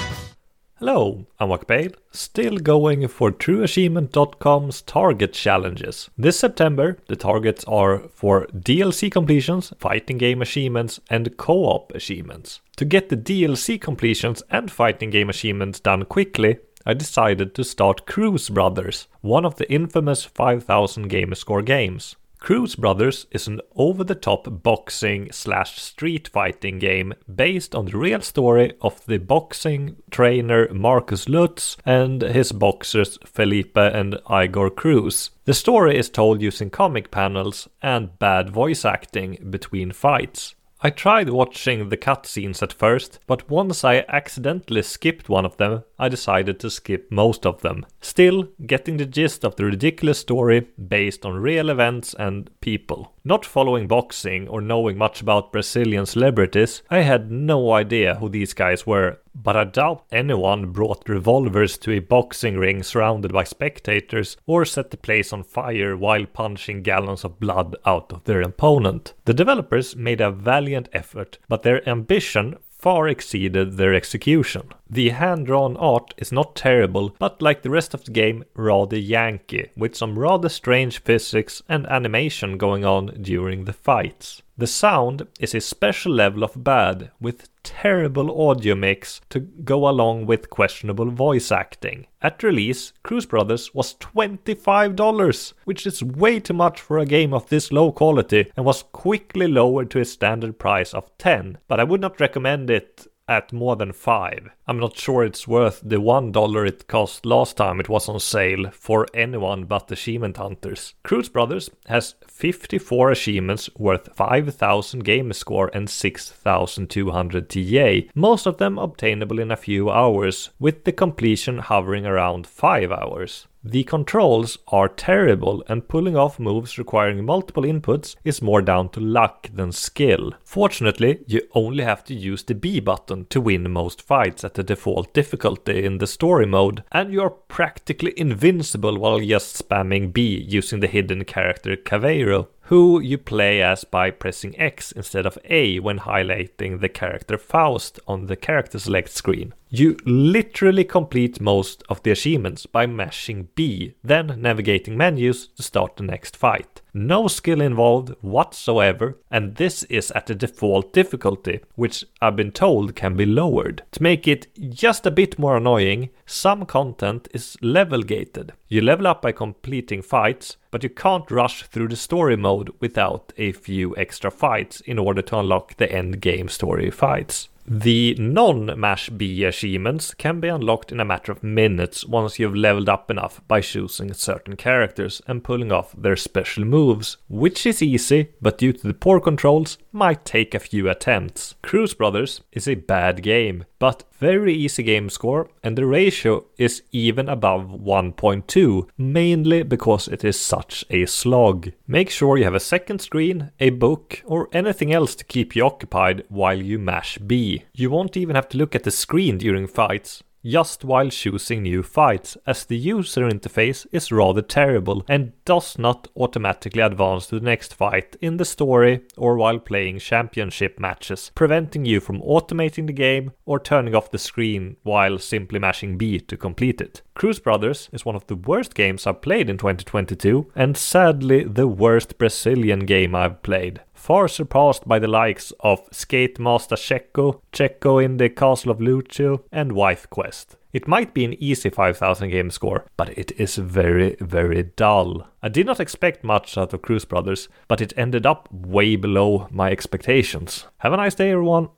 Hello, 0.85 1.27
I'm 1.39 1.49
Wakbabe, 1.49 1.95
still 2.11 2.59
going 2.59 3.07
for 3.07 3.31
TrueAchievement.com's 3.31 4.83
target 4.83 5.33
challenges. 5.33 6.11
This 6.19 6.41
September, 6.41 6.99
the 7.07 7.15
targets 7.15 7.63
are 7.69 8.01
for 8.09 8.47
DLC 8.47 9.09
completions, 9.09 9.73
fighting 9.79 10.19
game 10.19 10.43
achievements, 10.43 10.99
and 11.09 11.37
co 11.37 11.67
op 11.67 11.93
achievements. 11.95 12.63
To 12.79 12.85
get 12.85 13.11
the 13.11 13.17
DLC 13.17 13.81
completions 13.81 14.43
and 14.51 14.73
fighting 14.73 15.11
game 15.11 15.31
achievements 15.31 15.79
done 15.79 16.05
quickly, 16.05 16.59
I 16.85 16.95
decided 16.95 17.55
to 17.55 17.63
start 17.63 18.07
Cruz 18.07 18.49
Brothers, 18.49 19.07
one 19.21 19.45
of 19.45 19.55
the 19.55 19.71
infamous 19.71 20.25
5000 20.25 21.09
Gamerscore 21.09 21.65
games. 21.65 22.17
Cruz 22.43 22.74
Brothers 22.74 23.28
is 23.31 23.47
an 23.47 23.60
over 23.77 24.02
the 24.02 24.16
top 24.16 24.48
boxing 24.64 25.31
slash 25.31 25.81
street 25.81 26.27
fighting 26.27 26.81
game 26.81 27.14
based 27.32 27.73
on 27.73 27.85
the 27.85 27.97
real 27.97 28.20
story 28.20 28.73
of 28.81 29.06
the 29.06 29.19
boxing 29.19 29.94
trainer 30.10 30.66
Marcus 30.74 31.28
Lutz 31.28 31.77
and 31.86 32.20
his 32.20 32.51
boxers 32.51 33.16
Felipe 33.24 33.77
and 33.77 34.19
Igor 34.28 34.70
Cruz. 34.70 35.31
The 35.44 35.55
story 35.55 35.97
is 35.97 36.10
told 36.10 36.43
using 36.43 36.69
comic 36.69 37.12
panels 37.12 37.69
and 37.81 38.19
bad 38.19 38.51
voice 38.51 38.85
acting 38.85 39.39
between 39.48 39.93
fights. 39.93 40.56
I 40.85 40.90
tried 40.90 41.28
watching 41.28 41.90
the 41.90 41.97
cutscenes 41.97 42.60
at 42.60 42.73
first, 42.73 43.20
but 43.28 43.48
once 43.48 43.85
I 43.85 44.05
accidentally 44.09 44.82
skipped 44.82 45.28
one 45.28 45.44
of 45.44 45.59
them, 45.59 45.85
I 46.03 46.09
decided 46.09 46.59
to 46.59 46.69
skip 46.69 47.12
most 47.12 47.47
of 47.47 47.62
them. 47.62 47.87
Still, 48.01 48.49
getting 48.66 48.97
the 48.97 49.07
gist 49.07 49.45
of 49.45 49.55
the 49.55 49.65
ridiculous 49.65 50.19
story 50.19 50.66
based 50.89 51.24
on 51.24 51.35
real 51.35 51.70
events 51.70 52.12
and 52.19 52.51
people. 52.61 53.12
Not 53.23 53.47
following 53.47 53.87
boxing 53.87 54.49
or 54.49 54.61
knowing 54.61 54.99
much 54.99 55.20
about 55.23 55.53
Brazilian 55.53 56.07
celebrities, 56.07 56.83
I 56.91 57.03
had 57.03 57.31
no 57.31 57.70
idea 57.70 58.16
who 58.16 58.29
these 58.29 58.53
guys 58.53 58.85
were, 58.85 59.20
but 59.33 59.57
I 59.57 59.62
doubt 59.62 60.05
anyone 60.11 60.73
brought 60.73 61.09
revolvers 61.09 61.79
to 61.79 61.93
a 61.93 62.01
boxing 62.01 62.59
ring 62.59 62.83
surrounded 62.83 63.33
by 63.33 63.45
spectators 63.45 64.37
or 64.45 64.65
set 64.65 64.91
the 64.91 64.97
place 64.97 65.33
on 65.33 65.45
fire 65.45 65.97
while 65.97 66.27
punching 66.27 66.83
gallons 66.83 67.23
of 67.23 67.39
blood 67.39 67.77
out 67.87 68.12
of 68.12 68.24
their 68.24 68.41
opponent. 68.41 69.15
The 69.24 69.35
developers 69.35 69.95
made 69.95 70.20
a 70.20 70.33
valiant 70.33 70.89
effort, 70.93 71.39
but 71.49 71.62
their 71.62 71.89
ambition 71.89 72.57
far 72.83 73.07
exceeded 73.07 73.77
their 73.77 73.95
execution. 73.95 74.69
The 74.91 75.11
hand 75.11 75.47
drawn 75.47 75.77
art 75.77 76.15
is 76.19 76.33
not 76.33 76.57
terrible, 76.57 77.15
but 77.21 77.41
like 77.41 77.63
the 77.63 77.71
rest 77.71 77.95
of 77.95 78.05
the 78.05 78.11
game, 78.11 78.43
rather 78.57 78.99
Yankee, 78.99 79.71
with 79.77 79.95
some 79.95 80.19
rather 80.19 80.49
strange 80.49 80.99
physics 80.99 81.63
and 81.69 81.87
animation 81.87 82.59
going 82.59 82.85
on 82.85 83.07
during 83.23 83.65
the 83.65 83.73
fights. 83.73 84.43
The 84.63 84.69
sound 84.69 85.27
is 85.41 85.57
a 85.57 85.61
special 85.61 86.13
level 86.13 86.45
of 86.45 86.63
bad, 86.63 87.11
with 87.21 87.49
terrible 87.65 88.49
audio 88.49 88.77
mix 88.77 89.21
to 89.31 89.41
go 89.41 89.89
along 89.89 90.27
with 90.27 90.51
questionable 90.51 91.11
voice 91.11 91.51
acting. 91.51 92.07
At 92.21 92.45
release, 92.45 92.93
Cruz 93.03 93.27
Brothers 93.27 93.75
was 93.75 93.95
$25, 93.95 95.55
which 95.65 95.85
is 95.85 96.05
way 96.05 96.39
too 96.39 96.55
much 96.55 96.81
for 96.81 96.99
a 96.99 97.05
game 97.05 97.35
of 97.35 97.49
this 97.49 97.73
low 97.73 97.91
quality 97.91 98.53
and 98.57 98.65
was 98.65 98.85
quickly 98.85 99.49
lowered 99.49 99.91
to 99.91 99.99
a 99.99 100.05
standard 100.05 100.61
price 100.61 100.95
of 100.95 101.11
10, 101.19 101.59
but 101.67 101.81
I 101.81 101.85
would 101.85 102.01
not 102.01 102.21
recommend 102.21 102.71
it 102.71 103.09
at 103.28 103.53
more 103.53 103.77
than 103.77 103.93
5. 103.93 104.51
I'm 104.66 104.78
not 104.78 104.97
sure 104.97 105.24
it's 105.24 105.49
worth 105.49 105.81
the 105.85 105.97
$1 105.97 106.69
it 106.69 106.86
cost 106.86 107.27
last 107.27 107.57
time 107.57 107.81
it 107.81 107.89
was 107.89 108.09
on 108.09 108.20
sale 108.20 108.70
for 108.73 109.07
anyone 109.15 109.65
but 109.65 109.90
achievement 109.90 110.36
hunters. 110.36 110.94
Cruz 111.03 111.28
Brothers 111.28 111.70
has 111.86 112.15
54 112.27 113.11
achievements 113.11 113.70
worth 113.77 114.15
5000 114.15 115.05
game 115.05 115.32
score 115.32 115.70
and 115.73 115.89
6200 115.89 117.49
TA, 117.49 118.09
most 118.15 118.47
of 118.47 118.59
them 118.59 118.78
obtainable 118.78 119.39
in 119.39 119.51
a 119.51 119.57
few 119.57 119.90
hours, 119.90 120.51
with 120.59 120.85
the 120.85 120.93
completion 120.93 121.59
hovering 121.59 122.07
around 122.07 122.47
5 122.47 122.93
hours. 122.93 123.47
The 123.65 123.85
controls 123.85 124.59
are 124.69 124.89
terrible, 124.89 125.63
and 125.69 125.87
pulling 125.87 126.17
off 126.17 126.41
moves 126.41 126.79
requiring 126.79 127.25
multiple 127.25 127.63
inputs 127.63 128.17
is 128.25 128.43
more 128.43 128.61
down 128.61 128.89
to 128.91 129.01
luck 129.01 129.49
than 129.55 129.71
skill. 129.71 130.33
Fortunately, 130.43 131.21
you 131.29 131.43
only 131.55 131.85
have 131.85 132.03
to 132.05 132.15
use 132.15 132.43
the 132.43 132.57
B 132.57 132.81
button 132.81 133.27
to 133.27 133.41
win 133.41 133.71
most 133.71 134.03
fights 134.03 134.43
at 134.43 134.55
the 134.55 134.65
default 134.65 135.15
difficulty 135.15 135.85
in 135.85 135.99
the 135.99 136.09
story 136.09 136.47
mode, 136.47 136.83
and 136.91 137.13
you're 137.13 137.31
practically 137.31 138.13
invincible 138.17 138.99
while 138.99 139.21
just 139.21 139.57
spamming 139.57 140.13
B 140.13 140.45
using 140.49 140.81
the 140.81 140.89
hidden 140.89 141.25
character 141.25 141.77
Caveiro 141.77 142.49
who 142.73 142.99
you 143.01 143.19
play 143.19 143.61
as 143.61 143.85
by 143.85 144.11
pressing 144.11 144.59
X 144.59 144.93
instead 144.93 145.27
of 145.27 145.36
A 145.44 145.78
when 145.78 145.99
highlighting 145.99 146.81
the 146.81 146.89
character 146.89 147.36
Faust 147.36 148.01
on 148.09 148.28
the 148.28 148.35
character 148.35 148.78
select 148.78 149.11
screen. 149.11 149.53
You 149.69 149.99
literally 150.07 150.85
complete 150.85 151.39
most 151.39 151.82
of 151.90 152.03
the 152.03 152.12
achievements 152.12 152.65
by 152.65 152.86
mashing 152.86 153.49
B, 153.55 153.93
then 154.03 154.40
navigating 154.40 154.97
menus 154.97 155.49
to 155.49 155.62
start 155.62 155.97
the 155.97 156.03
next 156.05 156.35
fight. 156.35 156.81
No 156.94 157.27
skill 157.27 157.62
involved 157.62 158.10
whatsoever, 158.20 159.19
and 159.31 159.56
this 159.56 159.82
is 159.85 160.10
at 160.10 160.27
the 160.27 160.35
default 160.35 160.93
difficulty, 160.93 161.60
which 161.74 162.05
I've 162.20 162.36
been 162.36 162.52
told 162.52 162.94
can 162.94 163.16
be 163.16 163.24
lowered. 163.24 163.82
To 163.93 164.02
make 164.02 164.28
it 164.28 164.48
just 164.69 165.06
a 165.06 165.10
bit 165.10 165.39
more 165.39 165.56
annoying, 165.56 166.10
some 166.27 166.66
content 166.66 167.28
is 167.32 167.56
level 167.62 168.02
gated. 168.02 168.52
You 168.69 168.82
level 168.82 169.06
up 169.06 169.23
by 169.23 169.32
completing 169.32 170.02
fights, 170.02 170.59
but 170.70 170.82
you 170.82 170.90
can't 170.90 171.31
rush 171.31 171.62
through 171.62 171.89
the 171.89 171.97
story 171.97 172.36
mode 172.36 172.70
without 172.81 173.32
a 173.39 173.52
few 173.52 173.97
extra 173.97 174.31
fights 174.31 174.81
in 174.82 174.98
order 174.98 175.23
to 175.23 175.39
unlock 175.39 175.77
the 175.77 175.90
end 175.90 176.20
game 176.20 176.48
story 176.48 176.90
fights. 176.90 177.48
The 177.65 178.17
non-Mash 178.19 179.11
B 179.11 179.45
achievements 179.45 180.15
can 180.15 180.41
be 180.41 180.49
unlocked 180.49 180.91
in 180.91 180.99
a 180.99 181.05
matter 181.05 181.31
of 181.31 181.45
minutes 181.45 182.05
once 182.05 182.39
you've 182.39 182.57
leveled 182.57 182.89
up 182.89 183.11
enough 183.11 183.41
by 183.47 183.61
choosing 183.61 184.13
certain 184.15 184.57
characters 184.57 185.23
and 185.29 185.45
pulling 185.45 185.71
off 185.71 185.95
their 185.97 186.17
special 186.17 186.65
moves, 186.65 187.19
which 187.29 187.65
is 187.65 187.81
easy, 187.81 188.31
but 188.41 188.59
due 188.59 188.73
to 188.73 188.87
the 188.87 188.95
poor 188.95 189.21
controls, 189.21 189.79
might 189.93 190.25
take 190.25 190.55
a 190.55 190.59
few 190.59 190.89
attempts. 190.89 191.55
Cruz 191.63 191.95
Brothers 191.95 192.41
is 192.51 192.67
a 192.67 192.75
bad 192.75 193.23
game, 193.23 193.65
but 193.79 194.05
very 194.23 194.55
easy 194.55 194.85
game 194.85 195.11
score, 195.11 195.51
and 195.65 195.77
the 195.77 195.85
ratio 195.85 196.44
is 196.57 196.85
even 196.93 197.28
above 197.28 197.70
1.2, 197.70 198.89
mainly 198.97 199.65
because 199.65 200.07
it 200.07 200.23
is 200.24 200.39
such 200.39 200.85
a 200.90 201.07
slog. 201.07 201.73
Make 201.89 202.09
sure 202.09 202.39
you 202.39 202.44
have 202.44 202.55
a 202.55 202.61
second 202.61 203.01
screen, 203.01 203.51
a 203.59 203.70
book, 203.70 204.23
or 204.24 204.49
anything 204.53 204.93
else 204.93 205.16
to 205.16 205.24
keep 205.24 205.57
you 205.57 205.66
occupied 205.66 206.23
while 206.28 206.62
you 206.62 206.78
mash 206.78 207.19
B. 207.19 207.65
You 207.73 207.90
won't 207.90 208.16
even 208.16 208.36
have 208.36 208.49
to 208.51 208.59
look 208.59 208.77
at 208.77 208.85
the 208.85 208.93
screen 208.93 209.39
during 209.39 209.66
fights 209.66 210.23
just 210.44 210.85
while 210.85 211.09
choosing 211.09 211.62
new 211.62 211.82
fights, 211.82 212.36
as 212.47 212.64
the 212.64 212.77
user 212.77 213.28
interface 213.28 213.86
is 213.93 214.12
rather 214.12 214.43
terrible 214.43 215.05
and 215.09 215.32
does 215.44 215.78
not 215.78 216.09
automatically 216.16 216.82
advance 216.82 217.27
to 217.27 217.39
the 217.39 217.44
next 217.44 217.74
fight 217.74 218.16
in 218.20 218.36
the 218.36 218.44
story 218.44 219.01
or 219.16 219.36
while 219.36 219.59
playing 219.59 219.98
championship 219.98 220.78
matches, 220.78 221.31
preventing 221.35 221.85
you 221.85 222.01
from 222.01 222.20
automating 222.23 222.86
the 222.86 222.93
game 222.93 223.32
or 223.44 223.59
turning 223.59 223.94
off 223.94 224.10
the 224.10 224.19
screen 224.19 224.77
while 224.82 225.19
simply 225.19 225.59
mashing 225.59 225.97
B 225.97 226.19
to 226.20 226.36
complete 226.36 226.81
it. 226.81 227.02
Cruz 227.14 227.39
Brothers 227.39 227.89
is 227.93 228.05
one 228.05 228.16
of 228.16 228.27
the 228.27 228.36
worst 228.36 228.74
games 228.74 229.06
I've 229.06 229.23
played 229.23 229.51
in 229.51 229.59
2022, 229.59 230.51
and 230.56 230.77
sadly 230.77 231.44
the 231.44 231.69
worst 231.69 232.19
Brazilian 232.19 232.81
game 232.81 233.14
I've 233.14 233.43
played 233.43 233.81
far 234.03 234.27
surpassed 234.27 234.89
by 234.89 234.99
the 234.99 235.07
likes 235.07 235.53
of 235.61 235.81
Skate 235.93 236.41
Master 236.41 236.74
Checo, 236.74 237.41
Tcheco 237.53 238.05
in 238.05 238.16
the 238.16 238.29
Castle 238.29 238.73
of 238.73 238.81
Lucio, 238.81 239.45
and 239.53 239.70
Wife 239.70 240.11
Quest. 240.11 240.57
It 240.73 240.89
might 240.89 241.15
be 241.15 241.24
an 241.24 241.41
easy 241.41 241.70
5000 241.70 242.29
game 242.29 242.51
score, 242.51 242.85
but 242.97 243.16
it 243.16 243.31
is 243.39 243.55
very, 243.55 244.16
very 244.19 244.65
dull. 244.65 245.29
I 245.41 245.49
did 245.49 245.66
not 245.66 245.79
expect 245.79 246.24
much 246.24 246.59
out 246.59 246.73
of 246.73 246.83
Cruz 246.83 247.05
Brothers, 247.05 247.49
but 247.69 247.81
it 247.81 247.93
ended 247.97 248.27
up 248.27 248.49
way 248.53 248.97
below 248.97 249.47
my 249.53 249.70
expectations. 249.70 250.66
Have 250.79 250.93
a 250.93 250.97
nice 250.97 251.15
day, 251.15 251.31
everyone! 251.31 251.69